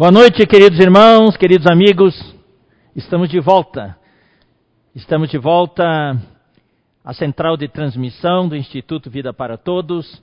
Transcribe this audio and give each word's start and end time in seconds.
Boa 0.00 0.10
noite, 0.10 0.46
queridos 0.46 0.78
irmãos, 0.78 1.36
queridos 1.36 1.66
amigos. 1.70 2.18
Estamos 2.96 3.28
de 3.28 3.38
volta. 3.38 3.98
Estamos 4.94 5.28
de 5.28 5.36
volta 5.36 5.84
à 7.04 7.12
central 7.12 7.54
de 7.54 7.68
transmissão 7.68 8.48
do 8.48 8.56
Instituto 8.56 9.10
Vida 9.10 9.30
para 9.34 9.58
Todos, 9.58 10.22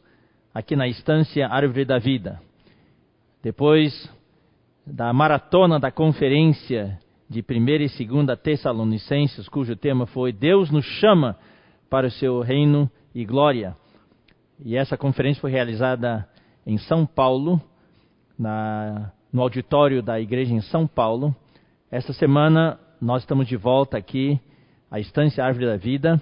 aqui 0.52 0.76
na 0.76 0.88
estância 0.88 1.48
Árvore 1.48 1.86
da 1.86 2.00
Vida. 2.00 2.42
Depois 3.44 4.12
da 4.84 5.14
maratona 5.14 5.80
da 5.80 5.92
conferência 5.92 6.98
de 7.30 7.46
1 7.48 8.02
e 8.02 8.08
2 8.08 8.40
Tessalonicenses, 8.42 9.48
cujo 9.48 9.76
tema 9.76 10.08
foi 10.08 10.34
Deus 10.34 10.72
nos 10.72 10.86
chama 10.86 11.38
para 11.88 12.08
o 12.08 12.12
seu 12.12 12.42
reino 12.42 12.90
e 13.14 13.24
glória. 13.24 13.78
E 14.66 14.76
essa 14.76 14.98
conferência 14.98 15.40
foi 15.40 15.52
realizada 15.52 16.28
em 16.66 16.80
São 16.80 17.06
Paulo, 17.06 17.62
na 18.40 19.12
no 19.32 19.42
auditório 19.42 20.02
da 20.02 20.20
igreja 20.20 20.54
em 20.54 20.62
São 20.62 20.88
Paulo. 20.88 21.36
Esta 21.92 22.14
semana 22.14 22.80
nós 23.02 23.24
estamos 23.24 23.48
de 23.48 23.56
volta 23.56 23.98
aqui 23.98 24.40
à 24.90 25.00
Estância 25.00 25.44
Árvore 25.44 25.66
da 25.66 25.78
Vida 25.78 26.22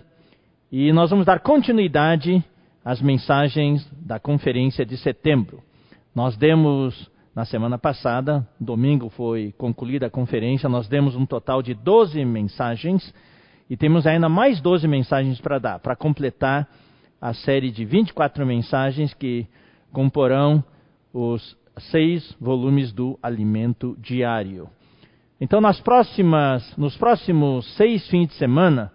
e 0.71 0.91
nós 0.91 1.09
vamos 1.09 1.25
dar 1.25 1.39
continuidade 1.39 2.43
às 2.83 3.01
mensagens 3.01 3.87
da 3.93 4.19
conferência 4.19 4.85
de 4.85 4.97
setembro. 4.97 5.61
Nós 6.13 6.35
demos 6.35 7.09
na 7.35 7.45
semana 7.45 7.77
passada, 7.77 8.47
domingo 8.59 9.09
foi 9.09 9.53
concluída 9.57 10.07
a 10.07 10.09
conferência, 10.09 10.69
nós 10.69 10.87
demos 10.87 11.15
um 11.15 11.25
total 11.25 11.61
de 11.61 11.73
12 11.73 12.23
mensagens 12.23 13.13
e 13.69 13.75
temos 13.75 14.07
ainda 14.07 14.29
mais 14.29 14.61
12 14.61 14.87
mensagens 14.87 15.39
para 15.41 15.59
dar, 15.59 15.79
para 15.79 15.95
completar 15.95 16.67
a 17.19 17.33
série 17.33 17.71
de 17.71 17.83
24 17.83 18.45
mensagens 18.45 19.13
que 19.13 19.45
comporão 19.91 20.63
os 21.13 21.57
seis 21.77 22.35
volumes 22.39 22.91
do 22.91 23.17
Alimento 23.21 23.95
Diário. 23.99 24.69
Então, 25.39 25.59
nas 25.59 25.79
próximas, 25.81 26.75
nos 26.77 26.95
próximos 26.95 27.65
seis 27.75 28.07
fins 28.07 28.27
de 28.27 28.33
semana, 28.35 28.91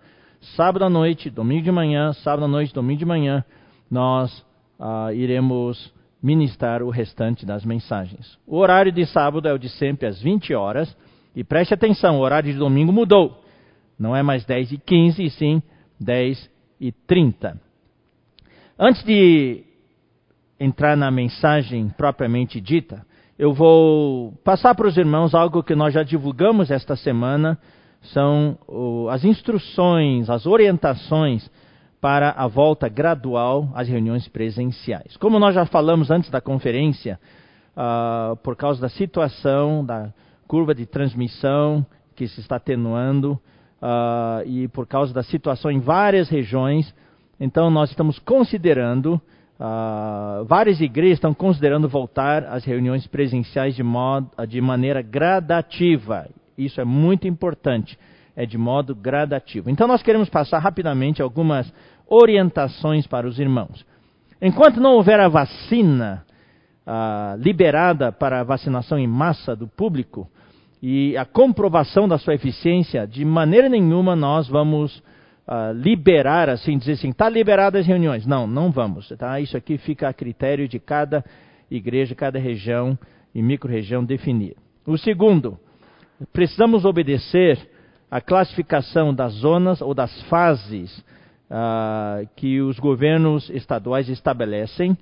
sábado 0.56 0.84
à 0.84 0.90
noite, 0.90 1.28
domingo 1.28 1.62
de 1.62 1.70
manhã, 1.70 2.12
sábado 2.14 2.44
à 2.44 2.48
noite, 2.48 2.72
domingo 2.72 2.98
de 2.98 3.04
manhã, 3.04 3.44
nós 3.90 4.44
ah, 4.78 5.12
iremos 5.12 5.92
ministrar 6.22 6.82
o 6.82 6.90
restante 6.90 7.46
das 7.46 7.64
mensagens. 7.64 8.38
O 8.46 8.56
horário 8.56 8.92
de 8.92 9.06
sábado 9.06 9.48
é 9.48 9.52
o 9.52 9.58
de 9.58 9.68
sempre 9.68 10.06
às 10.06 10.20
20 10.20 10.54
horas. 10.54 10.94
E 11.34 11.44
preste 11.44 11.72
atenção, 11.72 12.18
o 12.18 12.20
horário 12.20 12.52
de 12.52 12.58
domingo 12.58 12.92
mudou. 12.92 13.42
Não 13.98 14.16
é 14.16 14.22
mais 14.22 14.44
10 14.44 14.72
e 14.72 14.78
15, 14.78 15.22
e 15.22 15.30
sim 15.30 15.62
10 16.00 16.50
e 16.80 16.92
30. 16.92 17.60
Antes 18.78 19.04
de 19.04 19.64
entrar 20.60 20.96
na 20.96 21.10
mensagem 21.10 21.88
propriamente 21.88 22.60
dita, 22.60 23.04
eu 23.38 23.54
vou 23.54 24.32
passar 24.44 24.74
para 24.74 24.86
os 24.86 24.98
irmãos 24.98 25.34
algo 25.34 25.62
que 25.62 25.74
nós 25.74 25.94
já 25.94 26.02
divulgamos 26.02 26.70
esta 26.70 26.94
semana, 26.94 27.58
são 28.12 28.58
as 29.10 29.24
instruções, 29.24 30.28
as 30.28 30.46
orientações 30.46 31.50
para 32.00 32.30
a 32.30 32.46
volta 32.46 32.88
gradual 32.88 33.70
às 33.74 33.88
reuniões 33.88 34.28
presenciais. 34.28 35.16
Como 35.16 35.38
nós 35.38 35.54
já 35.54 35.64
falamos 35.64 36.10
antes 36.10 36.28
da 36.30 36.40
conferência, 36.40 37.18
uh, 37.76 38.36
por 38.36 38.56
causa 38.56 38.80
da 38.80 38.88
situação 38.88 39.84
da 39.84 40.12
curva 40.46 40.74
de 40.74 40.86
transmissão 40.86 41.84
que 42.14 42.26
se 42.26 42.40
está 42.40 42.56
atenuando 42.56 43.32
uh, 43.80 44.46
e 44.46 44.68
por 44.68 44.86
causa 44.86 45.12
da 45.14 45.22
situação 45.22 45.70
em 45.70 45.80
várias 45.80 46.28
regiões, 46.28 46.94
então 47.38 47.70
nós 47.70 47.90
estamos 47.90 48.18
considerando 48.18 49.20
Uh, 49.60 50.42
várias 50.46 50.80
igrejas 50.80 51.18
estão 51.18 51.34
considerando 51.34 51.86
voltar 51.86 52.44
às 52.44 52.64
reuniões 52.64 53.06
presenciais 53.06 53.76
de, 53.76 53.82
modo, 53.82 54.30
de 54.48 54.58
maneira 54.58 55.02
gradativa. 55.02 56.26
Isso 56.56 56.80
é 56.80 56.84
muito 56.84 57.28
importante. 57.28 57.98
É 58.34 58.46
de 58.46 58.56
modo 58.56 58.94
gradativo. 58.94 59.68
Então, 59.68 59.86
nós 59.86 60.02
queremos 60.02 60.30
passar 60.30 60.60
rapidamente 60.60 61.20
algumas 61.20 61.70
orientações 62.06 63.06
para 63.06 63.26
os 63.26 63.38
irmãos. 63.38 63.84
Enquanto 64.40 64.80
não 64.80 64.94
houver 64.94 65.20
a 65.20 65.28
vacina 65.28 66.24
uh, 66.86 67.36
liberada 67.38 68.10
para 68.10 68.40
a 68.40 68.44
vacinação 68.44 68.98
em 68.98 69.06
massa 69.06 69.54
do 69.54 69.68
público 69.68 70.26
e 70.82 71.14
a 71.18 71.26
comprovação 71.26 72.08
da 72.08 72.16
sua 72.16 72.34
eficiência, 72.34 73.06
de 73.06 73.26
maneira 73.26 73.68
nenhuma 73.68 74.16
nós 74.16 74.48
vamos 74.48 75.02
uh, 75.50 75.72
liberar, 75.72 76.48
assim, 76.48 76.78
dizer 76.78 76.92
assim, 76.92 77.10
está 77.10 77.28
liberadas 77.28 77.80
as 77.80 77.86
reuniões. 77.86 78.24
Não, 78.24 78.46
não 78.46 78.70
vamos. 78.70 79.08
Tá? 79.18 79.40
Isso 79.40 79.56
aqui 79.56 79.76
fica 79.76 80.08
a 80.08 80.12
critério 80.12 80.68
de 80.68 80.78
cada 80.78 81.24
igreja, 81.68 82.14
cada 82.14 82.38
região 82.38 82.96
e 83.34 83.42
micro-região 83.42 84.04
definir. 84.04 84.56
O 84.86 84.96
segundo, 84.96 85.58
precisamos 86.32 86.84
obedecer 86.84 87.58
à 88.10 88.20
classificação 88.20 89.12
das 89.12 89.32
zonas 89.34 89.80
ou 89.80 89.92
das 89.92 90.22
fases 90.22 90.96
uh, 90.98 92.28
que 92.36 92.60
os 92.60 92.78
governos 92.78 93.50
estaduais 93.50 94.08
estabelecem 94.08 94.92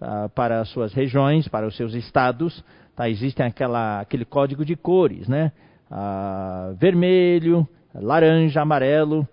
uh, 0.00 0.28
para 0.30 0.60
as 0.60 0.68
suas 0.70 0.92
regiões, 0.92 1.48
para 1.48 1.66
os 1.66 1.76
seus 1.76 1.94
estados. 1.94 2.64
Tá? 2.96 3.08
Existem 3.08 3.46
aquela, 3.46 4.00
aquele 4.00 4.24
código 4.24 4.64
de 4.64 4.74
cores, 4.74 5.28
né? 5.28 5.52
Uh, 5.90 6.74
vermelho, 6.74 7.66
laranja, 7.94 8.60
amarelo, 8.60 9.26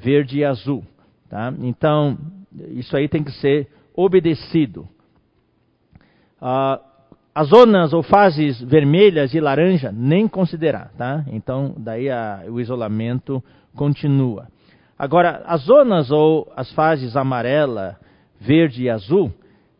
verde 0.00 0.38
e 0.38 0.44
azul. 0.44 0.84
Tá? 1.28 1.52
Então, 1.60 2.18
isso 2.70 2.96
aí 2.96 3.08
tem 3.08 3.22
que 3.22 3.32
ser 3.32 3.68
obedecido. 3.94 4.88
Ah, 6.40 6.80
as 7.34 7.48
zonas 7.48 7.92
ou 7.92 8.02
fases 8.02 8.60
vermelhas 8.60 9.32
e 9.32 9.40
laranja, 9.40 9.90
nem 9.90 10.28
considerar. 10.28 10.92
Tá? 10.96 11.24
Então, 11.28 11.74
daí 11.78 12.10
a, 12.10 12.44
o 12.48 12.60
isolamento 12.60 13.42
continua. 13.74 14.48
Agora, 14.98 15.42
as 15.46 15.62
zonas 15.62 16.10
ou 16.10 16.52
as 16.54 16.70
fases 16.72 17.16
amarela, 17.16 17.96
verde 18.40 18.84
e 18.84 18.90
azul, 18.90 19.32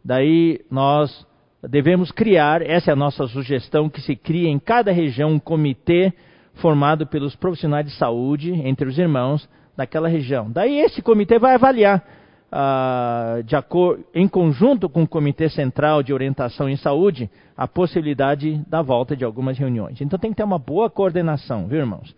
daí 0.04 0.60
nós 0.70 1.26
devemos 1.68 2.10
criar, 2.10 2.62
essa 2.62 2.90
é 2.90 2.92
a 2.92 2.96
nossa 2.96 3.26
sugestão, 3.28 3.88
que 3.88 4.00
se 4.00 4.16
crie 4.16 4.48
em 4.48 4.58
cada 4.58 4.90
região 4.90 5.30
um 5.30 5.38
comitê 5.38 6.12
formado 6.54 7.06
pelos 7.06 7.36
profissionais 7.36 7.86
de 7.86 7.92
saúde, 7.92 8.50
entre 8.52 8.88
os 8.88 8.98
irmãos, 8.98 9.48
daquela 9.76 10.08
região. 10.08 10.50
Daí 10.50 10.78
esse 10.78 11.00
comitê 11.02 11.38
vai 11.38 11.54
avaliar, 11.54 12.04
ah, 12.50 13.36
em 14.14 14.28
conjunto 14.28 14.88
com 14.88 15.02
o 15.02 15.08
Comitê 15.08 15.48
Central 15.48 16.02
de 16.02 16.12
Orientação 16.12 16.68
em 16.68 16.76
Saúde, 16.76 17.30
a 17.56 17.66
possibilidade 17.66 18.60
da 18.68 18.82
volta 18.82 19.16
de 19.16 19.24
algumas 19.24 19.58
reuniões. 19.58 20.00
Então 20.00 20.18
tem 20.18 20.30
que 20.30 20.36
ter 20.36 20.44
uma 20.44 20.58
boa 20.58 20.90
coordenação, 20.90 21.66
viu, 21.66 21.78
irmãos? 21.78 22.14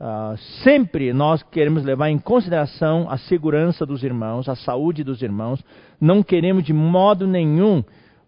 Ah, 0.00 0.34
sempre 0.62 1.12
nós 1.12 1.42
queremos 1.42 1.84
levar 1.84 2.08
em 2.08 2.18
consideração 2.18 3.08
a 3.10 3.18
segurança 3.18 3.84
dos 3.84 4.04
irmãos, 4.04 4.48
a 4.48 4.54
saúde 4.54 5.02
dos 5.02 5.22
irmãos. 5.22 5.62
Não 6.00 6.22
queremos 6.22 6.62
de 6.62 6.72
modo 6.72 7.26
nenhum 7.26 7.82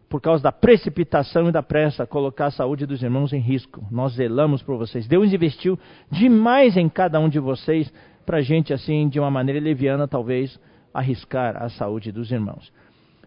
por 0.09 0.21
causa 0.21 0.43
da 0.43 0.51
precipitação 0.51 1.49
e 1.49 1.53
da 1.53 1.63
pressa, 1.63 2.05
colocar 2.05 2.47
a 2.47 2.51
saúde 2.51 2.85
dos 2.85 3.01
irmãos 3.01 3.33
em 3.33 3.39
risco. 3.39 3.81
Nós 3.93 4.15
zelamos 4.15 4.61
por 4.61 4.77
vocês. 4.77 5.07
Deus 5.07 5.33
investiu 5.33 5.79
demais 6.11 6.77
em 6.77 6.89
cada 6.89 7.21
um 7.21 7.29
de 7.29 7.39
vocês 7.39 7.93
para 8.25 8.39
a 8.39 8.43
gente, 8.43 8.73
assim, 8.73 9.09
de 9.09 9.19
uma 9.19 9.31
maneira 9.31 9.61
leviana, 9.61 10.07
talvez, 10.07 10.59
arriscar 10.93 11.63
a 11.63 11.69
saúde 11.69 12.13
dos 12.13 12.31
irmãos. 12.31 12.73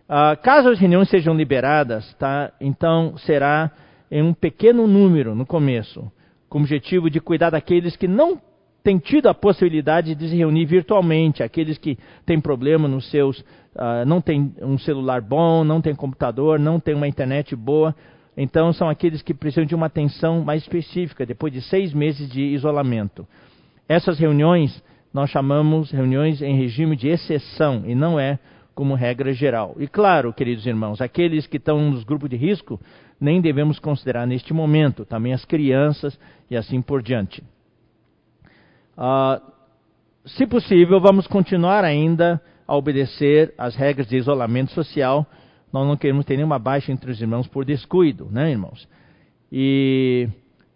Ah, 0.07 0.35
caso 0.35 0.69
as 0.69 0.79
reuniões 0.79 1.09
sejam 1.09 1.33
liberadas, 1.33 2.13
tá, 2.15 2.51
então 2.59 3.17
será 3.17 3.71
em 4.11 4.21
um 4.21 4.33
pequeno 4.33 4.85
número 4.85 5.33
no 5.33 5.45
começo, 5.45 6.11
com 6.49 6.59
o 6.59 6.61
objetivo 6.61 7.09
de 7.09 7.19
cuidar 7.19 7.49
daqueles 7.49 7.95
que 7.95 8.07
não 8.07 8.39
têm 8.83 8.97
tido 8.97 9.27
a 9.27 9.33
possibilidade 9.33 10.13
de 10.13 10.29
se 10.29 10.35
reunir 10.35 10.65
virtualmente, 10.65 11.41
aqueles 11.41 11.77
que 11.77 11.97
têm 12.25 12.39
problema 12.39 12.87
nos 12.87 13.09
seus, 13.09 13.39
uh, 13.39 14.05
não 14.05 14.19
têm 14.19 14.53
um 14.61 14.77
celular 14.77 15.21
bom, 15.21 15.63
não 15.63 15.81
têm 15.81 15.95
computador, 15.95 16.59
não 16.59 16.79
têm 16.79 16.93
uma 16.93 17.07
internet 17.07 17.55
boa. 17.55 17.95
Então 18.35 18.73
são 18.73 18.89
aqueles 18.89 19.21
que 19.21 19.33
precisam 19.33 19.65
de 19.65 19.73
uma 19.73 19.85
atenção 19.85 20.43
mais 20.43 20.63
específica 20.63 21.25
depois 21.25 21.53
de 21.53 21.61
seis 21.61 21.93
meses 21.93 22.29
de 22.29 22.41
isolamento. 22.41 23.25
Essas 23.87 24.17
reuniões 24.17 24.83
nós 25.13 25.29
chamamos 25.29 25.91
reuniões 25.91 26.41
em 26.41 26.55
regime 26.55 26.95
de 26.95 27.07
exceção 27.07 27.83
e 27.85 27.93
não 27.93 28.19
é 28.19 28.39
como 28.73 28.95
regra 28.95 29.31
geral. 29.31 29.75
E 29.77 29.87
claro, 29.87 30.33
queridos 30.33 30.65
irmãos, 30.65 30.99
aqueles 30.99 31.45
que 31.45 31.57
estão 31.57 31.91
nos 31.91 32.03
grupos 32.03 32.29
de 32.29 32.35
risco 32.35 32.79
nem 33.21 33.39
devemos 33.39 33.77
considerar 33.77 34.25
neste 34.25 34.53
momento, 34.53 35.05
também 35.05 35.31
as 35.31 35.45
crianças 35.45 36.19
e 36.49 36.57
assim 36.57 36.81
por 36.81 37.03
diante. 37.03 37.43
Uh, 38.97 39.39
se 40.25 40.47
possível, 40.47 40.99
vamos 40.99 41.27
continuar 41.27 41.83
ainda 41.83 42.41
a 42.67 42.75
obedecer 42.75 43.53
às 43.57 43.75
regras 43.75 44.07
de 44.07 44.17
isolamento 44.17 44.71
social. 44.71 45.25
Nós 45.71 45.87
não 45.87 45.95
queremos 45.95 46.25
ter 46.25 46.37
nenhuma 46.37 46.57
baixa 46.57 46.91
entre 46.91 47.11
os 47.11 47.21
irmãos 47.21 47.47
por 47.47 47.63
descuido, 47.65 48.27
né, 48.31 48.51
irmãos? 48.51 48.87
E 49.51 50.27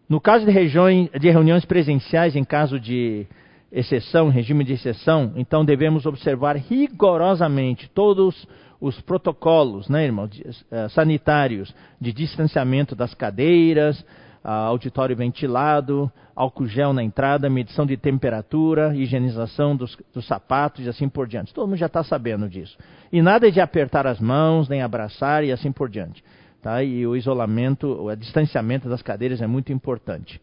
no 0.10 0.22
caso 0.22 0.46
de, 0.46 0.52
regiões, 0.52 1.10
de 1.12 1.30
reuniões 1.30 1.66
presenciais, 1.66 2.36
em 2.36 2.44
caso 2.44 2.80
de 2.80 3.26
exceção, 3.72 4.30
regime 4.30 4.64
de 4.64 4.74
exceção, 4.74 5.34
então 5.36 5.66
devemos 5.66 6.06
observar 6.06 6.56
rigorosamente 6.56 7.90
todos 7.90 8.48
os 8.80 9.00
protocolos, 9.02 9.90
né, 9.90 10.06
irmãos, 10.06 10.30
uh, 10.40 10.90
sanitários, 10.90 11.74
de 12.00 12.14
distanciamento 12.14 12.96
das 12.96 13.14
cadeiras, 13.14 14.04
auditório 14.48 15.16
ventilado, 15.16 16.10
álcool 16.34 16.68
gel 16.68 16.94
na 16.94 17.04
entrada, 17.04 17.50
medição 17.50 17.86
de 17.86 17.98
temperatura, 17.98 18.96
higienização 18.96 19.76
dos, 19.76 19.98
dos 20.14 20.26
sapatos 20.26 20.86
e 20.86 20.90
assim 20.90 21.10
por 21.10 21.28
diante. 21.28 21.54
Todo 21.54 21.68
mundo 21.68 21.78
já 21.78 21.88
está 21.88 22.02
sabendo 22.02 22.48
disso. 22.48 22.78
E 23.12 23.22
nada 23.22 23.52
de 23.52 23.60
apertar 23.60 24.08
as 24.08 24.22
mãos, 24.22 24.70
nem 24.70 24.82
abraçar 24.82 25.44
e 25.44 25.52
assim 25.52 25.72
por 25.72 25.90
diante. 25.90 26.24
Tá? 26.62 26.84
E 26.84 27.06
o 27.06 27.16
isolamento, 27.16 27.88
o 27.88 28.16
distanciamento 28.16 28.90
das 28.90 29.02
cadeiras 29.02 29.42
é 29.42 29.48
muito 29.48 29.72
importante. 29.72 30.42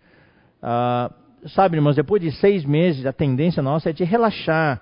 Ah, 0.62 1.10
sabe, 1.48 1.76
irmãos, 1.76 1.96
depois 1.96 2.22
de 2.22 2.32
seis 2.32 2.64
meses, 2.64 3.04
a 3.04 3.12
tendência 3.12 3.62
nossa 3.62 3.90
é 3.90 3.92
de 3.92 4.04
relaxar. 4.04 4.80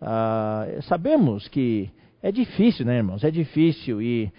Ah, 0.00 0.66
sabemos 0.82 1.48
que 1.48 1.90
é 2.22 2.30
difícil, 2.30 2.84
né, 2.84 2.98
irmãos? 2.98 3.24
É 3.24 3.30
difícil 3.30 4.02
e, 4.02 4.32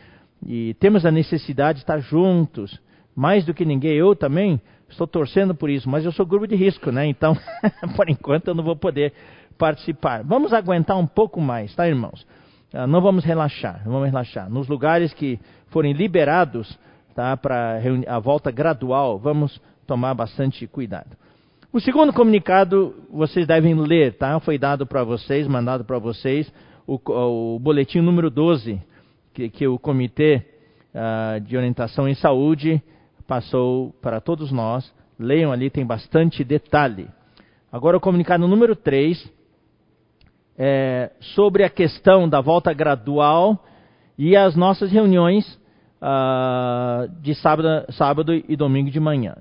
e 0.45 0.75
temos 0.75 1.06
a 1.06 1.12
necessidade 1.12 1.80
de 1.80 1.84
estar 1.84 2.00
juntos 2.00 2.80
mais 3.16 3.46
do 3.46 3.54
que 3.54 3.66
ninguém. 3.66 3.94
Eu 3.94 4.16
também 4.16 4.62
estou 4.89 5.07
torcendo 5.07 5.56
por 5.56 5.69
isso, 5.69 5.89
mas 5.89 6.06
eu 6.06 6.12
sou 6.12 6.25
grupo 6.25 6.48
de 6.48 6.56
risco, 6.56 6.92
né? 6.92 7.06
Então, 7.07 7.36
por 7.96 8.10
enquanto, 8.10 8.50
eu 8.50 8.56
não 8.56 8.63
vou 8.63 8.75
poder 8.75 9.13
participar. 9.57 10.24
Vamos 10.24 10.54
aguentar 10.54 10.98
um 10.98 11.07
pouco 11.07 11.42
mais, 11.42 11.74
tá, 11.75 11.88
irmãos? 11.88 12.25
Ah, 12.74 12.88
não 12.88 13.01
vamos 13.01 13.24
relaxar, 13.24 13.81
não 13.86 13.94
vamos 13.94 14.07
relaxar. 14.07 14.50
Nos 14.50 14.68
lugares 14.68 15.13
que 15.13 15.39
forem 15.74 15.92
liberados, 15.92 16.80
tá, 17.16 17.36
para 17.36 17.81
a 18.08 18.20
volta 18.20 18.52
gradual, 18.52 19.18
vamos 19.18 19.60
tomar 19.88 20.14
bastante 20.14 20.66
cuidado. 20.68 21.18
O 21.74 21.80
segundo 21.80 22.14
comunicado 22.14 22.96
vocês 23.12 23.48
devem 23.48 23.74
ler, 23.74 24.14
tá? 24.14 24.40
Foi 24.40 24.60
dado 24.60 24.86
para 24.86 25.04
vocês, 25.04 25.48
mandado 25.48 25.84
para 25.84 25.98
vocês, 25.98 26.54
o, 26.86 27.00
o, 27.56 27.60
boletim 27.60 28.00
número 28.00 28.30
12, 28.30 28.80
que, 29.34 29.50
que 29.50 29.68
o 29.68 29.80
Comitê 29.80 30.46
uh, 30.94 31.42
de 31.42 31.58
Orientação 31.58 32.08
em 32.08 32.14
Saúde 32.14 32.81
passou 33.28 33.92
para 34.02 34.22
todos 34.22 34.52
nós. 34.52 34.94
Leiam 35.18 35.52
ali, 35.52 35.72
tem 35.72 35.84
bastante 35.84 36.44
detalhe. 36.44 37.08
Agora 37.72 37.98
o 37.98 38.00
comunicado 38.00 38.48
número 38.48 38.75
3 38.75 39.31
é 40.56 41.12
sobre 41.20 41.64
a 41.64 41.70
questão 41.70 42.30
da 42.30 42.40
volta 42.40 42.72
gradual 42.72 43.66
e 44.16 44.36
as 44.36 44.56
nossas 44.56 44.92
reuniões 44.92 45.60
uh, 46.04 47.10
de 47.22 47.34
sábado, 47.36 47.92
sábado 47.94 48.34
e 48.34 48.56
domingo 48.56 48.92
de 48.92 49.00
manhã. 49.00 49.36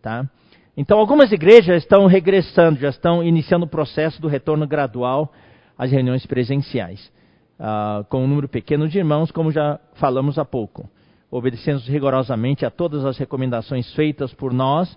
Tá? 0.00 0.28
Então, 0.76 0.98
algumas 0.98 1.30
igrejas 1.30 1.82
estão 1.82 2.06
regressando, 2.06 2.80
já 2.80 2.88
estão 2.88 3.22
iniciando 3.22 3.66
o 3.66 3.68
processo 3.68 4.20
do 4.20 4.28
retorno 4.28 4.66
gradual 4.66 5.32
às 5.76 5.92
reuniões 5.92 6.24
presenciais, 6.24 7.12
uh, 7.60 8.04
com 8.04 8.24
um 8.24 8.26
número 8.26 8.48
pequeno 8.48 8.88
de 8.88 8.98
irmãos, 8.98 9.30
como 9.30 9.52
já 9.52 9.78
falamos 9.94 10.38
há 10.38 10.44
pouco 10.44 10.88
obedecendo 11.30 11.80
rigorosamente 11.80 12.64
a 12.64 12.70
todas 12.70 13.04
as 13.04 13.18
recomendações 13.18 13.92
feitas 13.94 14.32
por 14.32 14.52
nós 14.52 14.96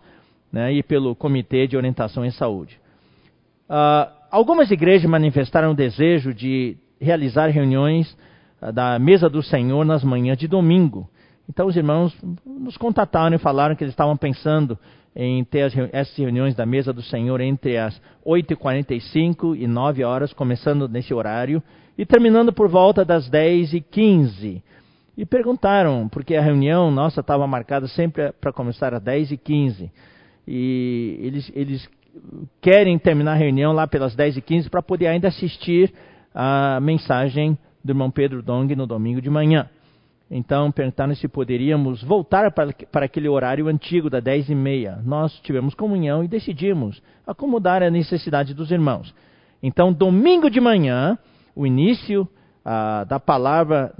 né, 0.51 0.73
e 0.73 0.83
pelo 0.83 1.15
Comitê 1.15 1.67
de 1.67 1.75
Orientação 1.75 2.25
em 2.25 2.31
Saúde. 2.31 2.79
Uh, 3.69 4.11
algumas 4.29 4.71
igrejas 4.71 5.09
manifestaram 5.09 5.71
o 5.71 5.75
desejo 5.75 6.33
de 6.33 6.77
realizar 6.99 7.47
reuniões 7.47 8.15
da 8.73 8.99
mesa 8.99 9.29
do 9.29 9.41
Senhor 9.41 9.83
nas 9.83 10.03
manhãs 10.03 10.37
de 10.37 10.47
domingo. 10.47 11.09
Então 11.49 11.67
os 11.67 11.75
irmãos 11.75 12.15
nos 12.45 12.77
contataram 12.77 13.35
e 13.35 13.39
falaram 13.39 13.75
que 13.75 13.83
eles 13.83 13.93
estavam 13.93 14.15
pensando 14.15 14.77
em 15.15 15.43
ter 15.43 15.63
as, 15.63 15.73
essas 15.91 16.15
reuniões 16.15 16.55
da 16.55 16.65
mesa 16.65 16.93
do 16.93 17.01
Senhor 17.01 17.41
entre 17.41 17.77
as 17.77 17.99
8h45 18.25 19.57
e 19.57 19.67
9 19.67 20.03
horas, 20.03 20.31
começando 20.31 20.87
nesse 20.87 21.13
horário, 21.13 21.61
e 21.97 22.05
terminando 22.05 22.53
por 22.53 22.69
volta 22.69 23.03
das 23.03 23.29
10h15. 23.29 24.61
E 25.17 25.25
perguntaram, 25.25 26.07
porque 26.07 26.35
a 26.35 26.41
reunião 26.41 26.89
nossa 26.89 27.19
estava 27.19 27.45
marcada 27.45 27.87
sempre 27.87 28.31
para 28.39 28.53
começar 28.53 28.93
às 28.93 29.03
10h15. 29.03 29.91
E 30.47 31.17
eles, 31.21 31.51
eles 31.53 31.89
querem 32.61 32.97
terminar 32.97 33.33
a 33.33 33.35
reunião 33.35 33.73
lá 33.73 33.85
pelas 33.87 34.15
10h15 34.15 34.69
para 34.69 34.81
poder 34.81 35.07
ainda 35.07 35.27
assistir 35.27 35.93
a 36.33 36.79
mensagem 36.81 37.57
do 37.83 37.91
irmão 37.91 38.11
Pedro 38.11 38.41
Dong 38.41 38.75
no 38.75 38.85
domingo 38.85 39.21
de 39.21 39.29
manhã. 39.29 39.69
Então 40.29 40.71
perguntaram 40.71 41.13
se 41.13 41.27
poderíamos 41.27 42.01
voltar 42.03 42.51
para, 42.51 42.71
para 42.89 43.05
aquele 43.05 43.27
horário 43.27 43.67
antigo 43.67 44.09
da 44.09 44.19
10 44.21 44.49
e 44.49 44.55
meia. 44.55 44.99
Nós 45.03 45.37
tivemos 45.41 45.73
comunhão 45.73 46.23
e 46.23 46.27
decidimos 46.27 47.01
acomodar 47.27 47.83
a 47.83 47.89
necessidade 47.89 48.53
dos 48.53 48.71
irmãos. 48.71 49.13
Então, 49.61 49.93
domingo 49.93 50.49
de 50.49 50.59
manhã, 50.59 51.17
o 51.55 51.67
início 51.67 52.27
ah, 52.63 53.03
da 53.03 53.19
palavra 53.19 53.93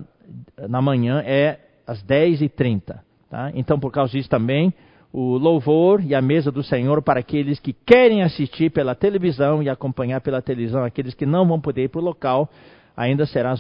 na 0.70 0.82
manhã 0.82 1.22
é 1.26 1.60
às 1.86 2.02
10h30. 2.04 3.00
Tá? 3.30 3.52
Então, 3.54 3.80
por 3.80 3.92
causa 3.92 4.14
disso 4.14 4.30
também, 4.30 4.74
o 5.14 5.38
louvor 5.38 6.02
e 6.04 6.16
a 6.16 6.22
mesa 6.22 6.52
do 6.52 6.64
Senhor 6.64 7.02
para 7.02 7.20
aqueles 7.20 7.60
que 7.60 7.74
querem 7.74 8.24
assistir 8.24 8.72
pela 8.72 8.96
televisão 8.96 9.62
e 9.62 9.70
acompanhar 9.70 10.22
pela 10.22 10.42
televisão, 10.42 10.84
aqueles 10.84 11.14
que 11.14 11.26
não 11.26 11.46
vão 11.46 11.60
poder 11.60 11.84
ir 11.84 11.90
para 11.90 12.00
o 12.00 12.04
local, 12.04 12.50
ainda 13.02 13.26
será, 13.26 13.56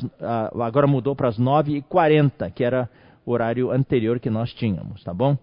agora 0.61 0.85
mudou 0.85 1.15
para 1.15 1.27
as 1.27 1.39
9h40, 1.39 2.51
que 2.51 2.63
era 2.63 2.89
o 3.25 3.31
horário 3.31 3.71
anterior 3.71 4.19
que 4.19 4.29
nós 4.29 4.53
tínhamos, 4.53 5.03
tá 5.03 5.13
bom? 5.13 5.37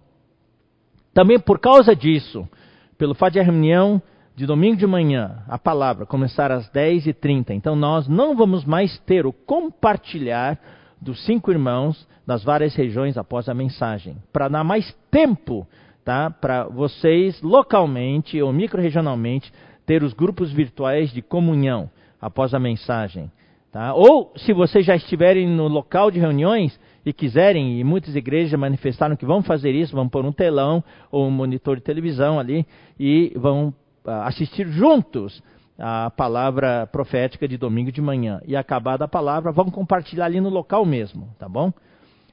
Também 1.13 1.39
por 1.39 1.59
causa 1.59 1.97
disso, 1.97 2.49
pelo 2.97 3.15
fato 3.15 3.35
de 3.35 3.41
a 3.41 3.43
reunião 3.43 4.01
de 4.37 4.47
domingo 4.47 4.77
de 4.77 4.87
manhã, 4.87 5.43
a 5.49 5.59
palavra 5.59 6.07
começar 6.07 6.53
às 6.53 6.71
10h30, 6.71 7.51
então 7.51 7.75
nós 7.75 8.07
não 8.07 8.37
vamos 8.37 8.65
mais 8.65 8.97
ter 9.01 9.27
o 9.27 9.33
compartilhar 9.33 10.59
dos 11.01 11.25
cinco 11.25 11.51
irmãos 11.51 12.07
das 12.27 12.45
várias 12.45 12.75
regiões 12.75 13.19
após 13.19 13.49
a 13.49 13.55
mensagem, 13.55 14.17
para 14.33 14.49
dar 14.49 14.63
mais 14.63 14.95
tempo 15.11 15.67
tá, 16.05 16.31
para 16.31 16.65
vocês 16.65 17.41
localmente 17.43 18.41
ou 18.41 18.53
microregionalmente 18.53 19.53
ter 19.85 20.03
os 20.03 20.13
grupos 20.13 20.53
virtuais 20.53 21.11
de 21.13 21.21
comunhão 21.21 21.91
após 22.21 22.55
a 22.55 22.59
mensagem. 22.59 23.31
Tá? 23.73 23.93
Ou, 23.93 24.33
se 24.37 24.53
vocês 24.53 24.85
já 24.87 24.97
estiverem 24.97 25.47
no 25.47 25.69
local 25.69 26.11
de 26.11 26.19
reuniões 26.19 26.79
e 27.05 27.13
quiserem, 27.13 27.79
e 27.79 27.85
muitas 27.85 28.17
igrejas 28.17 28.59
manifestaram 28.59 29.15
que 29.15 29.27
vão 29.27 29.43
fazer 29.43 29.75
isso, 29.75 29.95
vão 29.95 30.09
pôr 30.09 30.25
um 30.25 30.33
telão 30.33 30.83
ou 31.11 31.27
um 31.27 31.31
monitor 31.31 31.77
de 31.77 31.83
televisão 31.83 32.39
ali 32.39 32.67
e 32.99 33.33
vão 33.37 33.69
uh, 34.05 34.11
assistir 34.25 34.67
juntos 34.69 35.43
a 35.79 36.11
palavra 36.11 36.89
profética 36.91 37.47
de 37.47 37.57
domingo 37.57 37.93
de 37.93 38.01
manhã 38.01 38.41
e 38.47 38.57
acabada 38.57 39.05
a 39.05 39.09
palavra, 39.09 39.53
vamos 39.53 39.73
compartilhar 39.73 40.25
ali 40.25 40.41
no 40.41 40.49
local 40.49 40.85
mesmo, 40.85 41.29
tá 41.39 41.49
bom? 41.49 41.73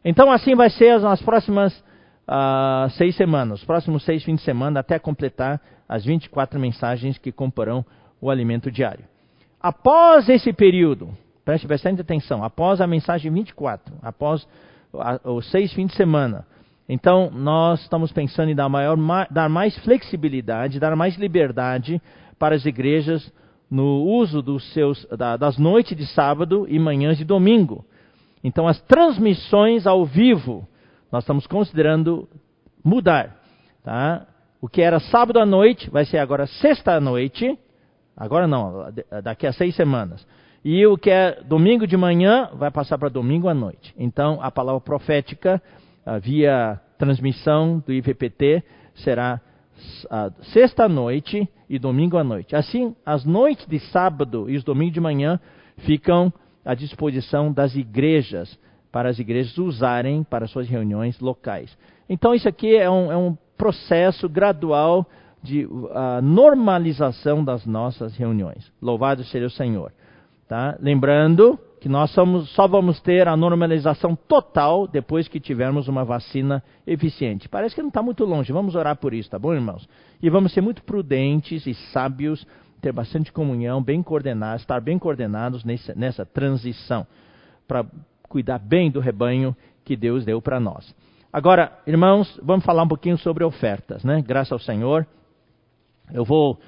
Então 0.04 0.32
assim 0.32 0.56
vai 0.56 0.70
ser 0.70 1.00
nas 1.00 1.22
próximas 1.22 1.78
uh, 2.28 2.90
seis 2.92 3.16
semanas, 3.16 3.60
os 3.60 3.66
próximos 3.66 4.04
seis 4.04 4.24
fins 4.24 4.38
de 4.38 4.42
semana, 4.42 4.80
até 4.80 4.98
completar 4.98 5.62
as 5.88 6.04
24 6.04 6.60
mensagens 6.60 7.18
que 7.18 7.32
comporão 7.32 7.86
o 8.20 8.32
alimento 8.32 8.72
diário. 8.72 9.06
Após 9.62 10.28
esse 10.28 10.52
período, 10.52 11.10
preste 11.46 11.68
bastante 11.68 12.02
atenção, 12.02 12.44
após 12.44 12.82
a 12.82 12.88
mensagem 12.88 13.32
24, 13.32 13.94
após 14.02 14.46
os 15.24 15.50
seis 15.52 15.72
fins 15.72 15.88
de 15.88 15.96
semana, 15.96 16.46
então 16.90 17.32
nós 17.32 17.82
estamos 17.82 18.12
pensando 18.12 18.50
em 18.50 18.56
dar, 18.56 18.68
maior, 18.68 18.98
dar 19.30 19.50
mais 19.50 19.78
flexibilidade, 19.80 20.80
dar 20.80 20.96
mais 20.96 21.16
liberdade 21.16 22.02
para 22.38 22.56
as 22.56 22.66
igrejas 22.66 23.32
no 23.70 24.04
uso 24.04 24.42
seus, 24.60 25.06
da, 25.18 25.38
das 25.38 25.58
noites 25.58 25.98
de 25.98 26.06
sábado 26.08 26.66
e 26.70 26.78
manhãs 26.78 27.18
de 27.18 27.26
domingo. 27.26 27.84
Então, 28.44 28.68
as 28.68 28.80
transmissões 28.82 29.88
ao 29.88 30.06
vivo, 30.06 30.68
nós 31.12 31.24
estamos 31.24 31.48
considerando 31.48 32.30
mudar. 32.84 33.36
Tá? 33.84 34.28
O 34.62 34.68
que 34.68 34.82
era 34.82 35.00
sábado 35.00 35.40
à 35.40 35.46
noite 35.46 35.90
vai 35.90 36.06
ser 36.06 36.20
agora 36.20 36.46
sexta 36.46 36.94
à 36.94 37.02
noite. 37.02 37.58
Agora 38.16 38.48
não, 38.48 38.94
daqui 39.24 39.48
a 39.48 39.54
seis 39.54 39.76
semanas. 39.76 40.26
E 40.68 40.84
o 40.88 40.98
que 40.98 41.12
é 41.12 41.44
domingo 41.44 41.86
de 41.86 41.96
manhã 41.96 42.50
vai 42.56 42.72
passar 42.72 42.98
para 42.98 43.08
domingo 43.08 43.48
à 43.48 43.54
noite. 43.54 43.94
Então, 43.96 44.40
a 44.42 44.50
palavra 44.50 44.82
profética, 44.82 45.62
via 46.24 46.82
transmissão 46.98 47.84
do 47.86 47.94
IVPT, 47.94 48.64
será 48.96 49.40
sexta 50.52 50.90
noite 50.90 51.48
e 51.70 51.78
domingo 51.78 52.18
à 52.18 52.24
noite. 52.24 52.56
Assim, 52.56 52.96
as 53.06 53.24
noites 53.24 53.68
de 53.68 53.78
sábado 53.78 54.50
e 54.50 54.58
os 54.58 54.64
domingos 54.64 54.96
de 54.96 55.00
manhã 55.00 55.40
ficam 55.86 56.34
à 56.66 56.74
disposição 56.74 57.54
das 57.54 57.76
igrejas, 57.76 58.58
para 58.92 59.08
as 59.08 59.20
igrejas 59.20 59.56
usarem 59.60 60.24
para 60.24 60.48
suas 60.48 60.68
reuniões 60.68 61.20
locais. 61.20 61.78
Então, 62.10 62.34
isso 62.34 62.50
aqui 62.50 62.76
é 62.76 62.90
um, 62.90 63.12
é 63.12 63.16
um 63.16 63.38
processo 63.56 64.28
gradual 64.28 65.06
de 65.44 65.64
uh, 65.64 66.24
normalização 66.24 67.44
das 67.46 67.68
nossas 67.68 68.18
reuniões. 68.18 68.72
Louvado 68.82 69.24
seja 69.26 69.46
o 69.46 69.50
Senhor. 69.52 69.92
Tá? 70.48 70.78
Lembrando 70.80 71.60
que 71.82 71.90
nós 71.90 72.12
somos, 72.12 72.50
só 72.52 72.68
vamos 72.68 73.00
ter 73.02 73.28
a 73.28 73.38
normalização 73.38 74.16
total 74.16 74.88
depois 74.88 75.28
que 75.28 75.40
tivermos 75.40 75.88
uma 75.88 76.04
vacina 76.04 76.64
eficiente. 76.86 77.50
Parece 77.50 77.76
que 77.76 77.82
não 77.82 77.90
está 77.90 78.02
muito 78.02 78.26
longe, 78.26 78.52
vamos 78.52 78.76
orar 78.76 78.96
por 78.96 79.14
isso, 79.14 79.30
tá 79.30 79.38
bom, 79.38 79.54
irmãos? 79.54 79.88
E 80.22 80.30
vamos 80.30 80.54
ser 80.54 80.62
muito 80.62 80.84
prudentes 80.84 81.66
e 81.68 81.74
sábios, 81.92 82.46
ter 82.82 82.92
bastante 82.92 83.32
comunhão, 83.32 83.84
bem 83.84 84.02
coordenados, 84.02 84.62
estar 84.62 84.80
bem 84.82 84.98
coordenados 84.98 85.64
nessa, 85.64 85.94
nessa 85.96 86.26
transição, 86.26 87.06
para 87.68 87.86
cuidar 88.24 88.60
bem 88.60 88.90
do 88.90 89.00
rebanho 89.00 89.56
que 89.84 89.96
Deus 89.96 90.26
deu 90.26 90.42
para 90.42 90.60
nós. 90.60 90.94
Agora, 91.32 91.72
irmãos, 91.86 92.40
vamos 92.42 92.66
falar 92.66 92.84
um 92.84 92.88
pouquinho 92.88 93.18
sobre 93.18 93.44
ofertas, 93.44 94.04
né? 94.04 94.24
Graças 94.26 94.52
ao 94.52 94.60
Senhor. 94.60 95.06
Eu 96.14 96.24
vou 96.24 96.60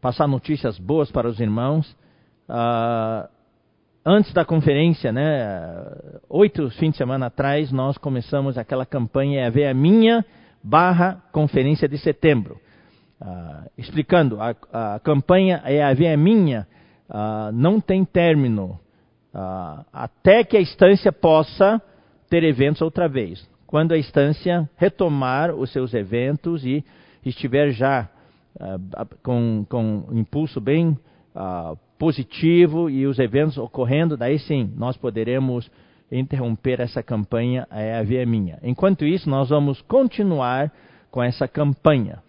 passar 0.00 0.26
notícias 0.26 0.78
boas 0.78 1.10
para 1.10 1.28
os 1.28 1.38
irmãos. 1.40 1.96
Uh, 2.48 3.28
antes 4.04 4.32
da 4.32 4.44
conferência, 4.44 5.10
né, 5.10 5.30
oito 6.28 6.68
fins 6.70 6.92
de 6.92 6.96
semana 6.98 7.26
atrás, 7.26 7.72
nós 7.72 7.96
começamos 7.96 8.58
aquela 8.58 8.84
campanha 8.84 9.50
É 9.54 9.70
a 9.70 9.74
Minha 9.74 10.24
barra 10.62 11.22
Conferência 11.32 11.88
de 11.88 11.98
Setembro. 11.98 12.60
Uh, 13.20 13.70
explicando, 13.78 14.40
a, 14.40 14.54
a, 14.72 15.00
campanha 15.00 15.62
É 15.64 15.82
a 15.82 16.16
Minha 16.16 16.66
uh, 17.08 17.52
não 17.52 17.80
tem 17.80 18.04
término 18.04 18.78
até 19.92 20.44
que 20.44 20.56
a 20.56 20.60
instância 20.60 21.10
possa 21.10 21.82
ter 22.30 22.44
eventos 22.44 22.80
outra 22.80 23.08
vez. 23.08 23.44
Quando 23.66 23.90
a 23.90 23.98
instância 23.98 24.70
retomar 24.76 25.52
os 25.52 25.72
seus 25.72 25.92
eventos 25.92 26.64
e 26.64 26.84
estiver 27.24 27.72
já 27.72 28.08
com, 29.24 29.66
com 29.68 30.04
um 30.08 30.18
impulso 30.18 30.60
bem 30.60 30.96
uh, 31.34 31.76
positivo 31.98 32.90
e 32.90 33.06
os 33.06 33.18
eventos 33.18 33.56
ocorrendo, 33.58 34.16
daí 34.16 34.38
sim 34.38 34.72
nós 34.76 34.96
poderemos 34.96 35.70
interromper 36.10 36.80
essa 36.80 37.02
campanha 37.02 37.66
é 37.70 37.96
a 37.96 38.02
via 38.02 38.24
minha. 38.26 38.58
Enquanto 38.62 39.04
isso, 39.04 39.28
nós 39.28 39.48
vamos 39.48 39.80
continuar 39.82 40.70
com 41.10 41.22
essa 41.22 41.48
campanha. 41.48 42.22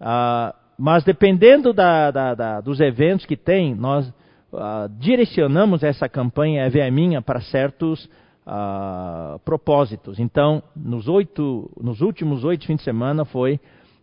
Uh, 0.00 0.54
mas 0.78 1.04
dependendo 1.04 1.72
da, 1.72 2.10
da, 2.10 2.34
da, 2.34 2.60
dos 2.60 2.80
eventos 2.80 3.26
que 3.26 3.36
tem, 3.36 3.74
nós 3.74 4.08
uh, 4.52 4.88
direcionamos 4.98 5.82
essa 5.82 6.08
campanha 6.08 6.62
é 6.62 6.68
via 6.68 6.90
minha 6.90 7.22
para 7.22 7.40
certos 7.40 8.04
uh, 8.46 9.38
propósitos. 9.40 10.18
Então, 10.18 10.62
nos, 10.74 11.08
oito, 11.08 11.70
nos 11.80 12.00
últimos 12.00 12.44
oito 12.44 12.66
fins 12.66 12.78
de 12.78 12.84
semana 12.84 13.24
foi 13.24 13.58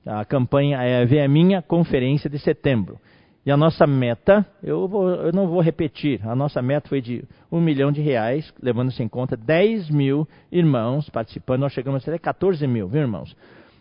a 0.05 0.25
campanha 0.25 0.83
é 0.83 1.23
a 1.23 1.27
minha 1.29 1.61
conferência 1.61 2.29
de 2.29 2.37
setembro. 2.37 2.99
E 3.45 3.51
a 3.51 3.57
nossa 3.57 3.85
meta, 3.85 4.45
eu, 4.63 4.87
vou, 4.87 5.09
eu, 5.09 5.33
não 5.33 5.47
vou 5.47 5.59
repetir, 5.59 6.21
a 6.25 6.33
nossa 6.33 6.61
meta 6.61 6.87
foi 6.87 7.01
de 7.01 7.25
um 7.51 7.59
milhão 7.59 7.91
de 7.91 8.01
reais, 8.01 8.53
levando-se 8.61 9.03
em 9.03 9.07
conta 9.07 9.35
10 9.35 9.89
mil 9.89 10.25
irmãos 10.49 11.09
participando. 11.09 11.61
Nós 11.61 11.73
chegamos 11.73 12.07
até 12.07 12.17
14 12.17 12.65
mil, 12.65 12.87
viu, 12.87 13.01
irmãos? 13.01 13.35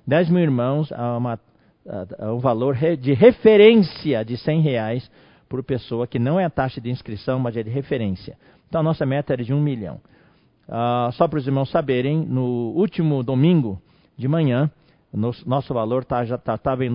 10 0.04 0.30
mil 0.30 0.42
irmãos 0.42 0.90
a, 0.92 1.16
uma, 1.16 1.40
a 2.18 2.32
um 2.32 2.40
valor 2.40 2.76
de 2.96 3.12
referência 3.12 4.24
de 4.24 4.36
100 4.36 4.60
reais 4.62 5.10
por 5.48 5.62
pessoa, 5.62 6.08
que 6.08 6.18
não 6.18 6.40
é 6.40 6.44
a 6.44 6.50
taxa 6.50 6.80
de 6.80 6.90
inscrição, 6.90 7.38
mas 7.38 7.56
é 7.56 7.62
de 7.62 7.70
referência. 7.70 8.36
Então 8.68 8.80
a 8.80 8.84
nossa 8.84 9.06
meta 9.06 9.32
era 9.32 9.44
de 9.44 9.54
um 9.54 9.60
milhão. 9.60 10.00
Uh, 10.66 11.12
só 11.12 11.28
para 11.28 11.38
os 11.38 11.46
irmãos 11.46 11.70
saberem, 11.70 12.24
no 12.24 12.72
último 12.74 13.22
domingo 13.22 13.80
de 14.16 14.26
manhã, 14.26 14.70
nosso, 15.12 15.48
nosso 15.48 15.74
valor 15.74 16.04
tá, 16.04 16.24
já 16.24 16.36
estava 16.36 16.58
tá, 16.58 16.84
em 16.84 16.88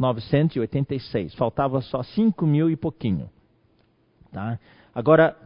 994.986. 0.00 1.36
Faltava 1.36 1.80
só 1.80 2.02
5 2.02 2.44
mil 2.46 2.70
e 2.70 2.76
pouquinho. 2.76 3.28
Tá? 4.32 4.58
Agora, 4.94 5.36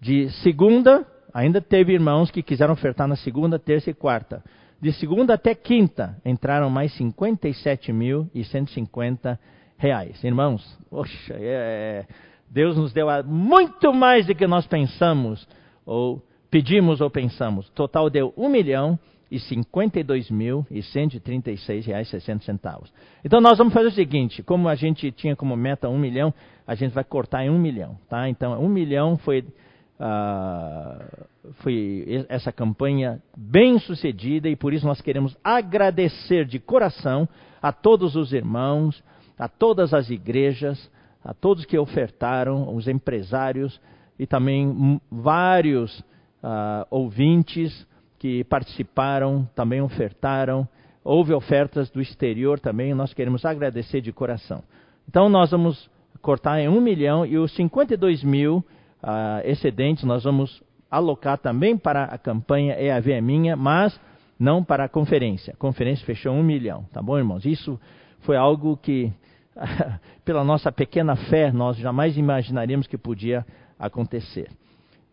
de 0.00 0.30
segunda, 0.42 1.06
ainda 1.32 1.60
teve 1.60 1.92
irmãos 1.92 2.30
que 2.30 2.42
quiseram 2.42 2.74
ofertar 2.74 3.08
na 3.08 3.16
segunda, 3.16 3.58
terça 3.58 3.90
e 3.90 3.94
quarta. 3.94 4.42
De 4.80 4.92
segunda 4.92 5.34
até 5.34 5.54
quinta, 5.54 6.16
entraram 6.24 6.70
mais 6.70 6.96
57.150 6.98 9.38
reais. 9.76 10.22
Irmãos, 10.22 10.78
poxa, 10.88 11.34
é, 11.34 12.06
é, 12.06 12.08
Deus 12.48 12.76
nos 12.76 12.92
deu 12.92 13.08
muito 13.24 13.92
mais 13.92 14.26
do 14.26 14.34
que 14.34 14.46
nós 14.46 14.66
pensamos, 14.66 15.48
ou 15.84 16.22
pedimos 16.50 17.00
ou 17.00 17.10
pensamos. 17.10 17.68
Total 17.70 18.08
deu 18.08 18.32
1 18.36 18.48
milhão 18.48 18.96
e 19.30 19.38
52.136 19.38 21.86
reais 21.86 22.08
60 22.08 22.44
centavos. 22.44 22.92
Então 23.24 23.40
nós 23.40 23.56
vamos 23.58 23.74
fazer 23.74 23.88
o 23.88 23.92
seguinte, 23.92 24.42
como 24.42 24.68
a 24.68 24.74
gente 24.74 25.12
tinha 25.12 25.36
como 25.36 25.56
meta 25.56 25.88
um 25.88 25.98
milhão, 25.98 26.34
a 26.66 26.74
gente 26.74 26.92
vai 26.92 27.04
cortar 27.04 27.44
em 27.44 27.50
um 27.50 27.58
milhão, 27.58 27.98
tá? 28.08 28.28
Então 28.28 28.60
um 28.60 28.68
milhão 28.68 29.16
foi 29.18 29.40
uh, 29.40 31.26
foi 31.62 32.26
essa 32.28 32.52
campanha 32.52 33.22
bem 33.36 33.78
sucedida 33.78 34.48
e 34.48 34.56
por 34.56 34.72
isso 34.72 34.86
nós 34.86 35.00
queremos 35.00 35.36
agradecer 35.42 36.44
de 36.44 36.58
coração 36.58 37.28
a 37.60 37.72
todos 37.72 38.16
os 38.16 38.32
irmãos, 38.32 39.02
a 39.38 39.48
todas 39.48 39.92
as 39.92 40.10
igrejas, 40.10 40.90
a 41.24 41.34
todos 41.34 41.64
que 41.64 41.78
ofertaram, 41.78 42.74
os 42.74 42.88
empresários 42.88 43.80
e 44.18 44.26
também 44.26 45.00
vários 45.10 46.00
uh, 46.42 46.86
ouvintes 46.90 47.86
que 48.18 48.44
participaram, 48.44 49.48
também 49.54 49.80
ofertaram. 49.80 50.68
Houve 51.04 51.32
ofertas 51.32 51.88
do 51.90 52.00
exterior 52.00 52.58
também, 52.58 52.94
nós 52.94 53.14
queremos 53.14 53.44
agradecer 53.44 54.00
de 54.00 54.12
coração. 54.12 54.62
Então 55.08 55.28
nós 55.28 55.50
vamos 55.50 55.88
cortar 56.20 56.60
em 56.60 56.68
1 56.68 56.80
milhão 56.80 57.24
e 57.24 57.38
os 57.38 57.54
52 57.54 58.22
mil 58.22 58.56
uh, 59.02 59.40
excedentes 59.44 60.04
nós 60.04 60.24
vamos 60.24 60.62
alocar 60.90 61.38
também 61.38 61.76
para 61.76 62.04
a 62.04 62.18
campanha 62.18 62.74
EAV 62.74 63.12
é 63.12 63.20
minha, 63.20 63.56
mas 63.56 63.98
não 64.38 64.62
para 64.62 64.84
a 64.84 64.88
conferência. 64.88 65.54
A 65.54 65.56
conferência 65.56 66.04
fechou 66.04 66.32
1 66.32 66.42
milhão, 66.42 66.84
tá 66.92 67.00
bom, 67.02 67.16
irmãos? 67.16 67.44
Isso 67.44 67.78
foi 68.20 68.36
algo 68.36 68.76
que, 68.76 69.12
pela 70.24 70.44
nossa 70.44 70.72
pequena 70.72 71.16
fé, 71.16 71.52
nós 71.52 71.76
jamais 71.76 72.16
imaginaríamos 72.16 72.86
que 72.86 72.98
podia 72.98 73.46
acontecer. 73.78 74.50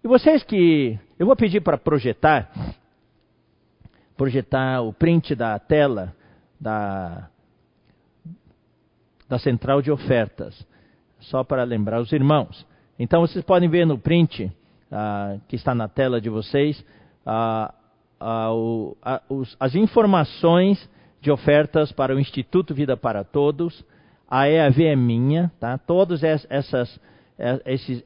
E 0.04 0.08
vocês 0.08 0.44
que. 0.44 1.00
Eu 1.18 1.26
vou 1.26 1.36
pedir 1.36 1.62
para 1.62 1.78
projetar 1.78 2.50
projetar 4.18 4.82
o 4.82 4.94
print 4.94 5.36
da 5.36 5.58
tela 5.60 6.16
da, 6.60 7.28
da 9.28 9.40
central 9.40 9.82
de 9.82 9.92
ofertas, 9.92 10.66
só 11.20 11.44
para 11.44 11.64
lembrar 11.64 12.00
os 12.00 12.12
irmãos. 12.12 12.66
Então 12.98 13.22
vocês 13.22 13.44
podem 13.44 13.70
ver 13.70 13.86
no 13.86 13.98
print 13.98 14.46
uh, 14.46 15.42
que 15.48 15.56
está 15.56 15.76
na 15.76 15.88
tela 15.88 16.22
de 16.22 16.30
vocês 16.30 16.84
uh, 17.26 17.74
uh, 18.22 18.96
os, 19.30 19.56
as 19.60 19.76
informações 19.76 20.90
de 21.22 21.32
ofertas 21.32 21.92
para 21.92 22.16
o 22.16 22.20
Instituto 22.20 22.74
Vida 22.74 22.96
para 22.96 23.24
Todos. 23.24 23.84
A 24.30 24.48
EAV 24.48 24.86
é 24.86 24.96
minha, 24.96 25.52
tá? 25.60 25.78
Todas 25.78 26.24
essas, 26.24 27.00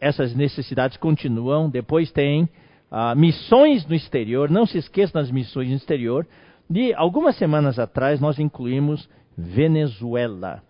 essas 0.02 0.34
necessidades 0.36 0.98
continuam. 0.98 1.70
Depois 1.70 2.12
tem 2.12 2.50
ah, 2.92 3.14
missões 3.16 3.86
no 3.86 3.96
exterior, 3.96 4.50
não 4.50 4.66
se 4.66 4.78
esqueça 4.78 5.14
das 5.14 5.32
missões 5.32 5.70
no 5.70 5.76
exterior. 5.76 6.28
De 6.70 6.94
algumas 6.94 7.36
semanas 7.36 7.80
atrás 7.80 8.20
nós 8.20 8.40
incluímos 8.40 9.10
Venezuela. 9.38 10.62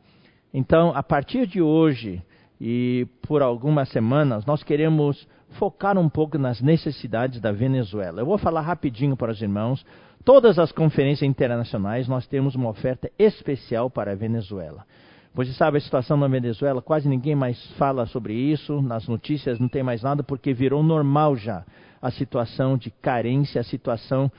Então, 0.54 0.92
a 0.96 1.04
partir 1.04 1.46
de 1.48 1.62
hoje 1.62 2.22
e 2.60 3.08
por 3.22 3.42
algumas 3.42 3.90
semanas, 3.90 4.46
nós 4.46 4.64
queremos 4.64 5.28
focar 5.58 5.98
um 5.98 6.10
pouco 6.10 6.38
nas 6.38 6.62
necessidades 6.62 7.40
da 7.40 7.52
Venezuela. 7.52 8.22
Eu 8.22 8.26
vou 8.26 8.38
falar 8.38 8.62
rapidinho 8.62 9.16
para 9.16 9.32
os 9.32 9.42
irmãos. 9.42 9.86
Todas 10.26 10.60
as 10.60 10.72
conferências 10.72 11.28
internacionais 11.28 12.08
nós 12.08 12.28
temos 12.28 12.56
uma 12.56 12.70
oferta 12.70 13.10
especial 13.18 13.90
para 13.90 14.12
a 14.12 14.16
Venezuela. 14.16 14.86
Você 15.34 15.54
sabe 15.54 15.78
a 15.78 15.82
situação 15.82 16.18
na 16.18 16.28
Venezuela, 16.28 16.82
quase 16.82 17.08
ninguém 17.08 17.36
mais 17.36 17.64
fala 17.74 18.06
sobre 18.08 18.34
isso, 18.34 18.82
nas 18.82 19.08
notícias 19.08 19.60
não 19.60 19.70
tem 19.70 19.84
mais 19.84 20.02
nada 20.02 20.24
porque 20.24 20.54
virou 20.54 20.84
normal 20.84 21.36
já 21.36 21.64
a 22.02 22.12
situação 22.12 22.78
de 22.78 22.90
carência, 22.90 23.62
a 23.62 23.64
situação 23.64 24.32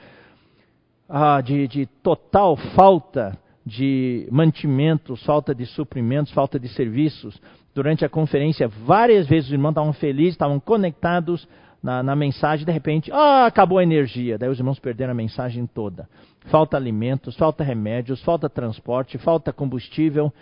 ah, 1.09 1.41
de, 1.41 1.67
de 1.67 1.87
total 1.87 2.57
falta 2.57 3.37
de 3.65 4.27
mantimentos, 4.31 5.23
falta 5.25 5.55
de 5.55 5.67
suprimentos, 5.67 6.33
falta 6.33 6.59
de 6.59 6.69
serviços. 6.69 7.41
Durante 7.75 8.05
a 8.05 8.09
conferência, 8.09 8.67
várias 8.69 9.27
vezes 9.27 9.47
os 9.47 9.53
irmãos 9.53 9.71
estavam 9.71 9.93
felizes, 9.93 10.33
estavam 10.33 10.59
conectados 10.59 11.47
na, 11.83 12.03
na, 12.03 12.17
mensagem, 12.17 12.67
de 12.67 12.73
repente, 12.73 13.11
ah, 13.13 13.47
acabou 13.47 13.79
a 13.79 13.83
energia. 13.83 14.39
Daí 14.39 14.49
os 14.49 14.59
irmãos 14.59 14.79
perderam 14.79 15.13
a 15.13 15.15
mensagem 15.15 15.67
toda. 15.67 16.09
Falta 16.47 16.77
alimentos, 16.77 17.37
falta 17.37 17.63
remédios, 17.63 18.23
falta 18.23 18.49
transporte, 18.49 19.19
falta 19.19 19.53
combustível. 19.53 20.33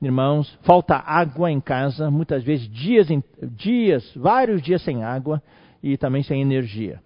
Irmãos, 0.00 0.58
falta 0.62 0.96
água 0.96 1.50
em 1.50 1.60
casa, 1.60 2.10
muitas 2.10 2.42
vezes 2.42 2.66
dias, 2.68 3.08
dias, 3.42 4.10
vários 4.16 4.62
dias 4.62 4.82
sem 4.82 5.04
água 5.04 5.42
e 5.82 5.96
também 5.96 6.22
sem 6.22 6.40
energia. 6.40 7.00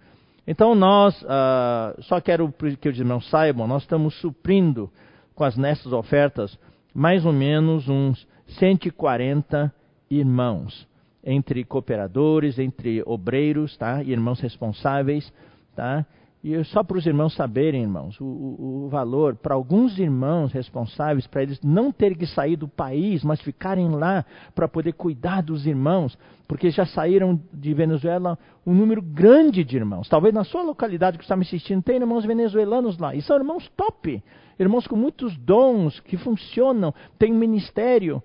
Então 0.47 0.75
nós, 0.75 1.19
uh, 1.23 2.01
só 2.03 2.21
quero 2.21 2.53
que 2.79 2.89
os 2.89 2.99
irmãos 2.99 3.29
saibam, 3.29 3.67
nós 3.67 3.83
estamos 3.83 4.13
suprindo 4.19 4.89
com 5.33 5.43
as 5.43 5.57
nessas 5.57 5.91
ofertas 5.91 6.57
mais 6.93 7.25
ou 7.25 7.33
menos 7.33 7.89
uns 7.89 8.25
140 8.59 9.73
irmãos, 10.09 10.87
entre 11.23 11.65
cooperadores, 11.65 12.57
entre 12.57 13.03
obreiros, 13.05 13.75
tá? 13.75 14.01
irmãos 14.03 14.39
responsáveis, 14.39 15.33
tá? 15.75 16.05
E 16.47 16.63
só 16.65 16.83
para 16.83 16.99
os 16.99 17.07
irmãos 17.07 17.33
saberem, 17.33 17.81
irmãos, 17.81 18.21
o, 18.21 18.23
o, 18.23 18.83
o 18.85 18.87
valor, 18.87 19.35
para 19.35 19.55
alguns 19.55 19.97
irmãos 19.97 20.53
responsáveis, 20.53 21.25
para 21.25 21.41
eles 21.41 21.59
não 21.63 21.91
terem 21.91 22.15
que 22.15 22.27
sair 22.27 22.55
do 22.55 22.67
país, 22.67 23.23
mas 23.23 23.41
ficarem 23.41 23.89
lá 23.89 24.23
para 24.53 24.67
poder 24.67 24.93
cuidar 24.93 25.41
dos 25.41 25.65
irmãos, 25.65 26.15
porque 26.47 26.69
já 26.69 26.85
saíram 26.85 27.41
de 27.51 27.73
Venezuela 27.73 28.37
um 28.63 28.75
número 28.75 29.01
grande 29.01 29.63
de 29.63 29.75
irmãos. 29.75 30.07
Talvez 30.07 30.35
na 30.35 30.43
sua 30.43 30.61
localidade 30.61 31.17
que 31.17 31.23
está 31.23 31.35
me 31.35 31.41
assistindo, 31.41 31.81
tem 31.81 31.95
irmãos 31.95 32.23
venezuelanos 32.23 32.99
lá, 32.99 33.15
e 33.15 33.23
são 33.23 33.37
irmãos 33.37 33.67
top, 33.75 34.21
irmãos 34.59 34.85
com 34.85 34.95
muitos 34.95 35.35
dons, 35.37 35.99
que 36.01 36.15
funcionam, 36.15 36.93
têm 37.17 37.33
ministério, 37.33 38.21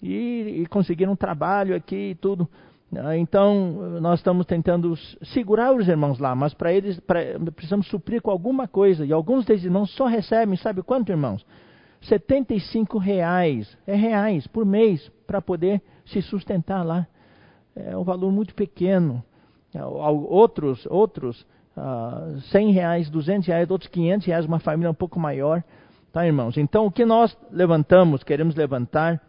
e, 0.00 0.60
e 0.62 0.66
conseguiram 0.66 1.14
um 1.14 1.16
trabalho 1.16 1.74
aqui 1.74 2.10
e 2.10 2.14
tudo. 2.14 2.48
Ah, 3.02 3.16
então, 3.16 4.00
nós 4.00 4.20
estamos 4.20 4.46
tentando 4.46 4.94
segurar 5.22 5.74
os 5.74 5.88
irmãos 5.88 6.18
lá, 6.18 6.34
mas 6.34 6.54
para 6.54 6.72
eles 6.72 6.98
pra, 7.00 7.20
precisamos 7.54 7.88
suprir 7.88 8.20
com 8.20 8.30
alguma 8.30 8.68
coisa. 8.68 9.04
E 9.04 9.12
alguns 9.12 9.44
desses 9.44 9.64
irmãos 9.64 9.90
só 9.94 10.06
recebem, 10.06 10.56
sabe 10.56 10.82
quanto, 10.82 11.10
irmãos? 11.10 11.44
75 12.02 12.98
reais, 12.98 13.76
é 13.86 13.94
reais 13.94 14.46
por 14.46 14.64
mês, 14.66 15.10
para 15.26 15.40
poder 15.40 15.80
se 16.04 16.20
sustentar 16.22 16.84
lá. 16.84 17.06
É 17.74 17.96
um 17.96 18.04
valor 18.04 18.30
muito 18.30 18.54
pequeno. 18.54 19.24
Ah, 19.74 19.86
outros, 19.86 20.86
outros, 20.86 21.44
uh, 21.76 22.40
100 22.50 22.72
reais, 22.72 23.10
200 23.10 23.48
reais, 23.48 23.70
outros 23.70 23.90
500 23.90 24.26
reais, 24.26 24.46
uma 24.46 24.58
família 24.58 24.90
um 24.90 24.94
pouco 24.94 25.18
maior. 25.18 25.64
Tá, 26.12 26.24
irmãos? 26.24 26.56
Então, 26.56 26.86
o 26.86 26.92
que 26.92 27.04
nós 27.04 27.36
levantamos, 27.50 28.22
queremos 28.22 28.54
levantar, 28.54 29.20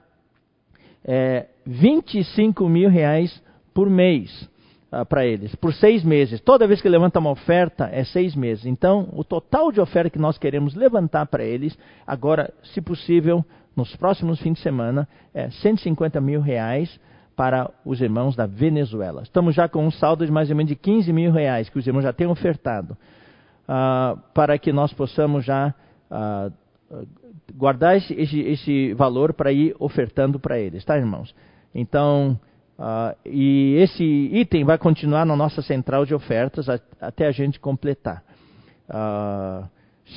é 1.03 1.47
25 1.65 2.67
mil 2.69 2.89
reais 2.89 3.43
por 3.75 3.89
mês 3.89 4.49
uh, 4.91 5.05
para 5.05 5.25
eles, 5.25 5.53
por 5.55 5.73
seis 5.73 6.01
meses. 6.03 6.39
Toda 6.39 6.65
vez 6.65 6.81
que 6.81 6.87
levanta 6.87 7.19
uma 7.19 7.29
oferta, 7.29 7.89
é 7.91 8.05
seis 8.05 8.33
meses. 8.33 8.65
Então, 8.65 9.09
o 9.11 9.23
total 9.23 9.69
de 9.69 9.81
oferta 9.81 10.09
que 10.09 10.17
nós 10.17 10.37
queremos 10.37 10.73
levantar 10.73 11.25
para 11.25 11.43
eles, 11.43 11.77
agora, 12.07 12.53
se 12.73 12.81
possível, 12.81 13.45
nos 13.75 13.93
próximos 13.97 14.39
fins 14.39 14.53
de 14.53 14.61
semana, 14.61 15.07
é 15.33 15.49
150 15.49 16.21
mil 16.21 16.39
reais 16.39 16.97
para 17.35 17.69
os 17.85 17.99
irmãos 17.99 18.33
da 18.33 18.45
Venezuela. 18.45 19.23
Estamos 19.23 19.53
já 19.53 19.67
com 19.67 19.85
um 19.85 19.91
saldo 19.91 20.25
de 20.25 20.31
mais 20.31 20.49
ou 20.49 20.55
menos 20.55 20.69
de 20.69 20.75
15 20.77 21.11
mil 21.11 21.33
reais 21.33 21.67
que 21.67 21.77
os 21.77 21.85
irmãos 21.85 22.03
já 22.03 22.13
têm 22.13 22.27
ofertado, 22.27 22.97
uh, 23.67 24.17
para 24.33 24.57
que 24.57 24.71
nós 24.71 24.93
possamos 24.93 25.43
já 25.43 25.75
uh, 26.09 27.05
guardar 27.53 27.97
esse, 27.97 28.13
esse, 28.13 28.39
esse 28.39 28.93
valor 28.93 29.33
para 29.33 29.51
ir 29.51 29.75
ofertando 29.79 30.39
para 30.39 30.57
eles, 30.57 30.85
tá, 30.85 30.97
irmãos? 30.97 31.35
Então, 31.73 32.39
Uh, 32.77 33.15
e 33.25 33.75
esse 33.77 34.03
item 34.03 34.65
vai 34.65 34.77
continuar 34.77 35.25
na 35.25 35.35
nossa 35.35 35.61
central 35.61 36.05
de 36.05 36.13
ofertas 36.13 36.67
a, 36.69 36.79
até 36.99 37.25
a 37.25 37.31
gente 37.31 37.59
completar. 37.59 38.21
Uh, 38.89 39.65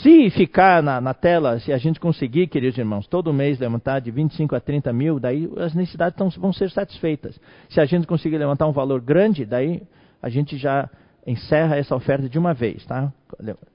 se 0.03 0.29
ficar 0.31 0.83
na, 0.83 1.01
na, 1.01 1.15
tela, 1.15 1.59
se 1.61 1.73
a 1.73 1.79
gente 1.79 1.99
conseguir, 1.99 2.49
queridos 2.49 2.77
irmãos, 2.77 3.07
todo 3.07 3.33
mês 3.33 3.59
levantar 3.59 4.01
de 4.01 4.11
25 4.11 4.55
a 4.55 4.61
30 4.61 4.93
mil, 4.93 5.19
daí 5.19 5.51
as 5.57 5.73
necessidades 5.73 6.17
tão, 6.17 6.29
vão 6.31 6.53
ser 6.53 6.71
satisfeitas. 6.71 7.41
Se 7.71 7.81
a 7.81 7.87
gente 7.87 8.07
conseguir 8.07 8.37
levantar 8.37 8.67
um 8.67 8.73
valor 8.73 9.01
grande, 9.01 9.47
daí 9.47 9.83
a 10.21 10.29
gente 10.29 10.59
já 10.59 10.91
encerra 11.27 11.77
essa 11.77 11.95
oferta 11.95 12.29
de 12.29 12.39
uma 12.39 12.53
vez, 12.53 12.85
tá? 12.85 13.13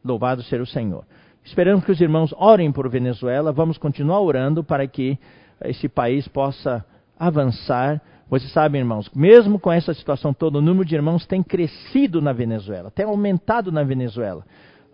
Louvado 0.04 0.44
seja 0.44 0.62
o 0.62 0.68
Senhor. 0.68 1.04
Esperamos 1.44 1.84
que 1.84 1.92
os 1.92 2.00
irmãos 2.00 2.34
orem 2.38 2.72
por 2.72 2.88
Venezuela, 2.90 3.52
vamos 3.52 3.78
continuar 3.78 4.20
orando 4.22 4.64
para 4.64 4.88
que 4.88 5.18
esse 5.64 5.90
país 5.90 6.28
possa 6.28 6.86
avançar 7.18 8.02
vocês 8.34 8.52
sabem, 8.52 8.82
irmãos, 8.82 9.12
mesmo 9.14 9.60
com 9.60 9.72
essa 9.72 9.94
situação 9.94 10.34
toda, 10.34 10.58
o 10.58 10.62
número 10.62 10.84
de 10.84 10.96
irmãos 10.96 11.24
tem 11.24 11.44
crescido 11.44 12.20
na 12.20 12.34
Venezuela, 12.34 12.90
tem 12.90 13.06
aumentado 13.06 13.72
na 13.72 13.84
Venezuela. 13.84 14.44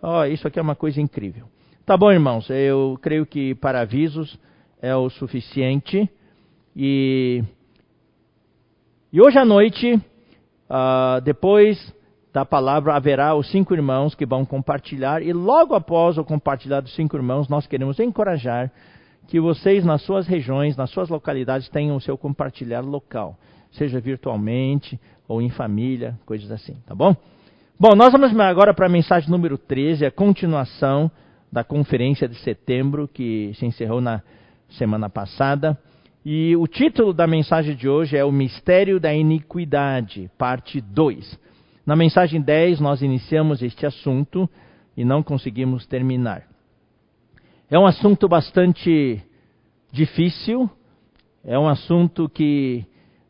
Oh, 0.02 0.22
isso 0.24 0.46
aqui 0.46 0.58
é 0.58 0.62
uma 0.62 0.74
coisa 0.74 1.00
incrível. 1.00 1.46
Tá 1.86 1.96
bom, 1.96 2.12
irmãos, 2.12 2.50
eu 2.50 2.98
creio 3.00 3.24
que 3.24 3.54
para 3.54 3.80
avisos 3.80 4.38
é 4.82 4.94
o 4.94 5.08
suficiente. 5.08 6.06
E, 6.76 7.42
e 9.10 9.22
hoje 9.22 9.38
à 9.38 9.44
noite, 9.46 9.94
uh, 9.94 11.22
depois 11.22 11.94
da 12.34 12.44
palavra, 12.44 12.94
haverá 12.94 13.34
os 13.34 13.50
cinco 13.50 13.72
irmãos 13.72 14.14
que 14.14 14.26
vão 14.26 14.44
compartilhar. 14.44 15.22
E 15.22 15.32
logo 15.32 15.74
após 15.74 16.18
o 16.18 16.24
compartilhar 16.24 16.80
dos 16.80 16.94
cinco 16.94 17.16
irmãos, 17.16 17.48
nós 17.48 17.66
queremos 17.66 17.98
encorajar 18.00 18.70
que 19.30 19.38
vocês, 19.38 19.84
nas 19.84 20.02
suas 20.02 20.26
regiões, 20.26 20.76
nas 20.76 20.90
suas 20.90 21.08
localidades, 21.08 21.68
tenham 21.68 21.94
o 21.94 22.00
seu 22.00 22.18
compartilhar 22.18 22.80
local, 22.80 23.38
seja 23.70 24.00
virtualmente 24.00 25.00
ou 25.28 25.40
em 25.40 25.48
família, 25.48 26.18
coisas 26.26 26.50
assim, 26.50 26.74
tá 26.84 26.96
bom? 26.96 27.14
Bom, 27.78 27.94
nós 27.94 28.10
vamos 28.10 28.36
agora 28.40 28.74
para 28.74 28.86
a 28.86 28.88
mensagem 28.88 29.30
número 29.30 29.56
13, 29.56 30.04
a 30.04 30.10
continuação 30.10 31.08
da 31.50 31.62
conferência 31.62 32.26
de 32.26 32.34
setembro 32.40 33.06
que 33.06 33.52
se 33.54 33.64
encerrou 33.64 34.00
na 34.00 34.20
semana 34.68 35.08
passada. 35.08 35.78
E 36.24 36.56
o 36.56 36.66
título 36.66 37.14
da 37.14 37.28
mensagem 37.28 37.76
de 37.76 37.88
hoje 37.88 38.16
é 38.16 38.24
O 38.24 38.32
Mistério 38.32 38.98
da 38.98 39.14
Iniquidade, 39.14 40.28
parte 40.36 40.80
2. 40.80 41.38
Na 41.86 41.94
mensagem 41.94 42.40
10, 42.40 42.80
nós 42.80 43.00
iniciamos 43.00 43.62
este 43.62 43.86
assunto 43.86 44.50
e 44.96 45.04
não 45.04 45.22
conseguimos 45.22 45.86
terminar. 45.86 46.50
É 47.70 47.78
um 47.78 47.86
assunto 47.86 48.28
bastante 48.28 49.22
difícil, 49.92 50.70
é 51.44 51.58
um 51.58 51.68
assunto 51.68 52.28
que 52.28 52.84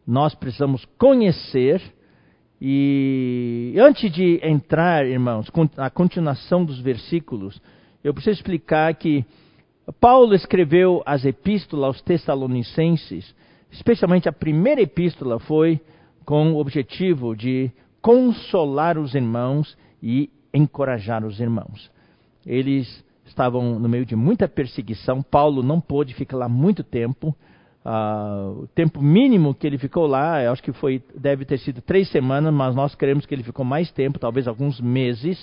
nós 0.07 0.35
precisamos 0.35 0.85
conhecer. 0.99 1.81
E 2.61 3.75
antes 3.79 4.13
de 4.13 4.41
entrar, 4.43 5.07
irmãos, 5.07 5.51
a 5.77 5.89
continuação 5.89 6.65
dos 6.65 6.81
versículos, 6.81 7.61
eu 8.05 8.13
preciso 8.13 8.39
explicar 8.39 8.95
que 8.95 9.25
Paulo 10.01 10.35
escreveu 10.35 11.03
as 11.07 11.25
epístolas 11.25 11.87
aos 11.87 12.03
Tessalonicenses, 12.03 13.35
especialmente 13.71 14.29
a 14.29 14.33
primeira 14.33 14.83
epístola 14.83 15.39
foi 15.39 15.81
com 16.25 16.53
o 16.53 16.59
objetivo 16.59 17.35
de 17.35 17.71
consolar 18.03 18.99
os 18.99 19.15
irmãos 19.15 19.77
e 20.03 20.31
encorajar 20.53 21.25
os 21.25 21.41
irmãos. 21.41 21.91
Eles 22.45 23.05
estavam 23.31 23.79
no 23.79 23.89
meio 23.89 24.05
de 24.05 24.15
muita 24.15 24.47
perseguição. 24.47 25.23
Paulo 25.23 25.63
não 25.63 25.81
pôde 25.81 26.15
ficar 26.15 26.37
lá 26.37 26.49
muito 26.49 26.85
tempo. 26.85 27.35
Uh, 27.85 28.65
o 28.65 28.67
tempo 28.75 29.01
mínimo 29.01 29.55
que 29.55 29.67
ele 29.67 29.79
ficou 29.79 30.07
lá, 30.07 30.43
eu 30.43 30.53
acho 30.53 30.63
que 30.63 30.73
foi, 30.73 31.03
deve 31.15 31.45
ter 31.45 31.59
sido 31.59 31.81
três 31.81 32.11
semanas, 32.11 32.53
mas 32.53 32.75
nós 32.75 32.95
queremos 32.95 33.25
que 33.25 33.35
ele 33.35 33.43
ficou 33.43 33.65
mais 33.65 33.91
tempo, 33.91 34.19
talvez 34.19 34.47
alguns 34.47 34.81
meses. 34.81 35.43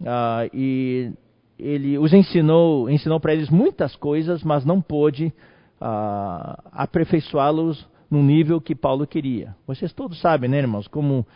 Uh, 0.00 0.48
e 0.54 1.12
ele 1.58 1.98
os 1.98 2.12
ensinou, 2.12 2.88
ensinou 2.88 3.18
para 3.18 3.32
eles 3.32 3.50
muitas 3.50 3.96
coisas, 3.96 4.44
mas 4.44 4.64
não 4.64 4.80
pôde 4.80 5.32
uh, 5.80 6.62
aperfeiçoá-los 6.72 7.86
no 8.10 8.22
nível 8.22 8.60
que 8.60 8.74
Paulo 8.74 9.06
queria. 9.06 9.54
Vocês 9.66 9.92
todos 9.92 10.20
sabem, 10.20 10.48
né, 10.48 10.58
irmãos, 10.58 10.86
como 10.86 11.26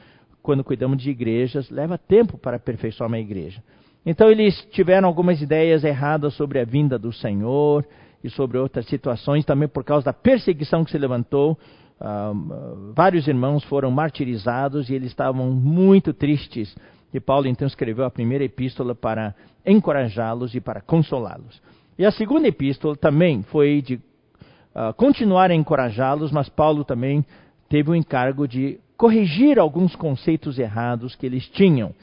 quando 0.42 0.62
cuidamos 0.62 1.03
de 1.03 1.11
igrejas, 1.11 1.70
leva 1.70 1.96
tempo 1.96 2.37
para 2.38 2.57
aperfeiçoar 2.57 3.09
uma 3.09 3.18
igreja. 3.18 3.62
Então 4.06 4.30
eles 4.30 4.54
tiveram 4.70 5.08
algumas 5.08 5.40
ideias 5.40 5.82
erradas 5.82 6.34
sobre 6.34 6.58
a 6.58 6.64
vinda 6.64 6.98
do 6.98 7.12
Senhor 7.12 7.86
e 8.22 8.28
sobre 8.28 8.58
outras 8.58 8.86
situações, 8.86 9.44
também 9.44 9.68
por 9.68 9.84
causa 9.84 10.06
da 10.06 10.12
perseguição 10.12 10.84
que 10.84 10.90
se 10.90 10.98
levantou. 10.98 11.58
Uh, 12.00 12.92
vários 12.94 13.26
irmãos 13.26 13.64
foram 13.64 13.90
martirizados 13.90 14.90
e 14.90 14.94
eles 14.94 15.08
estavam 15.08 15.50
muito 15.50 16.12
tristes. 16.12 16.74
E 17.12 17.20
Paulo 17.20 17.46
então 17.46 17.66
escreveu 17.66 18.04
a 18.04 18.10
primeira 18.10 18.44
epístola 18.44 18.94
para 18.94 19.34
encorajá-los 19.64 20.54
e 20.54 20.60
para 20.60 20.80
consolá-los. 20.80 21.62
E 21.98 22.04
a 22.04 22.10
segunda 22.10 22.48
epístola 22.48 22.96
também 22.96 23.42
foi 23.42 23.80
de 23.80 23.94
uh, 23.94 24.92
continuar 24.96 25.50
a 25.50 25.54
encorajá-los, 25.54 26.32
mas 26.32 26.48
Paulo 26.48 26.84
também 26.84 27.24
teve 27.68 27.90
o 27.90 27.94
encargo 27.94 28.46
de 28.46 28.80
corrigir 28.96 29.58
alguns 29.58 29.94
conceitos 29.96 30.58
errados 30.58 31.14
que 31.14 31.24
eles 31.24 31.48
tinham. 31.48 31.94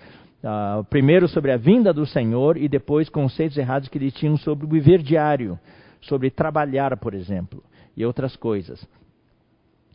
Uh, 0.43 0.83
primeiro 0.85 1.27
sobre 1.27 1.51
a 1.51 1.57
vinda 1.57 1.93
do 1.93 2.03
Senhor 2.03 2.57
e 2.57 2.67
depois 2.67 3.07
conceitos 3.09 3.57
errados 3.59 3.87
que 3.87 3.97
eles 3.99 4.11
tinham 4.15 4.35
sobre 4.37 4.65
o 4.65 4.69
viver 4.69 5.03
diário, 5.03 5.59
sobre 6.01 6.31
trabalhar, 6.31 6.97
por 6.97 7.13
exemplo, 7.13 7.63
e 7.95 8.03
outras 8.03 8.35
coisas. 8.35 8.83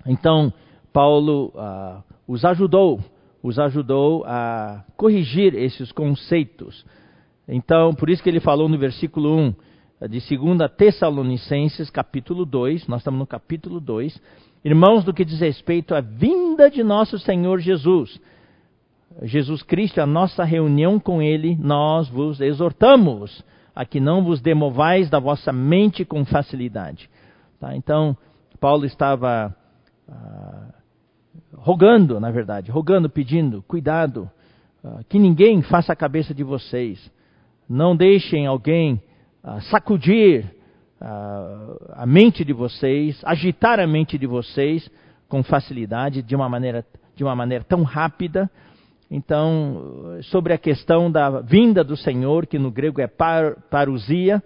Então, 0.07 0.53
Paulo 0.93 1.53
uh, 1.57 2.01
os 2.29 2.45
ajudou, 2.45 3.01
os 3.43 3.59
ajudou 3.59 4.25
a 4.25 4.85
corrigir 4.97 5.53
esses 5.53 5.91
conceitos. 5.91 6.87
Então, 7.49 7.93
por 7.93 8.09
isso 8.09 8.23
que 8.23 8.29
ele 8.29 8.39
falou 8.39 8.69
no 8.69 8.79
versículo 8.79 9.37
1 9.37 9.55
de 10.09 10.37
2 10.37 10.71
Tessalonicenses, 10.77 11.91
capítulo 11.91 12.47
2, 12.47 12.87
nós 12.87 13.01
estamos 13.01 13.19
no 13.19 13.27
capítulo 13.27 13.81
2, 13.81 14.23
irmãos, 14.65 15.05
do 15.05 15.13
que 15.13 15.25
diz 15.25 15.41
respeito 15.41 15.93
à 15.93 16.01
vinda 16.01 16.71
de 16.71 16.85
nosso 16.85 17.19
Senhor 17.19 17.59
Jesus 17.59 18.21
Jesus 19.23 19.63
Cristo, 19.63 20.01
a 20.01 20.07
nossa 20.07 20.45
reunião 20.45 20.99
com 21.01 21.23
Ele, 21.23 21.57
nós 21.61 22.09
vos 22.09 22.41
exortamos 22.41 23.45
a 23.75 23.85
que 23.85 24.01
não 24.01 24.25
vos 24.25 24.41
demovais 24.41 25.11
da 25.11 25.19
vossa 25.19 25.53
mente 25.53 26.05
com 26.05 26.25
facilidade. 26.25 27.11
Tá? 27.61 27.77
Então, 27.77 28.17
Paulo 28.59 28.85
estava 28.85 29.55
ah, 30.09 30.75
rogando, 31.55 32.21
na 32.21 32.31
verdade, 32.31 32.71
rogando, 32.71 33.11
pedindo, 33.11 33.63
cuidado, 33.63 34.31
uh, 34.85 35.05
que 35.09 35.19
ninguém 35.19 35.63
faça 35.63 35.93
a 35.93 35.97
cabeça 35.97 36.33
de 36.33 36.45
vocês. 36.45 37.11
Não 37.69 37.97
deixem 37.97 38.47
alguém 38.47 39.03
uh, 39.43 39.61
sacudir 39.63 40.55
a 40.99 42.07
mente 42.07 42.43
de 42.43 42.55
vocês, 42.55 43.21
agitar 43.23 43.79
a 43.79 43.87
mente 43.87 44.17
de 44.17 44.27
vocês 44.27 44.91
com 45.29 45.43
facilidade, 45.43 46.23
de 46.23 46.35
uma 46.35 46.49
maneira, 46.49 46.87
de 47.15 47.23
uma 47.23 47.37
maneira 47.37 47.63
tão 47.63 47.83
rápida. 47.83 48.51
Então, 49.11 50.19
sobre 50.23 50.53
a 50.53 50.59
questão 50.59 51.11
da 51.11 51.40
vinda 51.40 51.85
do 51.85 51.97
Senhor, 51.97 52.47
que 52.47 52.59
no 52.59 52.71
grego 52.71 53.01
é 53.01 53.07
par, 53.07 53.57
parousia, 53.71 54.42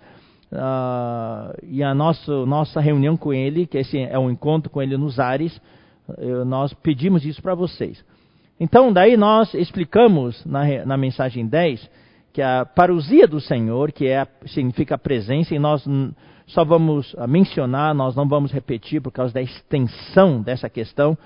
uh, 0.52 1.56
e 1.62 1.82
a 1.82 1.94
nossa, 1.94 2.44
nossa 2.44 2.80
reunião 2.80 3.16
com 3.16 3.32
Ele, 3.32 3.66
que 3.66 3.78
esse 3.78 3.98
é 3.98 4.18
um 4.18 4.30
encontro 4.30 4.70
com 4.70 4.82
Ele 4.82 4.96
nos 4.98 5.18
ares, 5.18 5.56
uh, 6.08 6.44
nós 6.44 6.74
pedimos 6.74 7.24
isso 7.24 7.40
para 7.40 7.54
vocês. 7.54 8.04
Então, 8.58 8.92
daí 8.92 9.16
nós 9.16 9.54
explicamos 9.54 10.44
na, 10.44 10.84
na 10.84 10.96
mensagem 10.96 11.46
10 11.46 11.88
que 12.32 12.42
a 12.42 12.64
parousia 12.64 13.26
do 13.26 13.40
Senhor, 13.40 13.90
que 13.90 14.06
é, 14.06 14.26
significa 14.46 14.98
presença, 14.98 15.54
e 15.54 15.58
nós 15.58 15.84
só 16.46 16.64
vamos 16.64 17.16
mencionar, 17.28 17.94
nós 17.94 18.14
não 18.14 18.28
vamos 18.28 18.52
repetir 18.52 19.00
por 19.00 19.10
causa 19.10 19.32
da 19.34 19.42
extensão 19.42 20.40
dessa 20.40 20.68
questão. 20.68 21.18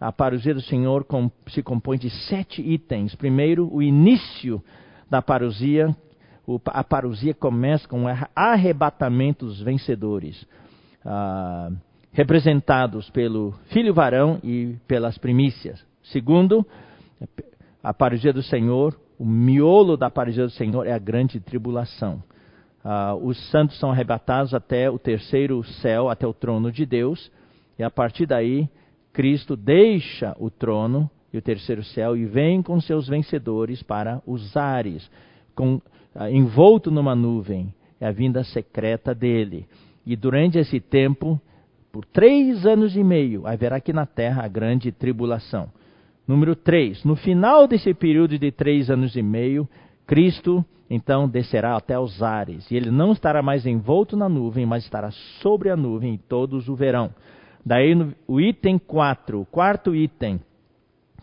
A 0.00 0.10
parousia 0.10 0.54
do 0.54 0.62
Senhor 0.62 1.06
se 1.48 1.62
compõe 1.62 1.98
de 1.98 2.08
sete 2.08 2.62
itens. 2.62 3.14
Primeiro, 3.14 3.68
o 3.70 3.82
início 3.82 4.62
da 5.10 5.20
parousia. 5.20 5.94
A 6.66 6.82
parousia 6.82 7.34
começa 7.34 7.86
com 7.86 8.04
o 8.04 8.08
arrebatamento 8.34 9.44
dos 9.44 9.60
vencedores, 9.60 10.44
ah, 11.04 11.70
representados 12.12 13.08
pelo 13.10 13.52
filho 13.68 13.94
varão 13.94 14.40
e 14.42 14.74
pelas 14.88 15.16
primícias. 15.18 15.84
Segundo, 16.02 16.66
a 17.82 17.94
parousia 17.94 18.32
do 18.32 18.42
Senhor, 18.42 18.98
o 19.18 19.24
miolo 19.24 19.96
da 19.96 20.10
parousia 20.10 20.44
do 20.44 20.50
Senhor 20.50 20.86
é 20.86 20.92
a 20.92 20.98
grande 20.98 21.38
tribulação. 21.38 22.22
Uh, 22.82 23.26
os 23.26 23.38
santos 23.50 23.78
são 23.78 23.90
arrebatados 23.90 24.54
até 24.54 24.90
o 24.90 24.98
terceiro 24.98 25.62
céu, 25.82 26.08
até 26.08 26.26
o 26.26 26.32
trono 26.32 26.72
de 26.72 26.86
Deus, 26.86 27.30
e 27.78 27.82
a 27.82 27.90
partir 27.90 28.24
daí, 28.24 28.68
Cristo 29.12 29.56
deixa 29.56 30.36
o 30.38 30.50
trono 30.50 31.10
e 31.32 31.38
o 31.38 31.42
terceiro 31.42 31.82
céu 31.82 32.16
e 32.16 32.24
vem 32.24 32.62
com 32.62 32.80
seus 32.80 33.08
vencedores 33.08 33.82
para 33.82 34.22
os 34.26 34.56
ares, 34.56 35.10
com, 35.54 35.76
uh, 35.76 36.28
envolto 36.30 36.90
numa 36.90 37.14
nuvem, 37.14 37.72
é 38.00 38.06
a 38.06 38.12
vinda 38.12 38.42
secreta 38.44 39.14
dele. 39.14 39.66
E 40.06 40.16
durante 40.16 40.58
esse 40.58 40.80
tempo, 40.80 41.40
por 41.92 42.04
três 42.04 42.64
anos 42.66 42.96
e 42.96 43.04
meio, 43.04 43.46
haverá 43.46 43.76
aqui 43.76 43.92
na 43.92 44.06
terra 44.06 44.44
a 44.44 44.48
grande 44.48 44.90
tribulação. 44.90 45.68
Número 46.26 46.54
três, 46.54 47.04
no 47.04 47.16
final 47.16 47.66
desse 47.66 47.92
período 47.92 48.38
de 48.38 48.50
três 48.52 48.90
anos 48.90 49.16
e 49.16 49.22
meio, 49.22 49.68
Cristo 50.06 50.64
então 50.88 51.28
descerá 51.28 51.76
até 51.76 51.96
os 51.96 52.20
ares, 52.20 52.68
e 52.68 52.76
ele 52.76 52.90
não 52.90 53.12
estará 53.12 53.40
mais 53.40 53.64
envolto 53.64 54.16
na 54.16 54.28
nuvem, 54.28 54.66
mas 54.66 54.82
estará 54.82 55.12
sobre 55.40 55.70
a 55.70 55.76
nuvem, 55.76 56.14
e 56.14 56.18
todos 56.18 56.68
o 56.68 56.74
verão. 56.74 57.10
Daí 57.64 57.94
no, 57.94 58.14
o 58.26 58.40
item 58.40 58.78
4, 58.78 59.40
o 59.40 59.46
quarto 59.46 59.94
item, 59.94 60.40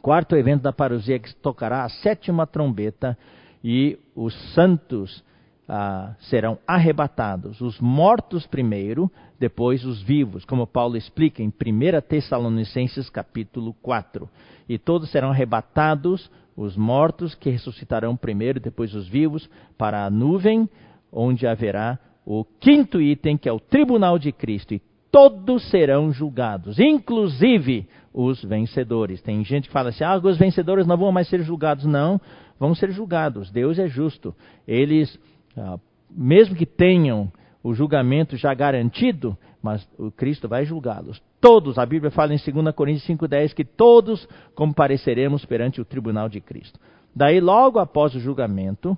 quarto 0.02 0.36
evento 0.36 0.64
da 0.64 0.74
parousia 0.74 1.20
que 1.20 1.36
tocará 1.36 1.84
a 1.84 1.90
sétima 1.90 2.46
trombeta, 2.46 3.18
e 3.64 3.98
os 4.16 4.34
santos 4.54 5.24
ah, 5.68 6.16
serão 6.20 6.58
arrebatados, 6.66 7.60
os 7.60 7.80
mortos 7.80 8.48
primeiro, 8.48 9.12
depois 9.40 9.84
os 9.84 10.02
vivos, 10.02 10.46
como 10.46 10.66
Paulo 10.66 10.96
explica 10.96 11.44
em 11.44 11.48
1 11.48 12.02
Tessalonicenses 12.08 13.10
capítulo 13.10 13.74
4. 13.82 14.30
E 14.70 14.78
todos 14.78 15.12
serão 15.12 15.30
arrebatados, 15.30 16.32
os 16.56 16.76
mortos 16.76 17.36
que 17.36 17.50
ressuscitarão 17.50 18.16
primeiro, 18.16 18.60
depois 18.60 18.96
os 18.96 19.08
vivos, 19.08 19.50
para 19.78 20.06
a 20.06 20.10
nuvem, 20.10 20.70
onde 21.12 21.46
haverá 21.46 22.00
o 22.26 22.44
quinto 22.44 23.02
item, 23.02 23.38
que 23.38 23.48
é 23.48 23.52
o 23.52 23.60
tribunal 23.60 24.18
de 24.18 24.32
Cristo, 24.32 24.74
e 24.74 24.82
todos 25.18 25.68
serão 25.72 26.12
julgados, 26.12 26.78
inclusive 26.78 27.88
os 28.14 28.44
vencedores. 28.44 29.20
Tem 29.20 29.44
gente 29.44 29.68
que 29.68 29.74
fala 29.74 29.90
assim: 29.90 30.04
ah, 30.04 30.16
os 30.16 30.38
vencedores 30.38 30.86
não 30.86 30.96
vão 30.96 31.12
mais 31.12 31.28
ser 31.28 31.42
julgados. 31.42 31.86
Não, 31.86 32.22
vão 32.60 32.76
ser 32.76 32.92
julgados. 32.92 33.50
Deus 33.50 33.80
é 33.80 33.88
justo. 33.88 34.36
Eles, 34.68 35.20
ah, 35.58 35.80
mesmo 36.12 36.56
que 36.56 36.68
tenham 36.68 37.32
o 37.64 37.74
julgamento 37.74 38.38
já 38.38 38.54
garantido, 38.54 39.36
mas 39.60 39.90
o 39.98 40.12
Cristo 40.12 40.48
vai 40.48 40.66
julgá-los. 40.66 41.20
Todos, 41.42 41.80
a 41.80 41.86
Bíblia 41.88 42.12
fala 42.12 42.32
em 42.36 42.38
2 42.38 42.76
Coríntios 42.76 43.08
5,10 43.08 43.56
que 43.56 43.66
todos 43.66 44.30
compareceremos 44.54 45.46
perante 45.46 45.82
o 45.82 45.86
tribunal 45.86 46.30
de 46.30 46.40
Cristo. 46.40 46.80
Daí, 47.16 47.40
logo 47.40 47.80
após 47.80 48.14
o 48.14 48.20
julgamento, 48.20 48.96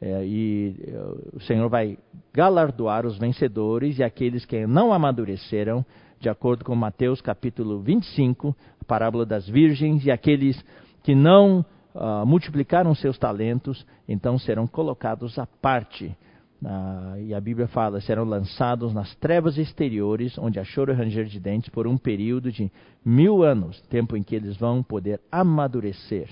é, 0.00 0.24
e 0.24 0.76
é, 0.86 1.36
o 1.36 1.40
Senhor 1.40 1.68
vai 1.68 1.98
galardoar 2.32 3.06
os 3.06 3.18
vencedores 3.18 3.98
e 3.98 4.04
aqueles 4.04 4.44
que 4.44 4.66
não 4.66 4.92
amadureceram, 4.92 5.84
de 6.20 6.28
acordo 6.28 6.64
com 6.64 6.74
Mateus 6.74 7.20
capítulo 7.20 7.80
25, 7.80 8.54
a 8.80 8.84
parábola 8.84 9.24
das 9.24 9.48
virgens, 9.48 10.04
e 10.04 10.10
aqueles 10.10 10.62
que 11.02 11.14
não 11.14 11.64
uh, 11.94 12.26
multiplicaram 12.26 12.94
seus 12.94 13.18
talentos, 13.18 13.86
então 14.08 14.38
serão 14.38 14.66
colocados 14.66 15.38
à 15.38 15.46
parte 15.46 16.16
ah, 16.64 17.16
e 17.18 17.34
a 17.34 17.40
Bíblia 17.40 17.68
fala, 17.68 18.00
serão 18.00 18.24
lançados 18.24 18.94
nas 18.94 19.14
trevas 19.16 19.58
exteriores, 19.58 20.38
onde 20.38 20.58
há 20.58 20.64
choro 20.64 20.94
ranger 20.94 21.26
de 21.26 21.38
dentes, 21.38 21.68
por 21.68 21.86
um 21.86 21.98
período 21.98 22.50
de 22.50 22.70
mil 23.04 23.42
anos, 23.42 23.80
tempo 23.82 24.16
em 24.16 24.22
que 24.22 24.34
eles 24.34 24.56
vão 24.56 24.82
poder 24.82 25.20
amadurecer. 25.30 26.28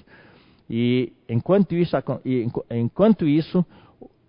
E 0.68 1.12
enquanto 1.29 1.74
isso, 1.74 1.96
enquanto 2.70 3.27
isso 3.27 3.64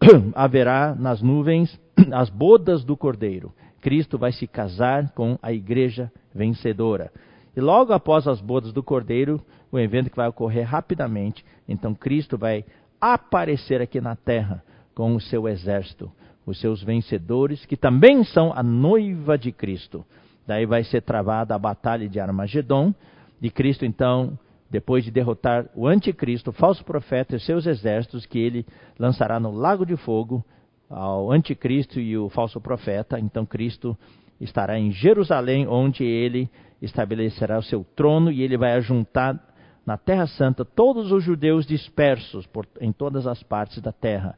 haverá 0.35 0.95
nas 0.95 1.21
nuvens 1.21 1.79
as 2.11 2.29
bodas 2.29 2.83
do 2.83 2.97
Cordeiro. 2.97 3.53
Cristo 3.81 4.17
vai 4.17 4.31
se 4.31 4.47
casar 4.47 5.11
com 5.11 5.37
a 5.41 5.53
igreja 5.53 6.11
vencedora. 6.33 7.11
E 7.55 7.61
logo 7.61 7.93
após 7.93 8.27
as 8.27 8.41
bodas 8.41 8.73
do 8.73 8.83
Cordeiro, 8.83 9.39
o 9.71 9.79
evento 9.79 10.09
que 10.09 10.15
vai 10.15 10.27
ocorrer 10.27 10.67
rapidamente, 10.67 11.45
então 11.67 11.93
Cristo 11.93 12.37
vai 12.37 12.65
aparecer 12.99 13.81
aqui 13.81 14.01
na 14.01 14.15
terra 14.15 14.63
com 14.93 15.15
o 15.15 15.21
seu 15.21 15.47
exército, 15.47 16.11
os 16.45 16.59
seus 16.59 16.81
vencedores, 16.83 17.65
que 17.65 17.77
também 17.77 18.23
são 18.23 18.51
a 18.53 18.63
noiva 18.63 19.37
de 19.37 19.51
Cristo. 19.51 20.05
Daí 20.47 20.65
vai 20.65 20.83
ser 20.83 21.01
travada 21.01 21.55
a 21.55 21.59
batalha 21.59 22.07
de 22.09 22.19
Armagedon, 22.19 22.93
de 23.39 23.49
Cristo 23.49 23.85
então, 23.85 24.37
depois 24.69 25.04
de 25.04 25.12
derrotar 25.12 25.69
o 25.75 25.88
anticristo, 25.88 26.49
o 26.49 26.54
falso 26.54 26.84
profeta 26.84 27.36
e 27.36 27.39
seus 27.39 27.65
exércitos, 27.65 28.25
que 28.25 28.39
ele 28.39 28.65
lançará 28.97 29.39
no 29.39 29.51
lago 29.51 29.86
de 29.86 29.95
fogo 29.95 30.43
ao 30.89 31.32
anticristo 31.32 31.99
e 31.99 32.17
o 32.17 32.30
falso 32.30 32.60
profeta. 32.60 33.19
Então 33.19 33.45
Cristo 33.45 33.97
estará 34.39 34.78
em 34.78 34.91
Jerusalém, 34.91 35.67
onde 35.67 36.04
ele 36.04 36.49
estabelecerá 36.82 37.58
o 37.58 37.63
seu 37.63 37.86
trono 37.95 38.32
e 38.32 38.41
ele 38.41 38.58
vai 38.58 38.73
ajuntar 38.73 39.39
na 39.86 39.97
Terra 39.97 40.28
Santa 40.28 40.65
todos 40.65 41.12
os 41.12 41.23
judeus 41.23 41.65
dispersos 41.65 42.45
por, 42.47 42.67
em 42.82 42.91
todas 42.91 43.28
as 43.28 43.43
partes 43.43 43.82
da 43.82 43.91
terra. 43.91 44.36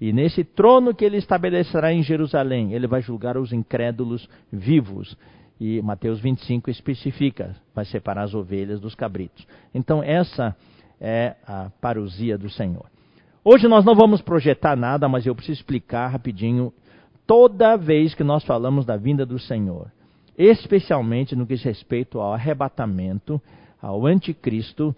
E 0.00 0.12
nesse 0.12 0.44
trono 0.44 0.94
que 0.94 1.04
ele 1.04 1.16
estabelecerá 1.16 1.92
em 1.92 2.02
Jerusalém, 2.02 2.72
ele 2.72 2.86
vai 2.86 3.00
julgar 3.00 3.36
os 3.36 3.52
incrédulos 3.52 4.28
vivos. 4.52 5.16
E 5.60 5.82
Mateus 5.82 6.20
25 6.20 6.70
especifica, 6.70 7.56
vai 7.74 7.84
separar 7.84 8.22
as 8.22 8.34
ovelhas 8.34 8.80
dos 8.80 8.94
cabritos. 8.94 9.46
Então, 9.74 10.02
essa 10.02 10.56
é 11.00 11.36
a 11.46 11.70
parousia 11.80 12.38
do 12.38 12.48
Senhor. 12.48 12.86
Hoje 13.44 13.66
nós 13.66 13.84
não 13.84 13.94
vamos 13.94 14.20
projetar 14.20 14.76
nada, 14.76 15.08
mas 15.08 15.26
eu 15.26 15.34
preciso 15.34 15.60
explicar 15.60 16.08
rapidinho. 16.08 16.72
Toda 17.26 17.76
vez 17.76 18.14
que 18.14 18.24
nós 18.24 18.44
falamos 18.44 18.84
da 18.84 18.96
vinda 18.96 19.24
do 19.24 19.38
Senhor, 19.38 19.90
especialmente 20.36 21.34
no 21.34 21.46
que 21.46 21.54
diz 21.54 21.62
respeito 21.62 22.20
ao 22.20 22.34
arrebatamento, 22.34 23.40
ao 23.80 24.06
anticristo, 24.06 24.94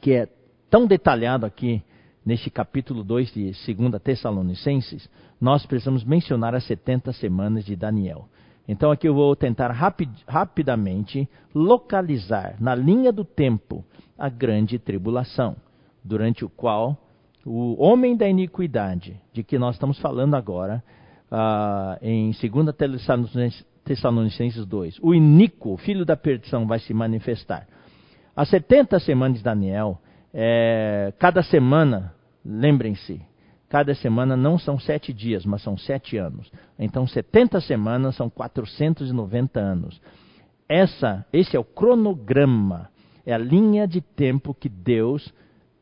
que 0.00 0.12
é 0.12 0.28
tão 0.68 0.86
detalhado 0.86 1.44
aqui 1.44 1.82
neste 2.24 2.50
capítulo 2.50 3.02
2 3.02 3.32
de 3.32 3.74
2 3.74 4.02
Tessalonicenses, 4.02 5.08
nós 5.40 5.64
precisamos 5.66 6.04
mencionar 6.04 6.54
as 6.54 6.64
70 6.64 7.12
semanas 7.12 7.64
de 7.64 7.74
Daniel. 7.74 8.28
Então 8.70 8.92
aqui 8.92 9.08
eu 9.08 9.14
vou 9.14 9.34
tentar 9.34 9.72
rapid, 9.72 10.08
rapidamente 10.28 11.28
localizar 11.52 12.54
na 12.60 12.72
linha 12.72 13.10
do 13.10 13.24
tempo 13.24 13.84
a 14.16 14.28
grande 14.28 14.78
tribulação, 14.78 15.56
durante 16.04 16.44
o 16.44 16.48
qual 16.48 16.96
o 17.44 17.82
homem 17.82 18.16
da 18.16 18.28
iniquidade, 18.28 19.20
de 19.32 19.42
que 19.42 19.58
nós 19.58 19.74
estamos 19.74 19.98
falando 19.98 20.36
agora, 20.36 20.84
uh, 21.32 21.98
em 22.00 22.30
2 22.30 23.64
Tessalonicenses 23.84 24.64
2, 24.64 25.00
o 25.02 25.12
iníquo, 25.12 25.76
filho 25.78 26.04
da 26.04 26.16
perdição, 26.16 26.64
vai 26.64 26.78
se 26.78 26.94
manifestar. 26.94 27.66
As 28.36 28.48
70 28.50 29.00
semanas 29.00 29.38
de 29.38 29.42
Daniel 29.42 30.00
é, 30.32 31.12
cada 31.18 31.42
semana, 31.42 32.14
lembrem-se, 32.44 33.20
cada 33.70 33.94
semana 33.94 34.36
não 34.36 34.58
são 34.58 34.80
sete 34.80 35.12
dias, 35.12 35.46
mas 35.46 35.62
são 35.62 35.78
sete 35.78 36.16
anos. 36.16 36.50
Então, 36.76 37.06
70 37.06 37.60
semanas 37.60 38.16
são 38.16 38.28
490 38.28 39.60
anos. 39.60 40.02
Essa, 40.68 41.24
esse 41.32 41.56
é 41.56 41.60
o 41.60 41.64
cronograma, 41.64 42.90
é 43.24 43.32
a 43.32 43.38
linha 43.38 43.86
de 43.86 44.00
tempo 44.00 44.52
que 44.52 44.68
Deus 44.68 45.32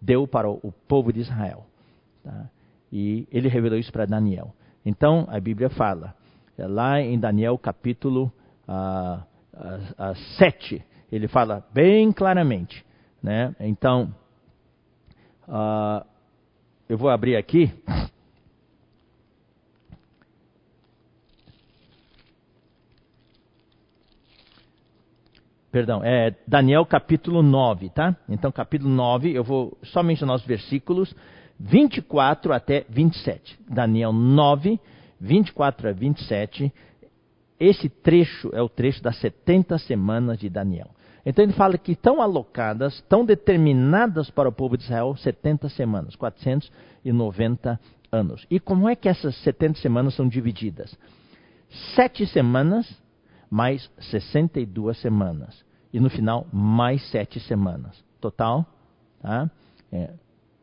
deu 0.00 0.28
para 0.28 0.48
o 0.50 0.72
povo 0.86 1.10
de 1.10 1.20
Israel. 1.20 1.64
Tá? 2.22 2.50
E 2.92 3.26
ele 3.32 3.48
revelou 3.48 3.78
isso 3.78 3.90
para 3.90 4.04
Daniel. 4.04 4.54
Então, 4.84 5.26
a 5.30 5.40
Bíblia 5.40 5.70
fala, 5.70 6.14
é 6.58 6.66
lá 6.66 7.00
em 7.00 7.18
Daniel 7.18 7.56
capítulo 7.56 8.30
ah, 8.66 9.24
ah, 9.96 10.14
7, 10.36 10.84
ele 11.10 11.26
fala 11.26 11.66
bem 11.72 12.12
claramente. 12.12 12.84
Né? 13.22 13.54
Então, 13.60 14.14
ah, 15.48 16.04
eu 16.88 16.96
vou 16.96 17.10
abrir 17.10 17.36
aqui. 17.36 17.70
Perdão, 25.70 26.02
é 26.02 26.34
Daniel 26.46 26.86
capítulo 26.86 27.42
9, 27.42 27.90
tá? 27.90 28.16
Então, 28.28 28.50
capítulo 28.50 28.90
9, 28.90 29.30
eu 29.30 29.44
vou 29.44 29.76
só 29.82 30.02
mencionar 30.02 30.36
os 30.36 30.44
versículos 30.44 31.14
24 31.60 32.52
até 32.52 32.86
27. 32.88 33.58
Daniel 33.68 34.12
9, 34.12 34.80
24 35.20 35.90
a 35.90 35.92
27. 35.92 36.72
Esse 37.60 37.88
trecho 37.88 38.50
é 38.54 38.62
o 38.62 38.68
trecho 38.68 39.02
das 39.02 39.18
70 39.18 39.76
semanas 39.78 40.38
de 40.38 40.48
Daniel. 40.48 40.88
Então 41.24 41.44
ele 41.44 41.52
fala 41.52 41.76
que 41.76 41.92
estão 41.92 42.22
alocadas, 42.22 42.94
estão 42.94 43.24
determinadas 43.24 44.30
para 44.30 44.48
o 44.48 44.52
povo 44.52 44.76
de 44.76 44.84
Israel 44.84 45.14
70 45.16 45.68
semanas, 45.68 46.16
490 46.16 47.80
anos. 48.10 48.46
E 48.50 48.58
como 48.58 48.88
é 48.88 48.96
que 48.96 49.08
essas 49.08 49.36
70 49.42 49.78
semanas 49.80 50.14
são 50.14 50.28
divididas? 50.28 50.96
Sete 51.94 52.26
semanas 52.26 52.86
mais 53.50 53.90
62 53.98 54.98
semanas. 54.98 55.64
E 55.92 55.98
no 55.98 56.10
final, 56.10 56.46
mais 56.52 57.02
sete 57.10 57.40
semanas. 57.40 58.04
Total, 58.20 58.66
tá? 59.22 59.50
É, 59.90 60.10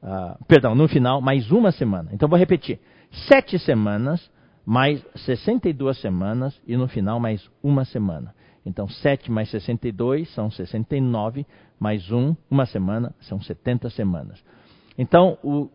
uh, 0.04 0.46
perdão, 0.46 0.76
no 0.76 0.88
final, 0.88 1.20
mais 1.20 1.52
uma 1.52 1.72
semana. 1.72 2.10
Então 2.14 2.30
vou 2.30 2.38
repetir: 2.38 2.80
sete 3.28 3.58
semanas, 3.58 4.30
mais 4.66 5.04
62 5.16 6.00
semanas, 6.00 6.60
e 6.68 6.78
no 6.78 6.88
final, 6.88 7.20
mais 7.20 7.50
uma 7.64 7.86
semana. 7.86 8.35
Então, 8.66 8.88
7 8.88 9.32
mais 9.32 9.50
62 9.50 10.34
são 10.34 10.50
69, 10.50 11.46
mais 11.80 12.12
um, 12.12 12.36
uma 12.50 12.66
semana, 12.66 13.14
são 13.22 13.40
70 13.40 13.90
semanas. 13.92 14.44
Então, 14.98 15.38
o, 15.44 15.70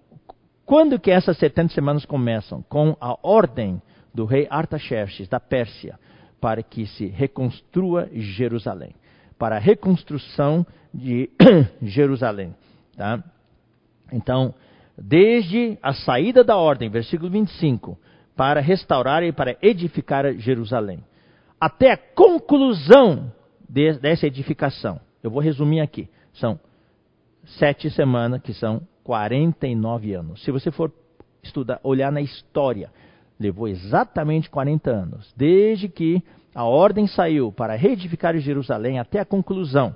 quando 0.66 0.98
que 0.98 1.10
essas 1.10 1.36
70 1.38 1.72
semanas 1.74 2.04
começam? 2.04 2.62
Com 2.62 2.96
a 3.00 3.16
ordem 3.22 3.80
do 4.12 4.24
rei 4.24 4.46
Artaxerxes, 4.50 5.28
da 5.28 5.38
Pérsia, 5.38 5.98
para 6.40 6.62
que 6.62 6.86
se 6.86 7.06
reconstrua 7.06 8.08
Jerusalém. 8.12 8.94
Para 9.38 9.56
a 9.56 9.60
reconstrução 9.60 10.66
de 10.92 11.30
Jerusalém. 11.82 12.54
Tá? 12.96 13.22
Então, 14.12 14.54
desde 14.98 15.78
a 15.82 15.92
saída 15.92 16.42
da 16.42 16.56
ordem, 16.56 16.90
versículo 16.90 17.30
25, 17.30 17.96
para 18.36 18.60
restaurar 18.60 19.22
e 19.22 19.32
para 19.32 19.56
edificar 19.62 20.32
Jerusalém, 20.34 21.04
até 21.60 21.92
a 21.92 21.96
conclusão 21.96 23.30
de, 23.68 23.92
dessa 23.98 24.26
edificação. 24.26 24.98
Eu 25.22 25.30
vou 25.30 25.42
resumir 25.42 25.80
aqui. 25.80 26.08
São 26.32 26.58
sete 27.44 27.90
semanas, 27.90 28.40
que 28.40 28.54
são 28.54 28.80
49 29.04 30.14
anos. 30.14 30.42
Se 30.42 30.50
você 30.50 30.70
for 30.70 30.90
estudar, 31.42 31.78
olhar 31.82 32.10
na 32.10 32.20
história, 32.20 32.90
levou 33.38 33.68
exatamente 33.68 34.48
40 34.48 34.90
anos, 34.90 35.32
desde 35.36 35.88
que 35.88 36.22
a 36.54 36.64
ordem 36.64 37.06
saiu 37.06 37.52
para 37.52 37.76
reedificar 37.76 38.36
Jerusalém 38.38 38.98
até 38.98 39.20
a 39.20 39.24
conclusão. 39.24 39.94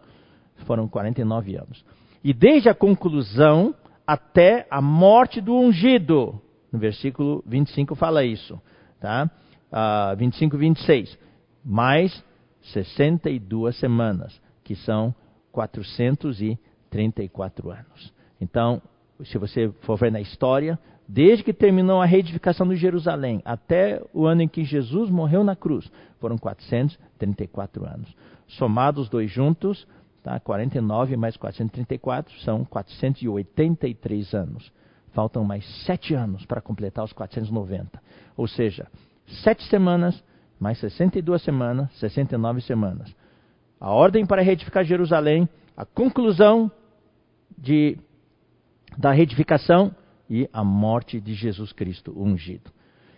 Foram 0.67 0.87
49 0.87 1.57
anos. 1.57 1.85
E 2.23 2.33
desde 2.33 2.69
a 2.69 2.75
conclusão 2.75 3.75
até 4.07 4.67
a 4.71 4.81
morte 4.81 5.41
do 5.41 5.55
ungido. 5.55 6.41
No 6.73 6.79
versículo 6.79 7.43
25 7.47 7.95
fala 7.95 8.25
isso. 8.25 8.61
Tá? 9.01 9.31
Uh, 9.71 10.17
25 10.17 10.57
e 10.57 10.59
26. 10.59 11.19
Mais 11.65 12.23
62 12.73 13.79
semanas, 13.79 14.39
que 14.63 14.77
são 14.77 15.13
434 15.53 17.71
anos. 17.71 18.13
Então, 18.41 18.81
se 19.25 19.39
você 19.39 19.71
for 19.83 19.97
ver 19.97 20.13
na 20.13 20.21
história, 20.21 20.79
Desde 21.07 21.45
que 21.45 21.53
terminou 21.53 22.01
a 22.01 22.07
reedificação 22.07 22.67
de 22.67 22.77
Jerusalém 22.77 23.43
até 23.45 24.03
o 24.13 24.25
ano 24.25 24.43
em 24.43 24.49
que 24.49 24.65
Jesus 24.65 25.11
morreu 25.11 25.45
na 25.45 25.55
cruz, 25.55 25.91
foram 26.19 26.39
434 26.39 27.85
anos. 27.85 28.15
Somados 28.49 29.05
os 29.05 29.11
dois 29.11 29.31
juntos, 29.31 29.87
tá? 30.23 30.41
49 30.41 31.17
mais 31.17 31.37
434 31.37 32.41
são 32.41 32.65
483 32.65 34.35
anos. 34.35 34.73
Faltam 35.13 35.45
mais 35.45 35.65
sete 35.85 36.15
anos 36.15 36.47
para 36.47 36.63
completar 36.63 37.05
os 37.05 37.13
490. 37.13 38.03
Ou 38.37 38.49
seja, 38.49 38.87
sete 39.43 39.63
semanas, 39.65 40.25
mais 40.65 40.79
62 40.79 41.43
semanas, 41.43 41.93
69 41.99 42.63
semanas. 42.63 43.15
A 43.79 43.91
ordem 43.91 44.25
para 44.25 44.41
reedificar 44.41 44.83
Jerusalém, 44.83 45.47
a 45.77 45.85
conclusão 45.85 46.73
de, 47.59 47.99
da 48.97 49.13
reedificação 49.13 49.95
e 50.29 50.49
a 50.51 50.65
morte 50.65 51.21
de 51.21 51.35
Jesus 51.35 51.71
Cristo 51.71 52.19
ungido. 52.19 52.71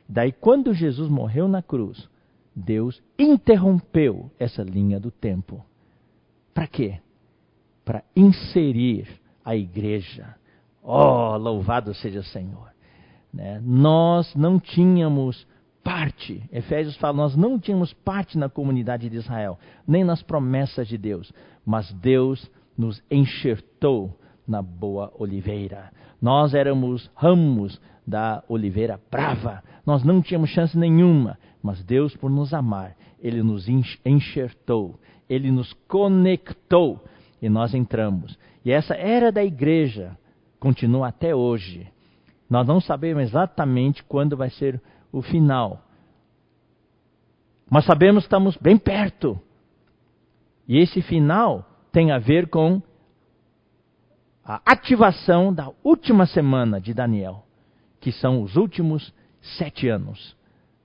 Daí, 0.08 0.32
quando 0.32 0.74
Jesus 0.74 1.08
morreu 1.08 1.46
na 1.46 1.62
cruz, 1.62 2.08
Deus 2.52 3.00
interrompeu 3.16 4.28
essa 4.40 4.64
linha 4.64 4.98
do 4.98 5.12
tempo. 5.12 5.64
Para 6.52 6.66
quê? 6.66 6.98
Para 7.84 8.02
inserir 8.16 9.06
a 9.44 9.54
igreja. 9.54 10.34
Oh, 10.82 11.36
louvado 11.36 11.94
seja 11.94 12.18
o 12.18 12.24
Senhor! 12.24 12.72
Né? 13.32 13.62
Nós 13.64 14.34
não 14.34 14.58
tínhamos 14.58 15.46
parte, 15.86 16.42
Efésios 16.52 16.96
fala, 16.96 17.16
nós 17.16 17.36
não 17.36 17.60
tínhamos 17.60 17.92
parte 17.92 18.36
na 18.36 18.48
comunidade 18.48 19.08
de 19.08 19.16
Israel, 19.18 19.56
nem 19.86 20.02
nas 20.02 20.20
promessas 20.20 20.88
de 20.88 20.98
Deus, 20.98 21.32
mas 21.64 21.92
Deus 21.92 22.50
nos 22.76 23.00
enxertou 23.08 24.18
na 24.48 24.60
boa 24.60 25.12
oliveira. 25.16 25.92
Nós 26.20 26.54
éramos 26.54 27.08
ramos 27.14 27.80
da 28.04 28.42
oliveira 28.48 29.00
brava. 29.08 29.62
Nós 29.86 30.02
não 30.02 30.20
tínhamos 30.20 30.50
chance 30.50 30.76
nenhuma, 30.76 31.38
mas 31.62 31.84
Deus, 31.84 32.16
por 32.16 32.30
nos 32.30 32.52
amar, 32.52 32.96
Ele 33.22 33.40
nos 33.40 33.68
enxertou, 34.04 34.98
Ele 35.30 35.52
nos 35.52 35.72
conectou 35.86 37.00
e 37.40 37.48
nós 37.48 37.74
entramos. 37.74 38.36
E 38.64 38.72
essa 38.72 38.96
era 38.96 39.30
da 39.30 39.44
igreja 39.44 40.18
continua 40.58 41.06
até 41.06 41.32
hoje. 41.32 41.86
Nós 42.50 42.66
não 42.66 42.80
sabemos 42.80 43.22
exatamente 43.22 44.02
quando 44.02 44.36
vai 44.36 44.50
ser 44.50 44.82
o 45.12 45.22
final. 45.22 45.82
Mas 47.70 47.84
sabemos 47.84 48.24
que 48.24 48.26
estamos 48.26 48.56
bem 48.56 48.78
perto. 48.78 49.40
E 50.68 50.78
esse 50.78 51.02
final 51.02 51.64
tem 51.92 52.12
a 52.12 52.18
ver 52.18 52.48
com 52.48 52.80
a 54.44 54.60
ativação 54.64 55.52
da 55.52 55.70
última 55.82 56.26
semana 56.26 56.80
de 56.80 56.94
Daniel, 56.94 57.44
que 58.00 58.12
são 58.12 58.42
os 58.42 58.56
últimos 58.56 59.12
sete 59.58 59.88
anos. 59.88 60.36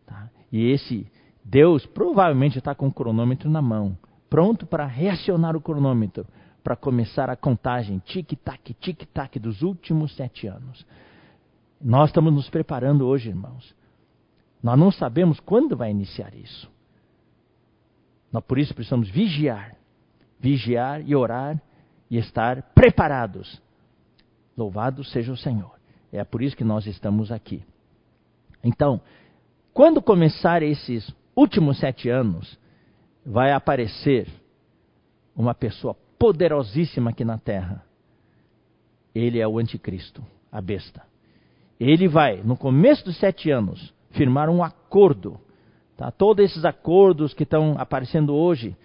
Tá? 0.05 0.29
E 0.51 0.71
esse 0.71 1.05
Deus 1.43 1.86
provavelmente 1.86 2.57
está 2.57 2.73
com 2.73 2.88
o 2.88 2.93
cronômetro 2.93 3.49
na 3.49 3.62
mão, 3.62 3.97
pronto 4.29 4.65
para 4.65 4.86
reacionar 4.86 5.55
o 5.55 5.62
cronômetro, 5.62 6.25
para 6.63 6.75
começar 6.75 7.29
a 7.29 7.36
contagem 7.36 7.99
tic-tac, 7.99 8.73
tic-tac 8.75 9.39
dos 9.39 9.62
últimos 9.62 10.15
sete 10.15 10.47
anos. 10.47 10.86
Nós 11.79 12.10
estamos 12.10 12.34
nos 12.34 12.49
preparando 12.49 13.07
hoje, 13.07 13.29
irmãos. 13.29 13.75
Nós 14.62 14.78
não 14.78 14.91
sabemos 14.91 15.39
quando 15.39 15.76
vai 15.76 15.89
iniciar 15.89 16.34
isso. 16.36 16.69
Nós 18.32 18.43
por 18.43 18.58
isso 18.58 18.74
precisamos 18.74 19.10
vigiar, 19.10 19.76
vigiar 20.39 21.02
e 21.08 21.15
orar 21.15 21.62
e 22.10 22.17
estar 22.17 22.62
preparados. 22.74 23.62
Louvado 24.56 25.04
seja 25.04 25.32
o 25.32 25.38
Senhor. 25.38 25.71
É 26.12 26.24
por 26.24 26.41
isso 26.41 26.56
que 26.56 26.63
nós 26.63 26.86
estamos 26.86 27.32
aqui. 27.32 27.63
Então, 28.63 29.02
quando 29.74 30.02
começar 30.02 30.62
esses 30.62 31.10
últimos 31.36 31.80
sete 31.80 32.10
anos, 32.10 32.60
vai 33.26 33.52
aparecer 33.52 34.28
uma 35.36 35.54
pessoa 35.54 35.95
poderosíssima 36.19 37.12
aqui 37.12 37.24
na 37.24 37.38
terra. 37.38 37.84
Ele 39.15 39.39
é 39.39 39.47
o 39.47 39.58
anticristo, 39.58 40.24
a 40.52 40.62
besta. 40.62 41.04
Ele 41.80 42.08
vai, 42.08 42.43
no 42.43 42.56
começo 42.56 43.04
dos 43.06 43.17
sete 43.17 43.50
anos, 43.50 43.93
firmar 44.12 44.50
um 44.50 44.63
acordo. 44.63 45.39
Tá? 45.97 46.12
Todos 46.12 46.45
esses 46.45 46.65
acordos 46.65 47.34
que 47.34 47.43
estão 47.43 47.76
aparecendo 47.78 48.34
hoje 48.34 48.76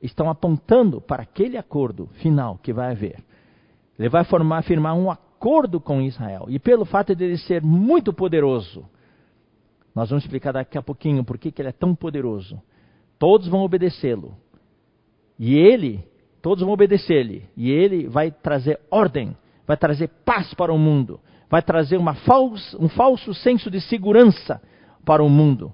estão 0.00 0.28
apontando 0.28 1.00
para 1.00 1.22
aquele 1.22 1.56
acordo 1.56 2.08
final 2.20 2.58
que 2.62 2.72
vai 2.72 2.92
haver. 2.92 3.22
Ele 3.98 4.08
vai 4.08 4.24
formar, 4.24 4.62
firmar 4.62 4.94
um 4.94 5.10
acordo 5.10 5.80
com 5.80 6.00
Israel. 6.00 6.46
E 6.48 6.58
pelo 6.58 6.84
fato 6.84 7.14
de 7.14 7.24
ele 7.24 7.38
ser 7.38 7.62
muito 7.62 8.12
poderoso, 8.12 8.84
nós 9.94 10.08
vamos 10.08 10.24
explicar 10.24 10.52
daqui 10.52 10.78
a 10.78 10.82
pouquinho 10.82 11.24
por 11.24 11.38
que 11.38 11.52
ele 11.56 11.68
é 11.68 11.72
tão 11.72 11.94
poderoso. 11.94 12.60
Todos 13.18 13.46
vão 13.48 13.60
obedecê-lo. 13.62 14.34
E 15.38 15.54
ele, 15.54 16.04
todos 16.40 16.62
vão 16.62 16.72
obedecer-lhe. 16.72 17.44
E 17.56 17.70
ele 17.70 18.08
vai 18.08 18.30
trazer 18.30 18.80
ordem, 18.90 19.36
vai 19.66 19.76
trazer 19.76 20.08
paz 20.24 20.54
para 20.54 20.72
o 20.72 20.78
mundo, 20.78 21.20
vai 21.52 21.60
trazer 21.60 22.00
falsa, 22.24 22.82
um 22.82 22.88
falso 22.88 23.34
senso 23.34 23.70
de 23.70 23.78
segurança 23.78 24.58
para 25.04 25.22
o 25.22 25.28
mundo. 25.28 25.70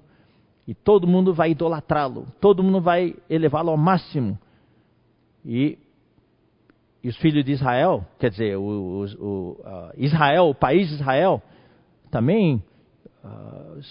E 0.67 0.73
todo 0.75 1.07
mundo 1.07 1.33
vai 1.33 1.51
idolatrá-lo, 1.51 2.27
todo 2.41 2.61
mundo 2.61 2.81
vai 2.81 3.15
elevá-lo 3.29 3.69
ao 3.69 3.77
máximo. 3.77 4.37
E, 5.45 5.79
e, 7.01 7.07
os 7.07 7.15
filhos 7.15 7.45
de 7.45 7.53
Israel, 7.53 8.05
quer 8.19 8.29
dizer, 8.29 8.57
o, 8.57 8.61
o, 8.61 9.05
o 9.25 9.51
uh, 9.51 9.91
Israel, 9.95 10.49
o 10.49 10.53
país 10.53 10.89
de 10.89 10.95
Israel, 10.95 11.41
também 12.11 12.61
uh, 13.23 13.81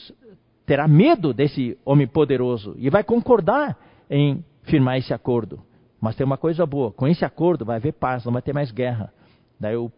terá 0.67 0.87
medo 0.87 1.33
desse 1.33 1.79
homem 1.87 2.07
poderoso 2.07 2.75
e 2.77 2.91
vai 2.91 3.03
concordar 3.03 3.79
em 4.11 4.45
firmar 4.65 4.99
esse 4.99 5.15
acordo. 5.15 5.59
Mas 5.99 6.17
tem 6.17 6.27
uma 6.27 6.37
coisa 6.37 6.67
boa: 6.67 6.93
com 6.93 7.09
esse 7.09 7.25
acordo 7.25 7.65
vai 7.65 7.77
haver 7.77 7.95
paz, 7.95 8.27
não 8.27 8.33
vai 8.35 8.43
ter 8.43 8.53
mais 8.53 8.71
guerra. 8.71 9.11
Daí 9.59 9.75
o, 9.75 9.91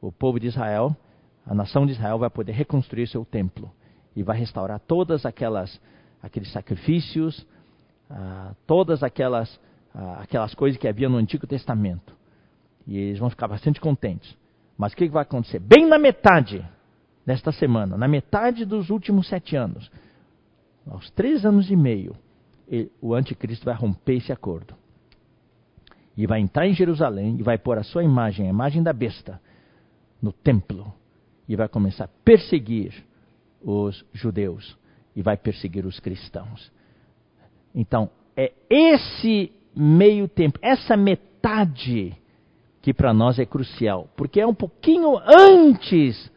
o 0.00 0.10
povo 0.10 0.40
de 0.40 0.48
Israel, 0.48 0.96
a 1.48 1.54
nação 1.54 1.86
de 1.86 1.92
Israel, 1.92 2.18
vai 2.18 2.28
poder 2.28 2.52
reconstruir 2.52 3.08
seu 3.08 3.24
templo 3.24 3.72
e 4.14 4.22
vai 4.22 4.38
restaurar 4.38 4.78
todas 4.80 5.24
aquelas 5.24 5.80
aqueles 6.22 6.52
sacrifícios, 6.52 7.46
ah, 8.10 8.54
todas 8.66 9.02
aquelas 9.02 9.58
ah, 9.94 10.18
aquelas 10.20 10.54
coisas 10.54 10.78
que 10.78 10.86
havia 10.86 11.08
no 11.08 11.16
Antigo 11.16 11.46
Testamento. 11.46 12.14
E 12.86 12.98
eles 12.98 13.18
vão 13.18 13.30
ficar 13.30 13.48
bastante 13.48 13.80
contentes. 13.80 14.36
Mas 14.76 14.92
o 14.92 14.96
que 14.96 15.08
vai 15.08 15.22
acontecer? 15.22 15.58
Bem 15.58 15.86
na 15.86 15.98
metade 15.98 16.64
desta 17.24 17.50
semana, 17.50 17.96
na 17.96 18.06
metade 18.06 18.64
dos 18.66 18.90
últimos 18.90 19.26
sete 19.26 19.56
anos, 19.56 19.90
aos 20.86 21.10
três 21.10 21.44
anos 21.44 21.70
e 21.70 21.76
meio, 21.76 22.14
o 23.00 23.14
anticristo 23.14 23.64
vai 23.64 23.74
romper 23.74 24.16
esse 24.16 24.32
acordo 24.32 24.74
e 26.16 26.26
vai 26.26 26.40
entrar 26.40 26.66
em 26.66 26.74
Jerusalém 26.74 27.36
e 27.38 27.42
vai 27.42 27.56
pôr 27.56 27.78
a 27.78 27.82
sua 27.82 28.04
imagem, 28.04 28.46
a 28.46 28.50
imagem 28.50 28.82
da 28.82 28.92
besta, 28.92 29.40
no 30.22 30.32
templo 30.32 30.92
e 31.48 31.56
vai 31.56 31.68
começar 31.68 32.04
a 32.04 32.10
perseguir 32.24 32.92
os 33.62 34.04
judeus 34.12 34.76
e 35.16 35.22
vai 35.22 35.36
perseguir 35.36 35.86
os 35.86 35.98
cristãos. 35.98 36.70
Então, 37.74 38.10
é 38.36 38.52
esse 38.68 39.50
meio 39.74 40.28
tempo, 40.28 40.58
essa 40.62 40.96
metade 40.96 42.16
que 42.82 42.92
para 42.94 43.12
nós 43.12 43.38
é 43.38 43.44
crucial, 43.44 44.08
porque 44.16 44.40
é 44.40 44.46
um 44.46 44.54
pouquinho 44.54 45.18
antes 45.26 46.30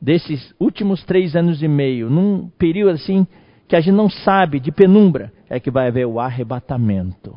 desses 0.00 0.54
últimos 0.58 1.04
três 1.04 1.36
anos 1.36 1.62
e 1.62 1.68
meio, 1.68 2.08
num 2.08 2.48
período 2.50 2.94
assim 2.94 3.26
que 3.68 3.76
a 3.76 3.80
gente 3.80 3.94
não 3.94 4.10
sabe, 4.10 4.58
de 4.58 4.72
penumbra, 4.72 5.32
é 5.48 5.60
que 5.60 5.70
vai 5.70 5.88
haver 5.88 6.06
o 6.06 6.18
arrebatamento 6.18 7.36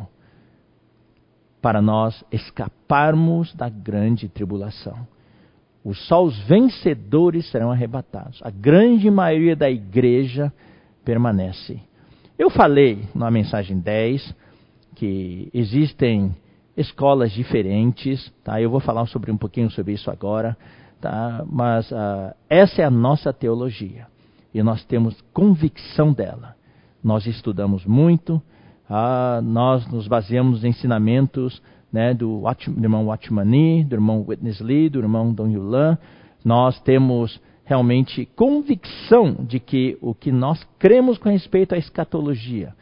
para 1.62 1.82
nós 1.82 2.24
escaparmos 2.32 3.54
da 3.54 3.70
grande 3.70 4.28
tribulação. 4.28 5.08
Os 5.84 6.08
só 6.08 6.24
os 6.24 6.38
vencedores 6.40 7.50
serão 7.52 7.72
arrebatados. 7.72 8.40
A 8.44 8.50
grande 8.50 9.12
maioria 9.12 9.56
da 9.56 9.70
igreja 9.70 10.52
permanece. 11.04 11.80
Eu 12.40 12.50
falei 12.50 13.04
na 13.14 13.30
mensagem 13.30 13.78
10 13.80 14.36
que 14.96 15.50
existem 15.54 16.34
escolas 16.76 17.32
diferentes, 17.32 18.32
tá? 18.44 18.62
Eu 18.62 18.70
vou 18.70 18.80
falar 18.80 19.06
sobre 19.08 19.32
um 19.32 19.38
pouquinho 19.38 19.70
sobre 19.70 19.94
isso 19.94 20.10
agora, 20.10 20.58
tá? 21.02 21.44
Mas 21.46 21.92
uh, 21.92 22.34
essa 22.50 22.82
é 22.82 22.86
a 22.86 22.90
nossa 22.90 23.34
teologia 23.34 24.08
e 24.54 24.64
nós 24.64 24.84
temos 24.86 25.20
convicção 25.34 26.14
dela. 26.14 26.56
Nós 27.04 27.26
estudamos 27.26 27.86
muito, 27.86 28.42
ah, 28.90 29.42
nós 29.44 29.86
nos 29.88 30.08
baseamos 30.08 30.54
nos 30.54 30.64
ensinamentos 30.64 31.62
né, 31.94 32.12
do, 32.16 32.42
do, 32.42 32.84
irmão 32.84 33.06
Watchmani, 33.06 33.84
do 33.84 33.96
irmão 33.96 34.26
Witness 34.28 34.60
Lee, 34.60 34.90
do 34.90 34.98
irmão 34.98 35.32
Don 35.32 35.48
Yulan. 35.48 35.96
Nós 36.44 36.82
temos 36.82 37.40
realmente 37.64 38.26
convicção 38.36 39.36
de 39.48 39.60
que 39.60 39.96
o 40.02 40.16
que 40.16 40.32
nós 40.32 40.68
cremos 40.80 41.20
com 41.20 41.30
respeito 41.30 41.76
à 41.76 41.78
escatologia 41.78 42.74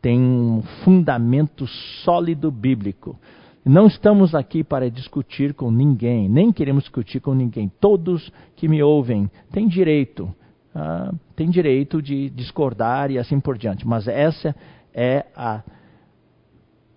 tem 0.00 0.18
um 0.18 0.62
fundamento 0.84 1.66
sólido 2.04 2.50
bíblico. 2.50 3.18
Não 3.62 3.86
estamos 3.86 4.34
aqui 4.34 4.64
para 4.64 4.90
discutir 4.90 5.52
com 5.52 5.70
ninguém, 5.70 6.28
nem 6.28 6.50
queremos 6.50 6.84
discutir 6.84 7.20
com 7.20 7.34
ninguém. 7.34 7.70
Todos 7.80 8.32
que 8.56 8.66
me 8.66 8.82
ouvem 8.82 9.28
têm 9.52 9.68
direito, 9.68 10.34
ah, 10.74 11.12
têm 11.36 11.50
direito 11.50 12.00
de 12.00 12.30
discordar 12.30 13.10
e 13.10 13.18
assim 13.18 13.38
por 13.38 13.58
diante. 13.58 13.86
Mas 13.86 14.08
essa 14.08 14.56
é 14.94 15.26
a 15.36 15.62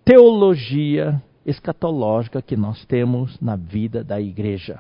teologia 0.06 1.22
escatológica 1.46 2.42
que 2.42 2.56
nós 2.56 2.84
temos 2.86 3.40
na 3.40 3.56
vida 3.56 4.04
da 4.04 4.20
igreja. 4.20 4.80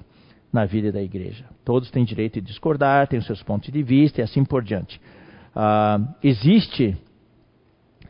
Na 0.51 0.65
vida 0.65 0.91
da 0.91 1.01
igreja. 1.01 1.45
Todos 1.65 1.89
têm 1.89 2.05
direito 2.05 2.41
de 2.41 2.47
discordar, 2.47 3.07
têm 3.07 3.19
os 3.19 3.25
seus 3.25 3.41
pontos 3.41 3.71
de 3.71 3.83
vista 3.83 4.21
e 4.21 4.23
assim 4.23 4.45
por 4.45 4.63
diante. 4.63 5.01
Uh, 5.55 6.07
existe, 6.23 6.97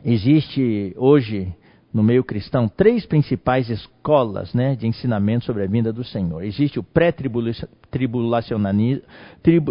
existe 0.04 0.94
hoje 0.96 1.52
no 1.92 2.02
meio 2.02 2.24
cristão 2.24 2.68
três 2.68 3.06
principais 3.06 3.70
escolas 3.70 4.52
né, 4.52 4.74
de 4.74 4.86
ensinamento 4.86 5.44
sobre 5.44 5.62
a 5.62 5.66
vinda 5.66 5.92
do 5.92 6.04
Senhor. 6.04 6.42
Existe 6.42 6.78
o 6.78 6.82
pré-tribulacionismo, 6.82 9.02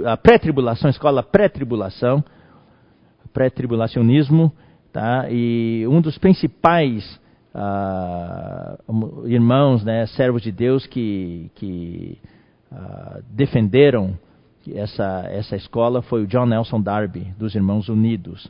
a 0.06 0.18
pré-tribulação, 0.18 0.90
escola 0.90 1.22
pré-tribulação, 1.22 2.24
pré-tribulacionismo, 3.34 4.52
Tá? 4.94 5.26
E 5.32 5.88
um 5.90 6.00
dos 6.00 6.20
principais 6.20 7.20
uh, 7.54 9.28
irmãos, 9.28 9.84
né, 9.84 10.06
servos 10.08 10.42
de 10.42 10.52
Deus 10.52 10.86
que, 10.88 11.52
que 11.56 12.18
uh, 12.72 13.24
defenderam 13.30 14.18
essa, 14.74 15.28
essa 15.30 15.56
escola 15.56 16.02
foi 16.02 16.24
o 16.24 16.28
John 16.28 16.46
Nelson 16.46 16.82
Darby, 16.82 17.34
dos 17.38 17.56
Irmãos 17.56 17.90
Unidos. 17.90 18.50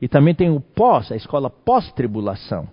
E 0.00 0.08
também 0.08 0.34
tem 0.34 0.50
o 0.50 0.60
pós, 0.60 1.10
a 1.10 1.16
escola 1.16 1.48
pós-tribulação, 1.48 2.68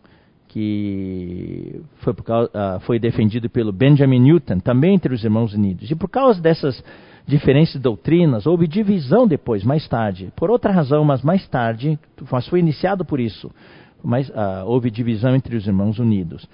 que 0.48 1.82
foi, 2.00 2.14
causa, 2.16 2.50
uh, 2.50 2.80
foi 2.82 3.00
defendido 3.00 3.50
pelo 3.50 3.72
Benjamin 3.72 4.20
Newton, 4.20 4.60
também 4.60 4.96
entre 4.96 5.14
os 5.14 5.24
Irmãos 5.24 5.54
Unidos. 5.54 5.90
E 5.90 5.96
por 5.96 6.10
causa 6.10 6.42
dessas 6.42 6.84
diferentes 7.26 7.80
doutrinas, 7.80 8.46
houve 8.46 8.68
divisão 8.68 9.26
depois, 9.28 9.64
mais 9.64 9.88
tarde. 9.88 10.34
Por 10.36 10.50
outra 10.50 10.72
razão, 10.72 11.06
mas 11.06 11.22
mais 11.22 11.48
tarde, 11.48 11.98
mas 12.30 12.48
foi 12.48 12.60
iniciado 12.60 13.06
por 13.06 13.20
isso. 13.20 13.50
Mas 14.04 14.30
uh, 14.30 14.66
houve 14.66 14.90
divisão 14.90 15.36
entre 15.36 15.56
os 15.56 15.68
irmãos 15.68 16.00
unidos. 16.00 16.48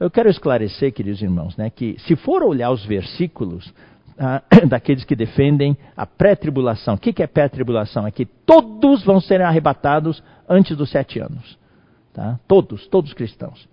Eu 0.00 0.10
quero 0.10 0.28
esclarecer, 0.28 0.92
queridos 0.92 1.20
irmãos, 1.20 1.56
né, 1.56 1.70
que 1.70 1.96
se 2.00 2.14
for 2.14 2.42
olhar 2.42 2.70
os 2.70 2.84
versículos 2.84 3.66
uh, 3.66 4.66
daqueles 4.68 5.04
que 5.04 5.16
defendem 5.16 5.76
a 5.96 6.06
pré-tribulação, 6.06 6.94
o 6.94 6.98
que, 6.98 7.12
que 7.12 7.22
é 7.22 7.26
pré-tribulação? 7.26 8.06
É 8.06 8.10
que 8.10 8.24
todos 8.24 9.04
vão 9.04 9.20
ser 9.20 9.40
arrebatados 9.42 10.22
antes 10.48 10.76
dos 10.76 10.90
sete 10.90 11.18
anos. 11.18 11.58
Tá? 12.12 12.38
Todos, 12.46 12.86
todos 12.86 13.12
cristãos. 13.12 13.68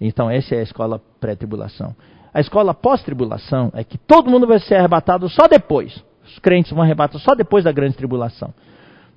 Então, 0.00 0.30
essa 0.30 0.54
é 0.54 0.60
a 0.60 0.62
escola 0.62 1.00
pré-tribulação. 1.20 1.94
A 2.32 2.40
escola 2.40 2.74
pós-tribulação 2.74 3.70
é 3.74 3.82
que 3.82 3.96
todo 3.96 4.30
mundo 4.30 4.46
vai 4.46 4.58
ser 4.58 4.74
arrebatado 4.74 5.28
só 5.28 5.48
depois. 5.48 6.04
Os 6.26 6.38
crentes 6.38 6.72
vão 6.72 6.82
arrebatar 6.82 7.20
só 7.20 7.34
depois 7.34 7.64
da 7.64 7.72
grande 7.72 7.96
tribulação. 7.96 8.52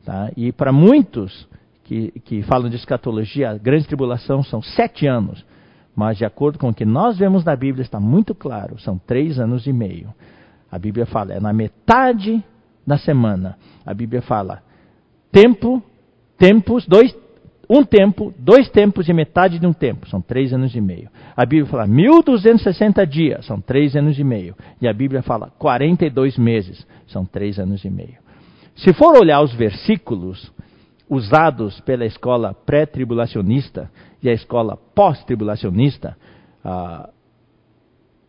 Tá? 0.05 0.31
E 0.37 0.51
para 0.51 0.71
muitos 0.71 1.47
que, 1.89 2.11
que 2.23 2.43
falam 2.43 2.69
de 2.69 2.75
escatologia, 2.75 3.49
a 3.49 3.57
grande 3.57 3.87
tribulação 3.87 4.43
são 4.43 4.61
sete 4.61 5.07
anos. 5.07 5.43
Mas 5.95 6.19
de 6.19 6.23
acordo 6.23 6.59
com 6.59 6.69
o 6.69 6.73
que 6.73 6.85
nós 6.85 7.17
vemos 7.17 7.43
na 7.43 7.55
Bíblia, 7.55 7.81
está 7.81 7.99
muito 7.99 8.35
claro, 8.35 8.79
são 8.79 8.99
três 8.99 9.39
anos 9.39 9.65
e 9.65 9.73
meio. 9.73 10.13
A 10.71 10.77
Bíblia 10.77 11.07
fala, 11.07 11.33
é 11.33 11.39
na 11.39 11.51
metade 11.51 12.43
da 12.85 12.95
semana. 12.95 13.57
A 13.83 13.91
Bíblia 13.91 14.21
fala, 14.21 14.61
tempo, 15.31 15.81
tempos, 16.37 16.85
dois, 16.85 17.15
um 17.67 17.83
tempo, 17.83 18.31
dois 18.37 18.69
tempos 18.69 19.09
e 19.09 19.13
metade 19.13 19.57
de 19.57 19.65
um 19.65 19.73
tempo, 19.73 20.07
são 20.07 20.21
três 20.21 20.53
anos 20.53 20.75
e 20.75 20.79
meio. 20.79 21.09
A 21.35 21.43
Bíblia 21.43 21.71
fala 21.71 21.87
1260 21.87 23.07
dias, 23.07 23.47
são 23.47 23.59
três 23.59 23.95
anos 23.95 24.19
e 24.19 24.23
meio. 24.23 24.55
E 24.79 24.87
a 24.87 24.93
Bíblia 24.93 25.23
fala 25.23 25.51
42 25.57 26.37
meses, 26.37 26.85
são 27.07 27.25
três 27.25 27.57
anos 27.57 27.83
e 27.83 27.89
meio. 27.89 28.19
Se 28.75 28.93
for 28.93 29.19
olhar 29.19 29.41
os 29.41 29.53
versículos 29.55 30.51
usados 31.09 31.79
pela 31.81 32.05
escola 32.05 32.53
pré-tribulacionista 32.53 33.89
e 34.21 34.29
a 34.29 34.33
escola 34.33 34.77
pós-tribulacionista, 34.93 36.15
ah, 36.63 37.09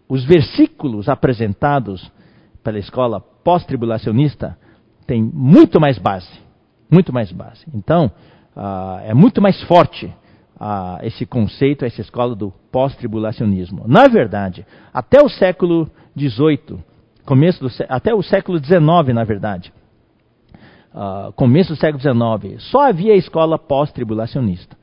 os 0.09 0.25
versículos 0.25 1.09
apresentados 1.09 2.11
pela 2.65 2.79
escola 2.79 3.21
pós-tribulacionista 3.21 4.59
têm 5.07 5.23
muito 5.23 5.81
mais 5.81 5.99
base, 5.99 6.31
muito 6.91 7.13
mais 7.13 7.31
base. 7.31 7.65
Então, 7.73 8.11
uh, 8.57 9.01
é 9.05 9.15
muito 9.15 9.41
mais 9.41 9.63
forte 9.63 10.07
uh, 10.07 10.99
esse 11.03 11.25
conceito, 11.25 11.85
essa 11.85 12.01
escola 12.01 12.35
do 12.35 12.53
pós-tribulacionismo. 12.73 13.85
Na 13.87 14.09
verdade, 14.09 14.67
até 14.93 15.23
o 15.23 15.29
século 15.29 15.89
XVIII, 16.19 16.79
começo 17.25 17.61
do, 17.61 17.71
até 17.89 18.13
o 18.13 18.23
século 18.23 18.59
XIX, 18.59 18.81
na 19.15 19.25
verdade, 19.25 19.73
uh, 20.95 21.33
começo 21.33 21.75
do 21.75 21.79
século 21.79 22.01
XIX, 22.01 22.63
só 22.63 22.89
havia 22.89 23.13
a 23.13 23.17
escola 23.17 23.59
pós-tribulacionista. 23.59 24.77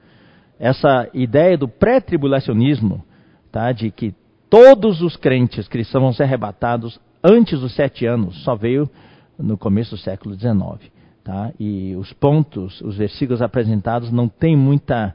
Essa 0.59 1.09
ideia 1.13 1.57
do 1.57 1.67
pré-tribulacionismo, 1.67 3.03
tá, 3.51 3.71
de 3.71 3.91
que 3.91 4.15
Todos 4.49 5.01
os 5.01 5.17
crentes 5.17 5.67
que 5.67 5.81
vão 5.93 6.13
ser 6.13 6.23
arrebatados 6.23 6.99
antes 7.23 7.59
dos 7.59 7.75
sete 7.75 8.05
anos 8.05 8.43
só 8.43 8.55
veio 8.55 8.89
no 9.37 9.57
começo 9.57 9.91
do 9.91 10.01
século 10.01 10.35
XIX. 10.35 10.89
Tá? 11.23 11.51
E 11.59 11.93
os 11.97 12.13
pontos, 12.13 12.79
os 12.81 12.95
versículos 12.95 13.41
apresentados 13.41 14.09
não 14.09 14.29
têm 14.29 14.55
muita 14.55 15.13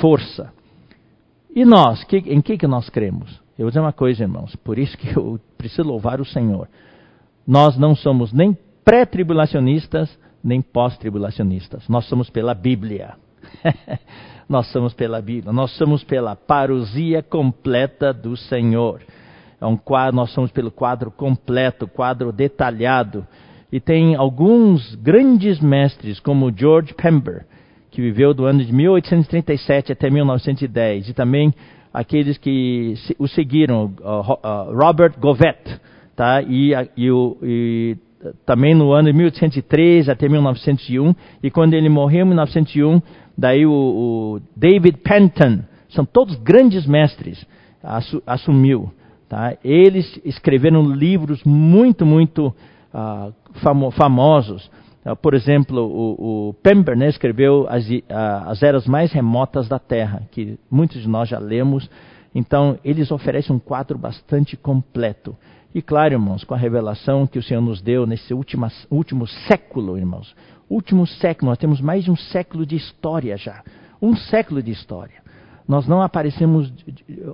força. 0.00 0.52
E 1.54 1.64
nós, 1.64 2.02
que, 2.02 2.16
em 2.16 2.40
que, 2.40 2.58
que 2.58 2.66
nós 2.66 2.88
cremos? 2.88 3.40
Eu 3.56 3.66
vou 3.66 3.68
dizer 3.68 3.80
uma 3.80 3.92
coisa, 3.92 4.24
irmãos, 4.24 4.56
por 4.56 4.78
isso 4.78 4.98
que 4.98 5.16
eu 5.16 5.38
preciso 5.56 5.86
louvar 5.86 6.20
o 6.20 6.24
Senhor. 6.24 6.68
Nós 7.46 7.78
não 7.78 7.94
somos 7.94 8.32
nem 8.32 8.56
pré-tribulacionistas, 8.84 10.18
nem 10.42 10.60
pós-tribulacionistas. 10.60 11.86
Nós 11.88 12.06
somos 12.06 12.30
pela 12.30 12.54
Bíblia. 12.54 13.14
nós 14.48 14.66
somos 14.70 14.94
pela 14.94 15.20
Bíblia. 15.20 15.52
Nós 15.52 15.70
somos 15.72 16.04
pela 16.04 16.36
parousia 16.36 17.22
completa 17.22 18.12
do 18.12 18.36
Senhor. 18.36 19.00
É 19.60 19.66
um 19.66 19.76
quadro, 19.76 20.16
nós 20.16 20.30
somos 20.32 20.50
pelo 20.50 20.70
quadro 20.70 21.10
completo, 21.10 21.86
quadro 21.86 22.32
detalhado. 22.32 23.26
E 23.70 23.80
tem 23.80 24.14
alguns 24.14 24.94
grandes 24.96 25.60
mestres, 25.60 26.20
como 26.20 26.52
George 26.54 26.92
Pember, 26.94 27.46
que 27.90 28.02
viveu 28.02 28.34
do 28.34 28.44
ano 28.44 28.64
de 28.64 28.72
1837 28.72 29.92
até 29.92 30.10
1910, 30.10 31.08
e 31.08 31.14
também 31.14 31.54
aqueles 31.92 32.36
que 32.36 32.94
o 33.18 33.26
seguiram, 33.28 33.94
Robert 34.74 35.14
Govet, 35.18 35.80
tá? 36.16 36.42
e, 36.42 36.72
e, 36.96 37.08
e 37.42 37.96
também 38.46 38.74
no 38.74 38.92
ano 38.92 39.10
de 39.10 39.16
1803 39.16 40.08
até 40.08 40.28
1901, 40.28 41.14
e 41.42 41.50
quando 41.50 41.74
ele 41.74 41.88
morreu 41.88 42.24
em 42.24 42.28
1901, 42.28 43.02
daí 43.36 43.66
o, 43.66 43.72
o 43.72 44.40
David 44.56 44.98
Penton, 44.98 45.60
são 45.90 46.04
todos 46.04 46.36
grandes 46.36 46.86
mestres, 46.86 47.44
assumiu. 48.26 48.90
Tá? 49.28 49.56
Eles 49.64 50.20
escreveram 50.24 50.82
livros 50.82 51.42
muito, 51.44 52.04
muito 52.04 52.54
uh, 52.92 53.32
famo 53.62 53.90
famosos. 53.90 54.70
Uh, 55.04 55.16
por 55.16 55.34
exemplo, 55.34 55.80
o, 55.82 56.48
o 56.48 56.54
Pember 56.62 56.96
né, 56.96 57.08
escreveu 57.08 57.66
as, 57.68 57.88
uh, 57.88 58.02
as 58.46 58.62
Eras 58.62 58.86
Mais 58.86 59.10
Remotas 59.12 59.68
da 59.68 59.78
Terra, 59.78 60.22
que 60.30 60.58
muitos 60.70 61.00
de 61.00 61.08
nós 61.08 61.28
já 61.28 61.38
lemos. 61.38 61.88
Então, 62.34 62.78
eles 62.84 63.10
oferecem 63.10 63.54
um 63.54 63.58
quadro 63.58 63.98
bastante 63.98 64.56
completo. 64.56 65.36
E 65.74 65.80
claro, 65.80 66.14
irmãos, 66.14 66.44
com 66.44 66.54
a 66.54 66.58
revelação 66.58 67.26
que 67.26 67.38
o 67.38 67.42
Senhor 67.42 67.60
nos 67.60 67.80
deu 67.80 68.06
nesse 68.06 68.34
último, 68.34 68.66
último 68.90 69.26
século, 69.26 69.96
irmãos, 69.96 70.34
último 70.68 71.06
século, 71.06 71.50
nós 71.50 71.58
temos 71.58 71.80
mais 71.80 72.04
de 72.04 72.10
um 72.10 72.16
século 72.16 72.66
de 72.66 72.76
história 72.76 73.36
já. 73.36 73.62
Um 74.00 74.14
século 74.14 74.62
de 74.62 74.70
história. 74.70 75.22
Nós 75.66 75.86
não 75.86 76.02
aparecemos 76.02 76.72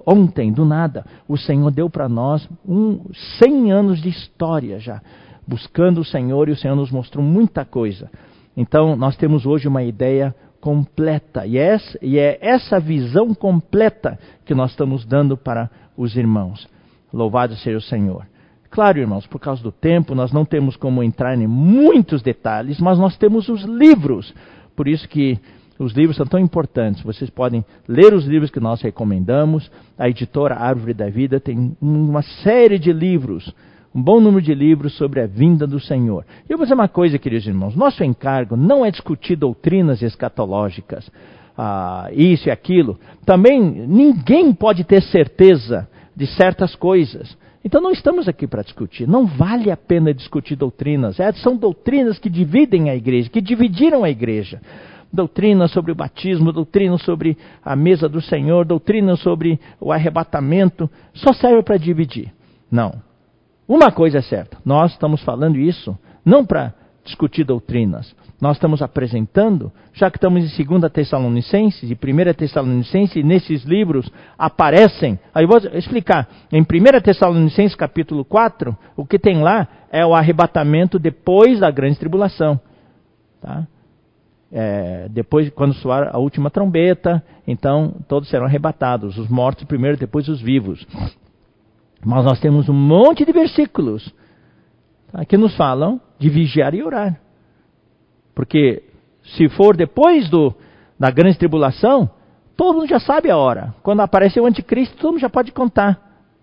ontem, 0.07 0.53
do 0.53 0.65
nada. 0.65 1.05
O 1.27 1.37
Senhor 1.37 1.71
deu 1.71 1.91
para 1.91 2.09
nós 2.09 2.49
um, 2.67 3.01
100 3.43 3.73
anos 3.73 4.01
de 4.01 4.09
história 4.09 4.79
já, 4.79 5.03
buscando 5.47 6.01
o 6.01 6.05
Senhor, 6.05 6.49
e 6.49 6.53
o 6.53 6.57
Senhor 6.57 6.77
nos 6.77 6.91
mostrou 6.91 7.25
muita 7.25 7.65
coisa. 7.65 8.11
Então, 8.57 8.95
nós 8.95 9.17
temos 9.17 9.47
hoje 9.47 9.67
uma 9.67 9.83
ideia 9.83 10.35
completa, 10.61 11.47
e 11.47 11.59
é 11.59 12.39
essa 12.41 12.79
visão 12.79 13.35
completa 13.35 14.19
que 14.45 14.55
nós 14.55 14.71
estamos 14.71 15.05
dando 15.05 15.37
para 15.37 15.71
os 15.97 16.17
irmãos. 16.17 16.69
Louvado 17.13 17.55
seja 17.57 17.79
o 17.79 17.83
Senhor. 17.83 18.27
Claro, 18.71 18.99
irmãos, 18.99 19.27
por 19.27 19.41
causa 19.41 19.63
do 19.63 19.73
tempo, 19.73 20.15
nós 20.15 20.33
não 20.33 20.45
temos 20.45 20.77
como 20.77 21.03
entrar 21.03 21.37
em 21.39 21.47
muitos 21.47 22.23
detalhes, 22.23 22.79
mas 22.81 22.99
nós 22.99 23.17
temos 23.17 23.49
os 23.49 23.63
livros. 23.63 24.35
Por 24.77 24.87
isso 24.87 25.09
que 25.09 25.39
os 25.79 25.93
livros 25.93 26.17
são 26.17 26.27
tão 26.27 26.39
importantes. 26.39 27.03
Vocês 27.03 27.31
podem 27.31 27.65
ler 27.87 28.13
os 28.13 28.27
livros 28.27 28.51
que 28.51 28.61
nós 28.61 28.83
recomendamos. 28.83 29.71
A 29.97 30.09
editora 30.09 30.57
Árvore 30.57 30.93
da 30.93 31.09
Vida 31.09 31.41
tem 31.41 31.77
uma 31.81 32.23
série 32.23 32.79
de 32.79 32.93
livros, 32.93 33.55
um 33.95 34.03
bom 34.03 34.21
número 34.21 34.43
de 34.43 34.55
livros 34.55 34.97
sobre 34.97 35.21
a 35.21 35.27
vinda 35.27 35.67
do 35.67 35.81
Senhor. 35.81 36.25
E 36.49 36.53
eu 36.53 36.59
vou 36.59 36.67
dizer 36.67 36.75
uma 36.75 36.89
coisa, 36.89 37.19
queridos 37.19 37.47
irmãos: 37.47 37.75
nosso 37.75 38.05
encargo 38.05 38.57
não 38.57 38.85
é 38.85 38.91
discutir 38.91 39.37
doutrinas 39.37 40.03
escatológicas, 40.03 41.11
ah, 41.57 42.11
isso 42.13 42.49
e 42.49 42.51
aquilo. 42.51 42.99
Também 43.25 43.61
ninguém 43.63 44.53
pode 44.53 44.85
ter 44.85 45.03
certeza 45.03 45.89
de 46.19 46.27
certas 46.27 46.75
coisas. 46.75 47.39
Então 47.65 47.81
não 47.81 47.93
estamos 47.93 48.27
aqui 48.27 48.45
para 48.45 48.63
discutir. 48.63 49.07
Não 49.07 49.25
vale 49.25 49.71
a 49.71 49.77
pena 49.77 50.13
discutir 50.13 50.57
doutrinas. 50.57 51.21
É, 51.21 51.31
são 51.35 51.57
doutrinas 51.57 52.19
que 52.19 52.29
dividem 52.29 52.91
a 52.91 52.97
igreja, 52.97 53.31
que 53.31 53.41
dividiram 53.41 54.03
a 54.03 54.11
igreja. 54.11 54.61
Doutrina 55.13 55.69
sobre 55.69 55.93
o 55.93 55.95
batismo, 55.95 56.53
doutrina 56.53 56.99
sobre 56.99 57.39
a 57.65 57.77
mesa 57.77 58.09
do 58.09 58.21
Senhor, 58.21 58.65
doutrina 58.65 59.15
sobre 59.15 59.61
o 59.81 59.93
arrebatamento, 59.93 60.91
só 61.15 61.33
serve 61.33 61.63
para 61.63 61.77
dividir. 61.77 62.33
Não. 62.69 63.01
Uma 63.67 63.93
coisa 63.93 64.19
é 64.19 64.23
certa, 64.23 64.59
nós 64.65 64.93
estamos 64.93 65.23
falando 65.23 65.57
isso 65.57 65.97
não 66.25 66.45
para 66.45 66.75
discutir 67.05 67.45
doutrinas. 67.45 68.15
Nós 68.41 68.57
estamos 68.57 68.81
apresentando, 68.83 69.73
já 69.93 70.09
que 70.11 70.17
estamos 70.17 70.59
em 70.59 70.65
2 70.65 70.93
Tessalonicenses 70.93 71.91
e 71.91 71.95
1 71.95 72.35
Tessalonicenses, 72.35 73.25
nesses 73.25 73.65
livros 73.65 74.09
aparecem, 74.39 75.19
aí 75.35 75.45
vou 75.45 75.59
explicar, 75.75 76.29
em 76.53 76.63
1 76.63 76.65
Tessalonicenses 77.03 77.75
capítulo 77.75 78.25
4, 78.25 78.77
o 78.97 79.05
que 79.05 79.19
tem 79.19 79.43
lá 79.43 79.67
é 79.91 80.07
o 80.07 80.15
arrebatamento 80.15 81.01
depois 81.01 81.59
da 81.59 81.69
grande 81.69 81.99
tribulação. 81.99 82.61
Tá? 83.41 83.67
É, 84.53 85.09
depois, 85.11 85.51
quando 85.51 85.75
soar 85.75 86.09
a 86.13 86.19
última 86.19 86.49
trombeta, 86.49 87.23
então 87.45 87.97
todos 88.07 88.29
serão 88.29 88.47
arrebatados, 88.47 89.19
os 89.19 89.29
mortos 89.29 89.65
primeiro, 89.65 89.97
depois 89.97 90.29
os 90.29 90.41
vivos. 90.41 90.87
Mas 92.05 92.25
nós 92.25 92.39
temos 92.39 92.69
um 92.69 92.75
monte 92.75 93.25
de 93.25 93.33
versículos 93.33 94.15
tá, 95.11 95.25
que 95.25 95.37
nos 95.37 95.57
falam 95.57 96.01
de 96.21 96.31
vigiar 96.31 96.73
e 96.73 96.85
orar. 96.85 97.21
Porque 98.39 98.85
se 99.37 99.49
for 99.49 99.77
depois 99.77 100.31
do, 100.31 100.55
da 100.97 101.11
grande 101.11 101.37
tribulação, 101.37 102.09
todo 102.57 102.77
mundo 102.77 102.89
já 102.89 103.01
sabe 103.01 103.29
a 103.29 103.37
hora. 103.37 103.75
Quando 103.83 103.99
aparecer 103.99 104.41
o 104.41 104.47
anticristo, 104.47 104.97
todo 104.97 105.11
mundo 105.11 105.21
já 105.21 105.29
pode 105.29 105.51
contar. 105.51 106.01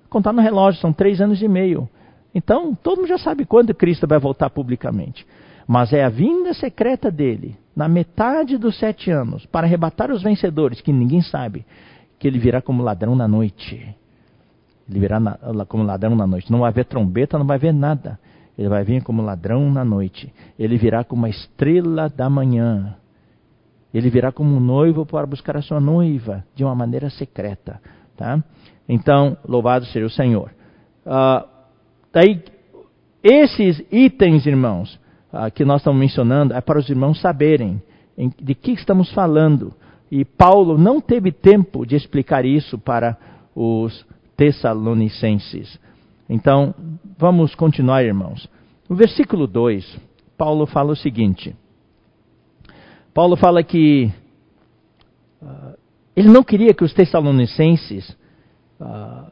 Contar 0.09 0.33
no 0.33 0.41
relógio, 0.41 0.81
são 0.81 0.91
três 0.91 1.21
anos 1.21 1.41
e 1.41 1.47
meio. 1.47 1.87
Então, 2.33 2.75
todo 2.75 2.97
mundo 2.97 3.07
já 3.07 3.17
sabe 3.17 3.45
quando 3.45 3.73
Cristo 3.73 4.05
vai 4.05 4.19
voltar 4.19 4.49
publicamente. 4.49 5.25
Mas 5.65 5.93
é 5.93 6.03
a 6.03 6.09
vinda 6.09 6.53
secreta 6.53 7.09
dele, 7.09 7.55
na 7.73 7.87
metade 7.87 8.57
dos 8.57 8.77
sete 8.77 9.09
anos, 9.09 9.45
para 9.45 9.65
arrebatar 9.65 10.11
os 10.11 10.21
vencedores, 10.21 10.81
que 10.81 10.91
ninguém 10.91 11.21
sabe, 11.21 11.65
que 12.19 12.27
ele 12.27 12.39
virá 12.39 12.61
como 12.61 12.83
ladrão 12.83 13.15
na 13.15 13.25
noite. 13.25 13.95
Ele 14.89 14.99
virá 14.99 15.17
na, 15.17 15.37
como 15.65 15.83
ladrão 15.83 16.13
na 16.13 16.27
noite. 16.27 16.51
Não 16.51 16.59
vai 16.59 16.71
haver 16.71 16.83
trombeta, 16.83 17.39
não 17.39 17.47
vai 17.47 17.55
haver 17.55 17.73
nada. 17.73 18.19
Ele 18.57 18.69
vai 18.69 18.83
vir 18.83 19.03
como 19.03 19.21
ladrão 19.21 19.71
na 19.71 19.83
noite. 19.83 20.31
Ele 20.57 20.77
virá 20.77 21.03
como 21.03 21.23
uma 21.23 21.29
estrela 21.29 22.09
da 22.09 22.29
manhã. 22.29 22.95
Ele 23.93 24.09
virá 24.09 24.31
como 24.31 24.55
um 24.55 24.59
noivo 24.59 25.05
para 25.05 25.25
buscar 25.25 25.57
a 25.57 25.61
sua 25.61 25.79
noiva 25.79 26.43
de 26.55 26.63
uma 26.63 26.75
maneira 26.75 27.09
secreta. 27.09 27.81
Tá? 28.15 28.43
Então, 28.87 29.37
louvado 29.47 29.85
seja 29.85 30.05
o 30.05 30.09
Senhor. 30.09 30.51
Uh, 31.05 31.47
daí, 32.11 32.43
esses 33.23 33.83
itens, 33.91 34.45
irmãos, 34.45 34.99
uh, 35.33 35.51
que 35.53 35.65
nós 35.65 35.81
estamos 35.81 35.99
mencionando, 35.99 36.53
é 36.53 36.61
para 36.61 36.79
os 36.79 36.89
irmãos 36.89 37.19
saberem 37.19 37.81
em, 38.17 38.31
de 38.41 38.55
que 38.55 38.71
estamos 38.71 39.11
falando. 39.13 39.73
E 40.09 40.23
Paulo 40.23 40.77
não 40.77 41.01
teve 41.01 41.31
tempo 41.31 41.85
de 41.85 41.95
explicar 41.95 42.45
isso 42.45 42.77
para 42.77 43.17
os 43.55 44.05
Tessalonicenses. 44.37 45.79
Então, 46.29 46.73
vamos 47.17 47.53
continuar, 47.53 48.03
irmãos. 48.03 48.47
No 48.89 48.95
versículo 48.95 49.45
2, 49.47 49.99
Paulo 50.37 50.65
fala 50.65 50.91
o 50.91 50.95
seguinte: 50.95 51.55
Paulo 53.13 53.35
fala 53.35 53.63
que 53.63 54.11
uh, 55.41 55.77
ele 56.15 56.29
não 56.29 56.43
queria 56.43 56.73
que 56.73 56.83
os 56.83 56.93
tessalonicenses 56.93 58.09
uh, 58.79 59.31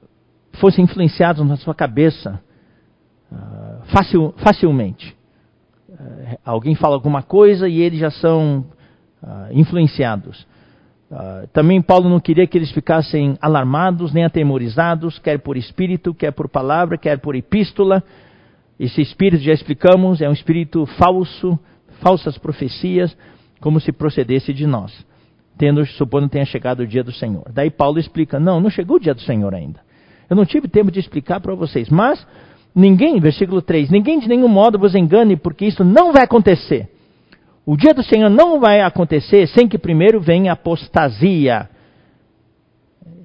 fossem 0.53 0.85
influenciados 0.85 1.45
na 1.45 1.57
sua 1.57 1.73
cabeça 1.73 2.41
uh, 3.31 3.85
facil, 3.85 4.33
facilmente. 4.37 5.15
alguém 6.45 6.75
fala 6.75 6.95
alguma 6.95 7.23
coisa 7.23 7.67
e 7.67 7.81
eles 7.81 7.99
já 7.99 8.11
são 8.11 8.65
influenciados. 9.51 10.45
Uh, 11.13 11.45
também 11.53 11.79
Paulo 11.79 12.09
não 12.09 12.19
queria 12.19 12.47
que 12.47 12.57
eles 12.57 12.71
ficassem 12.71 13.37
alarmados 13.39 14.11
nem 14.11 14.25
atemorizados, 14.25 15.19
quer 15.19 15.37
por 15.37 15.55
espírito, 15.55 16.11
quer 16.11 16.31
por 16.31 16.49
palavra, 16.49 16.97
quer 16.97 17.19
por 17.19 17.35
epístola. 17.35 18.03
Esse 18.79 18.99
espírito, 18.99 19.43
já 19.43 19.53
explicamos, 19.53 20.21
é 20.21 20.27
um 20.27 20.33
espírito 20.33 20.87
falso, 20.97 21.59
falsas 22.01 22.35
profecias, 22.39 23.15
como 23.61 23.79
se 23.79 23.91
procedesse 23.91 24.51
de 24.51 24.65
nós, 24.65 24.91
tendo, 25.55 25.85
supondo 25.85 26.27
tenha 26.27 26.45
chegado 26.45 26.79
o 26.79 26.87
dia 26.87 27.03
do 27.03 27.11
Senhor. 27.11 27.43
Daí 27.53 27.69
Paulo 27.69 27.99
explica: 27.99 28.39
não, 28.39 28.59
não 28.59 28.71
chegou 28.71 28.97
o 28.97 28.99
dia 28.99 29.13
do 29.13 29.21
Senhor 29.21 29.53
ainda. 29.53 29.81
Eu 30.27 30.35
não 30.35 30.45
tive 30.45 30.67
tempo 30.67 30.89
de 30.89 30.99
explicar 30.99 31.39
para 31.41 31.53
vocês, 31.53 31.89
mas 31.89 32.25
ninguém, 32.73 33.19
versículo 33.19 33.61
3, 33.61 33.91
ninguém 33.91 34.17
de 34.17 34.27
nenhum 34.27 34.47
modo 34.47 34.79
vos 34.79 34.95
engane, 34.95 35.37
porque 35.37 35.65
isso 35.65 35.83
não 35.83 36.11
vai 36.11 36.23
acontecer 36.23 36.89
o 37.65 37.77
dia 37.77 37.93
do 37.93 38.03
Senhor 38.03 38.29
não 38.29 38.59
vai 38.59 38.81
acontecer 38.81 39.47
sem 39.47 39.67
que 39.67 39.77
primeiro 39.77 40.19
venha 40.19 40.51
a 40.51 40.53
apostasia, 40.53 41.69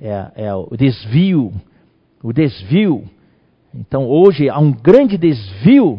é, 0.01 0.31
é 0.37 0.55
o 0.55 0.77
desvio, 0.77 1.53
o 2.23 2.33
desvio. 2.33 3.05
Então 3.75 4.07
hoje 4.09 4.49
há 4.49 4.59
um 4.59 4.73
grande 4.73 5.19
desvio 5.19 5.99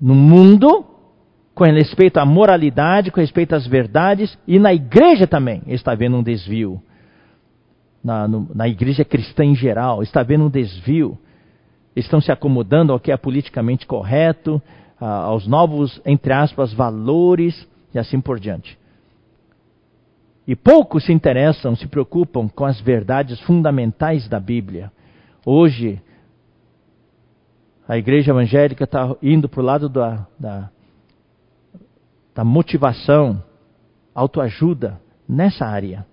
no 0.00 0.14
mundo 0.14 0.84
com 1.54 1.64
respeito 1.64 2.18
à 2.18 2.26
moralidade, 2.26 3.10
com 3.10 3.18
respeito 3.18 3.54
às 3.54 3.66
verdades, 3.66 4.38
e 4.46 4.58
na 4.58 4.74
igreja 4.74 5.26
também 5.26 5.62
está 5.68 5.92
havendo 5.92 6.18
um 6.18 6.22
desvio. 6.22 6.82
Na, 8.04 8.28
no, 8.28 8.46
na 8.54 8.68
igreja 8.68 9.06
cristã 9.06 9.42
em 9.42 9.54
geral, 9.54 10.02
está 10.02 10.20
havendo 10.20 10.44
um 10.44 10.50
desvio. 10.50 11.18
Estão 11.96 12.20
se 12.20 12.30
acomodando 12.30 12.92
ao 12.92 13.00
que 13.00 13.10
é 13.10 13.16
politicamente 13.16 13.86
correto, 13.86 14.60
aos 14.98 15.46
novos, 15.46 16.00
entre 16.04 16.32
aspas, 16.32 16.72
valores 16.72 17.68
e 17.94 17.98
assim 17.98 18.20
por 18.20 18.40
diante. 18.40 18.78
E 20.46 20.54
poucos 20.54 21.04
se 21.04 21.12
interessam, 21.12 21.74
se 21.74 21.86
preocupam 21.88 22.48
com 22.48 22.64
as 22.64 22.80
verdades 22.80 23.40
fundamentais 23.40 24.28
da 24.28 24.38
Bíblia. 24.38 24.92
Hoje, 25.44 26.00
a 27.88 27.98
igreja 27.98 28.30
evangélica 28.30 28.84
está 28.84 29.14
indo 29.22 29.48
para 29.48 29.60
o 29.60 29.64
lado 29.64 29.88
da, 29.88 30.26
da, 30.38 30.70
da 32.34 32.44
motivação, 32.44 33.42
autoajuda 34.14 35.00
nessa 35.28 35.66
área. 35.66 36.06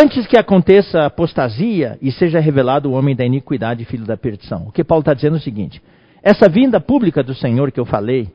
Antes 0.00 0.28
que 0.28 0.38
aconteça 0.38 1.00
a 1.00 1.06
apostasia 1.06 1.98
e 2.00 2.12
seja 2.12 2.38
revelado 2.38 2.88
o 2.88 2.92
homem 2.92 3.16
da 3.16 3.24
iniquidade 3.24 3.84
filho 3.84 4.06
da 4.06 4.16
perdição. 4.16 4.68
O 4.68 4.70
que 4.70 4.84
Paulo 4.84 5.00
está 5.00 5.12
dizendo 5.12 5.34
é 5.34 5.38
o 5.40 5.42
seguinte: 5.42 5.82
essa 6.22 6.48
vinda 6.48 6.78
pública 6.78 7.20
do 7.20 7.34
Senhor 7.34 7.72
que 7.72 7.80
eu 7.80 7.84
falei, 7.84 8.32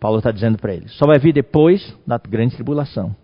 Paulo 0.00 0.16
está 0.16 0.30
dizendo 0.30 0.56
para 0.56 0.72
ele, 0.72 0.88
só 0.88 1.06
vai 1.06 1.18
vir 1.18 1.34
depois 1.34 1.94
da 2.06 2.16
grande 2.16 2.54
tribulação. 2.54 3.14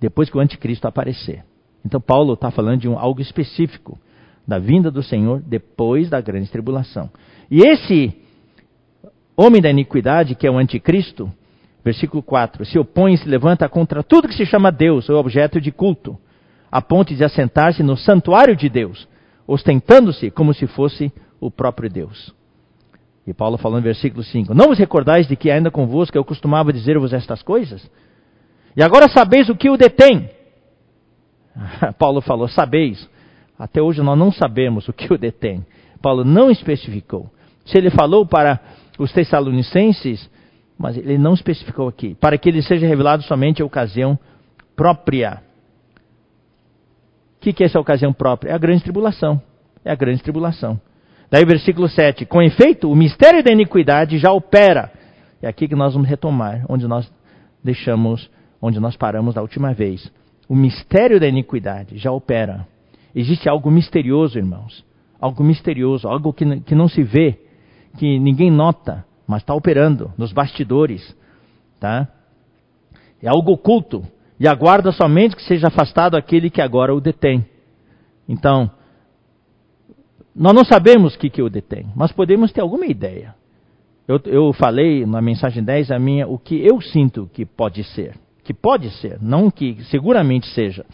Depois 0.00 0.28
que 0.28 0.36
o 0.36 0.40
anticristo 0.40 0.88
aparecer. 0.88 1.44
Então 1.84 2.00
Paulo 2.00 2.34
está 2.34 2.50
falando 2.50 2.80
de 2.80 2.88
um, 2.88 2.98
algo 2.98 3.20
específico 3.20 3.96
da 4.44 4.58
vinda 4.58 4.90
do 4.90 5.04
Senhor 5.04 5.40
depois 5.40 6.10
da 6.10 6.20
grande 6.20 6.50
tribulação. 6.50 7.08
E 7.48 7.60
esse 7.60 8.12
homem 9.36 9.62
da 9.62 9.70
iniquidade, 9.70 10.34
que 10.34 10.48
é 10.48 10.50
o 10.50 10.58
anticristo, 10.58 11.30
versículo 11.84 12.22
4, 12.22 12.64
se 12.64 12.78
opõe 12.78 13.14
e 13.14 13.18
se 13.18 13.28
levanta 13.28 13.68
contra 13.68 14.02
tudo 14.02 14.28
que 14.28 14.34
se 14.34 14.46
chama 14.46 14.70
Deus 14.70 15.08
ou 15.08 15.18
objeto 15.18 15.60
de 15.60 15.72
culto, 15.72 16.18
a 16.70 16.80
ponto 16.80 17.14
de 17.14 17.24
assentar-se 17.24 17.82
no 17.82 17.96
santuário 17.96 18.54
de 18.54 18.68
Deus, 18.68 19.08
ostentando-se 19.46 20.30
como 20.30 20.54
se 20.54 20.66
fosse 20.66 21.12
o 21.40 21.50
próprio 21.50 21.90
Deus. 21.90 22.34
E 23.26 23.34
Paulo 23.34 23.56
falando 23.56 23.84
versículo 23.84 24.22
5: 24.22 24.54
Não 24.54 24.68
vos 24.68 24.78
recordais 24.78 25.26
de 25.26 25.36
que 25.36 25.50
ainda 25.50 25.70
convosco 25.70 26.16
eu 26.16 26.24
costumava 26.24 26.72
dizer-vos 26.72 27.12
estas 27.12 27.42
coisas? 27.42 27.88
E 28.76 28.82
agora 28.82 29.08
sabeis 29.08 29.48
o 29.48 29.56
que 29.56 29.68
o 29.68 29.76
detém. 29.76 30.30
Paulo 31.98 32.20
falou: 32.20 32.48
Sabeis. 32.48 33.08
Até 33.58 33.82
hoje 33.82 34.00
nós 34.00 34.18
não 34.18 34.32
sabemos 34.32 34.88
o 34.88 34.92
que 34.92 35.12
o 35.12 35.18
detém. 35.18 35.64
Paulo 36.00 36.24
não 36.24 36.50
especificou. 36.50 37.30
Se 37.66 37.76
ele 37.76 37.90
falou 37.90 38.24
para 38.24 38.58
os 38.98 39.12
Tessalonicenses, 39.12 40.30
mas 40.80 40.96
ele 40.96 41.18
não 41.18 41.34
especificou 41.34 41.88
aqui, 41.88 42.14
para 42.14 42.38
que 42.38 42.48
ele 42.48 42.62
seja 42.62 42.86
revelado 42.86 43.22
somente 43.24 43.60
a 43.60 43.66
ocasião 43.66 44.18
própria. 44.74 45.42
O 47.36 47.40
que, 47.40 47.52
que 47.52 47.62
é 47.62 47.66
essa 47.66 47.78
ocasião 47.78 48.14
própria? 48.14 48.52
É 48.52 48.54
a 48.54 48.58
grande 48.58 48.82
tribulação. 48.82 49.42
É 49.84 49.92
a 49.92 49.94
grande 49.94 50.22
tribulação. 50.22 50.80
Daí 51.30 51.44
versículo 51.44 51.86
7. 51.86 52.24
Com 52.24 52.40
efeito, 52.40 52.90
o 52.90 52.96
mistério 52.96 53.44
da 53.44 53.52
iniquidade 53.52 54.16
já 54.16 54.32
opera. 54.32 54.90
É 55.42 55.48
aqui 55.48 55.68
que 55.68 55.76
nós 55.76 55.92
vamos 55.92 56.08
retomar, 56.08 56.64
onde 56.66 56.88
nós 56.88 57.12
deixamos, 57.62 58.30
onde 58.60 58.80
nós 58.80 58.96
paramos 58.96 59.34
da 59.34 59.42
última 59.42 59.74
vez. 59.74 60.10
O 60.48 60.56
mistério 60.56 61.20
da 61.20 61.28
iniquidade 61.28 61.98
já 61.98 62.10
opera. 62.10 62.66
Existe 63.14 63.50
algo 63.50 63.70
misterioso, 63.70 64.38
irmãos. 64.38 64.82
Algo 65.20 65.44
misterioso, 65.44 66.08
algo 66.08 66.32
que, 66.32 66.60
que 66.60 66.74
não 66.74 66.88
se 66.88 67.02
vê, 67.02 67.38
que 67.98 68.18
ninguém 68.18 68.50
nota, 68.50 69.04
mas 69.30 69.42
está 69.42 69.54
operando 69.54 70.12
nos 70.18 70.32
bastidores. 70.32 71.16
Tá? 71.78 72.08
É 73.22 73.28
algo 73.28 73.52
oculto. 73.52 74.02
E 74.40 74.48
aguarda 74.48 74.90
somente 74.90 75.36
que 75.36 75.42
seja 75.44 75.68
afastado 75.68 76.16
aquele 76.16 76.50
que 76.50 76.60
agora 76.60 76.92
o 76.92 77.00
detém. 77.00 77.46
Então, 78.28 78.68
nós 80.34 80.52
não 80.52 80.64
sabemos 80.64 81.14
o 81.14 81.18
que, 81.18 81.30
que 81.30 81.42
o 81.42 81.48
detém, 81.48 81.86
mas 81.94 82.10
podemos 82.10 82.50
ter 82.50 82.60
alguma 82.60 82.86
ideia. 82.86 83.34
Eu, 84.08 84.20
eu, 84.24 84.52
falei 84.52 85.06
na 85.06 85.22
mensagem 85.22 85.62
10 85.62 85.92
a 85.92 85.98
minha 85.98 86.26
o 86.26 86.36
que 86.36 86.66
eu 86.66 86.80
sinto 86.80 87.30
que 87.32 87.46
pode 87.46 87.84
ser. 87.84 88.16
Que 88.42 88.52
pode 88.52 88.90
ser, 88.98 89.18
não 89.22 89.48
que 89.48 89.84
seguramente 89.84 90.48
seja. 90.48 90.84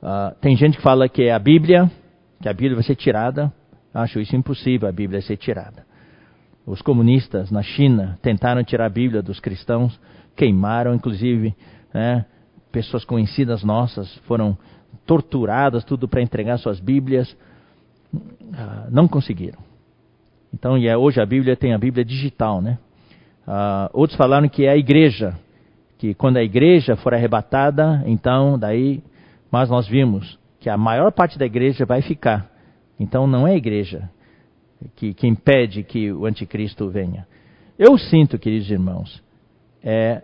Uh, 0.00 0.34
tem 0.40 0.54
gente 0.54 0.76
que 0.76 0.82
fala 0.82 1.08
que 1.08 1.22
é 1.22 1.32
a 1.32 1.38
Bíblia, 1.38 1.90
que 2.40 2.48
a 2.48 2.52
Bíblia 2.52 2.74
vai 2.74 2.84
ser 2.84 2.94
tirada. 2.94 3.52
Acho 3.92 4.20
isso 4.20 4.36
impossível, 4.36 4.88
a 4.88 4.92
Bíblia 4.92 5.20
ser 5.22 5.36
tirada. 5.36 5.90
Os 6.66 6.80
comunistas 6.80 7.50
na 7.50 7.62
China 7.62 8.18
tentaram 8.22 8.62
tirar 8.62 8.86
a 8.86 8.90
Bíblia 8.90 9.20
dos 9.20 9.40
cristãos, 9.40 9.98
queimaram, 10.36 10.94
inclusive, 10.94 11.54
né, 11.92 12.24
pessoas 12.70 13.04
conhecidas 13.04 13.64
nossas 13.64 14.14
foram 14.26 14.56
torturadas, 15.04 15.84
tudo 15.84 16.06
para 16.06 16.22
entregar 16.22 16.58
suas 16.58 16.78
Bíblias. 16.78 17.36
Ah, 18.54 18.86
não 18.90 19.08
conseguiram. 19.08 19.58
Então, 20.54 20.78
e 20.78 20.86
é, 20.86 20.96
hoje 20.96 21.20
a 21.20 21.26
Bíblia 21.26 21.56
tem 21.56 21.74
a 21.74 21.78
Bíblia 21.78 22.04
digital, 22.04 22.60
né? 22.60 22.78
Ah, 23.46 23.90
outros 23.92 24.16
falaram 24.16 24.48
que 24.48 24.64
é 24.64 24.70
a 24.70 24.76
igreja, 24.76 25.34
que 25.98 26.14
quando 26.14 26.36
a 26.36 26.42
igreja 26.42 26.94
for 26.94 27.12
arrebatada, 27.12 28.02
então 28.06 28.58
daí, 28.58 29.02
mas 29.50 29.68
nós 29.68 29.88
vimos 29.88 30.38
que 30.60 30.70
a 30.70 30.76
maior 30.76 31.10
parte 31.10 31.38
da 31.38 31.44
igreja 31.44 31.84
vai 31.84 32.02
ficar. 32.02 32.48
Então 33.00 33.26
não 33.26 33.48
é 33.48 33.52
a 33.52 33.56
igreja 33.56 34.08
que, 34.96 35.14
que 35.14 35.26
impede 35.26 35.82
que 35.82 36.12
o 36.12 36.26
anticristo 36.26 36.88
venha. 36.88 37.26
Eu 37.78 37.98
sinto, 37.98 38.38
queridos 38.38 38.70
irmãos, 38.70 39.22
é 39.82 40.22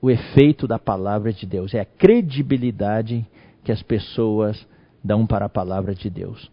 o 0.00 0.10
efeito 0.10 0.66
da 0.66 0.78
palavra 0.78 1.32
de 1.32 1.44
Deus, 1.44 1.74
é 1.74 1.80
a 1.80 1.84
credibilidade 1.84 3.26
que 3.64 3.72
as 3.72 3.82
pessoas 3.82 4.66
dão 5.02 5.26
para 5.26 5.46
a 5.46 5.48
palavra 5.48 5.94
de 5.94 6.08
Deus. 6.08 6.50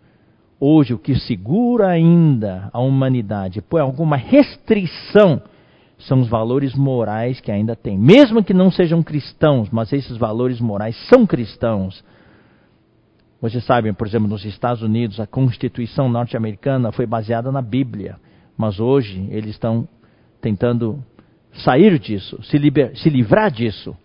Hoje, 0.59 0.93
o 0.93 0.97
que 0.97 1.15
segura 1.15 1.87
ainda 1.87 2.69
a 2.71 2.79
humanidade 2.79 3.61
por 3.61 3.81
alguma 3.81 4.15
restrição 4.15 5.41
são 5.97 6.21
os 6.21 6.27
valores 6.27 6.73
morais 6.73 7.39
que 7.39 7.51
ainda 7.51 7.75
tem. 7.75 7.97
Mesmo 7.97 8.43
que 8.43 8.53
não 8.53 8.71
sejam 8.71 9.03
cristãos, 9.03 9.69
mas 9.69 9.91
esses 9.93 10.17
valores 10.17 10.59
morais 10.59 10.95
são 11.09 11.25
cristãos. 11.25 12.03
Vocês 13.41 13.63
sabem, 13.65 13.93
por 13.93 14.07
exemplo, 14.07 14.27
nos 14.27 14.45
Estados 14.45 14.81
Unidos, 14.81 15.19
a 15.19 15.27
Constituição 15.27 16.09
norte-americana 16.09 16.91
foi 16.91 17.05
baseada 17.05 17.51
na 17.51 17.61
Bíblia, 17.61 18.15
mas 18.57 18.79
hoje 18.79 19.27
eles 19.29 19.51
estão 19.51 19.87
tentando 20.41 21.03
sair 21.53 21.99
disso, 21.99 22.41
se, 22.43 22.57
liber, 22.57 22.95
se 22.97 23.09
livrar 23.09 23.51
disso. 23.51 23.95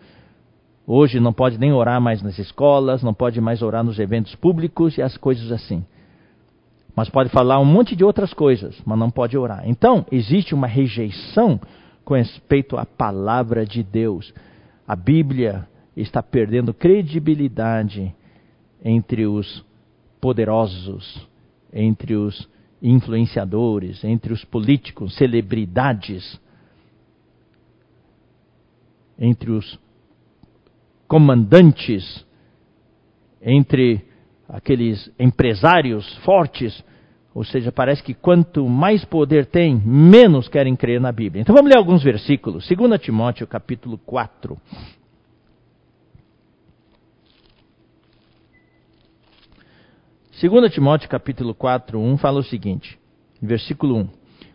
Hoje 0.87 1.21
não 1.21 1.33
pode 1.33 1.59
nem 1.59 1.73
orar 1.73 2.01
mais 2.01 2.23
nas 2.23 2.39
escolas, 2.39 3.03
não 3.03 3.15
pode 3.15 3.41
mais 3.41 3.63
orar 3.63 3.85
nos 3.85 3.99
eventos 3.99 4.35
públicos 4.35 4.99
e 4.99 5.03
as 5.03 5.17
coisas 5.17 5.53
assim. 5.53 5.85
Mas 6.97 7.09
pode 7.09 7.31
falar 7.31 7.61
um 7.61 7.65
monte 7.65 7.95
de 7.95 8.05
outras 8.05 8.35
coisas, 8.35 8.81
mas 8.85 8.99
não 8.99 9.11
pode 9.11 9.39
orar. 9.39 9.63
Então, 9.65 10.05
existe 10.11 10.55
uma 10.55 10.67
rejeição 10.67 11.61
com 12.05 12.15
respeito 12.15 12.77
à 12.77 12.85
palavra 12.85 13.65
de 13.65 13.83
Deus. 13.85 14.35
A 14.87 14.97
Bíblia 14.97 15.69
está 15.97 16.21
perdendo 16.23 16.75
credibilidade 16.75 18.13
entre 18.85 19.27
os 19.27 19.65
poderosos, 20.21 21.29
entre 21.73 22.15
os 22.15 22.49
influenciadores, 22.83 24.03
entre 24.05 24.33
os 24.33 24.45
políticos, 24.45 25.15
celebridades 25.17 26.41
entre 29.21 29.51
os 29.51 29.79
comandantes, 31.07 32.27
entre 33.43 34.03
aqueles 34.49 35.13
empresários 35.19 36.17
fortes. 36.25 36.83
Ou 37.35 37.45
seja, 37.45 37.71
parece 37.71 38.03
que 38.03 38.15
quanto 38.15 38.67
mais 38.67 39.05
poder 39.05 39.47
tem, 39.47 39.77
menos 39.77 40.49
querem 40.49 40.75
crer 40.75 41.01
na 41.01 41.13
Bíblia. 41.13 41.43
Então 41.43 41.55
vamos 41.55 41.71
ler 41.71 41.77
alguns 41.77 42.03
versículos. 42.03 42.67
2 42.67 43.01
Timóteo, 43.01 43.47
capítulo 43.47 43.99
4. 43.99 44.59
Segunda 50.41 50.71
Timóteo 50.71 51.07
capítulo 51.07 51.55
4, 51.55 52.01
1 52.01 52.17
fala 52.17 52.41
o 52.41 52.43
seguinte, 52.43 52.99
versículo 53.43 53.95
1. 53.99 54.09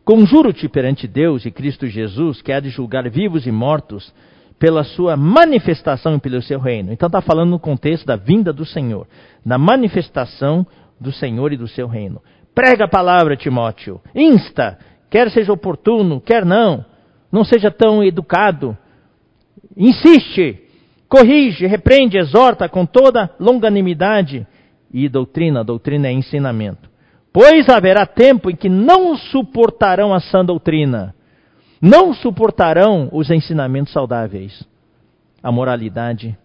Conjuro-te 0.03 0.67
perante 0.67 1.07
Deus 1.07 1.45
e 1.45 1.51
Cristo 1.51 1.85
Jesus, 1.85 2.41
que 2.41 2.51
há 2.51 2.59
de 2.59 2.69
julgar 2.69 3.07
vivos 3.07 3.45
e 3.45 3.51
mortos 3.51 4.11
pela 4.57 4.83
sua 4.83 5.15
manifestação 5.15 6.15
e 6.15 6.19
pelo 6.19 6.41
seu 6.41 6.59
reino. 6.59 6.91
Então 6.91 7.05
está 7.05 7.21
falando 7.21 7.51
no 7.51 7.59
contexto 7.59 8.03
da 8.03 8.15
vinda 8.15 8.51
do 8.51 8.65
Senhor, 8.65 9.05
da 9.45 9.59
manifestação 9.59 10.65
do 10.99 11.11
Senhor 11.11 11.53
e 11.53 11.57
do 11.57 11.67
seu 11.67 11.87
reino. 11.87 12.19
Prega 12.55 12.85
a 12.85 12.89
palavra, 12.89 13.37
Timóteo. 13.37 14.01
Insta, 14.15 14.79
quer 15.07 15.29
seja 15.29 15.53
oportuno, 15.53 16.19
quer 16.19 16.43
não. 16.43 16.83
Não 17.31 17.45
seja 17.45 17.69
tão 17.69 18.03
educado. 18.03 18.75
Insiste. 19.77 20.63
corrige, 21.07 21.67
repreende, 21.67 22.17
exorta 22.17 22.67
com 22.67 22.87
toda 22.87 23.29
longanimidade 23.39 24.47
e 24.95 25.09
doutrina. 25.09 25.61
Doutrina 25.61 26.07
é 26.07 26.11
ensinamento. 26.13 26.89
Pois 27.33 27.67
haverá 27.67 28.05
tempo 28.05 28.49
em 28.49 28.55
que 28.55 28.69
não 28.69 29.17
suportarão 29.17 30.13
a 30.13 30.21
sã 30.21 30.43
doutrina, 30.43 31.13
não 31.81 32.13
suportarão 32.13 33.09
os 33.11 33.29
ensinamentos 33.29 33.91
saudáveis, 33.91 34.65
a 35.43 35.51
moralidade, 35.51 36.37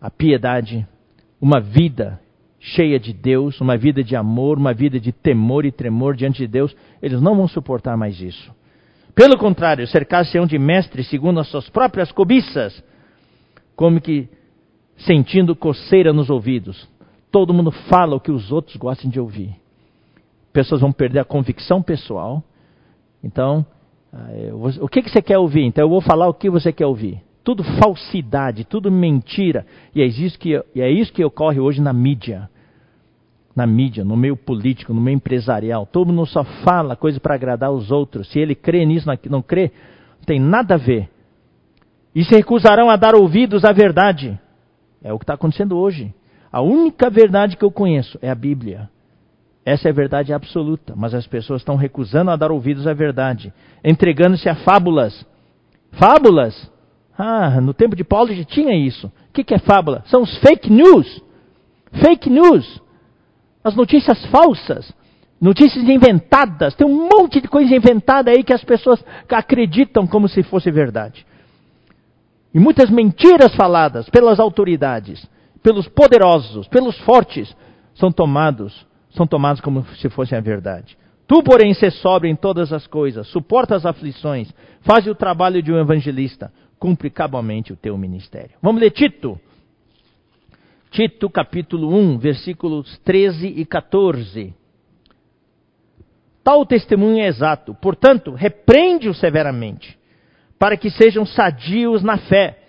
a 0.00 0.10
piedade, 0.10 0.86
uma 1.38 1.60
vida 1.60 2.18
cheia 2.58 2.98
de 2.98 3.12
Deus, 3.12 3.60
uma 3.60 3.76
vida 3.76 4.02
de 4.02 4.16
amor, 4.16 4.56
uma 4.56 4.72
vida 4.72 4.98
de 4.98 5.12
temor 5.12 5.66
e 5.66 5.70
tremor 5.70 6.16
diante 6.16 6.38
de 6.38 6.46
Deus, 6.46 6.74
eles 7.02 7.20
não 7.20 7.36
vão 7.36 7.46
suportar 7.46 7.98
mais 7.98 8.18
isso. 8.18 8.50
Pelo 9.14 9.36
contrário, 9.36 9.86
cercar-se-ão 9.86 10.46
de 10.46 10.58
mestres 10.58 11.08
segundo 11.10 11.38
as 11.38 11.48
suas 11.48 11.68
próprias 11.68 12.10
cobiças, 12.12 12.82
como 13.76 14.00
que 14.00 14.26
sentindo 14.96 15.54
coceira 15.54 16.12
nos 16.12 16.30
ouvidos. 16.30 16.88
Todo 17.30 17.54
mundo 17.54 17.70
fala 17.70 18.16
o 18.16 18.20
que 18.20 18.32
os 18.32 18.50
outros 18.50 18.76
gostam 18.76 19.10
de 19.10 19.20
ouvir. 19.20 19.54
Pessoas 20.52 20.80
vão 20.80 20.92
perder 20.92 21.20
a 21.20 21.24
convicção 21.24 21.80
pessoal. 21.80 22.42
Então, 23.22 23.64
ah, 24.12 24.28
o 24.80 24.88
que, 24.88 25.02
você 25.02 25.22
quer 25.22 25.38
ouvir? 25.38 25.62
Então 25.62 25.84
eu 25.84 25.88
vou 25.88 26.00
falar 26.00 26.28
o 26.28 26.34
que 26.34 26.50
você 26.50 26.72
quer 26.72 26.86
ouvir. 26.86 27.22
Tudo 27.44 27.62
falsidade, 27.62 28.64
tudo 28.64 28.90
mentira. 28.90 29.64
E 29.94 30.02
é 30.02 30.06
isso 30.06 30.38
que, 30.38 30.56
é 30.76 30.90
isso 30.90 31.12
que 31.12 31.24
ocorre 31.24 31.60
hoje 31.60 31.80
na 31.80 31.92
mídia. 31.92 32.50
Na 33.54 33.66
mídia, 33.66 34.04
no 34.04 34.16
meio 34.16 34.36
político, 34.36 34.92
no 34.92 35.00
meio 35.00 35.16
empresarial. 35.16 35.86
Todo 35.86 36.12
mundo 36.12 36.26
só 36.26 36.44
fala 36.44 36.96
coisa 36.96 37.20
para 37.20 37.34
agradar 37.34 37.70
os 37.70 37.90
outros. 37.90 38.30
Se 38.30 38.38
ele 38.38 38.54
crê 38.54 38.84
nisso, 38.84 39.08
não 39.28 39.42
crê, 39.42 39.70
não 40.18 40.24
tem 40.24 40.40
nada 40.40 40.74
a 40.74 40.78
ver. 40.78 41.08
E 42.14 42.24
se 42.24 42.34
recusarão 42.34 42.90
a 42.90 42.96
dar 42.96 43.14
ouvidos 43.14 43.64
à 43.64 43.72
verdade. 43.72 44.38
É 45.02 45.12
o 45.12 45.18
que 45.18 45.24
está 45.24 45.34
acontecendo 45.34 45.78
hoje. 45.78 46.12
A 46.52 46.60
única 46.60 47.08
verdade 47.08 47.56
que 47.56 47.64
eu 47.64 47.70
conheço 47.70 48.18
é 48.20 48.28
a 48.28 48.34
Bíblia. 48.34 48.88
Essa 49.64 49.88
é 49.88 49.90
a 49.90 49.94
verdade 49.94 50.32
absoluta, 50.32 50.94
mas 50.96 51.14
as 51.14 51.26
pessoas 51.26 51.60
estão 51.60 51.76
recusando 51.76 52.30
a 52.30 52.36
dar 52.36 52.50
ouvidos 52.50 52.86
à 52.86 52.92
verdade, 52.92 53.52
entregando-se 53.84 54.48
a 54.48 54.54
fábulas. 54.56 55.24
Fábulas? 55.92 56.70
Ah, 57.16 57.60
no 57.60 57.74
tempo 57.74 57.94
de 57.94 58.02
Paulo 58.02 58.34
já 58.34 58.44
tinha 58.44 58.74
isso. 58.74 59.06
O 59.06 59.32
que, 59.32 59.54
é 59.54 59.58
fábula? 59.58 60.02
São 60.06 60.22
os 60.22 60.38
fake 60.38 60.72
news. 60.72 61.22
Fake 61.92 62.28
news. 62.28 62.80
As 63.62 63.76
notícias 63.76 64.24
falsas. 64.26 64.92
Notícias 65.40 65.84
inventadas. 65.84 66.74
Tem 66.74 66.86
um 66.86 67.08
monte 67.08 67.40
de 67.40 67.46
coisa 67.46 67.74
inventada 67.74 68.30
aí 68.30 68.42
que 68.42 68.52
as 68.52 68.64
pessoas 68.64 69.04
acreditam 69.28 70.06
como 70.06 70.28
se 70.28 70.42
fosse 70.42 70.70
verdade. 70.70 71.24
E 72.52 72.58
muitas 72.58 72.90
mentiras 72.90 73.54
faladas 73.54 74.08
pelas 74.08 74.40
autoridades 74.40 75.28
pelos 75.62 75.88
poderosos, 75.88 76.66
pelos 76.68 76.98
fortes, 77.00 77.54
são 77.94 78.10
tomados, 78.10 78.86
são 79.10 79.26
tomados 79.26 79.60
como 79.60 79.84
se 79.96 80.08
fossem 80.08 80.38
a 80.38 80.40
verdade. 80.40 80.96
Tu, 81.26 81.42
porém, 81.42 81.72
se 81.74 81.90
sóbrio 81.90 82.30
em 82.30 82.36
todas 82.36 82.72
as 82.72 82.86
coisas, 82.86 83.28
suporta 83.28 83.76
as 83.76 83.86
aflições, 83.86 84.52
faz 84.80 85.06
o 85.06 85.14
trabalho 85.14 85.62
de 85.62 85.72
um 85.72 85.78
evangelista, 85.78 86.52
cumpre 86.78 87.10
cabalmente 87.10 87.72
o 87.72 87.76
teu 87.76 87.96
ministério. 87.96 88.50
Vamos 88.60 88.80
ler 88.80 88.90
Tito. 88.90 89.38
Tito, 90.90 91.30
capítulo 91.30 91.94
1, 91.94 92.18
versículos 92.18 92.98
13 93.04 93.46
e 93.46 93.64
14. 93.64 94.52
Tal 96.42 96.66
testemunho 96.66 97.22
é 97.22 97.26
exato, 97.26 97.74
portanto, 97.74 98.32
repreende-o 98.32 99.14
severamente, 99.14 99.96
para 100.58 100.76
que 100.76 100.90
sejam 100.90 101.24
sadios 101.24 102.02
na 102.02 102.16
fé 102.16 102.59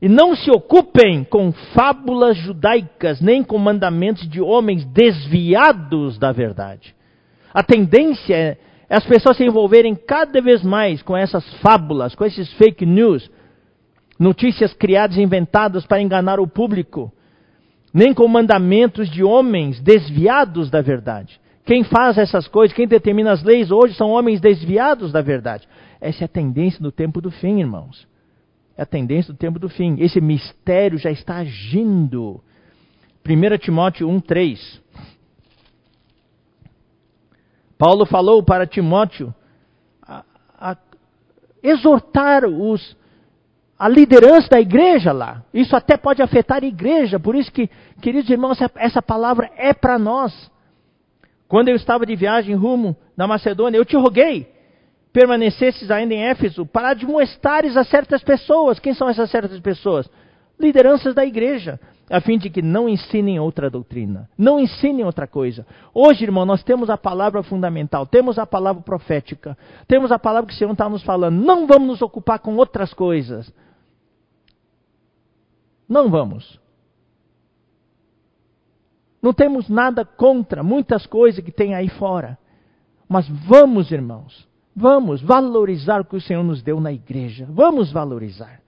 e 0.00 0.08
não 0.08 0.34
se 0.34 0.50
ocupem 0.50 1.24
com 1.24 1.52
fábulas 1.74 2.36
judaicas, 2.36 3.20
nem 3.20 3.42
com 3.42 3.56
mandamentos 3.58 4.28
de 4.28 4.40
homens 4.40 4.84
desviados 4.84 6.18
da 6.18 6.32
verdade. 6.32 6.94
A 7.52 7.62
tendência 7.62 8.34
é 8.34 8.58
as 8.88 9.04
pessoas 9.04 9.36
se 9.36 9.44
envolverem 9.44 9.94
cada 9.94 10.40
vez 10.40 10.62
mais 10.62 11.02
com 11.02 11.16
essas 11.16 11.44
fábulas, 11.54 12.14
com 12.14 12.24
esses 12.24 12.52
fake 12.52 12.84
news, 12.84 13.30
notícias 14.18 14.72
criadas 14.74 15.16
e 15.16 15.22
inventadas 15.22 15.86
para 15.86 16.02
enganar 16.02 16.38
o 16.38 16.46
público, 16.46 17.12
nem 17.92 18.12
com 18.12 18.26
mandamentos 18.28 19.10
de 19.10 19.24
homens 19.24 19.80
desviados 19.80 20.70
da 20.70 20.80
verdade. 20.80 21.40
Quem 21.64 21.82
faz 21.82 22.18
essas 22.18 22.46
coisas, 22.46 22.76
quem 22.76 22.86
determina 22.86 23.32
as 23.32 23.42
leis 23.42 23.70
hoje 23.70 23.94
são 23.94 24.10
homens 24.10 24.40
desviados 24.40 25.10
da 25.10 25.22
verdade. 25.22 25.66
Essa 26.00 26.24
é 26.24 26.26
a 26.26 26.28
tendência 26.28 26.82
do 26.82 26.92
tempo 26.92 27.20
do 27.20 27.30
fim, 27.30 27.60
irmãos. 27.60 28.06
É 28.76 28.82
a 28.82 28.86
tendência 28.86 29.32
do 29.32 29.38
tempo 29.38 29.58
do 29.58 29.68
fim. 29.68 29.96
Esse 30.00 30.20
mistério 30.20 30.98
já 30.98 31.10
está 31.10 31.36
agindo. 31.36 32.42
1 33.26 33.58
Timóteo 33.58 34.08
1,3. 34.08 34.80
Paulo 37.78 38.04
falou 38.06 38.42
para 38.42 38.66
Timóteo 38.66 39.34
a, 40.02 40.24
a 40.58 40.76
exortar 41.62 42.44
os, 42.44 42.96
a 43.78 43.88
liderança 43.88 44.48
da 44.50 44.60
igreja 44.60 45.12
lá. 45.12 45.42
Isso 45.52 45.74
até 45.76 45.96
pode 45.96 46.22
afetar 46.22 46.62
a 46.62 46.66
igreja. 46.66 47.18
Por 47.18 47.34
isso 47.36 47.52
que, 47.52 47.68
queridos 48.00 48.30
irmãos, 48.30 48.60
essa, 48.60 48.72
essa 48.76 49.02
palavra 49.02 49.50
é 49.56 49.72
para 49.72 49.98
nós. 49.98 50.50
Quando 51.46 51.68
eu 51.68 51.76
estava 51.76 52.04
de 52.04 52.16
viagem 52.16 52.54
rumo 52.54 52.96
na 53.16 53.26
Macedônia, 53.26 53.78
eu 53.78 53.84
te 53.84 53.96
roguei 53.96 54.53
permanecesses 55.14 55.92
ainda 55.92 56.12
em 56.12 56.24
Éfeso 56.24 56.66
para 56.66 56.90
admoestares 56.90 57.76
a 57.76 57.84
certas 57.84 58.20
pessoas. 58.20 58.80
Quem 58.80 58.92
são 58.92 59.08
essas 59.08 59.30
certas 59.30 59.60
pessoas? 59.60 60.10
Lideranças 60.58 61.14
da 61.14 61.24
igreja, 61.24 61.78
a 62.10 62.20
fim 62.20 62.36
de 62.36 62.50
que 62.50 62.60
não 62.60 62.88
ensinem 62.88 63.38
outra 63.38 63.70
doutrina, 63.70 64.28
não 64.36 64.58
ensinem 64.58 65.04
outra 65.04 65.28
coisa. 65.28 65.64
Hoje, 65.94 66.24
irmão, 66.24 66.44
nós 66.44 66.64
temos 66.64 66.90
a 66.90 66.98
palavra 66.98 67.44
fundamental, 67.44 68.06
temos 68.06 68.40
a 68.40 68.46
palavra 68.46 68.82
profética, 68.82 69.56
temos 69.86 70.10
a 70.10 70.18
palavra 70.18 70.48
que 70.48 70.54
o 70.54 70.56
Senhor 70.56 70.72
está 70.72 70.88
nos 70.88 71.04
falando. 71.04 71.36
Não 71.36 71.64
vamos 71.68 71.88
nos 71.88 72.02
ocupar 72.02 72.40
com 72.40 72.56
outras 72.56 72.92
coisas. 72.92 73.52
Não 75.88 76.10
vamos. 76.10 76.60
Não 79.22 79.32
temos 79.32 79.68
nada 79.68 80.04
contra 80.04 80.64
muitas 80.64 81.06
coisas 81.06 81.42
que 81.42 81.52
tem 81.52 81.72
aí 81.72 81.88
fora. 81.88 82.36
Mas 83.08 83.28
vamos, 83.28 83.92
irmãos, 83.92 84.48
Vamos 84.74 85.22
valorizar 85.22 86.00
o 86.00 86.04
que 86.04 86.16
o 86.16 86.20
Senhor 86.20 86.42
nos 86.42 86.62
deu 86.62 86.80
na 86.80 86.92
igreja. 86.92 87.46
Vamos 87.48 87.92
valorizar. 87.92 88.60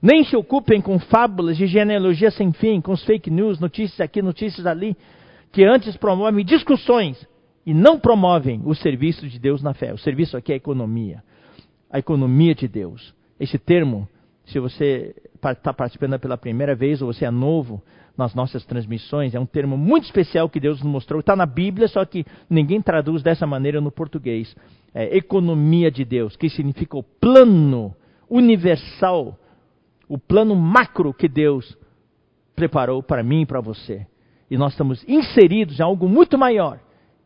Nem 0.00 0.24
se 0.24 0.34
ocupem 0.34 0.80
com 0.80 0.98
fábulas 0.98 1.58
de 1.58 1.66
genealogia 1.66 2.30
sem 2.30 2.52
fim, 2.52 2.80
com 2.80 2.92
os 2.92 3.04
fake 3.04 3.30
news, 3.30 3.60
notícias 3.60 4.00
aqui, 4.00 4.22
notícias 4.22 4.66
ali, 4.66 4.96
que 5.52 5.62
antes 5.64 5.96
promovem 5.96 6.44
discussões 6.44 7.26
e 7.66 7.74
não 7.74 7.98
promovem 7.98 8.62
o 8.64 8.74
serviço 8.74 9.28
de 9.28 9.38
Deus 9.38 9.62
na 9.62 9.74
fé. 9.74 9.92
O 9.92 9.98
serviço 9.98 10.36
aqui 10.36 10.52
é 10.52 10.54
a 10.54 10.56
economia. 10.56 11.22
A 11.90 11.98
economia 11.98 12.54
de 12.54 12.66
Deus. 12.66 13.14
Esse 13.38 13.58
termo, 13.58 14.08
se 14.46 14.58
você 14.58 15.14
está 15.34 15.72
participando 15.74 16.18
pela 16.18 16.38
primeira 16.38 16.74
vez 16.74 17.02
ou 17.02 17.12
você 17.12 17.26
é 17.26 17.30
novo, 17.30 17.82
nas 18.20 18.34
nossas 18.34 18.64
transmissões. 18.66 19.34
É 19.34 19.40
um 19.40 19.46
termo 19.46 19.76
muito 19.76 20.04
especial 20.04 20.48
que 20.48 20.60
Deus 20.60 20.80
nos 20.82 20.92
mostrou. 20.92 21.20
Está 21.20 21.34
na 21.34 21.46
Bíblia, 21.46 21.88
só 21.88 22.04
que 22.04 22.24
ninguém 22.48 22.80
traduz 22.82 23.22
dessa 23.22 23.46
maneira 23.46 23.80
no 23.80 23.90
português. 23.90 24.54
É 24.94 25.16
economia 25.16 25.90
de 25.90 26.04
Deus, 26.04 26.36
que 26.36 26.50
significa 26.50 26.98
o 26.98 27.02
plano 27.02 27.96
universal, 28.28 29.38
o 30.06 30.18
plano 30.18 30.54
macro 30.54 31.14
que 31.14 31.28
Deus 31.28 31.76
preparou 32.54 33.02
para 33.02 33.22
mim 33.22 33.42
e 33.42 33.46
para 33.46 33.60
você. 33.60 34.06
E 34.50 34.58
nós 34.58 34.72
estamos 34.72 35.02
inseridos 35.08 35.80
em 35.80 35.82
algo 35.82 36.06
muito 36.06 36.36
maior. 36.36 36.78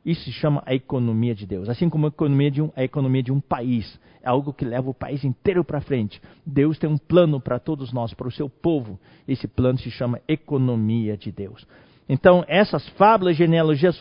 Isso 0.05 0.25
se 0.25 0.33
chama 0.33 0.63
a 0.67 0.75
economia 0.75 1.35
de 1.35 1.47
Deus. 1.47 1.69
Assim 1.69 1.89
como 1.89 2.07
a 2.07 2.09
economia 2.09 2.51
de 2.51 2.61
um, 2.61 2.71
a 2.77 2.85
economia 2.85 3.23
de 3.23 3.33
um 3.33 3.41
país. 3.41 3.99
É 4.23 4.29
algo 4.29 4.53
que 4.53 4.65
leva 4.65 4.91
o 4.91 4.95
país 4.95 5.25
inteiro 5.25 5.65
para 5.65 5.81
frente. 5.81 6.21
Deus 6.45 6.79
tem 6.79 6.89
um 6.89 6.99
plano 6.99 7.41
para 7.41 7.59
todos 7.59 7.93
nós, 7.93 8.13
para 8.13 8.29
o 8.29 8.33
seu 8.33 8.49
povo. 8.49 8.99
Esse 9.27 9.49
plano 9.49 9.79
se 9.79 9.91
chama 9.91 10.21
economia 10.29 11.17
de 11.17 11.33
Deus. 11.33 11.67
Então, 12.09 12.45
essas 12.47 12.87
fábulas, 12.91 13.37
genealogias 13.37 13.99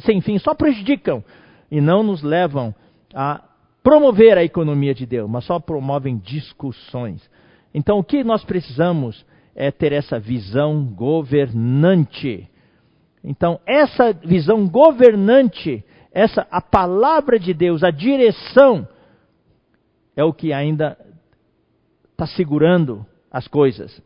sem 0.00 0.20
fim 0.20 0.38
só 0.38 0.54
prejudicam 0.54 1.24
e 1.70 1.80
não 1.80 2.02
nos 2.02 2.22
levam 2.22 2.74
a 3.14 3.42
promover 3.82 4.36
a 4.36 4.44
economia 4.44 4.94
de 4.94 5.06
Deus, 5.06 5.28
mas 5.28 5.44
só 5.44 5.58
promovem 5.58 6.18
discussões. 6.18 7.28
Então, 7.74 7.98
o 7.98 8.04
que 8.04 8.22
nós 8.22 8.44
precisamos 8.44 9.24
é 9.54 9.70
ter 9.70 9.92
essa 9.92 10.18
visão 10.18 10.84
governante 10.84 12.48
então, 13.24 13.60
essa 13.64 14.12
visão 14.12 14.66
governante, 14.66 15.84
essa 16.12 16.46
a 16.50 16.60
palavra 16.60 17.38
de 17.38 17.54
Deus, 17.54 17.84
a 17.84 17.90
direção, 17.90 18.86
é 20.16 20.24
o 20.24 20.32
que 20.32 20.52
ainda 20.52 20.98
está 22.10 22.26
segurando 22.26 23.06
as 23.30 23.46
coisas. 23.46 24.02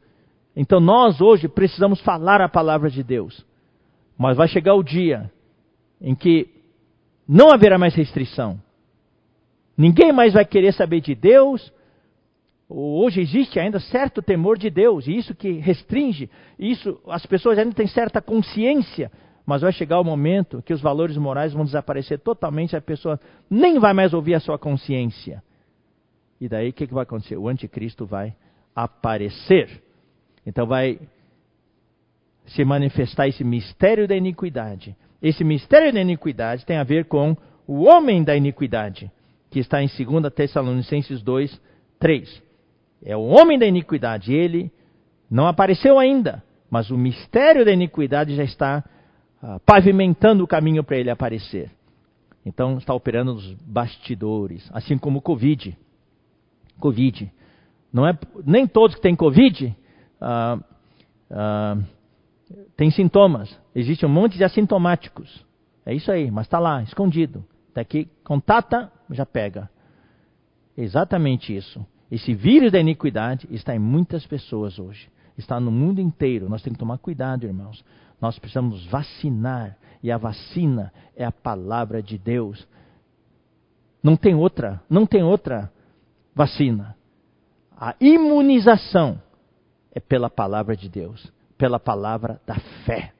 Então, 0.55 0.81
nós 0.81 1.21
hoje 1.21 1.49
precisamos 1.49 2.01
falar 2.01 2.41
a 2.41 2.49
palavra 2.49 2.91
de 2.91 3.03
Deus. 3.03 3.45
Mas 4.19 4.37
vai 4.37 4.49
chegar 4.49 4.75
o 4.75 4.83
dia 4.83 5.31
em 6.01 6.15
que 6.15 6.49
não 7.29 7.51
haverá 7.51 7.79
mais 7.79 7.95
restrição. 7.95 8.61
Ninguém 9.77 10.13
mais 10.13 10.33
vai 10.33 10.45
querer 10.45 10.73
saber 10.73 11.01
de 11.01 11.15
Deus. 11.15 11.73
Hoje 12.69 13.21
existe 13.21 13.61
ainda 13.61 13.79
certo 13.79 14.21
temor 14.21 14.59
de 14.59 14.69
Deus, 14.71 15.07
e 15.07 15.17
isso 15.17 15.35
que 15.35 15.53
restringe, 15.53 16.29
isso 16.59 17.01
as 17.07 17.25
pessoas 17.25 17.59
ainda 17.59 17.73
têm 17.73 17.87
certa 17.87 18.21
consciência, 18.21 19.11
mas 19.45 19.63
vai 19.63 19.73
chegar 19.73 20.01
o 20.01 20.05
momento 20.05 20.61
que 20.63 20.75
os 20.75 20.81
valores 20.81 21.17
morais 21.17 21.53
vão 21.53 21.65
desaparecer 21.65 22.19
totalmente, 22.19 22.77
a 22.77 22.81
pessoa 22.81 23.21
nem 23.49 23.79
vai 23.79 23.93
mais 23.93 24.13
ouvir 24.13 24.35
a 24.35 24.41
sua 24.41 24.59
consciência. 24.59 25.43
E 26.41 26.49
daí 26.49 26.71
o 26.71 26.73
que, 26.73 26.89
que 26.89 26.95
vai 26.95 27.05
acontecer? 27.05 27.37
O 27.37 27.49
anticristo 27.49 28.05
vai 28.05 28.35
aparecer. 28.75 29.83
Então 30.45 30.67
vai 30.67 30.99
se 32.47 32.65
manifestar 32.65 33.29
esse 33.29 33.45
mistério 33.45 34.09
da 34.09 34.17
iniquidade. 34.17 34.97
Esse 35.23 35.45
mistério 35.45 35.93
da 35.93 36.01
iniquidade 36.01 36.67
tem 36.67 36.77
a 36.77 36.85
ver 36.85 37.07
com 37.07 37.37
o 37.67 37.85
homem 37.85 38.23
da 38.23 38.37
iniquidade, 38.37 39.11
que 39.51 39.61
está 39.61 39.83
em 39.83 39.87
2 39.87 40.33
Tessalonicenses 40.35 41.23
2, 41.23 41.61
3. 41.99 42.46
É 43.07 43.17
o 43.17 43.23
homem 43.23 43.57
da 43.57 43.65
iniquidade. 43.65 44.35
Ele 44.35 44.71
não 45.31 45.47
apareceu 45.47 45.97
ainda, 45.97 46.43
mas 46.69 46.91
o 46.91 46.99
mistério 46.99 47.65
da 47.65 47.73
iniquidade 47.73 48.35
já 48.35 48.43
está 48.43 48.85
uh, 49.41 49.61
pavimentando 49.61 50.43
o 50.43 50.47
caminho 50.47 50.83
para 50.83 50.97
ele 50.97 51.09
aparecer. 51.09 51.71
Então 52.45 52.79
está 52.79 52.93
operando 52.93 53.35
nos 53.35 53.53
bastidores, 53.55 54.69
assim 54.73 54.99
como 54.99 55.21
o 55.21 55.23
Covid. 55.23 55.79
Covid. 56.81 57.33
Não 57.93 58.07
é, 58.07 58.19
nem 58.45 58.67
todos 58.67 58.97
que 58.97 59.03
têm 59.03 59.15
Covid 59.15 59.75
uh, 60.21 60.61
uh, 61.31 61.85
têm 62.77 62.91
sintomas. 62.91 63.57
Existe 63.73 64.05
um 64.05 64.09
monte 64.09 64.37
de 64.37 64.43
assintomáticos. 64.43 65.45
É 65.85 65.95
isso 65.95 66.11
aí, 66.11 66.29
mas 66.29 66.47
está 66.47 66.59
lá, 66.59 66.83
escondido. 66.83 67.45
Até 67.71 67.85
que 67.85 68.09
contata, 68.25 68.91
já 69.11 69.25
pega. 69.25 69.71
Exatamente 70.77 71.57
isso. 71.57 71.87
Esse 72.11 72.35
vírus 72.35 72.73
da 72.73 72.79
iniquidade 72.79 73.49
está 73.51 73.75
em 73.75 73.79
muitas 73.79 74.27
pessoas 74.27 74.79
hoje. 74.79 75.09
Está 75.37 75.59
no 75.59 75.71
mundo 75.71 76.01
inteiro. 76.01 76.49
Nós 76.49 76.63
temos 76.63 76.77
que 76.77 76.81
tomar 76.81 76.99
cuidado, 76.99 77.45
irmãos. 77.45 77.85
Nós 78.21 78.39
precisamos 78.39 78.87
vacinar. 78.87 79.77
E 80.03 80.11
a 80.11 80.17
vacina 80.17 80.93
é 81.17 81.25
a 81.25 81.33
palavra 81.33 82.03
de 82.03 82.17
Deus. 82.17 82.67
Não 84.03 84.17
tem 84.17 84.35
outra, 84.35 84.81
não 84.89 85.05
tem 85.05 85.23
outra 85.23 85.73
vacina. 86.35 86.97
A 87.77 87.95
imunização 88.01 89.21
é 89.93 89.99
pela 89.99 90.31
palavra 90.31 90.77
de 90.77 90.89
Deus, 90.89 91.33
pela 91.59 91.81
palavra 91.81 92.41
da 92.47 92.55
fé. 92.85 93.13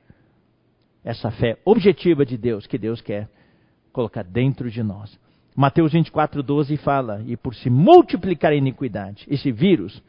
Essa 1.03 1.31
fé 1.31 1.59
objetiva 1.65 2.25
de 2.25 2.37
Deus 2.37 2.67
que 2.67 2.79
Deus 2.79 3.01
quer 3.01 3.29
colocar 3.93 4.23
dentro 4.23 4.71
de 4.71 4.83
nós. 4.83 5.19
Mateus 5.57 5.93
24, 5.93 6.43
12 6.43 6.77
fala: 6.77 7.23
E 7.27 7.35
por 7.35 7.55
se 7.55 7.71
multiplicar 7.71 8.53
a 8.53 8.57
iniquidade, 8.57 9.27
esse 9.27 9.51
vírus, 9.51 10.03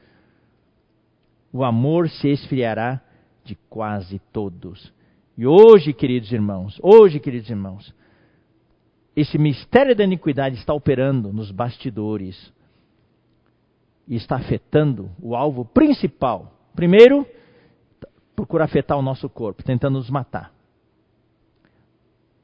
o 1.54 1.64
amor 1.64 2.10
se 2.10 2.28
esfriará 2.28 3.02
de 3.46 3.56
quase 3.70 4.20
todos. 4.34 4.94
E 5.38 5.48
hoje, 5.48 5.94
queridos 5.94 6.34
irmãos, 6.34 6.78
hoje, 6.84 7.18
queridos 7.18 7.50
irmãos, 7.50 7.96
esse 9.16 9.38
mistério 9.38 9.96
da 9.96 10.04
iniquidade 10.04 10.58
está 10.58 10.74
operando 10.74 11.32
nos 11.32 11.50
bastidores 11.50 12.54
e 14.06 14.16
está 14.16 14.36
afetando 14.36 15.10
o 15.22 15.34
alvo 15.34 15.64
principal. 15.64 16.52
Primeiro, 16.76 17.26
procura 18.36 18.66
afetar 18.66 18.98
o 18.98 19.02
nosso 19.02 19.30
corpo, 19.30 19.64
tentando 19.64 19.98
nos 19.98 20.10
matar. 20.10 20.57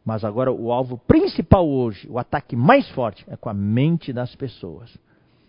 Mas 0.06 0.24
agora 0.24 0.52
o 0.52 0.72
alvo 0.72 0.98
principal 0.98 1.68
hoje, 1.68 2.08
o 2.10 2.20
ataque 2.20 2.56
mais 2.56 2.90
forte, 2.90 3.24
é 3.28 3.38
com 3.38 3.50
a 3.50 3.54
mente 3.54 4.12
das 4.12 4.36
pessoas. 4.36 4.98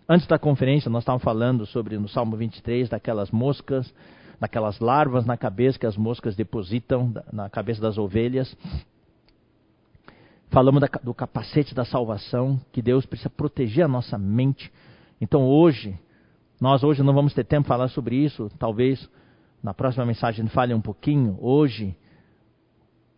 Antes 0.07 0.27
da 0.27 0.39
conferência, 0.39 0.89
nós 0.89 1.01
estávamos 1.01 1.23
falando 1.23 1.65
sobre, 1.65 1.97
no 1.97 2.07
Salmo 2.07 2.37
23, 2.37 2.87
daquelas 2.89 3.31
moscas, 3.31 3.91
daquelas 4.39 4.79
larvas 4.79 5.25
na 5.25 5.35
cabeça 5.35 5.79
que 5.79 5.85
as 5.85 5.97
moscas 5.97 6.35
depositam 6.35 7.13
na 7.33 7.49
cabeça 7.49 7.81
das 7.81 7.97
ovelhas. 7.97 8.55
Falamos 10.49 10.79
da, 10.79 10.87
do 11.03 11.13
capacete 11.13 11.73
da 11.73 11.83
salvação, 11.83 12.61
que 12.71 12.81
Deus 12.81 13.05
precisa 13.05 13.29
proteger 13.29 13.83
a 13.83 13.89
nossa 13.89 14.17
mente. 14.17 14.71
Então 15.19 15.45
hoje, 15.45 15.97
nós 16.61 16.83
hoje 16.83 17.03
não 17.03 17.13
vamos 17.13 17.33
ter 17.33 17.43
tempo 17.43 17.63
de 17.63 17.67
falar 17.67 17.89
sobre 17.89 18.15
isso, 18.15 18.49
talvez 18.57 19.09
na 19.61 19.73
próxima 19.73 20.05
mensagem 20.05 20.47
fale 20.47 20.73
um 20.73 20.81
pouquinho. 20.81 21.37
Hoje, 21.41 21.97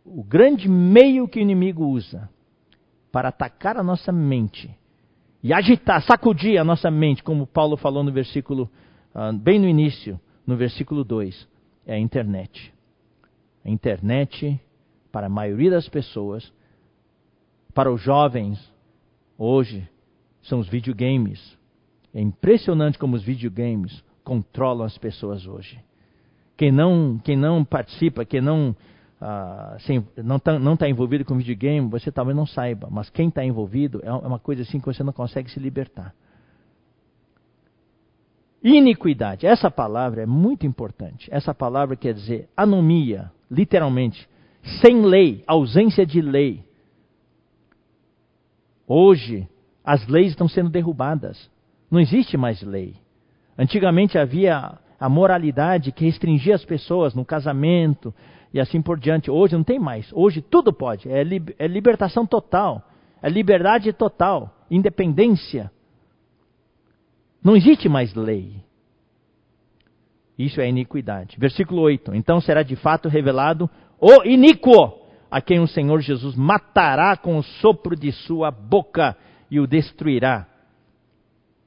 o 0.08 0.24
grande 0.24 0.70
meio 0.70 1.28
que 1.28 1.40
o 1.40 1.42
inimigo 1.42 1.86
usa 1.86 2.30
para 3.12 3.30
atacar 3.30 3.78
a 3.78 3.84
nossa 3.84 4.12
mente 4.12 4.74
e 5.44 5.54
agitar, 5.54 6.02
sacudir 6.02 6.60
a 6.60 6.64
nossa 6.64 6.90
mente, 6.90 7.24
como 7.24 7.46
Paulo 7.46 7.78
falou 7.78 8.04
no 8.04 8.12
versículo, 8.12 8.70
uh, 9.14 9.34
bem 9.38 9.60
no 9.60 9.68
início, 9.68 10.20
no 10.46 10.56
versículo 10.56 11.04
2, 11.04 11.48
é 11.86 11.96
a 11.96 12.00
internet. 12.00 12.74
A 13.64 13.70
internet, 13.70 14.60
para 15.12 15.28
a 15.28 15.30
maioria 15.30 15.72
das 15.72 15.88
pessoas, 15.90 16.52
para 17.74 17.92
os 17.92 18.02
jovens, 18.02 18.60
hoje, 19.38 19.88
são 20.42 20.60
os 20.60 20.70
videogames. 20.70 21.58
É 22.14 22.22
impressionante 22.22 22.98
como 22.98 23.16
os 23.16 23.24
videogames 23.24 24.04
controlam 24.24 24.86
as 24.86 24.98
pessoas 24.98 25.46
hoje. 25.46 25.80
Quem 26.56 26.72
não, 26.72 27.20
quem 27.24 27.36
não 27.36 27.64
participa, 27.64 28.26
quem 28.26 28.42
não 28.42 28.76
ah, 29.20 29.78
não 30.24 30.36
está 30.36 30.60
tá 30.78 30.90
envolvido 30.90 31.26
com 31.26 31.38
videogame, 31.38 31.90
você 31.90 32.12
talvez 32.12 32.36
não 32.36 32.46
saiba, 32.46 32.88
mas 32.92 33.10
quem 33.10 33.30
está 33.30 33.44
envolvido 33.44 34.00
é, 34.04 34.08
é 34.08 34.12
uma 34.12 34.40
coisa 34.40 34.62
assim 34.62 34.80
que 34.80 34.86
você 34.86 35.04
não 35.04 35.14
consegue 35.14 35.50
se 35.50 35.60
libertar. 35.60 36.14
Iniquidade, 38.64 39.46
essa 39.46 39.72
palavra 39.72 40.24
é 40.24 40.26
muito 40.26 40.66
importante. 40.66 41.30
Essa 41.32 41.54
palavra 41.54 41.96
quer 41.96 42.14
dizer 42.14 42.50
anomia, 42.56 43.32
literalmente, 43.50 44.28
sem 44.82 45.06
lei, 45.06 45.44
ausência 45.48 46.06
de 46.06 46.22
lei. 46.22 46.66
Hoje, 48.88 49.48
as 49.84 50.06
leis 50.08 50.30
estão 50.30 50.48
sendo 50.48 50.70
derrubadas. 50.70 51.50
Não 51.90 52.00
existe 52.00 52.36
mais 52.36 52.62
lei. 52.62 52.96
Antigamente 53.58 54.18
havia 54.18 54.78
a 55.00 55.10
moralidade 55.10 55.92
que 55.92 56.06
restringia 56.06 56.56
as 56.56 56.66
pessoas 56.66 57.14
no 57.14 57.24
casamento, 57.24 58.14
e 58.54 58.60
assim 58.60 58.82
por 58.82 59.00
diante. 59.00 59.30
Hoje 59.30 59.56
não 59.56 59.64
tem 59.64 59.80
mais. 59.80 60.10
Hoje 60.14 60.42
tudo 60.42 60.74
pode. 60.74 61.10
É, 61.10 61.24
li 61.24 61.44
é 61.58 61.68
libertação 61.68 62.26
total. 62.26 62.84
É 63.22 63.30
liberdade 63.30 63.92
total. 63.94 64.54
Independência. 64.70 65.72
Não 67.44 67.56
existe 67.56 67.88
mais 67.88 68.14
lei. 68.14 68.62
Isso 70.38 70.62
é 70.62 70.70
iniquidade. 70.70 71.38
Versículo 71.40 71.82
8. 71.82 72.14
Então 72.14 72.40
será 72.40 72.64
de 72.64 72.76
fato 72.76 73.10
revelado 73.10 73.70
o 74.00 74.24
iníquo, 74.24 75.02
a 75.30 75.42
quem 75.42 75.60
o 75.60 75.68
Senhor 75.68 76.00
Jesus 76.02 76.36
matará 76.36 77.18
com 77.18 77.38
o 77.38 77.44
sopro 77.44 77.96
de 77.96 78.12
sua 78.12 78.52
boca 78.52 79.18
e 79.50 79.60
o 79.60 79.66
destruirá. 79.66 80.48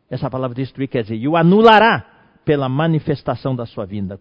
Essa 0.08 0.30
palavra 0.30 0.54
destruir 0.54 0.88
quer 0.88 1.02
dizer, 1.02 1.16
e 1.16 1.26
o 1.26 1.36
anulará 1.36 2.06
pela 2.44 2.68
manifestação 2.68 3.54
da 3.54 3.66
sua 3.66 3.84
vinda 3.84 4.20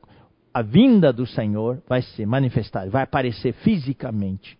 a 0.53 0.61
vinda 0.61 1.13
do 1.13 1.25
Senhor 1.25 1.81
vai 1.87 2.01
se 2.01 2.25
manifestar, 2.25 2.89
vai 2.89 3.03
aparecer 3.03 3.53
fisicamente. 3.53 4.57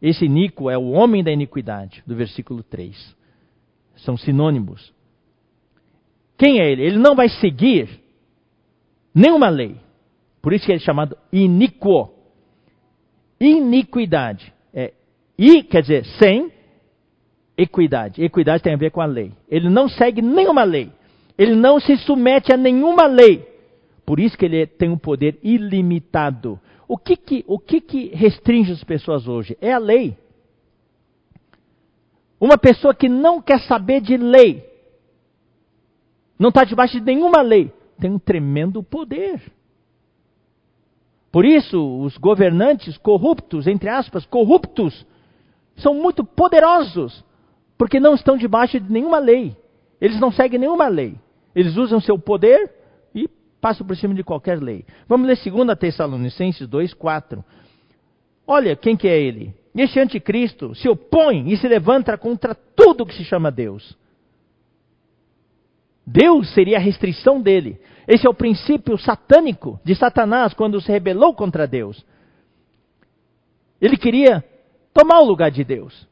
Esse 0.00 0.28
Nico 0.28 0.70
é 0.70 0.76
o 0.76 0.90
homem 0.90 1.24
da 1.24 1.32
iniquidade, 1.32 2.02
do 2.06 2.14
versículo 2.14 2.62
3. 2.62 3.16
São 3.96 4.16
sinônimos. 4.16 4.92
Quem 6.36 6.60
é 6.60 6.70
ele? 6.70 6.82
Ele 6.82 6.98
não 6.98 7.14
vai 7.14 7.28
seguir 7.28 7.88
nenhuma 9.14 9.48
lei. 9.48 9.76
Por 10.42 10.52
isso 10.52 10.66
que 10.66 10.72
ele 10.72 10.80
é 10.80 10.84
chamado 10.84 11.16
iníquo. 11.32 12.10
Iniquidade. 13.40 14.52
É 14.72 14.92
i 15.38 15.62
quer 15.62 15.82
dizer 15.82 16.04
sem 16.18 16.52
equidade. 17.56 18.22
Equidade 18.22 18.62
tem 18.62 18.74
a 18.74 18.76
ver 18.76 18.90
com 18.90 19.00
a 19.00 19.06
lei. 19.06 19.32
Ele 19.48 19.70
não 19.70 19.88
segue 19.88 20.20
nenhuma 20.20 20.64
lei. 20.64 20.92
Ele 21.38 21.54
não 21.54 21.80
se 21.80 21.96
submete 21.98 22.52
a 22.52 22.56
nenhuma 22.56 23.06
lei. 23.06 23.53
Por 24.04 24.20
isso 24.20 24.36
que 24.36 24.44
ele 24.44 24.66
tem 24.66 24.90
um 24.90 24.98
poder 24.98 25.38
ilimitado. 25.42 26.60
O 26.86 26.98
que 26.98 27.16
que, 27.16 27.44
o 27.46 27.58
que 27.58 27.80
que 27.80 28.08
restringe 28.14 28.72
as 28.72 28.84
pessoas 28.84 29.26
hoje? 29.26 29.56
É 29.60 29.72
a 29.72 29.78
lei. 29.78 30.16
Uma 32.38 32.58
pessoa 32.58 32.94
que 32.94 33.08
não 33.08 33.40
quer 33.40 33.60
saber 33.60 34.02
de 34.02 34.16
lei, 34.16 34.62
não 36.38 36.50
está 36.50 36.64
debaixo 36.64 36.98
de 36.98 37.04
nenhuma 37.06 37.40
lei, 37.40 37.72
tem 37.98 38.10
um 38.10 38.18
tremendo 38.18 38.82
poder. 38.82 39.40
Por 41.32 41.44
isso, 41.44 42.00
os 42.00 42.16
governantes 42.18 42.98
corruptos, 42.98 43.66
entre 43.66 43.88
aspas, 43.88 44.26
corruptos, 44.26 45.06
são 45.76 45.94
muito 45.94 46.22
poderosos, 46.22 47.24
porque 47.78 47.98
não 47.98 48.14
estão 48.14 48.36
debaixo 48.36 48.78
de 48.78 48.92
nenhuma 48.92 49.18
lei. 49.18 49.56
Eles 50.00 50.20
não 50.20 50.30
seguem 50.30 50.60
nenhuma 50.60 50.86
lei. 50.86 51.16
Eles 51.54 51.76
usam 51.76 52.00
seu 52.00 52.18
poder 52.18 52.70
Passa 53.64 53.82
por 53.82 53.96
cima 53.96 54.12
de 54.12 54.22
qualquer 54.22 54.62
lei. 54.62 54.84
Vamos 55.08 55.26
ler 55.26 55.38
2 55.42 55.78
Tessalonicenses 55.78 56.68
2, 56.68 56.92
4. 56.92 57.42
Olha 58.46 58.76
quem 58.76 58.94
que 58.94 59.08
é 59.08 59.18
ele. 59.18 59.54
Este 59.74 59.98
anticristo 59.98 60.74
se 60.74 60.86
opõe 60.86 61.50
e 61.50 61.56
se 61.56 61.66
levanta 61.66 62.18
contra 62.18 62.54
tudo 62.54 63.06
que 63.06 63.14
se 63.14 63.24
chama 63.24 63.50
Deus. 63.50 63.96
Deus 66.06 66.52
seria 66.52 66.76
a 66.76 66.78
restrição 66.80 67.40
dele. 67.40 67.80
Esse 68.06 68.26
é 68.26 68.28
o 68.28 68.34
princípio 68.34 68.98
satânico 68.98 69.80
de 69.82 69.94
Satanás 69.94 70.52
quando 70.52 70.78
se 70.78 70.92
rebelou 70.92 71.32
contra 71.32 71.66
Deus. 71.66 72.04
Ele 73.80 73.96
queria 73.96 74.44
tomar 74.92 75.20
o 75.20 75.24
lugar 75.24 75.50
de 75.50 75.64
Deus. 75.64 76.06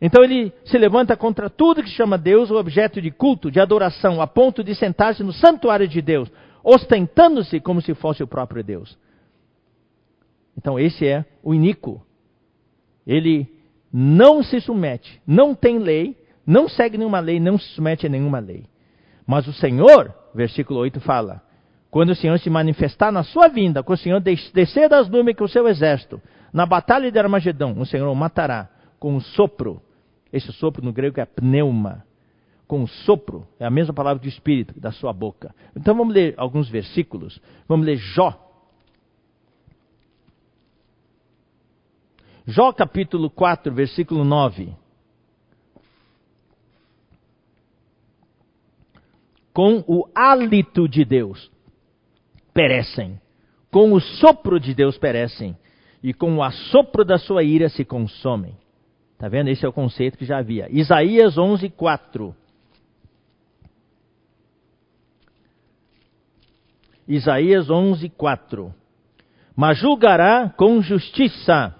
Então 0.00 0.24
ele 0.24 0.52
se 0.64 0.78
levanta 0.78 1.16
contra 1.16 1.50
tudo 1.50 1.82
que 1.82 1.90
chama 1.90 2.16
Deus 2.16 2.50
o 2.50 2.56
objeto 2.56 3.02
de 3.02 3.10
culto, 3.10 3.50
de 3.50 3.60
adoração, 3.60 4.22
a 4.22 4.26
ponto 4.26 4.64
de 4.64 4.74
sentar-se 4.74 5.22
no 5.22 5.32
santuário 5.32 5.86
de 5.86 6.00
Deus, 6.00 6.30
ostentando-se 6.64 7.60
como 7.60 7.82
se 7.82 7.94
fosse 7.94 8.22
o 8.22 8.26
próprio 8.26 8.64
Deus. 8.64 8.98
Então 10.56 10.78
esse 10.78 11.06
é 11.06 11.24
o 11.42 11.54
iníquo. 11.54 12.02
Ele 13.06 13.46
não 13.92 14.42
se 14.42 14.60
submete, 14.60 15.20
não 15.26 15.54
tem 15.54 15.78
lei, 15.78 16.16
não 16.46 16.68
segue 16.68 16.96
nenhuma 16.96 17.20
lei, 17.20 17.38
não 17.38 17.58
se 17.58 17.66
submete 17.68 18.06
a 18.06 18.10
nenhuma 18.10 18.38
lei. 18.38 18.64
Mas 19.26 19.46
o 19.46 19.52
Senhor, 19.52 20.14
versículo 20.34 20.80
8 20.80 21.00
fala, 21.00 21.42
quando 21.90 22.10
o 22.10 22.14
Senhor 22.14 22.38
se 22.38 22.48
manifestar 22.48 23.10
na 23.12 23.22
sua 23.22 23.48
vinda, 23.48 23.82
quando 23.82 23.98
o 23.98 24.02
Senhor 24.02 24.20
descer 24.20 24.88
das 24.88 25.08
nuvens 25.08 25.36
com 25.36 25.44
o 25.44 25.48
seu 25.48 25.68
exército, 25.68 26.22
na 26.52 26.64
batalha 26.64 27.10
de 27.10 27.18
Armagedão, 27.18 27.74
o 27.78 27.84
Senhor 27.84 28.08
o 28.08 28.14
matará 28.14 28.68
com 28.98 29.14
um 29.14 29.20
sopro. 29.20 29.82
Esse 30.32 30.52
sopro 30.52 30.84
no 30.84 30.92
grego 30.92 31.20
é 31.20 31.24
pneuma. 31.24 32.04
Com 32.66 32.82
um 32.82 32.86
sopro, 32.86 33.46
é 33.58 33.66
a 33.66 33.70
mesma 33.70 33.92
palavra 33.92 34.22
de 34.22 34.28
espírito 34.28 34.78
da 34.78 34.92
sua 34.92 35.12
boca. 35.12 35.54
Então 35.76 35.94
vamos 35.94 36.14
ler 36.14 36.34
alguns 36.36 36.68
versículos. 36.68 37.40
Vamos 37.66 37.84
ler 37.84 37.96
Jó. 37.96 38.46
Jó 42.46 42.72
capítulo 42.72 43.28
4, 43.28 43.72
versículo 43.74 44.24
9. 44.24 44.74
Com 49.52 49.84
o 49.86 50.08
hálito 50.14 50.88
de 50.88 51.04
Deus 51.04 51.50
perecem, 52.54 53.20
com 53.70 53.92
o 53.92 54.00
sopro 54.00 54.60
de 54.60 54.74
Deus 54.74 54.96
perecem, 54.96 55.56
e 56.02 56.14
com 56.14 56.36
o 56.36 56.42
assopro 56.42 57.04
da 57.04 57.18
sua 57.18 57.42
ira 57.42 57.68
se 57.68 57.84
consomem. 57.84 58.56
Está 59.20 59.28
vendo? 59.28 59.48
Esse 59.50 59.66
é 59.66 59.68
o 59.68 59.72
conceito 59.72 60.16
que 60.16 60.24
já 60.24 60.38
havia. 60.38 60.66
Isaías 60.70 61.36
11, 61.36 61.68
4. 61.68 62.34
Isaías 67.06 67.68
11, 67.68 68.08
4. 68.08 68.74
Mas 69.54 69.76
julgará 69.76 70.48
com 70.48 70.80
justiça. 70.80 71.76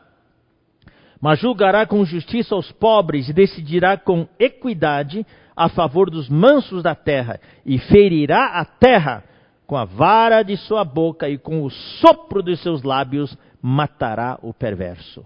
Mas 1.18 1.40
julgará 1.40 1.86
com 1.86 2.04
justiça 2.04 2.54
os 2.54 2.70
pobres 2.72 3.30
e 3.30 3.32
decidirá 3.32 3.96
com 3.96 4.28
equidade 4.38 5.26
a 5.56 5.70
favor 5.70 6.10
dos 6.10 6.28
mansos 6.28 6.82
da 6.82 6.94
terra. 6.94 7.40
E 7.64 7.78
ferirá 7.78 8.60
a 8.60 8.66
terra 8.66 9.24
com 9.66 9.78
a 9.78 9.86
vara 9.86 10.42
de 10.42 10.58
sua 10.58 10.84
boca 10.84 11.26
e 11.26 11.38
com 11.38 11.62
o 11.62 11.70
sopro 11.70 12.42
dos 12.42 12.62
seus 12.62 12.82
lábios 12.82 13.34
matará 13.62 14.38
o 14.42 14.52
perverso. 14.52 15.24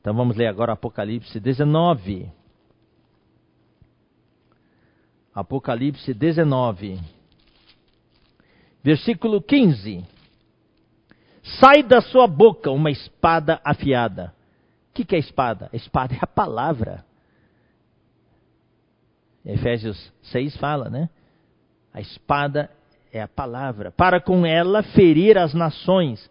Então 0.00 0.14
vamos 0.14 0.36
ler 0.36 0.46
agora 0.46 0.72
Apocalipse 0.72 1.38
19. 1.40 2.30
Apocalipse 5.34 6.12
19, 6.12 6.98
versículo 8.82 9.40
15. 9.40 10.04
Sai 11.60 11.82
da 11.82 12.00
sua 12.00 12.26
boca 12.26 12.70
uma 12.70 12.90
espada 12.90 13.60
afiada. 13.64 14.34
O 14.90 14.94
que, 14.94 15.04
que 15.04 15.14
é 15.14 15.18
espada? 15.18 15.70
A 15.72 15.76
espada 15.76 16.14
é 16.14 16.18
a 16.20 16.26
palavra. 16.26 17.04
Efésios 19.44 20.12
6 20.24 20.56
fala, 20.56 20.90
né? 20.90 21.08
A 21.94 22.00
espada 22.00 22.70
é 23.12 23.22
a 23.22 23.28
palavra. 23.28 23.90
Para 23.92 24.20
com 24.20 24.44
ela 24.44 24.82
ferir 24.82 25.38
as 25.38 25.54
nações 25.54 26.28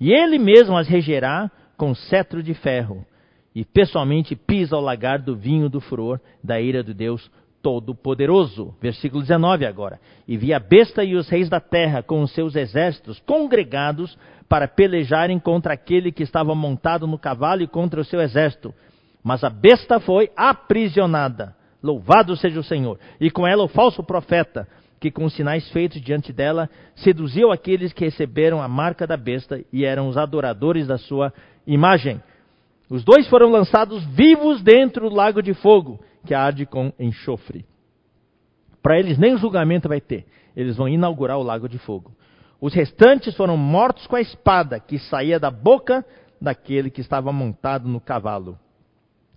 e 0.00 0.10
ele 0.10 0.38
mesmo 0.38 0.76
as 0.76 0.88
regerá 0.88 1.50
com 1.78 1.94
cetro 1.94 2.42
de 2.42 2.52
ferro, 2.52 3.06
e 3.54 3.64
pessoalmente 3.64 4.36
pisa 4.36 4.76
o 4.76 4.80
lagar 4.80 5.20
do 5.20 5.34
vinho 5.34 5.70
do 5.70 5.80
furor 5.80 6.20
da 6.44 6.60
ira 6.60 6.82
do 6.82 6.92
Deus 6.92 7.30
Todo-Poderoso. 7.62 8.74
Versículo 8.80 9.22
19 9.22 9.64
agora. 9.64 9.98
E 10.26 10.36
vi 10.36 10.52
a 10.52 10.60
besta 10.60 11.02
e 11.02 11.14
os 11.14 11.28
reis 11.28 11.48
da 11.48 11.60
terra 11.60 12.02
com 12.02 12.20
os 12.20 12.32
seus 12.32 12.54
exércitos 12.54 13.18
congregados 13.20 14.18
para 14.48 14.68
pelejarem 14.68 15.38
contra 15.38 15.74
aquele 15.74 16.12
que 16.12 16.22
estava 16.22 16.54
montado 16.54 17.06
no 17.06 17.18
cavalo 17.18 17.62
e 17.62 17.66
contra 17.66 18.00
o 18.00 18.04
seu 18.04 18.20
exército. 18.20 18.74
Mas 19.22 19.42
a 19.42 19.50
besta 19.50 19.98
foi 19.98 20.30
aprisionada. 20.36 21.56
Louvado 21.82 22.36
seja 22.36 22.60
o 22.60 22.64
Senhor. 22.64 22.98
E 23.20 23.30
com 23.30 23.46
ela 23.46 23.64
o 23.64 23.68
falso 23.68 24.02
profeta, 24.02 24.68
que 25.00 25.10
com 25.10 25.28
sinais 25.28 25.68
feitos 25.70 26.00
diante 26.00 26.32
dela 26.32 26.68
seduziu 26.96 27.52
aqueles 27.52 27.92
que 27.92 28.04
receberam 28.04 28.60
a 28.60 28.68
marca 28.68 29.06
da 29.06 29.16
besta 29.16 29.64
e 29.72 29.84
eram 29.84 30.08
os 30.08 30.16
adoradores 30.16 30.86
da 30.86 30.98
sua 30.98 31.32
imagem. 31.66 32.20
Os 32.90 33.04
dois 33.04 33.28
foram 33.28 33.50
lançados 33.50 34.04
vivos 34.06 34.62
dentro 34.62 35.08
do 35.08 35.14
lago 35.14 35.42
de 35.42 35.54
fogo, 35.54 36.00
que 36.26 36.34
arde 36.34 36.66
com 36.66 36.92
enxofre. 36.98 37.64
Para 38.82 38.98
eles 38.98 39.18
nem 39.18 39.36
julgamento 39.36 39.88
vai 39.88 40.00
ter. 40.00 40.26
Eles 40.56 40.76
vão 40.76 40.88
inaugurar 40.88 41.38
o 41.38 41.42
lago 41.42 41.68
de 41.68 41.78
fogo. 41.78 42.12
Os 42.60 42.74
restantes 42.74 43.36
foram 43.36 43.56
mortos 43.56 44.06
com 44.06 44.16
a 44.16 44.20
espada 44.20 44.80
que 44.80 44.98
saía 44.98 45.38
da 45.38 45.50
boca 45.50 46.04
daquele 46.40 46.90
que 46.90 47.00
estava 47.00 47.32
montado 47.32 47.88
no 47.88 48.00
cavalo. 48.00 48.58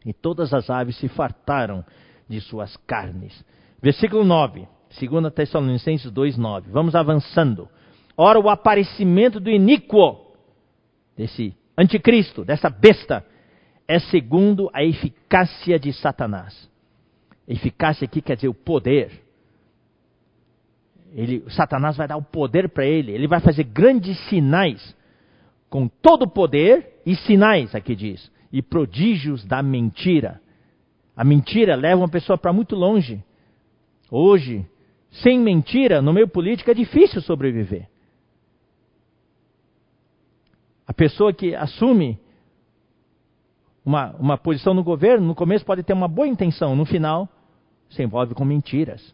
E 0.05 0.13
todas 0.13 0.53
as 0.53 0.69
aves 0.69 0.97
se 0.97 1.07
fartaram 1.07 1.85
de 2.27 2.41
suas 2.41 2.75
carnes. 2.87 3.45
Versículo 3.81 4.23
9. 4.23 4.67
2 4.99 5.33
Tessalonicenses 5.33 6.11
2,9. 6.11 6.65
Vamos 6.69 6.95
avançando. 6.95 7.67
Ora, 8.17 8.39
o 8.39 8.49
aparecimento 8.49 9.39
do 9.39 9.49
iníquo, 9.49 10.35
desse 11.15 11.55
anticristo, 11.77 12.43
dessa 12.43 12.69
besta, 12.69 13.25
é 13.87 13.99
segundo 13.99 14.69
a 14.73 14.83
eficácia 14.83 15.79
de 15.79 15.93
Satanás. 15.93 16.69
Eficácia 17.47 18.05
aqui 18.05 18.21
quer 18.21 18.35
dizer 18.35 18.47
o 18.47 18.53
poder. 18.53 19.11
Ele, 21.13 21.43
Satanás 21.49 21.97
vai 21.97 22.07
dar 22.07 22.17
o 22.17 22.23
poder 22.23 22.69
para 22.69 22.85
ele, 22.85 23.11
ele 23.11 23.27
vai 23.27 23.41
fazer 23.41 23.65
grandes 23.65 24.17
sinais, 24.29 24.95
com 25.69 25.87
todo 25.87 26.23
o 26.23 26.29
poder 26.29 27.01
e 27.05 27.15
sinais, 27.15 27.75
aqui 27.75 27.95
diz, 27.95 28.31
e 28.51 28.61
prodígios 28.61 29.43
da 29.43 29.61
mentira. 29.61 30.39
A 31.15 31.23
mentira 31.23 31.75
leva 31.75 32.01
uma 32.01 32.09
pessoa 32.09 32.37
para 32.37 32.53
muito 32.53 32.75
longe. 32.75 33.21
Hoje, 34.09 34.65
sem 35.11 35.39
mentira, 35.39 36.01
no 36.01 36.13
meio 36.13 36.27
político 36.27 36.71
é 36.71 36.73
difícil 36.73 37.21
sobreviver. 37.21 37.87
A 40.87 40.93
pessoa 40.93 41.33
que 41.33 41.53
assume 41.53 42.19
uma, 43.85 44.11
uma 44.17 44.37
posição 44.37 44.73
no 44.73 44.83
governo, 44.83 45.27
no 45.27 45.35
começo 45.35 45.65
pode 45.65 45.83
ter 45.83 45.93
uma 45.93 46.07
boa 46.07 46.27
intenção, 46.27 46.75
no 46.75 46.85
final 46.85 47.27
se 47.89 48.01
envolve 48.01 48.33
com 48.33 48.45
mentiras. 48.45 49.13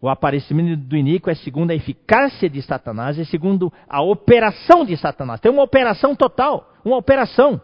O 0.00 0.08
aparecimento 0.08 0.76
do 0.76 0.96
iníquo 0.96 1.30
é 1.30 1.34
segundo 1.34 1.70
a 1.70 1.74
eficácia 1.74 2.48
de 2.48 2.60
Satanás, 2.62 3.18
é 3.18 3.24
segundo 3.24 3.72
a 3.88 4.02
operação 4.02 4.84
de 4.84 4.96
Satanás. 4.96 5.40
Tem 5.40 5.50
uma 5.50 5.62
operação 5.62 6.14
total, 6.14 6.72
uma 6.84 6.96
operação. 6.96 7.60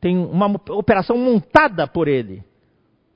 Tem 0.00 0.16
uma 0.16 0.46
operação 0.68 1.16
montada 1.16 1.86
por 1.86 2.08
ele 2.08 2.44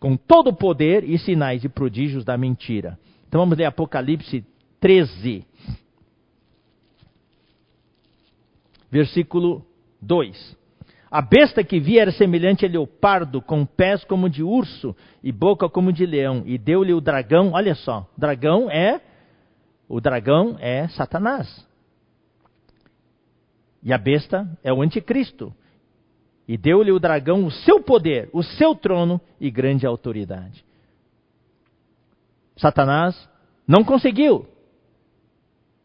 com 0.05 0.19
todo 0.19 0.49
o 0.49 0.53
poder 0.55 1.03
e 1.03 1.19
sinais 1.19 1.65
e 1.65 1.69
prodígios 1.71 2.27
da 2.27 2.37
mentira. 2.37 2.99
Então 3.27 3.41
vamos 3.41 3.57
ler 3.57 3.65
Apocalipse 3.65 4.45
13, 4.79 5.47
versículo 8.91 9.65
2. 10.03 10.59
A 11.11 11.23
besta 11.23 11.65
que 11.65 11.81
vi 11.81 11.99
era 11.99 12.13
semelhante 12.13 12.67
a 12.67 12.69
leopardo, 12.69 13.41
com 13.41 13.65
pés 13.65 14.05
como 14.05 14.29
de 14.29 14.43
urso 14.43 14.95
e 15.23 15.33
boca 15.33 15.71
como 15.71 15.91
de 15.91 16.05
leão, 16.05 16.43
e 16.45 16.59
deu-lhe 16.59 16.93
o 16.93 17.01
dragão, 17.01 17.53
olha 17.55 17.75
só, 17.75 18.07
dragão 18.15 18.71
é 18.71 19.01
o 19.89 20.03
dragão 20.03 20.59
é 20.61 20.87
Satanás. 20.89 21.67
E 23.83 23.91
a 23.91 23.97
besta 23.97 24.47
é 24.63 24.71
o 24.71 24.83
anticristo. 24.83 25.51
E 26.47 26.57
deu-lhe 26.57 26.93
o 26.93 27.01
dragão 27.01 27.47
o 27.47 27.51
seu 27.51 27.83
poder, 27.83 28.29
o 28.33 28.43
seu 28.43 28.75
trono 28.75 29.21
e 29.41 29.51
grande 29.51 29.87
autoridade. 29.87 30.65
Satanás 32.57 33.29
não 33.67 33.83
conseguiu. 33.83 34.47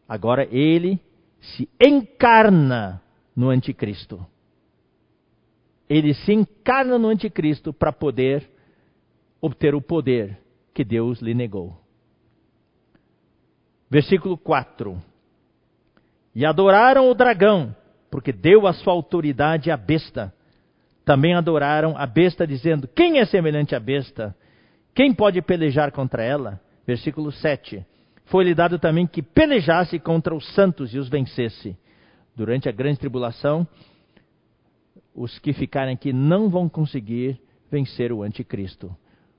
Agora 0.08 0.46
ele 0.50 1.00
se 1.40 1.68
encarna 1.80 3.00
no 3.34 3.48
anticristo. 3.48 4.24
Ele 5.88 6.14
se 6.14 6.32
encarna 6.32 6.98
no 6.98 7.08
anticristo 7.08 7.72
para 7.72 7.92
poder 7.92 8.48
obter 9.40 9.74
o 9.74 9.80
poder 9.80 10.38
que 10.74 10.84
Deus 10.84 11.20
lhe 11.20 11.34
negou. 11.34 11.80
Versículo 13.88 14.36
4. 14.36 15.02
E 16.34 16.44
adoraram 16.44 17.10
o 17.10 17.14
dragão, 17.14 17.74
porque 18.10 18.30
deu 18.30 18.66
a 18.66 18.72
sua 18.72 18.92
autoridade 18.92 19.70
à 19.70 19.76
besta 19.76 20.32
também 21.10 21.34
adoraram 21.34 21.96
a 21.98 22.06
besta, 22.06 22.46
dizendo: 22.46 22.86
Quem 22.86 23.18
é 23.18 23.24
semelhante 23.24 23.74
à 23.74 23.80
besta? 23.80 24.32
Quem 24.94 25.12
pode 25.12 25.42
pelejar 25.42 25.90
contra 25.90 26.22
ela? 26.22 26.60
Versículo 26.86 27.32
7. 27.32 27.84
Foi-lhe 28.26 28.54
dado 28.54 28.78
também 28.78 29.08
que 29.08 29.20
pelejasse 29.20 29.98
contra 29.98 30.32
os 30.32 30.54
santos 30.54 30.94
e 30.94 30.98
os 30.98 31.08
vencesse. 31.08 31.76
Durante 32.36 32.68
a 32.68 32.72
grande 32.72 33.00
tribulação, 33.00 33.66
os 35.12 35.36
que 35.40 35.52
ficarem 35.52 35.94
aqui 35.94 36.12
não 36.12 36.48
vão 36.48 36.68
conseguir 36.68 37.40
vencer 37.68 38.12
o 38.12 38.22
anticristo, 38.22 38.94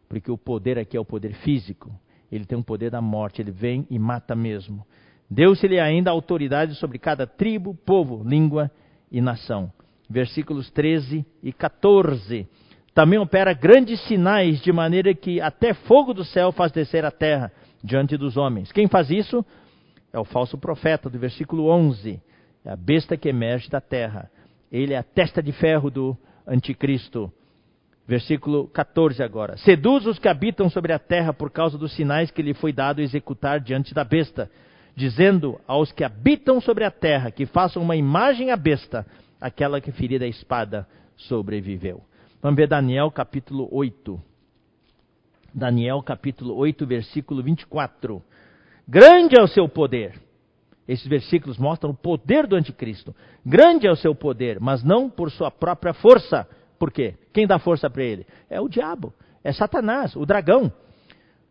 porque 0.10 0.30
o 0.30 0.38
poder 0.38 0.78
aqui 0.78 0.98
é 0.98 1.00
o 1.00 1.06
poder 1.06 1.36
físico. 1.36 1.90
Ele 2.30 2.44
tem 2.44 2.58
o 2.58 2.64
poder 2.64 2.92
da 2.92 3.00
morte, 3.00 3.42
ele 3.42 3.52
vem 3.52 3.88
e 3.90 3.98
mata 3.98 4.36
mesmo. 4.36 4.86
Deu-se-lhe 5.30 5.80
ainda 5.80 6.12
autoridade 6.12 6.76
sobre 6.76 7.00
cada 7.00 7.26
tribo, 7.26 7.74
povo, 7.74 8.28
língua 8.28 8.70
e 9.10 9.22
nação. 9.22 9.72
Versículos 10.12 10.70
13 10.72 11.26
e 11.42 11.54
14. 11.54 12.48
Também 12.94 13.18
opera 13.18 13.54
grandes 13.54 14.00
sinais, 14.08 14.60
de 14.62 14.72
maneira 14.72 15.14
que 15.14 15.40
até 15.40 15.74
fogo 15.74 16.14
do 16.14 16.26
céu 16.26 16.52
faz 16.52 16.72
descer 16.72 17.06
a 17.06 17.12
terra 17.12 17.52
diante 17.84 18.18
dos 18.18 18.36
homens. 18.36 18.72
Quem 18.72 18.88
faz 18.88 19.10
isso? 19.10 19.46
É 20.12 20.20
o 20.20 20.26
falso 20.26 20.58
profeta, 20.58 21.10
do 21.10 21.18
versículo 21.18 21.68
11. 21.68 22.22
É 22.66 22.70
a 22.70 22.76
besta 22.76 23.16
que 23.16 23.30
emerge 23.30 23.70
da 23.70 23.80
terra. 23.80 24.30
Ele 24.70 24.94
é 24.94 24.98
a 24.98 25.04
testa 25.04 25.42
de 25.42 25.54
ferro 25.54 25.90
do 25.90 26.18
anticristo. 26.46 27.32
Versículo 28.06 28.68
14 28.68 29.24
agora. 29.24 29.56
Seduz 29.58 30.06
os 30.06 30.20
que 30.20 30.28
habitam 30.28 30.70
sobre 30.70 30.92
a 30.92 31.00
terra 31.00 31.32
por 31.32 31.50
causa 31.50 31.78
dos 31.78 31.96
sinais 31.96 32.30
que 32.30 32.42
lhe 32.42 32.54
foi 32.54 32.74
dado 32.74 33.02
executar 33.02 33.62
diante 33.62 33.94
da 33.94 34.04
besta 34.04 34.50
dizendo 34.96 35.60
aos 35.68 35.92
que 35.92 36.04
habitam 36.04 36.60
sobre 36.60 36.84
a 36.84 36.92
terra 36.92 37.32
que 37.32 37.46
façam 37.46 37.82
uma 37.82 37.96
imagem 37.96 38.52
à 38.52 38.58
besta, 38.58 39.06
aquela 39.42 39.82
que 39.82 39.92
ferida 39.92 40.24
a 40.24 40.28
espada 40.28 40.88
sobreviveu. 41.18 42.02
Vamos 42.42 42.56
ver 42.56 42.68
Daniel 42.68 43.10
capítulo 43.10 43.68
8. 43.72 44.22
Daniel 45.54 46.02
capítulo 46.04 46.56
8, 46.56 46.86
versículo 46.86 47.42
24. 47.42 48.24
Grande 48.88 49.38
é 49.38 49.42
o 49.42 49.48
seu 49.48 49.68
poder. 49.68 50.22
Esses 50.88 51.08
versículos 51.08 51.58
mostram 51.58 51.92
o 51.92 51.96
poder 51.96 52.46
do 52.46 52.56
anticristo. 52.56 53.16
Grande 53.46 53.88
é 53.88 53.92
o 53.92 53.96
seu 53.96 54.14
poder, 54.14 54.60
mas 54.60 54.84
não 54.84 55.10
por 55.10 55.32
sua 55.32 55.50
própria 55.50 55.94
força. 55.94 56.48
Por 56.78 56.92
quê? 56.92 57.16
Quem 57.34 57.48
dá 57.48 57.60
força 57.60 57.90
para 57.90 58.04
ele? 58.04 58.26
É 58.50 58.62
o 58.62 58.70
diabo, 58.70 59.14
é 59.44 59.52
Satanás, 59.52 60.16
o 60.16 60.26
dragão 60.26 60.72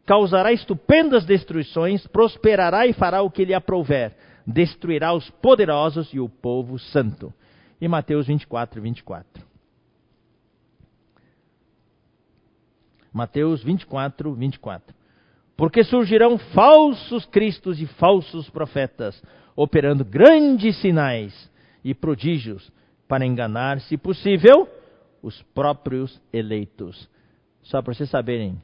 causará 0.07 0.53
estupendas 0.53 1.25
destruições, 1.25 2.05
prosperará 2.09 2.85
e 2.85 2.93
fará 2.93 3.23
o 3.23 3.31
que 3.31 3.45
lhe 3.45 3.55
aprouver, 3.55 4.13
destruirá 4.45 5.13
os 5.13 5.31
poderosos 5.31 6.13
e 6.13 6.19
o 6.19 6.29
povo 6.29 6.81
santo. 6.81 7.33
E 7.81 7.89
Mateus 7.89 8.27
24, 8.27 8.81
24. 8.81 9.51
Mateus 13.13 13.63
24, 13.63 14.35
24. 14.35 14.95
Porque 15.57 15.83
surgirão 15.85 16.39
falsos 16.39 17.27
cristos 17.27 17.81
e 17.81 17.87
falsos 17.87 18.49
profetas, 18.49 19.23
operando 19.57 20.05
grandes 20.05 20.81
sinais 20.81 21.51
e 21.85 21.95
prodígios 21.95 22.71
para 23.09 23.27
enganar, 23.27 23.81
se 23.81 23.97
possível, 23.97 24.69
os 25.23 25.43
próprios 25.55 26.21
eleitos. 26.33 27.09
Só 27.63 27.83
para 27.83 27.93
vocês 27.93 28.09
saberem, 28.09 28.61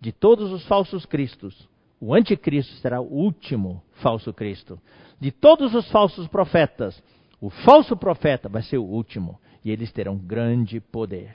de 0.00 0.12
todos 0.12 0.50
os 0.50 0.66
falsos 0.66 1.06
cristos, 1.06 1.68
o 2.00 2.14
anticristo 2.14 2.74
será 2.76 3.00
o 3.00 3.12
último 3.12 3.82
falso 4.02 4.32
cristo. 4.32 4.80
De 5.20 5.30
todos 5.30 5.74
os 5.74 5.90
falsos 5.90 6.26
profetas, 6.28 7.02
o 7.40 7.50
falso 7.50 7.96
profeta 7.96 8.48
vai 8.48 8.62
ser 8.62 8.78
o 8.78 8.84
último. 8.84 9.38
E 9.64 9.70
eles 9.70 9.92
terão 9.92 10.16
grande 10.16 10.80
poder. 10.80 11.34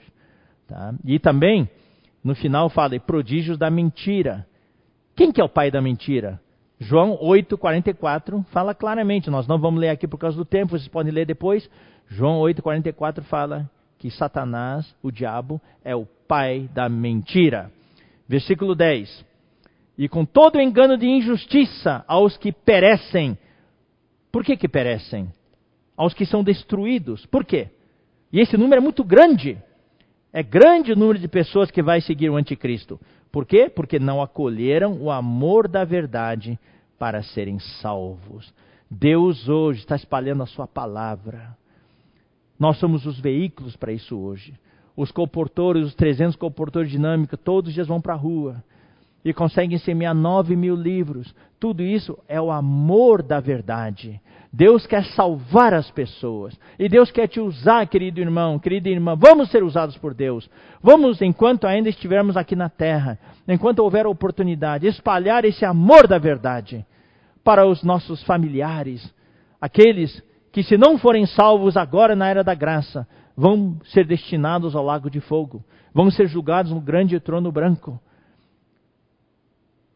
Tá? 0.66 0.94
E 1.04 1.18
também, 1.18 1.68
no 2.24 2.34
final, 2.34 2.68
fala, 2.68 2.98
prodígios 2.98 3.58
da 3.58 3.70
mentira. 3.70 4.46
Quem 5.14 5.30
que 5.30 5.40
é 5.40 5.44
o 5.44 5.48
pai 5.48 5.70
da 5.70 5.82
mentira? 5.82 6.40
João 6.78 7.16
8,44 7.18 8.44
fala 8.46 8.74
claramente. 8.74 9.30
Nós 9.30 9.46
não 9.46 9.58
vamos 9.58 9.80
ler 9.80 9.90
aqui 9.90 10.08
por 10.08 10.18
causa 10.18 10.36
do 10.36 10.44
tempo, 10.44 10.70
vocês 10.70 10.88
podem 10.88 11.12
ler 11.12 11.26
depois. 11.26 11.68
João 12.08 12.40
8,44 12.40 13.22
fala 13.22 13.70
que 13.98 14.10
Satanás, 14.10 14.94
o 15.02 15.12
diabo, 15.12 15.60
é 15.84 15.94
o 15.94 16.06
pai 16.26 16.68
da 16.74 16.88
mentira. 16.88 17.70
Versículo 18.26 18.74
10. 18.74 19.24
E 19.96 20.08
com 20.08 20.24
todo 20.24 20.60
engano 20.60 20.96
de 20.96 21.06
injustiça 21.06 22.04
aos 22.08 22.36
que 22.36 22.50
perecem. 22.50 23.38
Por 24.32 24.42
que 24.42 24.56
que 24.56 24.68
perecem? 24.68 25.30
Aos 26.02 26.14
que 26.14 26.26
são 26.26 26.42
destruídos. 26.42 27.24
Por 27.26 27.44
quê? 27.44 27.68
E 28.32 28.40
esse 28.40 28.56
número 28.56 28.80
é 28.80 28.82
muito 28.82 29.04
grande. 29.04 29.56
É 30.32 30.42
grande 30.42 30.92
o 30.92 30.96
número 30.96 31.18
de 31.18 31.28
pessoas 31.28 31.70
que 31.70 31.82
vai 31.82 32.00
seguir 32.00 32.30
o 32.30 32.36
anticristo. 32.36 33.00
Por 33.30 33.46
quê? 33.46 33.68
Porque 33.68 33.98
não 33.98 34.20
acolheram 34.20 35.00
o 35.00 35.10
amor 35.10 35.68
da 35.68 35.84
verdade 35.84 36.58
para 36.98 37.22
serem 37.22 37.58
salvos. 37.80 38.52
Deus 38.90 39.48
hoje 39.48 39.80
está 39.80 39.96
espalhando 39.96 40.42
a 40.42 40.46
sua 40.46 40.66
palavra. 40.66 41.56
Nós 42.58 42.78
somos 42.78 43.06
os 43.06 43.20
veículos 43.20 43.76
para 43.76 43.92
isso 43.92 44.18
hoje 44.18 44.54
os 44.96 45.10
comportores, 45.10 45.86
os 45.86 45.94
300 45.94 46.36
comportores 46.36 46.90
dinâmicos, 46.90 47.38
todos 47.42 47.68
os 47.68 47.74
dias 47.74 47.86
vão 47.86 48.00
para 48.00 48.14
a 48.14 48.16
rua 48.16 48.62
e 49.24 49.32
conseguem 49.32 49.78
semear 49.78 50.14
9 50.14 50.56
mil 50.56 50.74
livros. 50.74 51.34
Tudo 51.58 51.82
isso 51.82 52.18
é 52.28 52.40
o 52.40 52.50
amor 52.50 53.22
da 53.22 53.40
verdade. 53.40 54.20
Deus 54.52 54.86
quer 54.86 55.04
salvar 55.06 55.72
as 55.72 55.90
pessoas. 55.90 56.58
E 56.78 56.86
Deus 56.86 57.10
quer 57.10 57.26
te 57.26 57.40
usar, 57.40 57.86
querido 57.86 58.20
irmão, 58.20 58.58
querida 58.58 58.90
irmã. 58.90 59.16
Vamos 59.16 59.50
ser 59.50 59.62
usados 59.62 59.96
por 59.96 60.12
Deus. 60.12 60.50
Vamos, 60.82 61.22
enquanto 61.22 61.66
ainda 61.66 61.88
estivermos 61.88 62.36
aqui 62.36 62.54
na 62.54 62.68
terra, 62.68 63.18
enquanto 63.48 63.78
houver 63.78 64.06
oportunidade, 64.06 64.86
espalhar 64.86 65.46
esse 65.46 65.64
amor 65.64 66.06
da 66.06 66.18
verdade 66.18 66.84
para 67.42 67.66
os 67.66 67.82
nossos 67.82 68.22
familiares, 68.24 69.12
aqueles 69.58 70.22
que, 70.52 70.62
se 70.62 70.76
não 70.76 70.98
forem 70.98 71.24
salvos 71.24 71.74
agora 71.78 72.14
na 72.14 72.28
era 72.28 72.44
da 72.44 72.54
graça, 72.54 73.08
vão 73.34 73.78
ser 73.86 74.06
destinados 74.06 74.76
ao 74.76 74.84
lago 74.84 75.08
de 75.08 75.20
fogo, 75.20 75.64
vão 75.94 76.10
ser 76.10 76.28
julgados 76.28 76.72
no 76.72 76.80
grande 76.80 77.18
trono 77.18 77.50
branco. 77.50 77.98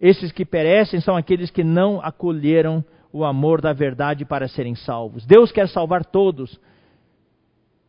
Esses 0.00 0.32
que 0.32 0.46
perecem 0.46 0.98
são 1.00 1.14
aqueles 1.14 1.50
que 1.50 1.62
não 1.62 2.00
acolheram 2.02 2.82
o 3.16 3.24
amor 3.24 3.62
da 3.62 3.72
verdade 3.72 4.26
para 4.26 4.46
serem 4.46 4.74
salvos. 4.74 5.24
Deus 5.24 5.50
quer 5.50 5.68
salvar 5.68 6.04
todos. 6.04 6.60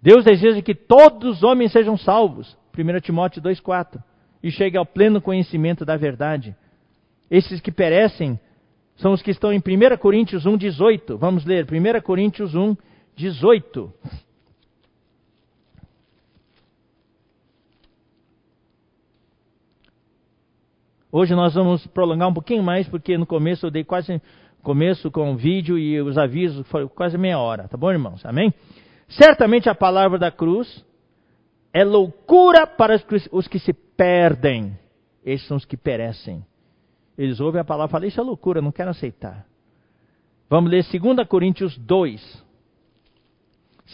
Deus 0.02 0.24
deseja 0.24 0.62
que 0.62 0.74
todos 0.74 1.38
os 1.38 1.44
homens 1.44 1.74
sejam 1.74 1.98
salvos. 1.98 2.58
1 2.78 3.02
Timóteo 3.02 3.42
2,4. 3.42 4.02
E 4.42 4.50
chegue 4.50 4.78
ao 4.78 4.86
pleno 4.86 5.22
conhecimento 5.22 5.84
da 5.84 5.98
verdade. 5.98 6.56
Esses 7.30 7.60
que 7.60 7.74
perecem 7.74 8.40
são 8.96 9.12
os 9.12 9.22
que 9.22 9.32
estão 9.32 9.52
em 9.52 9.58
1 9.58 9.98
Coríntios 9.98 10.46
1,18. 10.46 11.18
Vamos 11.18 11.44
ler 11.44 11.68
1 11.70 12.02
Coríntios 12.02 12.56
1, 12.56 12.78
18. 13.14 13.94
Hoje 21.12 21.36
nós 21.36 21.54
vamos 21.54 21.86
prolongar 21.88 22.30
um 22.30 22.34
pouquinho 22.34 22.64
mais, 22.64 22.88
porque 22.88 23.18
no 23.18 23.26
começo 23.26 23.66
eu 23.66 23.72
dei 23.72 23.84
quase 23.84 24.22
começo 24.64 25.10
com 25.10 25.32
o 25.32 25.38
vídeo 25.38 25.78
e 25.78 26.02
os 26.02 26.18
avisos, 26.18 26.68
foi 26.68 26.88
quase 26.90 27.18
meia 27.18 27.40
hora, 27.40 27.68
tá 27.68 27.78
bom, 27.78 27.92
irmãos? 27.92 28.26
Amém? 28.26 28.54
Certamente 29.08 29.70
a 29.70 29.76
palavra 29.76 30.20
da 30.20 30.30
cruz 30.32 30.86
é 31.74 31.84
loucura 31.84 32.68
para 32.68 33.00
os 33.32 33.48
que 33.48 33.60
se 33.60 33.72
perdem. 33.74 34.78
Esses 35.24 35.48
são 35.48 35.58
os 35.58 35.66
que 35.66 35.78
perecem. 35.78 36.46
Eles 37.18 37.40
ouvem 37.40 37.62
a 37.62 37.66
palavra 37.66 37.90
e 37.90 37.92
falam, 37.92 38.08
isso 38.08 38.20
é 38.20 38.24
loucura, 38.24 38.62
não 38.62 38.72
quero 38.72 38.90
aceitar. 38.90 39.46
Vamos 40.50 40.72
ler 40.72 40.84
2 40.84 41.28
Coríntios 41.28 41.78
2. 41.78 42.46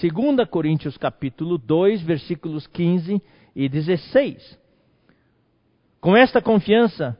2 0.01 0.49
Coríntios 0.49 0.97
capítulo 0.97 1.57
2, 1.57 2.01
versículos 2.01 2.67
15 2.67 3.21
e 3.55 3.69
16. 3.69 4.59
Com 6.01 6.17
esta 6.17 6.41
confiança, 6.41 7.17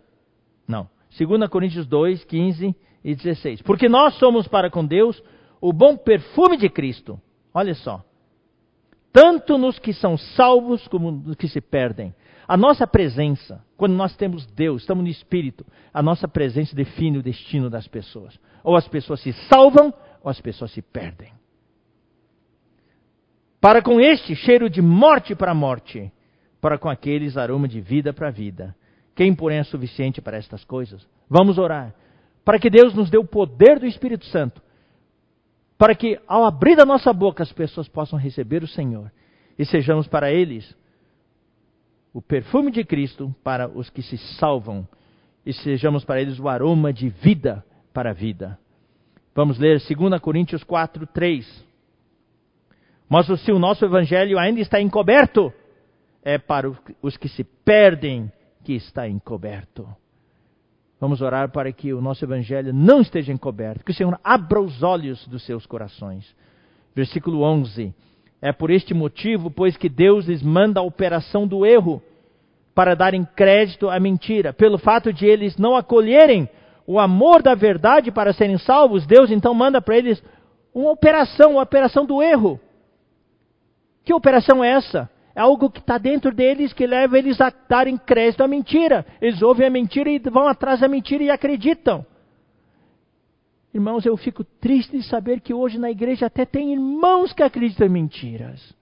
não. 0.68 0.90
2 1.18 1.50
Coríntios 1.50 1.86
2, 1.86 2.24
15 2.26 2.76
e 3.04 3.16
16. 3.16 3.62
Porque 3.62 3.90
nós 3.90 4.16
somos 4.16 4.48
para 4.48 4.70
com 4.70 4.86
Deus 4.86 5.22
o 5.60 5.72
bom 5.74 5.98
perfume 5.98 6.58
de 6.58 6.70
Cristo. 6.70 7.20
Olha 7.54 7.74
só. 7.76 8.04
Tanto 9.12 9.58
nos 9.58 9.78
que 9.78 9.94
são 9.94 10.18
salvos 10.18 10.88
como 10.88 11.12
nos 11.12 11.36
que 11.36 11.48
se 11.48 11.62
perdem. 11.62 12.16
A 12.48 12.58
nossa 12.58 12.86
presença, 12.86 13.64
quando 13.78 13.94
nós 13.94 14.16
temos 14.16 14.46
Deus, 14.48 14.82
estamos 14.82 15.04
no 15.04 15.10
Espírito, 15.10 15.66
a 15.94 16.02
nossa 16.02 16.28
presença 16.28 16.76
define 16.76 17.20
o 17.20 17.24
destino 17.24 17.70
das 17.70 17.88
pessoas. 17.88 18.38
Ou 18.64 18.76
as 18.76 18.88
pessoas 18.88 19.22
se 19.22 19.32
salvam, 19.48 19.94
ou 20.22 20.30
as 20.30 20.42
pessoas 20.42 20.72
se 20.72 20.82
perdem. 20.82 21.32
Para 23.62 23.82
com 23.82 24.02
este 24.02 24.36
cheiro 24.36 24.70
de 24.70 24.82
morte 24.82 25.36
para 25.36 25.54
morte, 25.54 26.12
para 26.60 26.78
com 26.78 26.90
aqueles 26.90 27.38
aroma 27.38 27.68
de 27.68 27.80
vida 27.80 28.12
para 28.12 28.30
vida. 28.30 28.76
Quem, 29.16 29.34
porém, 29.34 29.60
é 29.60 29.64
suficiente 29.64 30.22
para 30.22 30.38
estas 30.38 30.66
coisas? 30.66 31.08
Vamos 31.30 31.58
orar. 31.58 31.94
Para 32.44 32.60
que 32.60 32.70
Deus 32.70 32.94
nos 32.94 33.10
dê 33.10 33.18
o 33.18 33.26
poder 33.26 33.80
do 33.80 33.86
Espírito 33.86 34.26
Santo. 34.26 34.62
Para 35.78 35.96
que, 35.96 36.20
ao 36.28 36.46
abrir 36.46 36.80
a 36.80 36.86
nossa 36.86 37.12
boca, 37.12 37.44
as 37.44 37.52
pessoas 37.52 37.88
possam 37.88 38.18
receber 38.18 38.64
o 38.64 38.68
Senhor. 38.68 39.12
E 39.58 39.66
sejamos 39.66 40.08
para 40.08 40.32
eles 40.32 40.76
o 42.14 42.22
perfume 42.22 42.72
de 42.72 42.84
Cristo 42.84 43.34
para 43.44 43.68
os 43.68 43.90
que 43.90 44.02
se 44.02 44.18
salvam 44.38 44.88
e 45.46 45.52
sejamos 45.52 46.06
para 46.06 46.22
eles 46.22 46.40
o 46.40 46.48
aroma 46.48 46.94
de 46.94 47.10
vida 47.10 47.66
para 47.94 48.12
a 48.12 48.14
vida. 48.14 48.58
Vamos 49.36 49.58
ler 49.58 49.80
2 49.80 50.22
Coríntios 50.22 50.64
4, 50.64 51.08
3. 51.08 51.66
Mas 53.10 53.28
se 53.42 53.52
o 53.52 53.60
nosso 53.60 53.84
evangelho 53.84 54.40
ainda 54.40 54.60
está 54.60 54.80
encoberto, 54.80 55.52
é 56.24 56.38
para 56.38 56.72
os 57.02 57.18
que 57.18 57.28
se 57.28 57.44
perdem 57.44 58.32
que 58.64 58.74
está 58.74 59.08
encoberto. 59.08 59.88
Vamos 61.04 61.22
orar 61.22 61.52
para 61.52 61.70
que 61.70 61.94
o 61.94 62.00
nosso 62.00 62.24
evangelho 62.24 62.72
não 62.72 63.02
esteja 63.02 63.34
encoberto, 63.34 63.84
que 63.84 63.92
o 63.92 63.94
Senhor 63.94 64.18
abra 64.24 64.62
os 64.62 64.82
olhos 64.82 65.28
dos 65.28 65.46
seus 65.46 65.66
corações. 65.66 66.34
Versículo 66.96 67.42
11. 67.42 67.94
É 68.42 68.54
por 68.54 68.72
este 68.72 68.94
motivo, 68.94 69.52
pois, 69.52 69.76
que 69.76 69.90
Deus 69.90 70.28
lhes 70.28 70.42
manda 70.42 70.80
a 70.80 70.84
operação 70.84 71.46
do 71.46 71.66
erro, 71.66 72.02
para 72.74 72.96
darem 72.96 73.26
crédito 73.36 73.90
à 73.90 74.00
mentira. 74.00 74.54
Pelo 74.54 74.78
fato 74.78 75.12
de 75.12 75.26
eles 75.26 75.58
não 75.58 75.76
acolherem 75.76 76.48
o 76.88 76.98
amor 76.98 77.42
da 77.42 77.54
verdade 77.54 78.10
para 78.10 78.32
serem 78.32 78.58
salvos, 78.58 79.06
Deus 79.06 79.30
então 79.30 79.54
manda 79.54 79.82
para 79.82 79.98
eles 79.98 80.24
uma 80.74 80.92
operação, 80.92 81.52
uma 81.52 81.64
operação 81.64 82.06
do 82.06 82.24
erro. 82.24 82.58
Que 84.06 84.14
operação 84.14 84.64
é 84.64 84.70
essa? 84.70 85.10
É 85.36 85.42
algo 85.42 85.70
que 85.70 85.80
está 85.80 85.98
dentro 85.98 86.34
deles 86.34 86.74
que 86.74 86.86
leva 86.86 87.18
eles 87.18 87.42
a 87.42 87.52
darem 87.68 87.98
crédito 87.98 88.44
à 88.44 88.48
mentira. 88.48 89.06
Eles 89.20 89.42
ouvem 89.42 89.68
a 89.68 89.70
mentira 89.70 90.10
e 90.10 90.20
vão 90.20 90.48
atrás 90.48 90.80
da 90.80 90.88
mentira 90.88 91.24
e 91.24 91.30
acreditam. 91.30 92.06
Irmãos, 93.74 94.06
eu 94.06 94.16
fico 94.16 94.44
triste 94.44 94.96
de 94.96 95.04
saber 95.04 95.42
que 95.42 95.54
hoje 95.54 95.80
na 95.80 95.90
igreja 95.90 96.28
até 96.28 96.46
tem 96.46 96.74
irmãos 96.74 97.34
que 97.34 97.42
acreditam 97.42 97.88
em 97.88 97.90
mentiras. 97.90 98.74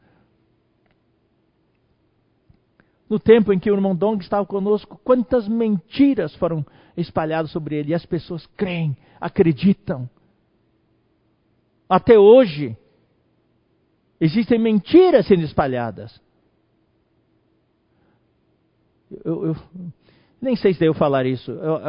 No 3.09 3.17
tempo 3.17 3.53
em 3.53 3.59
que 3.59 3.71
o 3.71 3.75
irmão 3.75 3.95
Dong 3.95 4.21
estava 4.21 4.45
conosco, 4.45 4.99
quantas 5.03 5.47
mentiras 5.47 6.35
foram 6.35 6.65
espalhadas 6.97 7.51
sobre 7.51 7.75
ele 7.75 7.91
e 7.91 7.93
as 7.93 8.05
pessoas 8.05 8.45
creem, 8.57 8.97
acreditam. 9.19 10.09
Até 11.87 12.19
hoje, 12.19 12.77
existem 14.19 14.59
mentiras 14.59 15.25
sendo 15.27 15.43
espalhadas. 15.43 16.21
Eu, 19.23 19.47
eu, 19.47 19.55
nem 20.41 20.55
sei 20.55 20.73
se 20.73 20.79
devo 20.79 20.97
falar 20.97 21.25
isso. 21.25 21.51
Eu, 21.51 21.79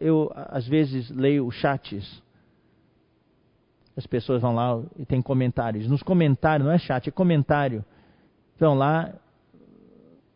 eu, 0.00 0.32
às 0.34 0.66
vezes 0.66 1.10
leio 1.10 1.50
chats 1.50 2.22
as 3.98 4.06
pessoas 4.06 4.40
vão 4.40 4.54
lá 4.54 4.80
e 4.96 5.04
tem 5.04 5.20
comentários. 5.20 5.88
Nos 5.88 6.04
comentários, 6.04 6.64
não 6.64 6.72
é 6.72 6.78
chat, 6.78 7.08
é 7.08 7.10
comentário. 7.10 7.84
Vão 8.56 8.74
lá 8.74 9.12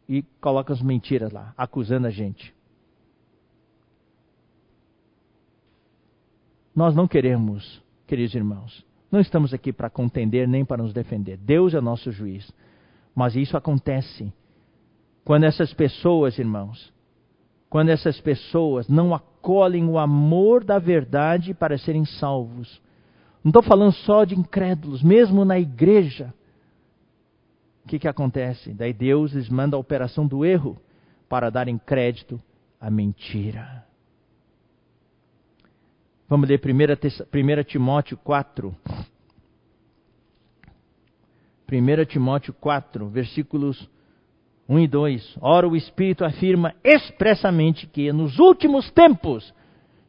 e 0.09 0.23
colocam 0.41 0.75
as 0.75 0.83
mentiras 0.83 1.31
lá, 1.31 1.55
acusando 1.57 2.09
a 2.09 2.11
gente. 2.11 2.53
Nós 6.75 6.97
não 6.97 7.07
queremos, 7.07 7.81
queridos 8.05 8.35
irmãos, 8.35 8.85
não 9.13 9.21
estamos 9.21 9.55
aqui 9.55 9.73
para 9.73 9.89
contender 9.89 10.49
nem 10.49 10.65
para 10.65 10.83
nos 10.83 10.93
defender. 10.93 11.37
Deus 11.37 11.73
é 11.73 11.81
nosso 11.81 12.11
juiz. 12.11 12.53
Mas 13.15 13.37
isso 13.37 13.57
acontece 13.57 14.33
quando 15.25 15.45
essas 15.45 15.73
pessoas, 15.73 16.39
irmãos, 16.39 16.93
quando 17.71 17.91
essas 17.91 18.21
pessoas 18.21 18.89
não 18.89 19.15
acolhem 19.15 19.89
o 19.89 19.99
amor 19.99 20.65
da 20.65 20.79
verdade 20.79 21.55
para 21.55 21.79
serem 21.79 22.05
salvos 22.05 22.81
não 23.43 23.51
estou 23.51 23.63
falando 23.63 23.93
só 23.93 24.25
de 24.25 24.39
incrédulos, 24.39 25.03
mesmo 25.03 25.45
na 25.45 25.59
igreja. 25.59 26.33
O 27.85 27.89
que, 27.89 27.99
que 27.99 28.07
acontece? 28.07 28.73
Daí 28.73 28.93
Deus 28.93 29.33
lhes 29.33 29.49
manda 29.49 29.77
a 29.77 29.81
operação 29.81 30.27
do 30.27 30.45
erro 30.45 30.81
para 31.29 31.51
darem 31.51 31.77
crédito 31.77 32.41
à 32.81 32.89
mentira. 32.89 33.85
Vamos 36.29 36.49
ler 36.49 36.61
1 36.61 37.65
Timóteo 37.65 38.17
4. 38.17 38.75
1 41.71 42.05
Timóteo 42.07 42.55
4, 42.55 43.09
versículos 43.09 43.91
1 44.73 44.79
e 44.79 44.89
2. 44.89 45.39
Ora, 45.41 45.69
o 45.69 45.77
Espírito 45.77 46.25
afirma 46.25 46.75
expressamente 46.83 47.87
que 47.87 48.11
nos 48.13 48.39
últimos 48.39 48.91
tempos, 48.91 49.53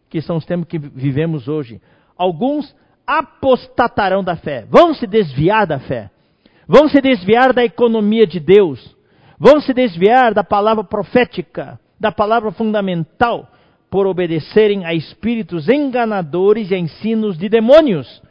que 0.10 0.22
são 0.22 0.38
os 0.38 0.46
tempos 0.46 0.68
que 0.68 0.80
vivemos 0.80 1.48
hoje, 1.48 1.82
alguns 2.18 2.74
apostatarão 3.06 4.24
da 4.24 4.38
fé, 4.38 4.66
vão 4.70 4.94
se 4.94 5.06
desviar 5.06 5.68
da 5.68 5.80
fé, 5.80 6.10
vão 6.66 6.88
se 6.88 7.02
desviar 7.02 7.52
da 7.52 7.66
economia 7.66 8.26
de 8.26 8.40
Deus, 8.40 8.96
vão 9.38 9.60
se 9.60 9.74
desviar 9.74 10.34
da 10.34 10.44
palavra 10.44 10.84
profética, 10.86 11.78
da 12.00 12.12
palavra 12.12 12.52
fundamental, 12.52 13.50
por 13.90 14.08
obedecerem 14.08 14.86
a 14.86 14.94
espíritos 14.94 15.68
enganadores 15.68 16.72
e 16.72 16.76
a 16.76 16.80
ensinos 16.80 17.38
de 17.38 17.50
demônios, 17.50 18.24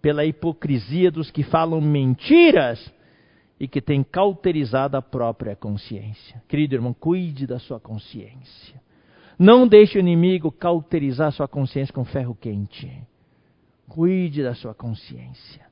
pela 0.00 0.24
hipocrisia 0.24 1.10
dos 1.10 1.30
que 1.30 1.42
falam 1.42 1.80
mentiras 1.80 2.95
e 3.58 3.66
que 3.66 3.80
têm 3.80 4.02
cauterizado 4.02 4.96
a 4.96 5.02
própria 5.02 5.56
consciência. 5.56 6.42
Querido 6.48 6.74
irmão, 6.74 6.92
cuide 6.92 7.46
da 7.46 7.58
sua 7.58 7.80
consciência. 7.80 8.80
Não 9.38 9.66
deixe 9.66 9.98
o 9.98 10.00
inimigo 10.00 10.50
cauterizar 10.50 11.32
sua 11.32 11.48
consciência 11.48 11.92
com 11.92 12.04
ferro 12.04 12.34
quente. 12.34 12.90
Cuide 13.88 14.42
da 14.42 14.54
sua 14.54 14.74
consciência. 14.74 15.64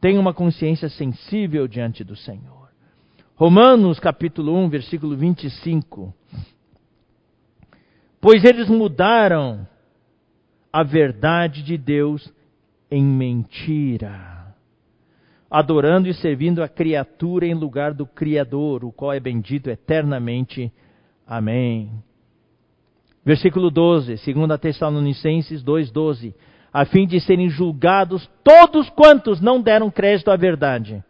Tenha 0.00 0.20
uma 0.20 0.34
consciência 0.34 0.88
sensível 0.88 1.66
diante 1.66 2.04
do 2.04 2.14
Senhor. 2.14 2.68
Romanos 3.34 3.98
capítulo 3.98 4.54
1, 4.54 4.68
versículo 4.68 5.16
25. 5.16 6.14
Pois 8.20 8.44
eles 8.44 8.68
mudaram 8.68 9.66
a 10.72 10.82
verdade 10.82 11.62
de 11.62 11.78
Deus 11.78 12.32
em 12.90 13.04
mentira, 13.04 14.35
adorando 15.50 16.08
e 16.08 16.14
servindo 16.14 16.62
a 16.62 16.68
criatura 16.68 17.46
em 17.46 17.54
lugar 17.54 17.94
do 17.94 18.06
Criador, 18.06 18.84
o 18.84 18.92
qual 18.92 19.12
é 19.12 19.20
bendito 19.20 19.70
eternamente. 19.70 20.72
Amém. 21.26 21.90
Versículo 23.24 23.70
12, 23.70 24.16
2 24.32 24.60
Tessalonicenses 24.60 25.62
2,12 25.64 26.34
a 26.76 26.84
fim 26.84 27.06
de 27.06 27.18
serem 27.20 27.48
julgados 27.48 28.28
todos 28.44 28.90
quantos 28.90 29.40
não 29.40 29.62
deram 29.62 29.90
crédito 29.90 30.30
à 30.30 30.36
verdade. 30.36 31.02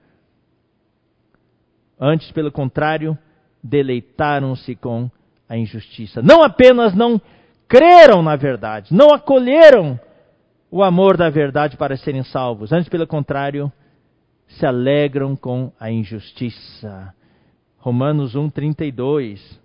Antes, 1.99 2.31
pelo 2.31 2.53
contrário, 2.53 3.19
deleitaram-se 3.61 4.77
com 4.77 5.11
a 5.49 5.57
injustiça. 5.57 6.23
Não 6.23 6.45
apenas 6.45 6.95
não 6.95 7.21
creram 7.67 8.23
na 8.23 8.37
verdade, 8.37 8.95
não 8.95 9.13
acolheram 9.13 9.99
o 10.71 10.85
amor 10.85 11.17
da 11.17 11.29
verdade 11.29 11.77
para 11.77 11.97
serem 11.97 12.23
salvos. 12.23 12.73
Antes, 12.73 12.89
pelo 12.89 13.05
contrário, 13.05 13.73
se 14.49 14.65
alegram 14.65 15.37
com 15.37 15.73
a 15.79 15.91
injustiça. 15.91 17.15
Romanos 17.79 18.35
1:32. 18.35 19.61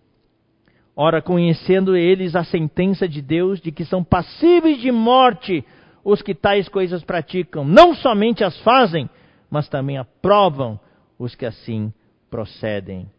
Ora, 0.96 1.22
conhecendo 1.22 1.96
eles 1.96 2.36
a 2.36 2.44
sentença 2.44 3.08
de 3.08 3.22
Deus 3.22 3.60
de 3.62 3.72
que 3.72 3.86
são 3.86 4.04
passíveis 4.04 4.80
de 4.80 4.92
morte 4.92 5.66
os 6.04 6.22
que 6.22 6.36
tais 6.36 6.68
coisas 6.68 7.04
praticam. 7.04 7.64
Não 7.64 7.96
somente 7.96 8.44
as 8.44 8.60
fazem, 8.62 9.10
mas 9.50 9.70
também 9.70 9.98
aprovam 9.98 10.80
os 11.18 11.36
que 11.36 11.46
assim 11.46 11.94
procedem. 12.30 13.10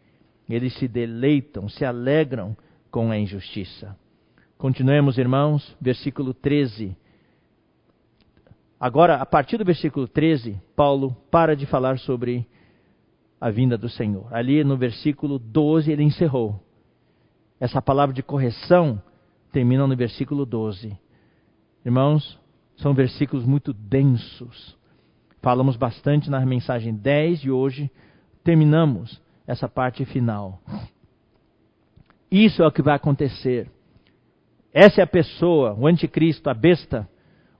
Eles 0.48 0.74
se 0.74 0.86
deleitam, 0.86 1.68
se 1.68 1.84
alegram 1.84 2.56
com 2.90 3.10
a 3.10 3.18
injustiça. 3.18 3.97
Continuemos, 4.59 5.18
irmãos, 5.18 5.76
versículo 5.80 6.34
13. 6.34 6.97
Agora, 8.82 9.18
a 9.18 9.24
partir 9.24 9.59
do 9.59 9.64
versículo 9.64 10.09
13, 10.09 10.60
Paulo 10.74 11.16
para 11.30 11.54
de 11.54 11.66
falar 11.66 12.00
sobre 12.00 12.44
a 13.40 13.48
vinda 13.48 13.78
do 13.78 13.88
Senhor. 13.88 14.26
Ali 14.34 14.64
no 14.64 14.76
versículo 14.76 15.38
12 15.38 15.92
ele 15.92 16.02
encerrou. 16.02 16.60
Essa 17.60 17.80
palavra 17.80 18.12
de 18.12 18.24
correção 18.24 19.00
termina 19.52 19.86
no 19.86 19.94
versículo 19.94 20.44
12. 20.44 20.98
Irmãos, 21.86 22.36
são 22.76 22.92
versículos 22.92 23.46
muito 23.46 23.72
densos. 23.72 24.76
Falamos 25.40 25.76
bastante 25.76 26.28
na 26.28 26.44
mensagem 26.44 26.92
10 26.92 27.44
e 27.44 27.52
hoje 27.52 27.88
terminamos 28.42 29.22
essa 29.46 29.68
parte 29.68 30.04
final. 30.04 30.60
Isso 32.28 32.64
é 32.64 32.66
o 32.66 32.72
que 32.72 32.82
vai 32.82 32.96
acontecer. 32.96 33.70
Essa 34.74 35.02
é 35.02 35.04
a 35.04 35.06
pessoa, 35.06 35.72
o 35.72 35.86
anticristo, 35.86 36.50
a 36.50 36.54
besta, 36.54 37.09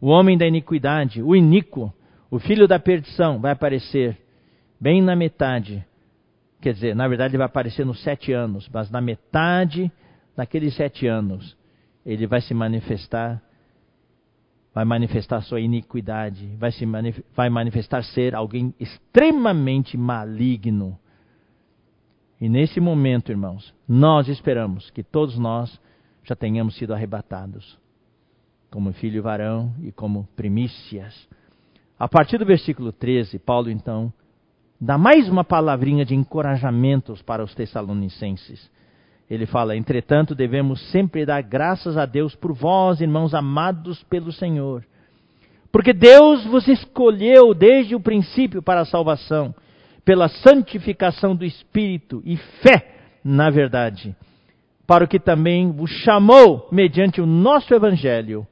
o 0.03 0.09
homem 0.09 0.37
da 0.37 0.45
iniquidade, 0.45 1.23
o 1.23 1.37
iníquo, 1.37 1.95
o 2.29 2.41
filho 2.41 2.67
da 2.67 2.77
perdição, 2.81 3.39
vai 3.41 3.53
aparecer 3.53 4.19
bem 4.81 5.01
na 5.01 5.15
metade. 5.15 5.87
Quer 6.61 6.75
dizer, 6.75 6.97
na 6.97 7.07
verdade 7.07 7.31
ele 7.31 7.39
vai 7.39 7.47
aparecer 7.47 7.87
nos 7.87 8.03
sete 8.03 8.33
anos, 8.33 8.69
mas 8.73 8.91
na 8.91 9.01
metade 9.01 9.93
daqueles 10.37 10.75
sete 10.75 11.07
anos 11.07 11.57
ele 12.05 12.27
vai 12.27 12.41
se 12.41 12.53
manifestar 12.53 13.41
vai 14.75 14.87
manifestar 14.87 15.43
sua 15.43 15.61
iniquidade, 15.61 16.47
vai, 16.57 16.73
se 16.73 16.87
manif 16.87 17.23
vai 17.37 17.51
manifestar 17.51 18.03
ser 18.03 18.35
alguém 18.35 18.75
extremamente 18.81 19.99
maligno. 19.99 20.99
E 22.41 22.49
nesse 22.49 22.81
momento, 22.81 23.31
irmãos, 23.31 23.75
nós 23.87 24.29
esperamos 24.29 24.91
que 24.91 25.03
todos 25.03 25.39
nós 25.39 25.79
já 26.25 26.35
tenhamos 26.35 26.75
sido 26.77 26.95
arrebatados, 26.95 27.79
como 28.73 28.91
filho 28.95 29.23
varão 29.23 29.75
e 29.83 29.93
como 29.93 30.27
primícias. 30.35 31.29
A 31.99 32.09
partir 32.09 32.39
do 32.39 32.47
versículo 32.47 32.91
13, 32.91 33.39
Paulo 33.39 33.71
então 33.71 34.11
dá 34.81 34.97
mais 34.97 35.29
uma 35.29 35.45
palavrinha 35.45 36.07
de 36.07 36.15
encorajamentos 36.15 37.21
para 37.21 37.45
os 37.45 37.55
Tessalonicenses. 37.55 38.71
Ele 39.31 39.45
fala: 39.45 39.77
Entretanto, 39.77 40.35
devemos 40.35 40.81
sempre 40.91 41.27
dar 41.27 41.43
graças 41.43 41.99
a 41.99 42.07
Deus 42.07 42.35
por 42.35 42.55
vós, 42.55 43.03
irmãos 43.03 43.35
amados 43.35 44.03
pelo 44.05 44.33
Senhor. 44.33 44.85
Porque 45.71 45.93
Deus 45.93 46.45
vos 46.47 46.67
escolheu 46.67 47.55
desde 47.55 47.95
o 47.95 48.01
princípio 48.01 48.63
para 48.63 48.81
a 48.81 48.87
salvação, 48.87 49.55
pela 50.03 50.29
santificação 50.29 51.37
do 51.37 51.45
Espírito 51.45 52.23
e 52.25 52.37
fé 52.37 52.93
na 53.25 53.51
verdade, 53.51 54.17
para 54.87 55.05
o 55.05 55.09
que 55.09 55.21
também 55.21 55.71
vos 55.71 55.91
chamou 55.91 56.69
mediante 56.73 57.21
o 57.21 57.27
nosso 57.27 57.73
Evangelho, 57.73 58.47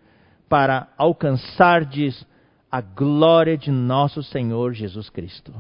para 0.51 0.89
alcançardes 0.99 2.27
a 2.69 2.81
glória 2.81 3.57
de 3.57 3.71
nosso 3.71 4.21
Senhor 4.21 4.73
Jesus 4.75 5.09
Cristo. 5.09 5.55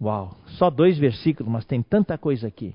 Uau, 0.00 0.34
só 0.46 0.70
dois 0.70 0.96
versículos, 0.96 1.52
mas 1.52 1.66
tem 1.66 1.82
tanta 1.82 2.16
coisa 2.16 2.48
aqui. 2.48 2.74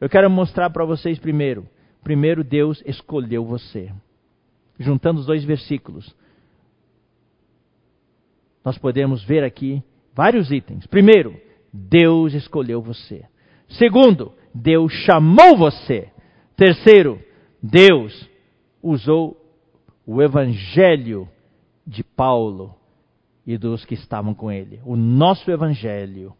Eu 0.00 0.08
quero 0.08 0.30
mostrar 0.30 0.70
para 0.70 0.84
vocês 0.84 1.18
primeiro. 1.18 1.68
Primeiro, 2.04 2.44
Deus 2.44 2.80
escolheu 2.86 3.44
você. 3.44 3.92
Juntando 4.78 5.18
os 5.18 5.26
dois 5.26 5.44
versículos, 5.44 6.14
nós 8.64 8.78
podemos 8.78 9.24
ver 9.24 9.42
aqui 9.42 9.82
vários 10.14 10.52
itens. 10.52 10.86
Primeiro, 10.86 11.36
Deus 11.72 12.34
escolheu 12.34 12.80
você. 12.80 13.24
Segundo, 13.68 14.32
Deus 14.54 14.92
chamou 14.92 15.56
você. 15.56 16.08
Terceiro, 16.56 17.20
Deus 17.60 18.28
usou 18.80 19.41
o 20.06 20.22
evangelho 20.22 21.28
de 21.86 22.02
Paulo 22.02 22.74
e 23.46 23.56
dos 23.58 23.84
que 23.84 23.94
estavam 23.94 24.34
com 24.34 24.50
ele. 24.50 24.80
O 24.84 24.96
nosso 24.96 25.50
evangelho 25.50 26.34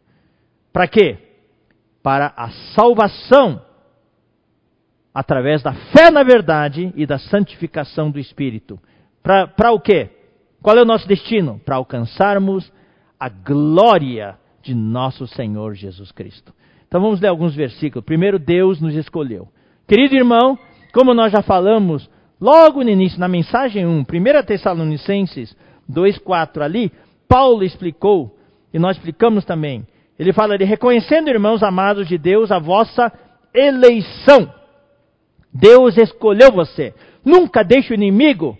para 0.72 0.88
quê? 0.88 1.18
Para 2.02 2.32
a 2.36 2.50
salvação 2.74 3.60
através 5.14 5.62
da 5.62 5.74
fé 5.74 6.10
na 6.10 6.22
verdade 6.22 6.92
e 6.96 7.04
da 7.04 7.18
santificação 7.18 8.10
do 8.10 8.18
Espírito. 8.18 8.80
Para 9.22 9.72
o 9.72 9.78
quê? 9.78 10.10
Qual 10.62 10.76
é 10.76 10.82
o 10.82 10.86
nosso 10.86 11.06
destino? 11.06 11.60
Para 11.64 11.76
alcançarmos 11.76 12.72
a 13.20 13.28
glória 13.28 14.38
de 14.62 14.74
nosso 14.74 15.26
Senhor 15.26 15.74
Jesus 15.74 16.10
Cristo. 16.10 16.54
Então 16.88 17.00
vamos 17.00 17.20
ler 17.20 17.28
alguns 17.28 17.54
versículos. 17.54 18.04
Primeiro, 18.04 18.38
Deus 18.38 18.80
nos 18.80 18.94
escolheu. 18.94 19.48
Querido 19.86 20.14
irmão, 20.14 20.58
como 20.92 21.14
nós 21.14 21.32
já 21.32 21.42
falamos 21.42 22.08
logo 22.42 22.82
no 22.82 22.90
início, 22.90 23.20
na 23.20 23.28
mensagem 23.28 23.86
1, 23.86 24.00
1 24.00 24.04
Tessalonicenses 24.44 25.56
2,4 25.88 26.60
ali, 26.60 26.90
Paulo 27.28 27.62
explicou, 27.62 28.36
e 28.74 28.80
nós 28.80 28.96
explicamos 28.96 29.44
também, 29.44 29.86
ele 30.18 30.32
fala 30.32 30.58
de 30.58 30.64
reconhecendo, 30.64 31.28
irmãos 31.28 31.62
amados 31.62 32.08
de 32.08 32.18
Deus, 32.18 32.50
a 32.50 32.58
vossa 32.58 33.12
eleição. 33.54 34.52
Deus 35.54 35.96
escolheu 35.96 36.50
você. 36.50 36.92
Nunca 37.24 37.62
deixe 37.62 37.92
o 37.92 37.94
inimigo 37.94 38.58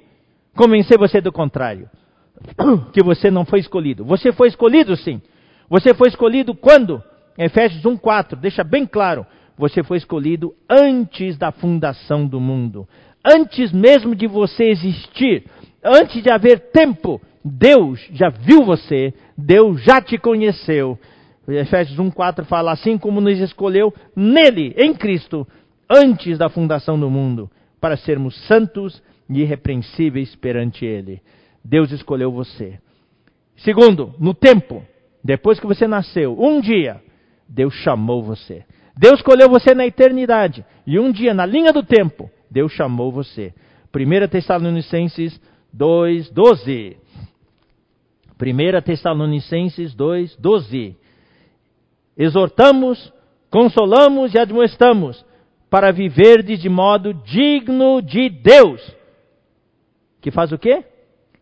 convencer 0.56 0.96
você 0.96 1.20
do 1.20 1.32
contrário. 1.32 1.90
Que 2.92 3.02
você 3.02 3.30
não 3.30 3.44
foi 3.44 3.60
escolhido. 3.60 4.04
Você 4.04 4.32
foi 4.32 4.48
escolhido 4.48 4.96
sim. 4.96 5.20
Você 5.68 5.94
foi 5.94 6.09
escolhido 6.09 6.54
quando? 6.54 7.02
Efésios 7.38 7.82
1,4 7.82 8.36
deixa 8.36 8.62
bem 8.62 8.86
claro. 8.86 9.26
Você 9.56 9.82
foi 9.82 9.98
escolhido 9.98 10.54
antes 10.68 11.36
da 11.38 11.52
fundação 11.52 12.26
do 12.26 12.40
mundo. 12.40 12.88
Antes 13.24 13.73
mesmo 13.73 14.15
de 14.15 14.27
você 14.27 14.65
existir. 14.65 15.44
Antes 15.85 16.23
de 16.23 16.31
haver 16.31 16.70
tempo. 16.70 17.20
Deus 17.44 18.01
já 18.12 18.28
viu 18.28 18.65
você. 18.65 19.12
Deus 19.36 19.82
já 19.82 20.01
te 20.01 20.19
conheceu. 20.19 20.99
Efésios 21.49 21.99
1,4 21.99 22.44
fala: 22.44 22.73
Assim 22.73 22.97
como 22.97 23.20
nos 23.20 23.39
escolheu 23.39 23.93
nele, 24.15 24.74
em 24.77 24.94
Cristo, 24.94 25.47
antes 25.90 26.39
da 26.39 26.49
fundação 26.49 26.99
do 26.99 27.11
mundo, 27.11 27.51
para 27.81 27.97
sermos 27.97 28.36
santos 28.47 29.03
e 29.28 29.40
irrepreensíveis 29.40 30.35
perante 30.36 30.85
Ele. 30.85 31.20
Deus 31.65 31.90
escolheu 31.90 32.31
você. 32.31 32.78
Segundo, 33.57 34.15
no 34.19 34.35
tempo, 34.35 34.82
depois 35.23 35.61
que 35.61 35.66
você 35.66 35.86
nasceu, 35.86 36.36
um 36.39 36.61
dia, 36.61 37.01
Deus 37.49 37.74
chamou 37.74 38.23
você. 38.23 38.65
Deus 38.97 39.20
escolheu 39.20 39.49
você 39.49 39.74
na 39.74 39.86
eternidade. 39.86 40.65
E 40.86 40.99
um 40.99 41.11
dia, 41.11 41.32
na 41.32 41.47
linha 41.47 41.73
do 41.73 41.82
tempo, 41.82 42.31
Deus 42.52 42.72
chamou 42.72 43.10
você. 43.10 43.54
1 43.94 44.28
Tessalonicenses 44.28 45.40
2, 45.72 46.30
12. 46.30 46.96
1 48.40 48.82
Tessalonicenses 48.82 49.94
2, 49.94 50.36
12 50.36 51.02
exortamos, 52.16 53.12
consolamos 53.50 54.34
e 54.34 54.38
admoestamos 54.38 55.24
para 55.70 55.90
viver 55.90 56.42
de 56.42 56.68
modo 56.68 57.14
digno 57.14 58.02
de 58.02 58.28
Deus. 58.28 58.80
Que 60.20 60.30
faz 60.30 60.52
o 60.52 60.58
quê? 60.58 60.84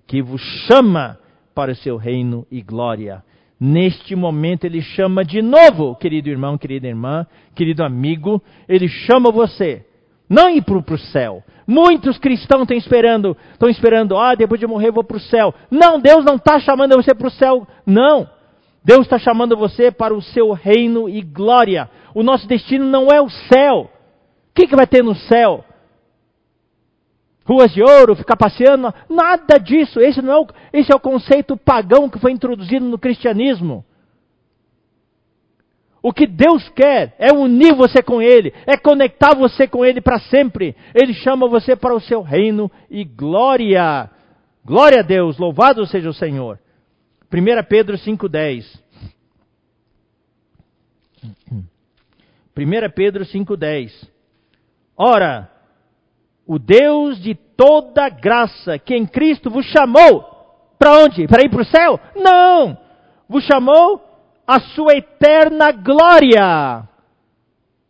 Que 0.07 0.23
vos 0.23 0.41
chama 0.67 1.19
para 1.55 1.73
o 1.73 1.77
seu 1.77 1.97
reino 1.97 2.47
e 2.51 2.63
glória. 2.63 3.23
Neste 3.59 4.17
momento 4.17 4.65
ele 4.65 4.81
chama 4.81 5.23
de 5.23 5.43
novo, 5.43 5.95
querido 5.97 6.31
irmão, 6.31 6.57
querida 6.57 6.89
irmã, 6.89 7.27
querido 7.55 7.85
amigo, 7.85 8.43
ele 8.67 8.89
chama 8.89 9.31
você. 9.31 9.85
Não 10.31 10.49
ir 10.49 10.63
para 10.63 10.79
o 10.79 10.99
céu. 10.99 11.43
Muitos 11.67 12.17
cristãos 12.19 12.63
estão 12.63 12.77
esperando, 12.77 13.37
estão 13.53 13.69
esperando, 13.69 14.17
ah, 14.17 14.37
depois 14.37 14.61
de 14.61 14.67
morrer 14.67 14.89
eu 14.89 14.93
vou 14.93 15.03
para 15.03 15.17
o 15.17 15.21
céu. 15.21 15.53
Não, 15.69 15.99
Deus 15.99 16.25
não 16.25 16.37
está 16.37 16.61
chamando 16.61 16.95
você 16.95 17.13
para 17.13 17.27
o 17.27 17.31
céu, 17.33 17.67
não. 17.85 18.31
Deus 18.85 19.01
está 19.03 19.19
chamando 19.19 19.57
você 19.57 19.91
para 19.91 20.15
o 20.15 20.23
seu 20.23 20.53
reino 20.53 21.09
e 21.09 21.21
glória. 21.21 21.91
O 22.15 22.23
nosso 22.23 22.47
destino 22.47 22.85
não 22.85 23.09
é 23.09 23.21
o 23.21 23.29
céu. 23.29 23.91
O 24.51 24.55
que, 24.55 24.69
que 24.69 24.77
vai 24.77 24.87
ter 24.87 25.03
no 25.03 25.17
céu? 25.17 25.65
Ruas 27.45 27.73
de 27.73 27.83
ouro, 27.83 28.15
ficar 28.15 28.37
passeando? 28.37 28.95
Nada 29.09 29.59
disso. 29.59 30.01
Esse, 30.01 30.23
não 30.23 30.33
é 30.33 30.39
o, 30.39 30.47
esse 30.73 30.93
é 30.93 30.95
o 30.95 31.01
conceito 31.01 31.57
pagão 31.57 32.09
que 32.09 32.21
foi 32.21 32.31
introduzido 32.31 32.85
no 32.85 32.99
cristianismo. 32.99 33.85
O 36.03 36.13
que 36.13 36.27
Deus 36.27 36.69
quer 36.71 37.15
é 37.19 37.33
unir 37.33 37.75
você 37.75 38.03
com 38.03 38.23
Ele, 38.23 38.53
é 38.67 38.77
conectar 38.77 39.35
você 39.35 39.69
com 39.69 39.85
Ele 39.85 40.01
para 40.01 40.19
sempre. 40.19 40.75
Ele 40.95 41.13
chama 41.13 41.47
você 41.47 41.77
para 41.77 41.95
o 41.95 42.01
seu 42.01 42.23
reino 42.23 42.71
e 42.91 43.05
glória. 43.05 44.11
Glória 44.65 45.01
a 45.01 45.03
Deus, 45.03 45.37
louvado 45.39 45.87
seja 45.87 46.09
o 46.09 46.15
Senhor. 46.15 46.59
1 47.33 47.65
Pedro 47.69 47.97
5,10. 47.97 48.65
1 52.57 52.91
Pedro 52.95 53.25
5,10. 53.25 54.09
Ora, 54.97 55.51
o 56.47 56.59
Deus 56.59 57.21
de 57.23 57.35
toda 57.35 58.09
graça, 58.09 58.79
que 58.79 58.95
em 58.95 59.07
Cristo 59.07 59.51
vos 59.51 59.67
chamou, 59.67 60.25
para 60.79 61.05
onde? 61.05 61.29
Para 61.29 61.45
ir 61.45 61.51
para 61.51 61.63
o 61.63 61.65
céu? 61.65 62.01
Não! 62.17 62.79
Vos 63.29 63.45
chamou 63.45 64.10
a 64.51 64.59
sua 64.59 64.97
eterna 64.97 65.71
glória. 65.71 66.83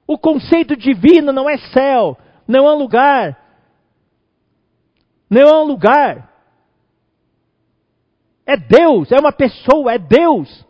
O 0.06 0.18
conceito 0.18 0.76
divino 0.76 1.32
não 1.32 1.48
é 1.48 1.56
céu, 1.56 2.18
não 2.46 2.68
é 2.68 2.72
lugar. 2.74 3.38
Não 5.30 5.40
é 5.40 5.56
um 5.62 5.64
lugar. 5.64 6.30
É 8.44 8.58
Deus, 8.58 9.10
é 9.10 9.18
uma 9.18 9.32
pessoa, 9.32 9.94
é 9.94 9.98
Deus. 9.98 10.66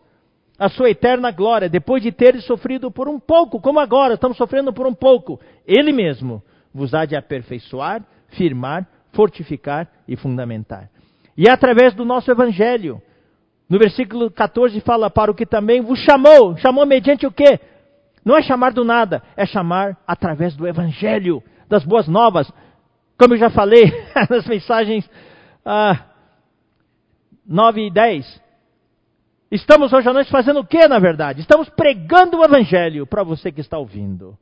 A 0.56 0.68
sua 0.68 0.90
eterna 0.90 1.32
glória, 1.32 1.68
depois 1.68 2.04
de 2.04 2.12
ter 2.12 2.40
sofrido 2.42 2.92
por 2.92 3.08
um 3.08 3.18
pouco, 3.18 3.60
como 3.60 3.80
agora 3.80 4.14
estamos 4.14 4.36
sofrendo 4.36 4.72
por 4.72 4.86
um 4.86 4.94
pouco, 4.94 5.40
Ele 5.66 5.90
mesmo 5.90 6.40
vos 6.72 6.94
há 6.94 7.04
de 7.04 7.16
aperfeiçoar, 7.16 8.04
firmar, 8.28 8.86
fortificar 9.12 9.90
e 10.06 10.14
fundamentar. 10.16 10.88
E 11.36 11.48
é 11.48 11.50
através 11.50 11.94
do 11.94 12.04
nosso 12.04 12.30
Evangelho. 12.30 13.02
No 13.70 13.78
versículo 13.78 14.32
14 14.32 14.80
fala 14.80 15.08
para 15.08 15.30
o 15.30 15.34
que 15.34 15.46
também 15.46 15.80
vos 15.80 16.00
chamou. 16.00 16.56
Chamou 16.56 16.84
mediante 16.84 17.24
o 17.24 17.30
quê? 17.30 17.60
Não 18.24 18.36
é 18.36 18.42
chamar 18.42 18.72
do 18.72 18.84
nada, 18.84 19.22
é 19.36 19.46
chamar 19.46 19.96
através 20.04 20.56
do 20.56 20.66
Evangelho, 20.66 21.40
das 21.68 21.84
boas 21.84 22.08
novas. 22.08 22.52
Como 23.16 23.34
eu 23.34 23.38
já 23.38 23.48
falei 23.48 23.84
nas 24.28 24.44
mensagens 24.44 25.08
ah, 25.64 26.04
9 27.46 27.86
e 27.86 27.90
10. 27.92 28.42
Estamos 29.52 29.92
hoje 29.92 30.08
à 30.08 30.12
noite 30.12 30.30
fazendo 30.32 30.60
o 30.60 30.66
que, 30.66 30.88
na 30.88 30.98
verdade? 30.98 31.40
Estamos 31.40 31.68
pregando 31.68 32.38
o 32.38 32.44
Evangelho 32.44 33.06
para 33.06 33.22
você 33.22 33.52
que 33.52 33.60
está 33.60 33.78
ouvindo. 33.78 34.36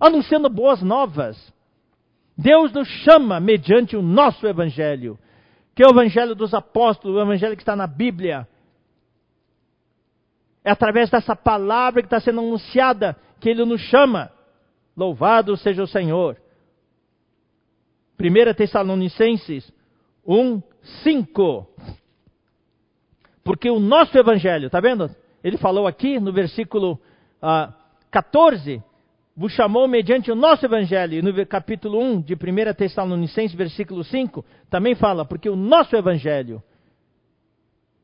Anunciando 0.00 0.48
boas 0.48 0.82
novas. 0.82 1.52
Deus 2.36 2.72
nos 2.72 2.88
chama 2.88 3.38
mediante 3.40 3.94
o 3.94 4.02
nosso 4.02 4.46
Evangelho, 4.46 5.18
que 5.74 5.82
é 5.82 5.86
o 5.86 5.90
Evangelho 5.90 6.34
dos 6.34 6.54
apóstolos, 6.54 7.16
o 7.16 7.20
Evangelho 7.20 7.56
que 7.56 7.62
está 7.62 7.76
na 7.76 7.86
Bíblia. 7.86 8.48
É 10.64 10.70
através 10.70 11.10
dessa 11.10 11.36
palavra 11.36 12.00
que 12.00 12.06
está 12.06 12.18
sendo 12.18 12.40
anunciada 12.40 13.16
que 13.38 13.50
Ele 13.50 13.64
nos 13.64 13.82
chama. 13.82 14.32
Louvado 14.96 15.56
seja 15.56 15.82
o 15.82 15.86
Senhor. 15.86 16.36
1 18.18 18.54
Tessalonicenses 18.54 19.70
1, 20.26 20.62
5. 21.02 21.68
Porque 23.42 23.68
o 23.68 23.78
nosso 23.78 24.16
Evangelho, 24.16 24.66
está 24.66 24.80
vendo? 24.80 25.10
Ele 25.42 25.58
falou 25.58 25.86
aqui 25.86 26.18
no 26.18 26.32
versículo 26.32 26.92
uh, 26.92 26.98
ah, 27.42 27.74
14, 28.10 28.82
vos 29.36 29.52
chamou 29.52 29.86
mediante 29.86 30.30
o 30.30 30.34
nosso 30.34 30.64
Evangelho. 30.64 31.18
E 31.18 31.22
no 31.22 31.46
capítulo 31.46 32.00
1 32.00 32.22
de 32.22 32.34
1 32.34 32.38
Tessalonicenses, 32.74 33.54
versículo 33.54 34.02
5, 34.02 34.42
também 34.70 34.94
fala, 34.94 35.26
porque 35.26 35.50
o 35.50 35.56
nosso 35.56 35.94
Evangelho 35.94 36.62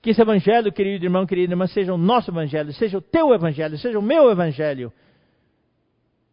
que 0.02 0.10
esse 0.10 0.20
evangelho, 0.20 0.72
querido 0.72 1.04
irmão, 1.04 1.26
querida 1.26 1.52
irmã, 1.52 1.66
seja 1.66 1.92
o 1.92 1.98
nosso 1.98 2.30
evangelho, 2.30 2.72
seja 2.72 2.98
o 2.98 3.02
teu 3.02 3.34
evangelho, 3.34 3.76
seja 3.76 3.98
o 3.98 4.02
meu 4.02 4.30
evangelho. 4.30 4.92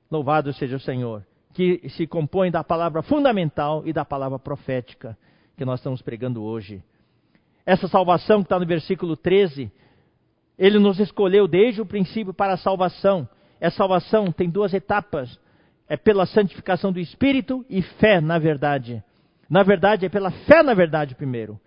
Louvado 0.10 0.54
seja 0.54 0.78
o 0.78 0.80
Senhor, 0.80 1.26
que 1.54 1.88
se 1.90 2.08
compõe 2.08 2.50
da 2.50 2.64
palavra 2.64 3.02
fundamental 3.02 3.84
e 3.86 3.92
da 3.92 4.06
palavra 4.06 4.40
profética 4.40 5.18
que 5.58 5.66
nós 5.66 5.80
estamos 5.80 6.02
pregando 6.02 6.44
hoje. 6.44 6.82
Essa 7.66 7.88
salvação 7.90 8.38
que 8.38 8.46
está 8.46 8.58
no 8.58 8.66
versículo 8.66 9.18
13, 9.18 9.70
ele 10.58 10.80
nos 10.80 11.00
escolheu 11.00 11.48
desde 11.48 11.82
o 11.82 11.86
princípio 11.86 12.34
para 12.34 12.54
a 12.54 12.58
salvação. 12.58 13.28
Essa 13.60 13.78
salvação 13.78 14.32
tem 14.32 14.50
duas 14.50 14.74
etapas: 14.74 15.38
é 15.90 15.98
pela 15.98 16.26
santificação 16.26 16.94
do 16.94 17.00
espírito 17.00 17.66
e 17.70 17.82
fé 17.82 18.22
na 18.22 18.40
verdade. 18.40 19.04
Na 19.50 19.64
verdade, 19.64 20.06
é 20.06 20.10
pela 20.10 20.32
fé 20.32 20.64
na 20.64 20.74
verdade 20.74 21.16
primeiro. 21.16 21.60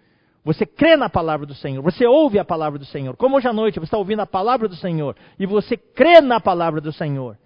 Você 0.44 0.64
crê 0.64 0.96
na 0.96 1.10
palavra 1.10 1.46
do 1.46 1.54
Senhor, 1.54 1.82
você 1.82 2.06
ouve 2.06 2.38
a 2.38 2.44
palavra 2.44 2.78
do 2.78 2.84
Senhor. 2.84 3.16
Como 3.16 3.36
hoje 3.36 3.46
à 3.46 3.52
noite 3.52 3.78
você 3.78 3.84
está 3.84 3.98
ouvindo 3.98 4.20
a 4.20 4.26
palavra 4.26 4.68
do 4.68 4.76
Senhor 4.76 5.14
e 5.38 5.44
você 5.44 5.76
crê 5.76 6.20
na 6.20 6.40
palavra 6.40 6.80
do 6.80 6.92
Senhor. 6.92 7.36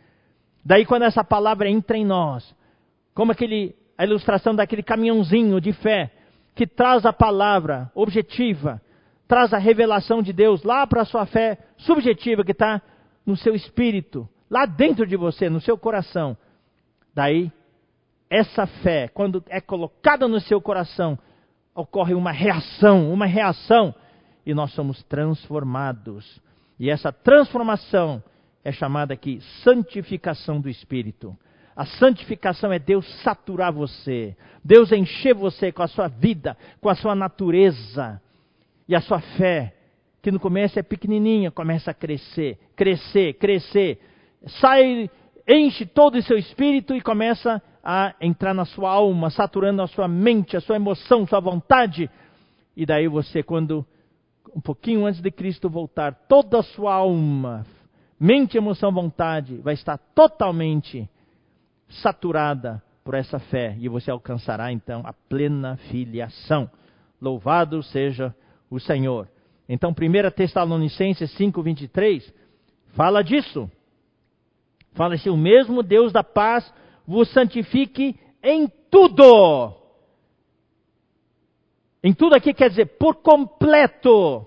Daí, 0.64 0.86
quando 0.86 1.02
essa 1.02 1.22
palavra 1.22 1.68
entra 1.68 1.96
em 1.96 2.04
nós, 2.04 2.54
como 3.12 3.32
aquele, 3.32 3.74
a 3.98 4.04
ilustração 4.04 4.54
daquele 4.54 4.82
caminhãozinho 4.82 5.60
de 5.60 5.72
fé 5.72 6.10
que 6.54 6.66
traz 6.66 7.04
a 7.04 7.12
palavra 7.12 7.90
objetiva, 7.94 8.80
traz 9.26 9.52
a 9.52 9.58
revelação 9.58 10.22
de 10.22 10.32
Deus 10.32 10.62
lá 10.62 10.86
para 10.86 11.02
a 11.02 11.04
sua 11.04 11.26
fé 11.26 11.58
subjetiva 11.76 12.44
que 12.44 12.52
está 12.52 12.80
no 13.26 13.36
seu 13.36 13.54
espírito, 13.54 14.28
lá 14.48 14.66
dentro 14.66 15.06
de 15.06 15.16
você, 15.16 15.50
no 15.50 15.60
seu 15.60 15.76
coração. 15.76 16.36
Daí, 17.14 17.50
essa 18.30 18.66
fé, 18.66 19.08
quando 19.08 19.42
é 19.48 19.60
colocada 19.60 20.28
no 20.28 20.40
seu 20.40 20.60
coração, 20.60 21.18
ocorre 21.74 22.14
uma 22.14 22.30
reação, 22.30 23.12
uma 23.12 23.26
reação, 23.26 23.94
e 24.46 24.55
nós 24.55 24.72
somos 24.72 25.02
transformados. 25.05 26.40
E 26.78 26.90
essa 26.90 27.12
transformação 27.12 28.22
é 28.62 28.70
chamada 28.70 29.14
aqui 29.14 29.40
santificação 29.62 30.60
do 30.60 30.68
Espírito. 30.68 31.36
A 31.76 31.84
santificação 31.84 32.72
é 32.72 32.78
Deus 32.78 33.06
saturar 33.22 33.72
você, 33.72 34.36
Deus 34.62 34.92
encher 34.92 35.34
você 35.34 35.72
com 35.72 35.82
a 35.82 35.88
sua 35.88 36.09
vida, 36.09 36.56
com 36.80 36.88
a 36.88 36.94
sua 36.94 37.14
natureza. 37.14 38.20
E 38.86 38.94
a 38.94 39.01
sua 39.01 39.18
fé, 39.18 39.74
que 40.22 40.30
no 40.30 40.38
começo 40.38 40.78
é 40.78 40.82
pequenininha, 40.82 41.51
começa 41.51 41.90
a 41.90 41.94
crescer, 41.94 42.59
crescer, 42.76 43.34
crescer. 43.34 43.98
Sai, 44.60 45.10
enche 45.48 45.86
todo 45.86 46.16
o 46.16 46.22
seu 46.22 46.36
espírito 46.36 46.94
e 46.94 47.01
começa 47.01 47.55
a 47.55 47.62
entrar 48.20 48.55
na 48.55 48.65
sua 48.65 48.90
alma, 48.90 49.31
saturando 49.31 49.82
a 49.82 49.86
sua 49.86 50.09
mente, 50.09 50.56
a 50.56 50.61
sua 50.61 50.77
emoção, 50.77 51.27
sua 51.27 51.40
vontade. 51.40 52.11
E 52.77 52.86
daí 52.86 53.06
você, 53.09 53.43
quando 53.43 53.85
um 54.55 54.61
pouquinho 54.61 55.05
antes 55.05 55.20
de 55.20 55.31
Cristo 55.31 55.69
voltar, 55.69 56.15
toda 56.28 56.61
a 56.61 56.62
sua 56.62 56.94
alma, 56.94 57.66
mente, 58.19 58.56
emoção, 58.56 58.93
vontade, 58.93 59.56
vai 59.56 59.74
estar 59.74 59.98
totalmente 60.15 61.09
saturada 61.89 62.82
por 63.05 63.15
essa 63.15 63.39
fé 63.39 63.77
e 63.78 63.89
você 63.89 64.11
alcançará 64.11 64.73
então 64.73 65.02
a 65.05 65.12
plena 65.12 65.77
filiação. 65.90 66.70
Louvado 67.20 67.82
seja 67.82 68.35
o 68.70 68.81
Senhor. 68.81 69.28
Então, 69.69 69.93
1 69.93 70.31
Tessalonicenses 70.31 71.31
5:23 71.36 72.32
fala 72.94 73.23
disso. 73.23 73.70
Fala 74.93 75.15
assim: 75.15 75.31
o 75.31 75.36
mesmo 75.36 75.82
Deus 75.82 76.12
da 76.12 76.24
paz 76.24 76.73
vos 77.06 77.31
santifique 77.32 78.18
em 78.43 78.68
tudo. 78.90 79.74
Em 82.02 82.12
tudo 82.12 82.35
aqui 82.35 82.52
quer 82.52 82.68
dizer 82.68 82.98
por 82.98 83.16
completo. 83.16 84.47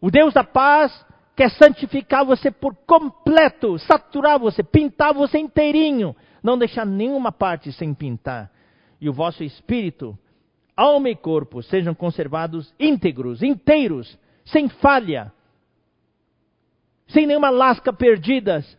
O 0.00 0.10
Deus 0.10 0.32
da 0.34 0.44
paz 0.44 1.04
quer 1.34 1.50
santificar 1.50 2.24
você 2.24 2.50
por 2.50 2.74
completo, 2.86 3.78
saturar 3.78 4.38
você, 4.38 4.62
pintar 4.62 5.12
você 5.12 5.38
inteirinho, 5.38 6.14
não 6.42 6.56
deixar 6.56 6.86
nenhuma 6.86 7.32
parte 7.32 7.72
sem 7.72 7.92
pintar. 7.92 8.50
E 9.00 9.08
o 9.08 9.12
vosso 9.12 9.42
espírito, 9.42 10.16
alma 10.76 11.10
e 11.10 11.16
corpo 11.16 11.62
sejam 11.62 11.94
conservados 11.94 12.72
íntegros, 12.78 13.42
inteiros, 13.42 14.16
sem 14.44 14.68
falha, 14.68 15.32
sem 17.08 17.26
nenhuma 17.26 17.50
lasca 17.50 17.92
perdidas, 17.92 18.78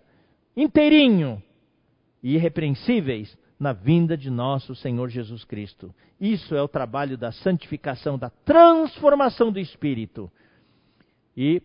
inteirinho, 0.56 1.42
e 2.26 2.34
irrepreensíveis 2.34 3.38
na 3.60 3.72
vinda 3.72 4.18
de 4.18 4.32
nosso 4.32 4.74
Senhor 4.74 5.10
Jesus 5.10 5.44
Cristo. 5.44 5.94
Isso 6.20 6.56
é 6.56 6.62
o 6.62 6.68
trabalho 6.68 7.16
da 7.16 7.32
santificação, 7.32 8.18
da 8.18 8.32
transformação 8.32 9.52
do 9.52 9.60
espírito. 9.60 10.32
E, 11.38 11.62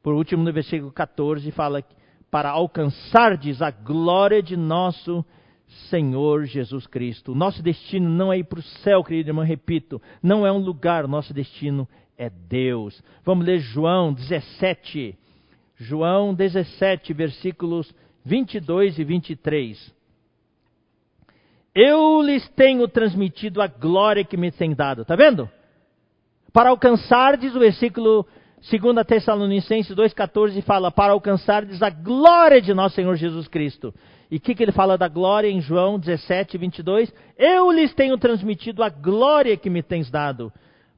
por 0.00 0.14
último, 0.14 0.44
no 0.44 0.52
versículo 0.52 0.92
14, 0.92 1.50
fala 1.50 1.82
para 2.30 2.48
alcançardes 2.48 3.60
a 3.60 3.72
glória 3.72 4.40
de 4.40 4.56
nosso 4.56 5.24
Senhor 5.90 6.44
Jesus 6.44 6.86
Cristo. 6.86 7.34
Nosso 7.34 7.60
destino 7.60 8.08
não 8.08 8.32
é 8.32 8.38
ir 8.38 8.44
para 8.44 8.60
o 8.60 8.62
céu, 8.62 9.02
querido 9.02 9.30
irmão, 9.30 9.44
repito, 9.44 10.00
não 10.22 10.46
é 10.46 10.52
um 10.52 10.58
lugar, 10.58 11.08
nosso 11.08 11.34
destino 11.34 11.88
é 12.16 12.30
Deus. 12.30 13.02
Vamos 13.24 13.44
ler 13.44 13.58
João 13.58 14.12
17. 14.12 15.18
João 15.74 16.32
17, 16.32 17.12
versículos 17.12 17.92
22 18.28 18.98
e 18.98 19.04
23. 19.04 19.94
Eu 21.74 22.20
lhes 22.20 22.46
tenho 22.50 22.86
transmitido 22.86 23.62
a 23.62 23.66
glória 23.66 24.24
que 24.24 24.36
me 24.36 24.52
tem 24.52 24.74
dado. 24.74 25.02
Está 25.02 25.16
vendo? 25.16 25.48
Para 26.52 26.70
alcançardes, 26.70 27.54
o 27.56 27.58
versículo 27.58 28.26
2 28.56 29.06
Tessalonicenses 29.06 29.96
2,14 29.96 30.60
fala: 30.62 30.90
Para 30.90 31.12
alcançardes 31.12 31.82
a 31.82 31.88
glória 31.88 32.60
de 32.60 32.74
nosso 32.74 32.96
Senhor 32.96 33.14
Jesus 33.16 33.48
Cristo. 33.48 33.94
E 34.30 34.36
o 34.36 34.40
que, 34.40 34.54
que 34.54 34.62
ele 34.62 34.72
fala 34.72 34.98
da 34.98 35.08
glória 35.08 35.48
em 35.48 35.60
João 35.60 35.98
17, 35.98 36.58
22? 36.58 37.12
Eu 37.38 37.70
lhes 37.70 37.94
tenho 37.94 38.18
transmitido 38.18 38.82
a 38.82 38.90
glória 38.90 39.56
que 39.56 39.70
me 39.70 39.82
tens 39.82 40.10
dado, 40.10 40.52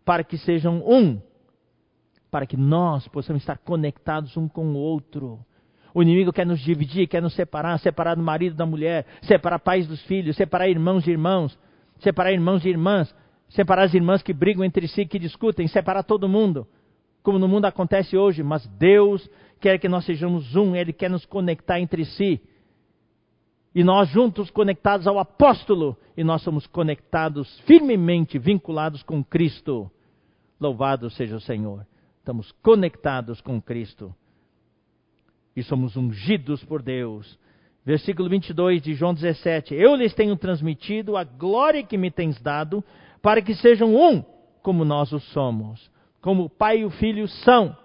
para 0.04 0.24
que 0.24 0.36
sejam 0.36 0.82
um, 0.84 1.20
para 2.28 2.44
que 2.44 2.56
nós 2.56 3.06
possamos 3.06 3.42
estar 3.42 3.58
conectados 3.58 4.36
um 4.36 4.48
com 4.48 4.66
o 4.66 4.76
outro. 4.76 5.38
O 5.94 6.02
inimigo 6.02 6.32
quer 6.32 6.46
nos 6.46 6.60
dividir, 6.60 7.06
quer 7.08 7.20
nos 7.20 7.34
separar, 7.34 7.78
separar 7.78 8.14
do 8.14 8.22
marido 8.22 8.54
da 8.54 8.64
mulher, 8.64 9.06
separar 9.22 9.58
pais 9.58 9.86
dos 9.86 10.00
filhos, 10.02 10.36
separar 10.36 10.68
irmãos 10.68 11.04
de 11.04 11.10
irmãos, 11.10 11.58
separar 11.98 12.32
irmãos 12.32 12.62
de 12.62 12.68
irmãs, 12.68 13.14
separar 13.48 13.84
as 13.84 13.94
irmãs 13.94 14.22
que 14.22 14.32
brigam 14.32 14.64
entre 14.64 14.86
si, 14.86 15.04
que 15.04 15.18
discutem, 15.18 15.66
separar 15.66 16.04
todo 16.04 16.28
mundo, 16.28 16.66
como 17.22 17.38
no 17.38 17.48
mundo 17.48 17.64
acontece 17.64 18.16
hoje. 18.16 18.42
Mas 18.42 18.66
Deus 18.78 19.28
quer 19.60 19.78
que 19.78 19.88
nós 19.88 20.04
sejamos 20.04 20.54
um, 20.54 20.76
Ele 20.76 20.92
quer 20.92 21.10
nos 21.10 21.26
conectar 21.26 21.80
entre 21.80 22.04
si. 22.04 22.40
E 23.74 23.84
nós 23.84 24.08
juntos 24.08 24.50
conectados 24.50 25.06
ao 25.06 25.18
apóstolo, 25.18 25.96
e 26.16 26.24
nós 26.24 26.42
somos 26.42 26.66
conectados 26.66 27.60
firmemente, 27.60 28.38
vinculados 28.38 29.02
com 29.02 29.22
Cristo. 29.22 29.90
Louvado 30.60 31.08
seja 31.10 31.36
o 31.36 31.40
Senhor. 31.40 31.86
Estamos 32.18 32.52
conectados 32.62 33.40
com 33.40 33.60
Cristo 33.60 34.14
e 35.56 35.62
somos 35.62 35.96
ungidos 35.96 36.64
por 36.64 36.82
Deus. 36.82 37.38
Versículo 37.84 38.28
22 38.28 38.82
de 38.82 38.94
João 38.94 39.14
17: 39.14 39.74
Eu 39.74 39.94
lhes 39.94 40.14
tenho 40.14 40.36
transmitido 40.36 41.16
a 41.16 41.24
glória 41.24 41.82
que 41.82 41.96
me 41.96 42.10
tens 42.10 42.40
dado, 42.40 42.84
para 43.22 43.42
que 43.42 43.54
sejam 43.54 43.94
um, 43.96 44.22
como 44.62 44.84
nós 44.84 45.12
o 45.12 45.18
somos, 45.18 45.90
como 46.20 46.44
o 46.44 46.50
Pai 46.50 46.80
e 46.80 46.84
o 46.84 46.90
Filho 46.90 47.26
são. 47.26 47.76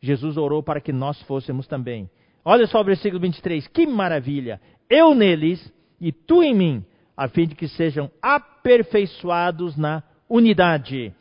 Jesus 0.00 0.36
orou 0.36 0.62
para 0.62 0.80
que 0.80 0.92
nós 0.92 1.20
fôssemos 1.22 1.66
também. 1.66 2.10
Olha 2.44 2.66
só 2.66 2.80
o 2.80 2.84
versículo 2.84 3.20
23, 3.20 3.66
que 3.68 3.86
maravilha! 3.86 4.60
Eu 4.88 5.14
neles 5.14 5.72
e 6.00 6.12
tu 6.12 6.42
em 6.42 6.54
mim, 6.54 6.84
a 7.16 7.28
fim 7.28 7.46
de 7.46 7.54
que 7.54 7.66
sejam 7.66 8.10
aperfeiçoados 8.22 9.76
na 9.76 10.02
unidade, 10.28 11.12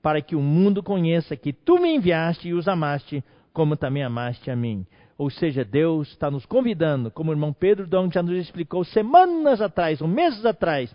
para 0.00 0.20
que 0.20 0.34
o 0.34 0.40
mundo 0.40 0.82
conheça 0.82 1.36
que 1.36 1.52
tu 1.52 1.78
me 1.78 1.94
enviaste 1.94 2.48
e 2.48 2.54
os 2.54 2.66
amaste, 2.66 3.22
como 3.52 3.76
também 3.76 4.02
amaste 4.02 4.50
a 4.50 4.56
mim. 4.56 4.86
Ou 5.22 5.30
seja, 5.30 5.64
Deus 5.64 6.08
está 6.08 6.28
nos 6.28 6.44
convidando, 6.44 7.08
como 7.08 7.30
o 7.30 7.32
irmão 7.32 7.52
Pedro 7.52 7.86
Dom 7.86 8.10
já 8.10 8.20
nos 8.24 8.36
explicou 8.36 8.82
semanas 8.82 9.60
atrás, 9.60 10.02
ou 10.02 10.08
meses 10.08 10.44
atrás, 10.44 10.92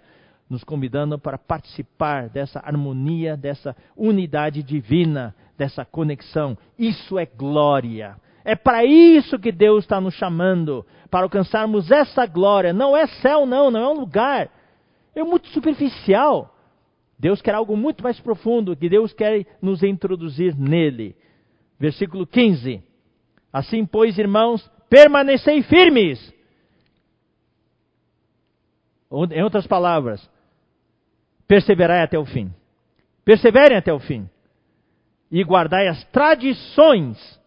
nos 0.49 0.65
convidando 0.65 1.17
para 1.17 1.37
participar 1.37 2.27
dessa 2.27 2.59
harmonia, 2.59 3.37
dessa 3.37 3.73
unidade 3.95 4.61
divina, 4.61 5.33
dessa 5.57 5.85
conexão. 5.85 6.57
Isso 6.77 7.17
é 7.17 7.25
glória. 7.25 8.17
É 8.43 8.53
para 8.53 8.83
isso 8.83 9.39
que 9.39 9.49
Deus 9.49 9.85
está 9.85 10.01
nos 10.01 10.15
chamando, 10.15 10.85
para 11.09 11.23
alcançarmos 11.23 11.89
essa 11.89 12.25
glória. 12.25 12.73
Não 12.73 12.97
é 12.97 13.07
céu, 13.07 13.45
não, 13.45 13.71
não 13.71 13.79
é 13.79 13.87
um 13.87 13.97
lugar. 13.97 14.49
É 15.15 15.23
muito 15.23 15.47
superficial. 15.51 16.53
Deus 17.17 17.41
quer 17.41 17.55
algo 17.55 17.77
muito 17.77 18.03
mais 18.03 18.19
profundo, 18.19 18.75
que 18.75 18.89
Deus 18.89 19.13
quer 19.13 19.45
nos 19.61 19.83
introduzir 19.83 20.53
nele. 20.53 21.15
Versículo 21.79 22.27
15. 22.27 22.83
Assim, 23.51 23.85
pois, 23.85 24.17
irmãos, 24.17 24.69
permanecei 24.89 25.61
firmes. 25.63 26.33
Em 29.31 29.43
outras 29.43 29.65
palavras, 29.65 30.29
perseverai 31.47 32.01
até 32.01 32.19
o 32.19 32.25
fim. 32.25 32.53
Perseverem 33.23 33.77
até 33.77 33.91
o 33.93 33.99
fim. 33.99 34.29
E 35.31 35.43
guardai 35.43 35.87
as 35.87 36.03
tradições 36.05 37.37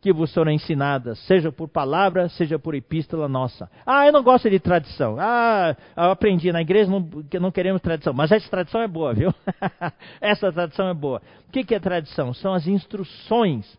que 0.00 0.12
vos 0.12 0.32
foram 0.32 0.52
ensinadas, 0.52 1.18
seja 1.26 1.50
por 1.50 1.68
palavra, 1.68 2.28
seja 2.28 2.58
por 2.58 2.74
epístola 2.74 3.28
nossa. 3.28 3.68
Ah, 3.84 4.06
eu 4.06 4.12
não 4.12 4.22
gosto 4.22 4.48
de 4.48 4.60
tradição. 4.60 5.16
Ah, 5.18 5.76
eu 5.96 6.10
aprendi 6.10 6.52
na 6.52 6.60
igreja 6.60 6.90
não, 6.90 7.02
que 7.02 7.38
não 7.38 7.50
queremos 7.50 7.82
tradição. 7.82 8.12
Mas 8.12 8.30
essa 8.30 8.48
tradição 8.48 8.80
é 8.80 8.86
boa, 8.86 9.12
viu? 9.12 9.34
essa 10.20 10.52
tradição 10.52 10.88
é 10.88 10.94
boa. 10.94 11.20
O 11.48 11.50
que 11.50 11.74
é 11.74 11.80
tradição? 11.80 12.32
São 12.32 12.54
as 12.54 12.68
instruções 12.68 13.76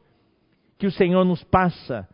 que 0.79 0.87
o 0.87 0.91
Senhor 0.91 1.25
nos 1.25 1.43
passa 1.43 2.07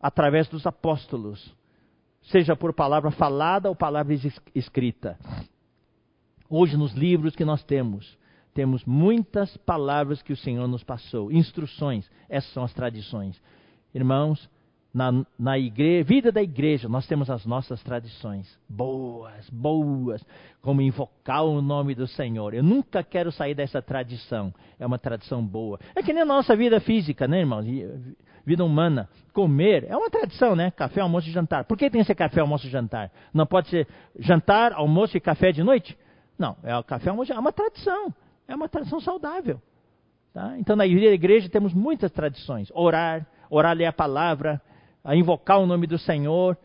através 0.00 0.46
dos 0.48 0.66
apóstolos, 0.66 1.52
seja 2.24 2.54
por 2.54 2.74
palavra 2.74 3.10
falada 3.10 3.70
ou 3.70 3.74
palavra 3.74 4.14
escrita. 4.54 5.18
Hoje, 6.48 6.76
nos 6.76 6.92
livros 6.92 7.34
que 7.34 7.44
nós 7.44 7.64
temos, 7.64 8.16
temos 8.52 8.84
muitas 8.84 9.56
palavras 9.56 10.20
que 10.20 10.32
o 10.32 10.36
Senhor 10.36 10.68
nos 10.68 10.84
passou, 10.84 11.32
instruções, 11.32 12.08
essas 12.28 12.52
são 12.52 12.62
as 12.62 12.74
tradições. 12.74 13.42
Irmãos, 13.94 14.48
na, 14.96 15.12
na 15.38 15.58
igreja, 15.58 16.04
vida 16.04 16.32
da 16.32 16.42
igreja, 16.42 16.88
nós 16.88 17.06
temos 17.06 17.28
as 17.28 17.44
nossas 17.44 17.82
tradições, 17.82 18.58
boas, 18.66 19.46
boas, 19.50 20.24
como 20.62 20.80
invocar 20.80 21.44
o 21.44 21.60
nome 21.60 21.94
do 21.94 22.06
Senhor. 22.06 22.54
Eu 22.54 22.62
nunca 22.62 23.02
quero 23.02 23.30
sair 23.30 23.54
dessa 23.54 23.82
tradição, 23.82 24.54
é 24.80 24.86
uma 24.86 24.98
tradição 24.98 25.44
boa. 25.44 25.78
É 25.94 26.02
que 26.02 26.14
nem 26.14 26.22
a 26.22 26.26
nossa 26.26 26.56
vida 26.56 26.80
física, 26.80 27.28
né, 27.28 27.40
irmãos? 27.40 27.66
Vida 28.46 28.64
humana. 28.64 29.06
Comer 29.34 29.84
é 29.86 29.94
uma 29.94 30.08
tradição, 30.08 30.56
né? 30.56 30.70
Café, 30.70 31.02
almoço 31.02 31.28
e 31.28 31.30
jantar. 31.30 31.64
Por 31.64 31.76
que 31.76 31.90
tem 31.90 32.00
que 32.00 32.06
ser 32.06 32.14
café, 32.14 32.40
almoço 32.40 32.66
e 32.66 32.70
jantar? 32.70 33.12
Não 33.34 33.44
pode 33.44 33.68
ser 33.68 33.86
jantar, 34.18 34.72
almoço 34.72 35.14
e 35.14 35.20
café 35.20 35.52
de 35.52 35.62
noite? 35.62 35.94
Não, 36.38 36.56
é 36.62 36.74
o 36.74 36.82
café, 36.82 37.10
almoço, 37.10 37.34
é 37.34 37.38
uma 37.38 37.52
tradição. 37.52 38.14
É 38.48 38.56
uma 38.56 38.66
tradição 38.66 38.98
saudável. 39.00 39.60
Tá? 40.32 40.56
Então, 40.58 40.74
na 40.74 40.86
igreja 40.86 41.50
temos 41.50 41.74
muitas 41.74 42.10
tradições. 42.12 42.70
Orar, 42.72 43.26
orar 43.50 43.76
ler 43.76 43.84
a 43.84 43.92
palavra, 43.92 44.58
a 45.06 45.16
invocar 45.16 45.58
o 45.58 45.66
nome 45.66 45.86
do 45.86 45.96
Senhor. 45.96 46.58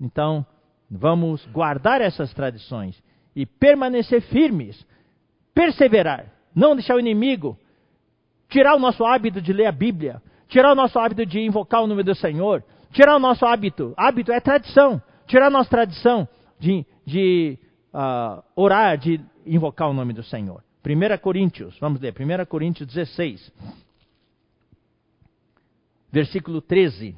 Então, 0.00 0.44
vamos 0.90 1.46
guardar 1.46 2.00
essas 2.00 2.34
tradições 2.34 3.00
e 3.36 3.46
permanecer 3.46 4.20
firmes, 4.22 4.84
perseverar, 5.54 6.26
não 6.54 6.74
deixar 6.74 6.96
o 6.96 7.00
inimigo 7.00 7.56
tirar 8.52 8.76
o 8.76 8.78
nosso 8.78 9.02
hábito 9.02 9.40
de 9.40 9.50
ler 9.50 9.66
a 9.66 9.72
Bíblia, 9.72 10.22
tirar 10.46 10.72
o 10.72 10.74
nosso 10.74 10.98
hábito 10.98 11.24
de 11.24 11.40
invocar 11.40 11.82
o 11.82 11.86
nome 11.86 12.02
do 12.02 12.14
Senhor, 12.14 12.62
tirar 12.92 13.16
o 13.16 13.18
nosso 13.18 13.46
hábito, 13.46 13.94
hábito 13.96 14.30
é 14.30 14.38
tradição, 14.40 15.00
tirar 15.26 15.46
a 15.46 15.50
nossa 15.50 15.70
tradição 15.70 16.28
de, 16.58 16.84
de 17.06 17.58
uh, 17.94 18.42
orar, 18.54 18.98
de 18.98 19.18
invocar 19.46 19.88
o 19.88 19.94
nome 19.94 20.12
do 20.12 20.22
Senhor. 20.22 20.62
1 20.84 21.18
Coríntios, 21.22 21.78
vamos 21.80 21.98
ler, 21.98 22.12
1 22.12 22.44
Coríntios 22.44 22.86
16, 22.86 23.50
versículo 26.12 26.60
13. 26.60 27.16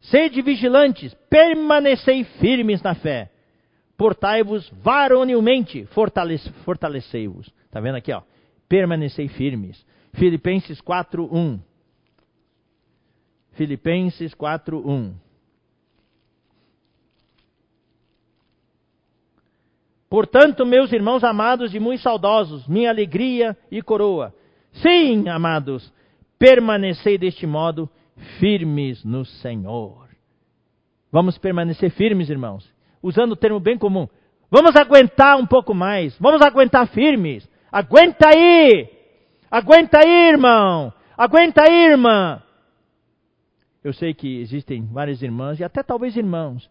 Sede 0.00 0.40
vigilantes, 0.40 1.14
permanecei 1.28 2.24
firmes 2.24 2.82
na 2.82 2.94
fé, 2.94 3.30
portai-vos 3.96 4.68
varonilmente, 4.82 5.84
fortalece, 5.86 6.50
fortalecei-vos. 6.64 7.50
Está 7.66 7.80
vendo 7.80 7.96
aqui, 7.96 8.12
ó? 8.12 8.22
Permanecei 8.68 9.28
firmes. 9.28 9.84
Filipenses 10.14 10.80
4, 10.80 11.28
1. 11.30 11.60
Filipenses 13.52 14.32
4, 14.34 14.78
1. 14.88 15.14
Portanto, 20.08 20.66
meus 20.66 20.92
irmãos 20.92 21.22
amados 21.22 21.72
e 21.72 21.78
muito 21.78 22.02
saudosos, 22.02 22.66
minha 22.66 22.90
alegria 22.90 23.56
e 23.70 23.80
coroa. 23.80 24.34
Sim, 24.72 25.28
amados, 25.28 25.92
permanecei 26.36 27.16
deste 27.16 27.46
modo 27.46 27.88
firmes 28.38 29.04
no 29.04 29.24
Senhor. 29.24 30.08
Vamos 31.10 31.38
permanecer 31.38 31.90
firmes, 31.90 32.30
irmãos. 32.30 32.68
Usando 33.02 33.32
o 33.32 33.36
termo 33.36 33.58
bem 33.58 33.76
comum. 33.76 34.08
Vamos 34.50 34.74
aguentar 34.76 35.36
um 35.38 35.46
pouco 35.46 35.74
mais. 35.74 36.16
Vamos 36.18 36.42
aguentar 36.42 36.86
firmes. 36.88 37.48
Aguenta 37.70 38.28
aí! 38.28 38.88
Aguenta 39.50 39.98
aí, 39.98 40.28
irmão! 40.28 40.92
Aguenta 41.16 41.62
aí, 41.62 41.90
irmã! 41.90 42.42
Eu 43.82 43.92
sei 43.92 44.12
que 44.12 44.40
existem 44.40 44.86
várias 44.86 45.22
irmãs 45.22 45.58
e 45.58 45.64
até 45.64 45.82
talvez 45.82 46.16
irmãos 46.16 46.68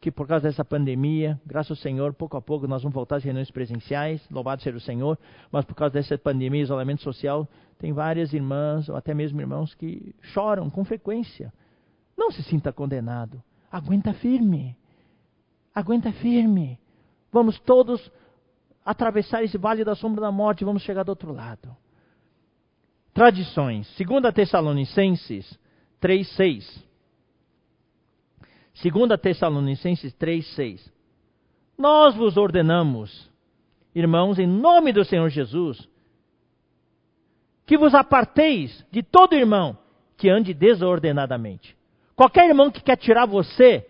que 0.00 0.10
por 0.10 0.26
causa 0.26 0.48
dessa 0.48 0.64
pandemia, 0.64 1.38
graças 1.44 1.72
ao 1.72 1.76
Senhor, 1.76 2.14
pouco 2.14 2.36
a 2.36 2.40
pouco 2.40 2.66
nós 2.66 2.82
vamos 2.82 2.94
voltar 2.94 3.16
às 3.16 3.24
reuniões 3.24 3.50
presenciais, 3.50 4.26
louvado 4.30 4.62
seja 4.62 4.76
o 4.76 4.80
Senhor, 4.80 5.18
mas 5.52 5.64
por 5.64 5.74
causa 5.74 5.92
dessa 5.92 6.16
pandemia, 6.16 6.62
isolamento 6.62 7.02
social, 7.02 7.46
tem 7.78 7.92
várias 7.92 8.32
irmãs, 8.32 8.88
ou 8.88 8.96
até 8.96 9.12
mesmo 9.12 9.40
irmãos, 9.40 9.74
que 9.74 10.14
choram 10.22 10.70
com 10.70 10.84
frequência. 10.84 11.52
Não 12.16 12.30
se 12.30 12.42
sinta 12.42 12.72
condenado. 12.72 13.42
Aguenta 13.70 14.14
firme. 14.14 14.74
Aguenta 15.74 16.10
firme. 16.12 16.78
Vamos 17.30 17.58
todos 17.60 18.10
atravessar 18.84 19.44
esse 19.44 19.58
vale 19.58 19.84
da 19.84 19.94
sombra 19.94 20.22
da 20.22 20.32
morte 20.32 20.62
e 20.62 20.64
vamos 20.64 20.82
chegar 20.82 21.02
do 21.02 21.10
outro 21.10 21.32
lado. 21.32 21.76
Tradições. 23.12 23.94
2 23.98 24.34
Tessalonicenses 24.34 25.58
3, 26.00 26.26
6. 26.36 26.89
2 28.82 29.20
Tessalonicenses 29.20 30.14
3,6. 30.14 30.80
Nós 31.76 32.14
vos 32.14 32.36
ordenamos, 32.36 33.30
irmãos, 33.94 34.38
em 34.38 34.46
nome 34.46 34.92
do 34.92 35.04
Senhor 35.04 35.28
Jesus, 35.28 35.88
que 37.66 37.76
vos 37.76 37.94
aparteis 37.94 38.84
de 38.90 39.02
todo 39.02 39.34
irmão 39.34 39.78
que 40.16 40.28
ande 40.28 40.52
desordenadamente. 40.52 41.76
Qualquer 42.16 42.48
irmão 42.48 42.70
que 42.70 42.82
quer 42.82 42.96
tirar 42.96 43.26
você 43.26 43.86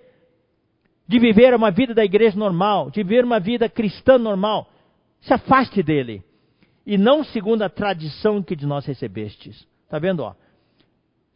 de 1.07 1.19
viver 1.19 1.53
uma 1.55 1.73
vida 1.73 1.93
da 1.93 2.05
igreja 2.05 2.39
normal, 2.39 2.91
de 2.91 3.03
viver 3.03 3.25
uma 3.25 3.41
vida 3.41 3.69
cristã 3.69 4.17
normal, 4.17 4.71
se 5.21 5.35
afaste 5.35 5.83
dele. 5.83 6.23
E 6.87 6.97
não 6.97 7.25
segundo 7.25 7.63
a 7.63 7.69
tradição 7.69 8.43
que 8.43 8.55
de 8.55 8.67
nós 8.67 8.87
recebestes. 8.87 9.67
Está 9.85 9.99
vendo? 9.99 10.21
Ó? 10.21 10.35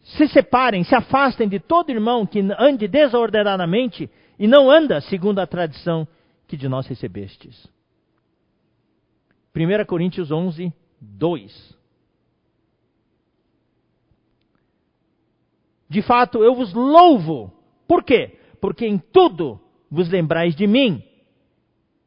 Se 0.05 0.29
separem, 0.29 0.85
se 0.85 0.95
afastem 0.95 1.49
de 1.49 1.59
todo 1.59 1.91
irmão 1.91 2.27
que 2.27 2.41
ande 2.59 2.87
desordenadamente 2.87 4.11
e 4.39 4.47
não 4.47 4.71
anda 4.71 5.01
segundo 5.01 5.39
a 5.39 5.47
tradição 5.47 6.07
que 6.47 6.57
de 6.57 6.69
nós 6.69 6.87
recebestes. 6.87 7.67
1 9.57 9.85
Coríntios 9.87 10.31
11, 10.31 10.73
2. 11.01 11.79
De 15.89 16.03
fato, 16.03 16.43
eu 16.43 16.55
vos 16.55 16.75
louvo. 16.75 17.53
Por 17.87 18.03
quê? 18.03 18.39
Porque 18.61 18.87
em 18.87 18.99
tudo 18.99 19.61
vos 19.91 20.11
lembrais 20.11 20.55
de 20.55 20.67
mim. 20.67 21.03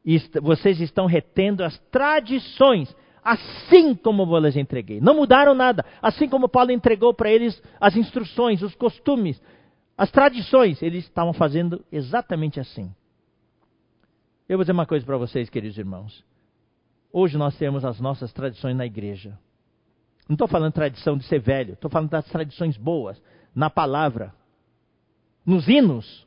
E 0.04 0.18
vocês 0.40 0.80
estão 0.80 1.06
retendo 1.06 1.64
as 1.64 1.76
tradições 1.90 2.94
assim 3.22 3.94
como 3.94 4.38
lhes 4.38 4.56
entreguei. 4.56 5.00
Não 5.00 5.14
mudaram 5.14 5.54
nada. 5.54 5.84
Assim 6.00 6.28
como 6.28 6.48
Paulo 6.48 6.70
entregou 6.70 7.12
para 7.14 7.30
eles 7.30 7.60
as 7.80 7.96
instruções, 7.96 8.62
os 8.62 8.74
costumes, 8.74 9.40
as 9.96 10.10
tradições, 10.10 10.80
eles 10.82 11.04
estavam 11.04 11.32
fazendo 11.32 11.84
exatamente 11.90 12.60
assim. 12.60 12.94
Eu 14.48 14.56
vou 14.56 14.64
dizer 14.64 14.72
uma 14.72 14.86
coisa 14.86 15.04
para 15.04 15.16
vocês, 15.16 15.50
queridos 15.50 15.76
irmãos. 15.76 16.24
Hoje 17.12 17.36
nós 17.36 17.56
temos 17.56 17.84
as 17.84 18.00
nossas 18.00 18.32
tradições 18.32 18.76
na 18.76 18.86
igreja. 18.86 19.38
Não 20.28 20.34
estou 20.34 20.46
falando 20.46 20.72
tradição 20.72 21.16
de 21.16 21.24
ser 21.24 21.40
velho, 21.40 21.72
estou 21.72 21.90
falando 21.90 22.10
das 22.10 22.26
tradições 22.26 22.76
boas, 22.76 23.20
na 23.54 23.70
palavra, 23.70 24.32
nos 25.44 25.68
hinos. 25.68 26.26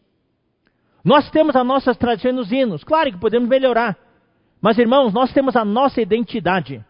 Nós 1.04 1.30
temos 1.30 1.56
as 1.56 1.66
nossas 1.66 1.98
tradições 1.98 2.36
nos 2.36 2.52
hinos. 2.52 2.84
Claro 2.84 3.12
que 3.12 3.20
podemos 3.20 3.48
melhorar. 3.48 3.98
Mas, 4.62 4.78
irmãos, 4.78 5.12
nós 5.12 5.34
temos 5.34 5.56
a 5.56 5.66
nossa 5.66 6.02
identidade. 6.02 6.84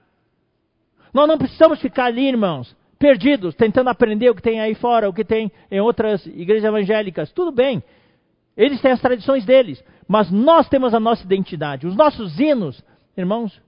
Nós 1.14 1.27
não 1.27 1.38
precisamos 1.38 1.80
ficar 1.80 2.06
ali, 2.06 2.27
irmãos, 2.27 2.76
perdidos, 2.99 3.56
tentando 3.56 3.89
aprender 3.89 4.30
o 4.30 4.35
que 4.35 4.41
tem 4.41 4.60
aí 4.60 4.76
fora, 4.76 5.10
o 5.10 5.14
que 5.14 5.23
tem 5.23 5.52
em 5.69 5.80
outras 5.80 6.26
igrejas 6.26 6.65
evangélicas. 6.65 7.31
Tudo 7.31 7.52
bem. 7.52 7.81
Eles 8.57 8.81
têm 8.81 8.91
as 8.91 9.02
tradições 9.02 9.45
deles, 9.45 9.84
mas 10.07 10.30
nós 10.30 10.68
temos 10.68 10.93
a 10.93 10.99
nossa 10.99 11.23
identidade. 11.23 11.88
Os 11.88 11.95
nossos 11.95 12.39
hinos, 12.39 12.84
irmãos, 13.18 13.61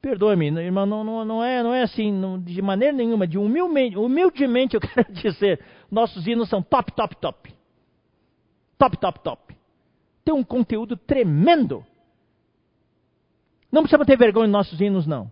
Perdoe-me, 0.00 0.46
irmão, 0.60 0.86
não, 0.86 1.02
não, 1.02 1.24
não, 1.24 1.44
é, 1.44 1.60
não 1.62 1.74
é 1.74 1.82
assim, 1.82 2.12
não, 2.12 2.40
de 2.40 2.62
maneira 2.62 2.96
nenhuma, 2.96 3.26
de 3.26 3.36
humildemente, 3.36 3.98
humildemente 3.98 4.76
eu 4.76 4.80
quero 4.80 5.12
dizer, 5.12 5.60
nossos 5.90 6.26
hinos 6.26 6.48
são 6.48 6.62
top, 6.62 6.92
top, 6.92 7.16
top. 7.16 7.52
Top, 8.78 8.96
top, 8.96 9.20
top. 9.20 9.56
Tem 10.24 10.32
um 10.32 10.44
conteúdo 10.44 10.96
tremendo. 10.96 11.84
Não 13.70 13.82
precisamos 13.82 14.06
ter 14.06 14.16
vergonha 14.16 14.46
dos 14.46 14.52
nossos 14.52 14.80
hinos, 14.80 15.06
não. 15.06 15.30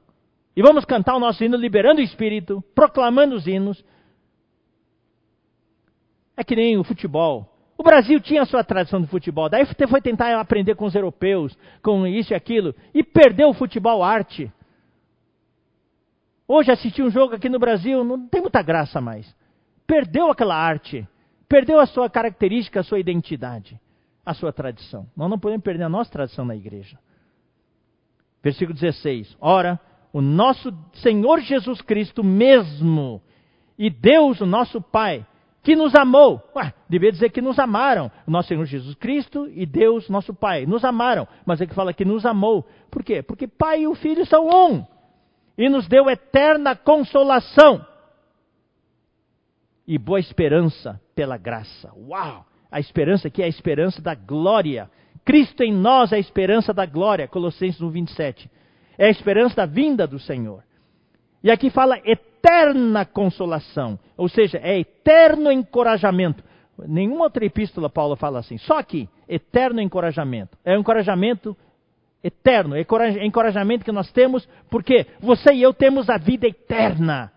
E 0.54 0.62
vamos 0.62 0.84
cantar 0.84 1.16
o 1.16 1.20
nosso 1.20 1.44
hino 1.44 1.56
liberando 1.56 2.00
o 2.00 2.04
espírito, 2.04 2.62
proclamando 2.74 3.34
os 3.34 3.46
hinos. 3.46 3.84
É 6.36 6.44
que 6.44 6.56
nem 6.56 6.78
o 6.78 6.84
futebol. 6.84 7.52
O 7.78 7.82
Brasil 7.82 8.18
tinha 8.20 8.42
a 8.42 8.46
sua 8.46 8.64
tradição 8.64 9.00
de 9.00 9.06
futebol, 9.06 9.50
daí 9.50 9.66
foi 9.88 10.00
tentar 10.00 10.38
aprender 10.40 10.74
com 10.74 10.86
os 10.86 10.94
europeus, 10.94 11.56
com 11.82 12.06
isso 12.06 12.32
e 12.32 12.34
aquilo, 12.34 12.74
e 12.94 13.02
perdeu 13.02 13.50
o 13.50 13.54
futebol 13.54 14.02
arte. 14.02 14.50
Hoje 16.48 16.70
assistir 16.70 17.02
um 17.02 17.10
jogo 17.10 17.34
aqui 17.34 17.48
no 17.48 17.58
Brasil 17.58 18.02
não 18.02 18.26
tem 18.28 18.40
muita 18.40 18.62
graça 18.62 19.00
mais. 19.00 19.34
Perdeu 19.86 20.30
aquela 20.30 20.56
arte, 20.56 21.06
perdeu 21.48 21.78
a 21.78 21.86
sua 21.86 22.08
característica, 22.08 22.80
a 22.80 22.84
sua 22.84 22.98
identidade, 22.98 23.78
a 24.24 24.32
sua 24.32 24.52
tradição. 24.52 25.06
Nós 25.14 25.28
não 25.28 25.38
podemos 25.38 25.62
perder 25.62 25.84
a 25.84 25.88
nossa 25.88 26.10
tradição 26.10 26.44
na 26.44 26.56
igreja. 26.56 26.98
Versículo 28.46 28.78
16: 28.78 29.36
Ora, 29.40 29.80
o 30.12 30.20
nosso 30.20 30.72
Senhor 31.02 31.40
Jesus 31.40 31.80
Cristo 31.80 32.22
mesmo, 32.22 33.20
e 33.76 33.90
Deus, 33.90 34.40
o 34.40 34.46
nosso 34.46 34.80
Pai, 34.80 35.26
que 35.64 35.74
nos 35.74 35.96
amou. 35.96 36.40
Ué, 36.54 36.72
devia 36.88 37.10
dizer 37.10 37.30
que 37.30 37.42
nos 37.42 37.58
amaram. 37.58 38.08
O 38.24 38.30
nosso 38.30 38.46
Senhor 38.46 38.64
Jesus 38.64 38.94
Cristo 38.94 39.48
e 39.52 39.66
Deus, 39.66 40.08
nosso 40.08 40.32
Pai, 40.32 40.64
nos 40.64 40.84
amaram. 40.84 41.26
Mas 41.44 41.60
é 41.60 41.66
que 41.66 41.74
fala 41.74 41.92
que 41.92 42.04
nos 42.04 42.24
amou. 42.24 42.64
Por 42.88 43.02
quê? 43.02 43.20
Porque 43.20 43.48
Pai 43.48 43.80
e 43.80 43.88
o 43.88 43.96
Filho 43.96 44.24
são 44.24 44.46
um. 44.46 44.86
E 45.58 45.68
nos 45.68 45.88
deu 45.88 46.08
eterna 46.08 46.76
consolação. 46.76 47.84
E 49.88 49.98
boa 49.98 50.20
esperança 50.20 51.00
pela 51.16 51.36
graça. 51.36 51.92
Uau! 51.96 52.46
A 52.70 52.78
esperança 52.78 53.26
aqui 53.26 53.42
é 53.42 53.46
a 53.46 53.48
esperança 53.48 54.00
da 54.00 54.14
glória. 54.14 54.88
Cristo 55.26 55.64
em 55.64 55.72
nós 55.72 56.12
é 56.12 56.16
a 56.16 56.20
esperança 56.20 56.72
da 56.72 56.86
glória. 56.86 57.26
Colossenses 57.26 57.82
1, 57.82 57.90
27. 57.90 58.50
É 58.96 59.06
a 59.06 59.10
esperança 59.10 59.56
da 59.56 59.66
vinda 59.66 60.06
do 60.06 60.20
Senhor. 60.20 60.62
E 61.42 61.50
aqui 61.50 61.68
fala 61.68 61.98
eterna 62.04 63.04
consolação, 63.04 63.98
ou 64.16 64.28
seja, 64.28 64.58
é 64.62 64.78
eterno 64.78 65.50
encorajamento. 65.50 66.42
Nenhuma 66.86 67.24
outra 67.24 67.44
epístola 67.44 67.90
Paulo 67.90 68.16
fala 68.16 68.38
assim, 68.38 68.56
só 68.56 68.78
aqui, 68.78 69.08
eterno 69.28 69.80
encorajamento. 69.80 70.56
É 70.64 70.76
um 70.76 70.80
encorajamento 70.80 71.56
eterno, 72.22 72.76
é 72.76 72.84
encorajamento 73.24 73.84
que 73.84 73.92
nós 73.92 74.10
temos, 74.12 74.48
porque 74.70 75.06
você 75.20 75.52
e 75.52 75.62
eu 75.62 75.74
temos 75.74 76.08
a 76.08 76.18
vida 76.18 76.46
eterna. 76.46 77.32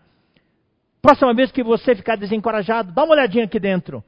Próxima 1.01 1.33
vez 1.33 1.51
que 1.51 1.63
você 1.63 1.95
ficar 1.95 2.17
desencorajado, 2.17 2.91
dá 2.91 3.03
uma 3.03 3.13
olhadinha 3.13 3.45
aqui 3.45 3.59
dentro. 3.59 4.03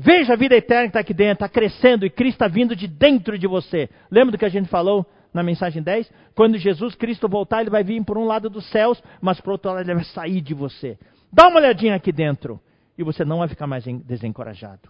Veja 0.00 0.34
a 0.34 0.36
vida 0.36 0.54
eterna 0.54 0.84
que 0.84 0.90
está 0.90 1.00
aqui 1.00 1.12
dentro, 1.12 1.44
está 1.44 1.48
crescendo 1.48 2.06
e 2.06 2.10
Cristo 2.10 2.36
está 2.36 2.46
vindo 2.46 2.76
de 2.76 2.86
dentro 2.86 3.36
de 3.36 3.48
você. 3.48 3.90
Lembra 4.08 4.30
do 4.30 4.38
que 4.38 4.44
a 4.44 4.48
gente 4.48 4.68
falou 4.68 5.04
na 5.34 5.42
mensagem 5.42 5.82
10? 5.82 6.08
Quando 6.36 6.56
Jesus 6.56 6.94
Cristo 6.94 7.28
voltar, 7.28 7.62
ele 7.62 7.70
vai 7.70 7.82
vir 7.82 8.04
por 8.04 8.16
um 8.16 8.24
lado 8.24 8.48
dos 8.48 8.70
céus, 8.70 9.02
mas 9.20 9.40
por 9.40 9.50
outro 9.50 9.72
lado 9.72 9.80
ele 9.80 9.96
vai 9.96 10.04
sair 10.04 10.40
de 10.40 10.54
você. 10.54 10.96
Dá 11.32 11.48
uma 11.48 11.58
olhadinha 11.58 11.96
aqui 11.96 12.12
dentro 12.12 12.60
e 12.96 13.02
você 13.02 13.24
não 13.24 13.38
vai 13.38 13.48
ficar 13.48 13.66
mais 13.66 13.84
desencorajado. 14.04 14.88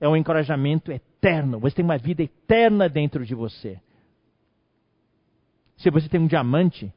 É 0.00 0.08
um 0.08 0.16
encorajamento 0.16 0.90
eterno. 0.90 1.60
Você 1.60 1.76
tem 1.76 1.84
uma 1.84 1.96
vida 1.96 2.20
eterna 2.20 2.88
dentro 2.88 3.24
de 3.24 3.36
você. 3.36 3.80
Se 5.76 5.90
você 5.90 6.08
tem 6.08 6.20
um 6.20 6.26
diamante 6.26 6.92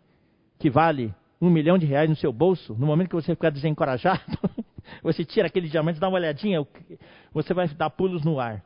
que 0.58 0.72
vale 0.72 1.14
um 1.40 1.52
milhão 1.52 1.78
de 1.78 1.86
reais 1.86 2.10
no 2.10 2.16
seu 2.16 2.34
bolso, 2.34 2.74
no 2.80 2.88
momento 2.88 3.10
que 3.10 3.16
você 3.16 3.36
ficar 3.36 3.52
desencorajado, 3.52 4.24
você 5.02 5.24
tira 5.26 5.48
aquele 5.48 5.68
diamante, 5.68 6.00
dá 6.00 6.08
uma 6.08 6.18
olhadinha, 6.18 6.66
você 7.34 7.54
vai 7.54 7.68
dar 7.70 7.90
pulos 7.90 8.24
no 8.24 8.40
ar. 8.40 8.64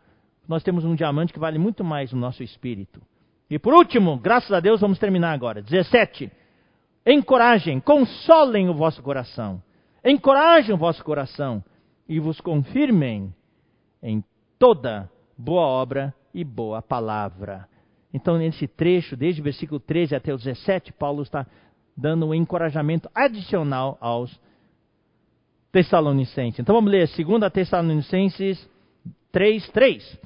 Nós 0.47 0.63
temos 0.63 0.85
um 0.85 0.95
diamante 0.95 1.33
que 1.33 1.39
vale 1.39 1.57
muito 1.57 1.83
mais 1.83 2.11
no 2.11 2.19
nosso 2.19 2.43
espírito. 2.43 3.01
E 3.49 3.59
por 3.59 3.73
último, 3.73 4.17
graças 4.17 4.51
a 4.51 4.59
Deus, 4.59 4.81
vamos 4.81 4.99
terminar 4.99 5.31
agora. 5.31 5.61
17. 5.61 6.31
Encorajem, 7.05 7.79
consolem 7.79 8.69
o 8.69 8.73
vosso 8.73 9.01
coração. 9.01 9.61
Encorajem 10.03 10.73
o 10.73 10.77
vosso 10.77 11.03
coração 11.03 11.63
e 12.07 12.19
vos 12.19 12.39
confirmem 12.41 13.33
em 14.01 14.23
toda 14.57 15.09
boa 15.37 15.63
obra 15.63 16.13
e 16.33 16.43
boa 16.43 16.81
palavra. 16.81 17.67
Então, 18.13 18.37
nesse 18.37 18.67
trecho, 18.67 19.15
desde 19.15 19.41
o 19.41 19.43
versículo 19.43 19.79
13 19.79 20.15
até 20.15 20.33
o 20.33 20.37
17, 20.37 20.93
Paulo 20.93 21.21
está 21.21 21.45
dando 21.95 22.27
um 22.27 22.33
encorajamento 22.33 23.09
adicional 23.13 23.97
aos 23.99 24.39
Tessalonicenses. 25.75 26.57
Então 26.61 26.73
vamos 26.73 26.89
ler 26.89 27.05
2 27.05 27.51
Tessalonicenses 27.51 28.69
3, 29.29 29.67
3. 29.71 30.19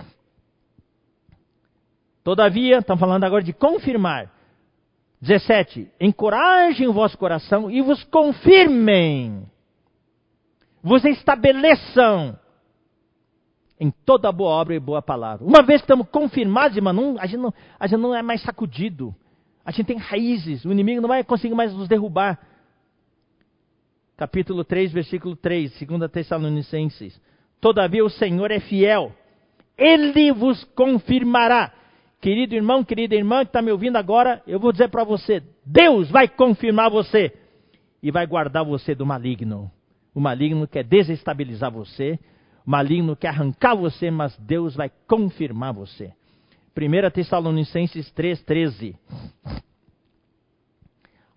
Todavia, 2.24 2.78
estamos 2.78 3.00
falando 3.00 3.24
agora 3.24 3.44
de 3.44 3.52
confirmar. 3.52 4.32
17. 5.20 5.90
Encorajem 6.00 6.88
o 6.88 6.94
vosso 6.94 7.18
coração 7.18 7.72
e 7.72 7.82
vos 7.82 8.04
confirmem. 8.04 9.42
Vos 10.84 11.04
estabeleçam 11.04 12.38
em 13.80 13.90
toda 14.06 14.32
boa 14.32 14.52
obra 14.52 14.76
e 14.76 14.80
boa 14.80 15.02
palavra. 15.02 15.44
Uma 15.44 15.64
vez 15.64 15.82
que 15.82 15.86
estamos 15.86 16.08
confirmados, 16.10 16.78
irmão, 16.78 16.94
não, 16.94 17.16
a, 17.20 17.26
gente 17.26 17.40
não, 17.40 17.54
a 17.80 17.88
gente 17.88 18.00
não 18.00 18.14
é 18.14 18.22
mais 18.22 18.44
sacudido. 18.44 19.16
A 19.66 19.72
gente 19.72 19.88
tem 19.88 19.98
raízes. 19.98 20.64
O 20.64 20.72
inimigo 20.72 21.02
não 21.02 21.10
vai 21.10 21.24
conseguir 21.24 21.56
mais 21.56 21.74
nos 21.74 21.88
derrubar. 21.88 22.40
Capítulo 24.20 24.66
3, 24.66 24.92
versículo 24.92 25.34
3, 25.38 25.80
2 25.80 26.12
Tessalonicenses. 26.12 27.22
Todavia 27.62 28.04
o 28.04 28.10
Senhor 28.10 28.52
é 28.52 28.60
fiel. 28.60 29.14
Ele 29.78 30.34
vos 30.34 30.62
confirmará 30.76 31.72
Querido 32.20 32.54
irmão, 32.54 32.84
querida 32.84 33.16
irmã 33.16 33.46
que 33.46 33.50
está 33.50 33.62
me 33.62 33.72
ouvindo 33.72 33.96
agora, 33.96 34.44
eu 34.46 34.60
vou 34.60 34.74
dizer 34.74 34.90
para 34.90 35.06
você: 35.06 35.42
Deus 35.66 36.12
vai 36.12 36.28
confirmar 36.28 36.90
você 36.90 37.34
e 38.04 38.12
vai 38.12 38.28
guardar 38.28 38.66
você 38.66 38.94
do 38.94 39.06
maligno. 39.06 39.72
O 40.14 40.20
maligno 40.20 40.68
quer 40.68 40.84
desestabilizar 40.84 41.72
você, 41.72 42.20
o 42.68 42.70
maligno 42.70 43.16
quer 43.16 43.30
arrancar 43.30 43.74
você, 43.74 44.12
mas 44.12 44.38
Deus 44.38 44.76
vai 44.76 44.92
confirmar 45.08 45.72
você. 45.72 46.12
1 46.76 47.10
Tessalonicenses 47.12 48.12
3,13. 48.12 48.98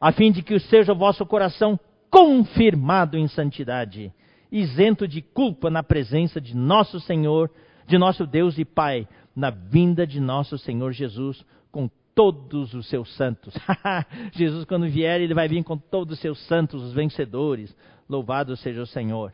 A 0.00 0.10
fim 0.10 0.32
de 0.32 0.42
que 0.42 0.58
seja 0.58 0.92
o 0.92 0.96
vosso 0.96 1.24
coração 1.24 1.78
confirmado 2.12 3.16
em 3.16 3.26
santidade, 3.26 4.12
isento 4.50 5.08
de 5.08 5.22
culpa 5.22 5.70
na 5.70 5.82
presença 5.82 6.38
de 6.38 6.54
nosso 6.54 7.00
Senhor, 7.00 7.50
de 7.86 7.96
nosso 7.96 8.26
Deus 8.26 8.58
e 8.58 8.66
Pai, 8.66 9.08
na 9.34 9.48
vinda 9.48 10.06
de 10.06 10.20
nosso 10.20 10.58
Senhor 10.58 10.92
Jesus 10.92 11.42
com 11.70 11.88
todos 12.14 12.74
os 12.74 12.86
seus 12.90 13.16
santos. 13.16 13.54
Jesus, 14.32 14.66
quando 14.66 14.86
vier, 14.90 15.22
ele 15.22 15.32
vai 15.32 15.48
vir 15.48 15.64
com 15.64 15.78
todos 15.78 16.12
os 16.14 16.20
seus 16.20 16.38
santos, 16.46 16.82
os 16.82 16.92
vencedores. 16.92 17.74
Louvado 18.06 18.54
seja 18.58 18.82
o 18.82 18.86
Senhor. 18.86 19.32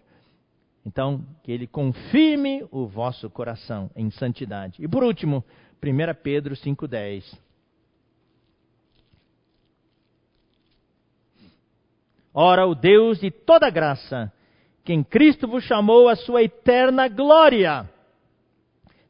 Então, 0.87 1.27
que 1.43 1.51
ele 1.51 1.67
confirme 1.67 2.65
o 2.71 2.87
vosso 2.87 3.29
coração 3.29 3.91
em 3.97 4.09
santidade. 4.09 4.81
E 4.81 4.87
por 4.87 5.03
último, 5.03 5.45
1 5.83 6.23
Pedro 6.23 6.55
5,10. 6.55 7.25
Ora, 12.40 12.66
o 12.66 12.74
Deus 12.74 13.19
de 13.19 13.32
toda 13.32 13.69
graça, 13.69 14.32
que 14.85 14.93
em 14.93 15.02
Cristo 15.02 15.48
vos 15.48 15.65
chamou 15.65 16.09
a 16.09 16.15
sua 16.15 16.44
eterna 16.44 17.09
glória 17.09 17.85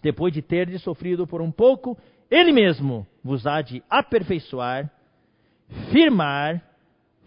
depois 0.01 0.33
de 0.33 0.41
terdes 0.41 0.83
sofrido 0.83 1.27
por 1.27 1.43
um 1.43 1.51
pouco, 1.51 1.99
ele 2.31 2.53
mesmo 2.53 3.07
vos 3.23 3.47
há 3.47 3.61
de 3.61 3.83
aperfeiçoar, 3.91 4.91
firmar, 5.91 6.63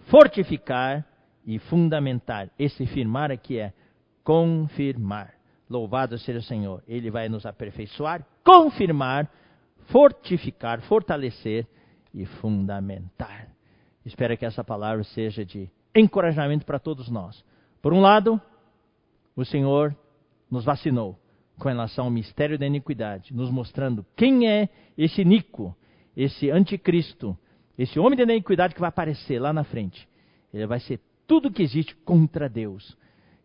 fortificar 0.07 1.05
e 1.45 1.59
fundamentar. 1.59 2.49
Esse 2.57 2.85
firmar 2.85 3.31
aqui 3.31 3.59
é 3.59 3.73
confirmar. 4.23 5.35
Louvado 5.69 6.17
seja 6.17 6.39
o 6.39 6.43
Senhor. 6.43 6.83
Ele 6.87 7.11
vai 7.11 7.29
nos 7.29 7.45
aperfeiçoar, 7.45 8.25
confirmar, 8.43 9.29
fortificar, 9.87 10.81
fortalecer 10.81 11.67
e 12.13 12.25
fundamentar. 12.25 13.47
Espero 14.05 14.37
que 14.37 14.45
essa 14.45 14.63
palavra 14.63 15.03
seja 15.03 15.45
de 15.45 15.69
encorajamento 15.95 16.65
para 16.65 16.79
todos 16.79 17.09
nós. 17.09 17.43
Por 17.81 17.93
um 17.93 18.01
lado, 18.01 18.39
o 19.35 19.43
Senhor 19.45 19.95
nos 20.49 20.63
vacinou 20.63 21.17
com 21.57 21.69
relação 21.69 22.05
ao 22.05 22.11
mistério 22.11 22.57
da 22.57 22.65
iniquidade, 22.65 23.33
nos 23.33 23.49
mostrando 23.49 24.05
quem 24.15 24.47
é 24.47 24.69
esse 24.97 25.23
Nico, 25.23 25.75
esse 26.15 26.49
anticristo, 26.49 27.37
esse 27.77 27.99
homem 27.99 28.17
da 28.17 28.23
iniquidade 28.23 28.73
que 28.73 28.79
vai 28.79 28.89
aparecer 28.89 29.39
lá 29.39 29.53
na 29.53 29.63
frente. 29.63 30.07
Ele 30.53 30.65
vai 30.65 30.79
ser 30.79 30.99
tudo 31.27 31.51
que 31.51 31.61
existe 31.61 31.95
contra 31.95 32.49
Deus. 32.49 32.97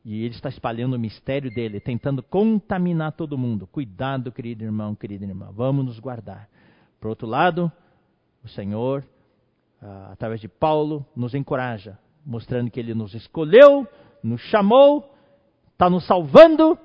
E 0.04 0.24
ele 0.24 0.34
está 0.34 0.48
espalhando 0.48 0.94
o 0.94 0.98
mistério 0.98 1.50
dele, 1.50 1.80
tentando 1.80 2.22
contaminar 2.22 3.12
todo 3.12 3.36
mundo. 3.36 3.66
Cuidado, 3.66 4.30
querido 4.30 4.64
irmão, 4.64 4.94
querida 4.94 5.24
irmã, 5.24 5.50
vamos 5.52 5.84
nos 5.84 5.98
guardar. 5.98 6.48
Por 7.00 7.08
outro 7.08 7.26
lado, 7.26 7.70
o 8.44 8.48
Senhor 8.48 9.04
ah, 9.80 10.08
através 10.12 10.40
de 10.40 10.48
Paulo, 10.48 11.04
nos 11.14 11.34
encoraja, 11.34 11.98
mostrando 12.26 12.70
que 12.70 12.80
ele 12.80 12.92
nos 12.92 13.14
escolheu, 13.14 13.86
nos 14.22 14.40
chamou, 14.42 15.14
está 15.72 15.88
nos 15.88 16.04
salvando 16.06 16.78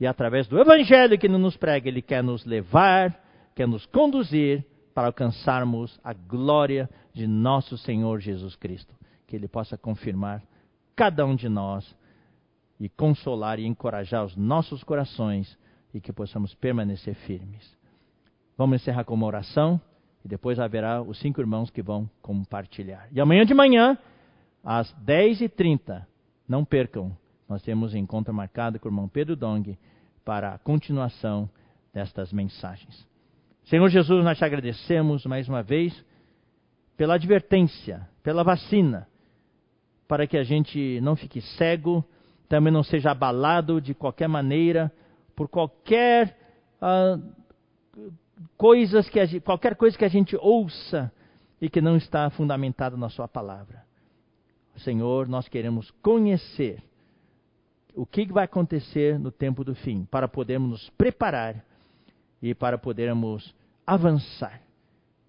e 0.00 0.06
através 0.06 0.46
do 0.46 0.58
Evangelho 0.58 1.18
que 1.18 1.26
ele 1.26 1.38
nos 1.38 1.56
prega, 1.56 1.88
ele 1.88 2.00
quer 2.00 2.22
nos 2.22 2.44
levar, 2.44 3.20
quer 3.54 3.66
nos 3.66 3.84
conduzir 3.86 4.64
para 4.94 5.08
alcançarmos 5.08 5.98
a 6.04 6.12
glória 6.12 6.88
de 7.12 7.26
nosso 7.26 7.76
Senhor 7.76 8.20
Jesus 8.20 8.54
Cristo. 8.54 8.94
Que 9.26 9.34
ele 9.34 9.48
possa 9.48 9.76
confirmar 9.76 10.42
cada 10.94 11.26
um 11.26 11.34
de 11.34 11.48
nós 11.48 11.96
e 12.78 12.88
consolar 12.88 13.58
e 13.58 13.66
encorajar 13.66 14.24
os 14.24 14.36
nossos 14.36 14.84
corações 14.84 15.58
e 15.92 16.00
que 16.00 16.12
possamos 16.12 16.54
permanecer 16.54 17.14
firmes. 17.14 17.76
Vamos 18.56 18.80
encerrar 18.80 19.04
com 19.04 19.14
uma 19.14 19.26
oração 19.26 19.80
e 20.24 20.28
depois 20.28 20.60
haverá 20.60 21.02
os 21.02 21.18
cinco 21.18 21.40
irmãos 21.40 21.70
que 21.70 21.82
vão 21.82 22.08
compartilhar. 22.22 23.08
E 23.10 23.20
amanhã 23.20 23.44
de 23.44 23.54
manhã, 23.54 23.98
às 24.68 24.94
10h30, 25.02 26.04
não 26.46 26.62
percam, 26.62 27.16
nós 27.48 27.62
temos 27.62 27.94
encontro 27.94 28.34
marcado 28.34 28.78
com 28.78 28.86
o 28.86 28.92
irmão 28.92 29.08
Pedro 29.08 29.34
Dong 29.34 29.78
para 30.22 30.52
a 30.52 30.58
continuação 30.58 31.48
destas 31.90 32.34
mensagens. 32.34 33.08
Senhor 33.64 33.88
Jesus, 33.88 34.22
nós 34.22 34.36
te 34.36 34.44
agradecemos 34.44 35.24
mais 35.24 35.48
uma 35.48 35.62
vez 35.62 36.04
pela 36.98 37.14
advertência, 37.14 38.06
pela 38.22 38.44
vacina, 38.44 39.08
para 40.06 40.26
que 40.26 40.36
a 40.36 40.44
gente 40.44 41.00
não 41.00 41.16
fique 41.16 41.40
cego, 41.40 42.04
também 42.46 42.70
não 42.70 42.82
seja 42.82 43.12
abalado 43.12 43.80
de 43.80 43.94
qualquer 43.94 44.28
maneira 44.28 44.92
por 45.34 45.48
qualquer 45.48 46.36
uh, 46.82 48.12
coisas 48.58 49.08
que 49.08 49.24
gente, 49.24 49.40
qualquer 49.40 49.76
coisa 49.76 49.96
que 49.96 50.04
a 50.04 50.08
gente 50.08 50.36
ouça 50.36 51.10
e 51.58 51.70
que 51.70 51.80
não 51.80 51.96
está 51.96 52.28
fundamentado 52.28 52.98
na 52.98 53.08
sua 53.08 53.26
palavra. 53.26 53.87
Senhor, 54.78 55.28
nós 55.28 55.48
queremos 55.48 55.90
conhecer 56.02 56.82
o 57.94 58.06
que 58.06 58.26
vai 58.32 58.44
acontecer 58.44 59.18
no 59.18 59.32
tempo 59.32 59.64
do 59.64 59.74
fim, 59.74 60.04
para 60.04 60.28
podermos 60.28 60.70
nos 60.70 60.90
preparar 60.90 61.64
e 62.40 62.54
para 62.54 62.78
podermos 62.78 63.54
avançar. 63.86 64.60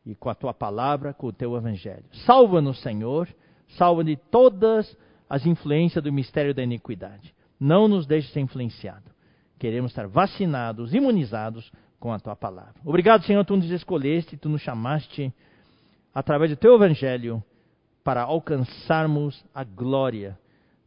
E 0.06 0.14
com 0.16 0.30
a 0.30 0.36
tua 0.36 0.54
palavra, 0.54 1.14
com 1.14 1.28
o 1.28 1.34
teu 1.34 1.56
evangelho. 1.56 2.06
Salva-nos, 2.26 2.82
Senhor, 2.82 3.28
salva 3.70 4.04
de 4.04 4.16
todas 4.16 4.96
as 5.30 5.46
influências 5.46 6.04
do 6.04 6.14
mistério 6.14 6.54
da 6.54 6.64
iniquidade. 6.64 7.34
Não 7.60 7.88
nos 7.88 8.06
deixe 8.06 8.32
ser 8.32 8.40
influenciado. 8.40 9.12
Queremos 9.58 9.92
estar 9.92 10.08
vacinados, 10.08 10.94
imunizados 10.94 11.72
com 12.00 12.14
a 12.14 12.20
tua 12.20 12.36
palavra. 12.36 12.76
Obrigado, 12.86 13.26
Senhor, 13.26 13.44
tu 13.44 13.58
nos 13.58 13.70
escolheste, 13.70 14.38
tu 14.38 14.48
nos 14.48 14.62
chamaste 14.62 15.34
através 16.14 16.50
do 16.50 16.58
teu 16.58 16.76
evangelho 16.76 17.44
para 18.10 18.24
alcançarmos 18.24 19.46
a 19.54 19.64
glória 19.64 20.36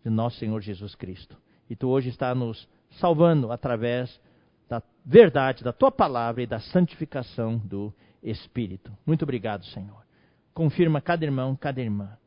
de 0.03 0.11
nosso 0.11 0.39
Senhor 0.39 0.61
Jesus 0.61 0.97
Cristo. 0.97 1.39
E 1.71 1.77
tu 1.77 1.89
hoje 1.89 2.09
está 2.09 2.35
nos 2.35 2.69
salvando 2.99 3.53
através 3.53 4.21
da 4.69 4.83
verdade, 5.07 5.63
da 5.63 5.73
tua 5.73 5.93
palavra 5.93 6.43
e 6.43 6.49
da 6.49 6.59
santificação 6.59 7.59
do 7.59 7.95
Espírito. 8.25 8.91
Muito 9.07 9.23
obrigado, 9.23 9.65
Senhor. 9.67 10.05
Confirma 10.53 11.01
cada 11.01 11.25
irmão, 11.25 11.55
cada 11.55 11.81
irmã. 11.81 12.19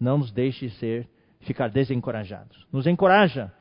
Não 0.00 0.18
nos 0.18 0.32
deixe 0.32 0.70
ser 0.70 1.08
ficar 1.42 1.70
desencorajados. 1.70 2.66
Nos 2.72 2.88
encoraja, 2.88 3.54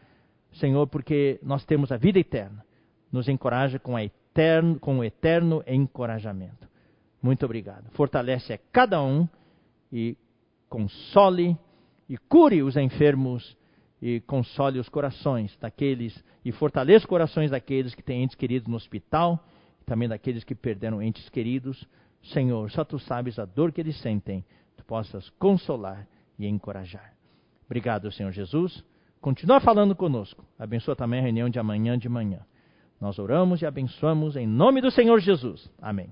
Senhor, 0.54 0.88
porque 0.88 1.40
nós 1.44 1.64
temos 1.64 1.92
a 1.92 1.98
vida 1.98 2.18
eterna. 2.18 2.66
Nos 3.12 3.30
encoraja 3.30 3.78
com, 3.78 4.00
eterno, 4.00 4.80
com 4.80 4.98
o 4.98 5.04
eterno 5.04 5.64
encorajamento. 5.68 6.68
Muito 7.22 7.46
obrigado. 7.46 7.88
Fortalece 7.92 8.54
a 8.54 8.60
cada 8.72 9.00
um 9.04 9.30
e 9.94 10.18
console 10.72 11.58
e 12.08 12.18
cure 12.18 12.64
os 12.64 12.78
enfermos 12.78 13.58
e 14.02 14.22
console 14.22 14.80
os 14.80 14.88
corações 14.88 15.56
daqueles 15.60 16.24
e 16.44 16.52
fortaleça 16.52 17.00
os 17.00 17.06
corações 17.06 17.52
daqueles 17.52 17.94
que 17.94 18.02
têm 18.02 18.24
entes 18.24 18.36
queridos 18.36 18.68
no 18.68 18.78
hospital, 18.78 19.46
e 19.82 19.84
também 19.84 20.08
daqueles 20.08 20.44
que 20.44 20.56
perderam 20.56 21.02
entes 21.02 21.30
queridos. 21.30 21.86
Senhor, 22.24 22.72
só 22.72 22.84
tu 22.84 22.98
sabes 22.98 23.38
a 23.38 23.46
dor 23.46 23.72
que 23.72 23.82
eles 23.82 24.00
sentem, 24.02 24.44
tu 24.78 24.86
possas 24.86 25.30
consolar 25.32 26.08
e 26.40 26.48
encorajar. 26.48 27.14
Obrigado, 27.66 28.12
Senhor 28.12 28.32
Jesus. 28.32 28.84
Continua 29.20 29.60
falando 29.60 29.96
conosco. 29.96 30.44
Abençoa 30.58 30.96
também 30.96 31.20
a 31.20 31.24
reunião 31.24 31.50
de 31.50 31.60
amanhã 31.60 31.98
de 31.98 32.10
manhã. 32.10 32.40
Nós 33.00 33.20
oramos 33.20 33.62
e 33.62 33.66
abençoamos 33.66 34.36
em 34.36 34.48
nome 34.48 34.82
do 34.82 34.90
Senhor 34.90 35.20
Jesus. 35.20 35.70
Amém. 35.82 36.12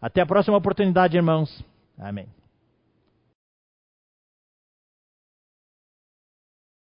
Até 0.00 0.20
a 0.20 0.26
próxima 0.26 0.56
oportunidade, 0.56 1.16
irmãos. 1.16 1.64
Amém. 1.98 2.41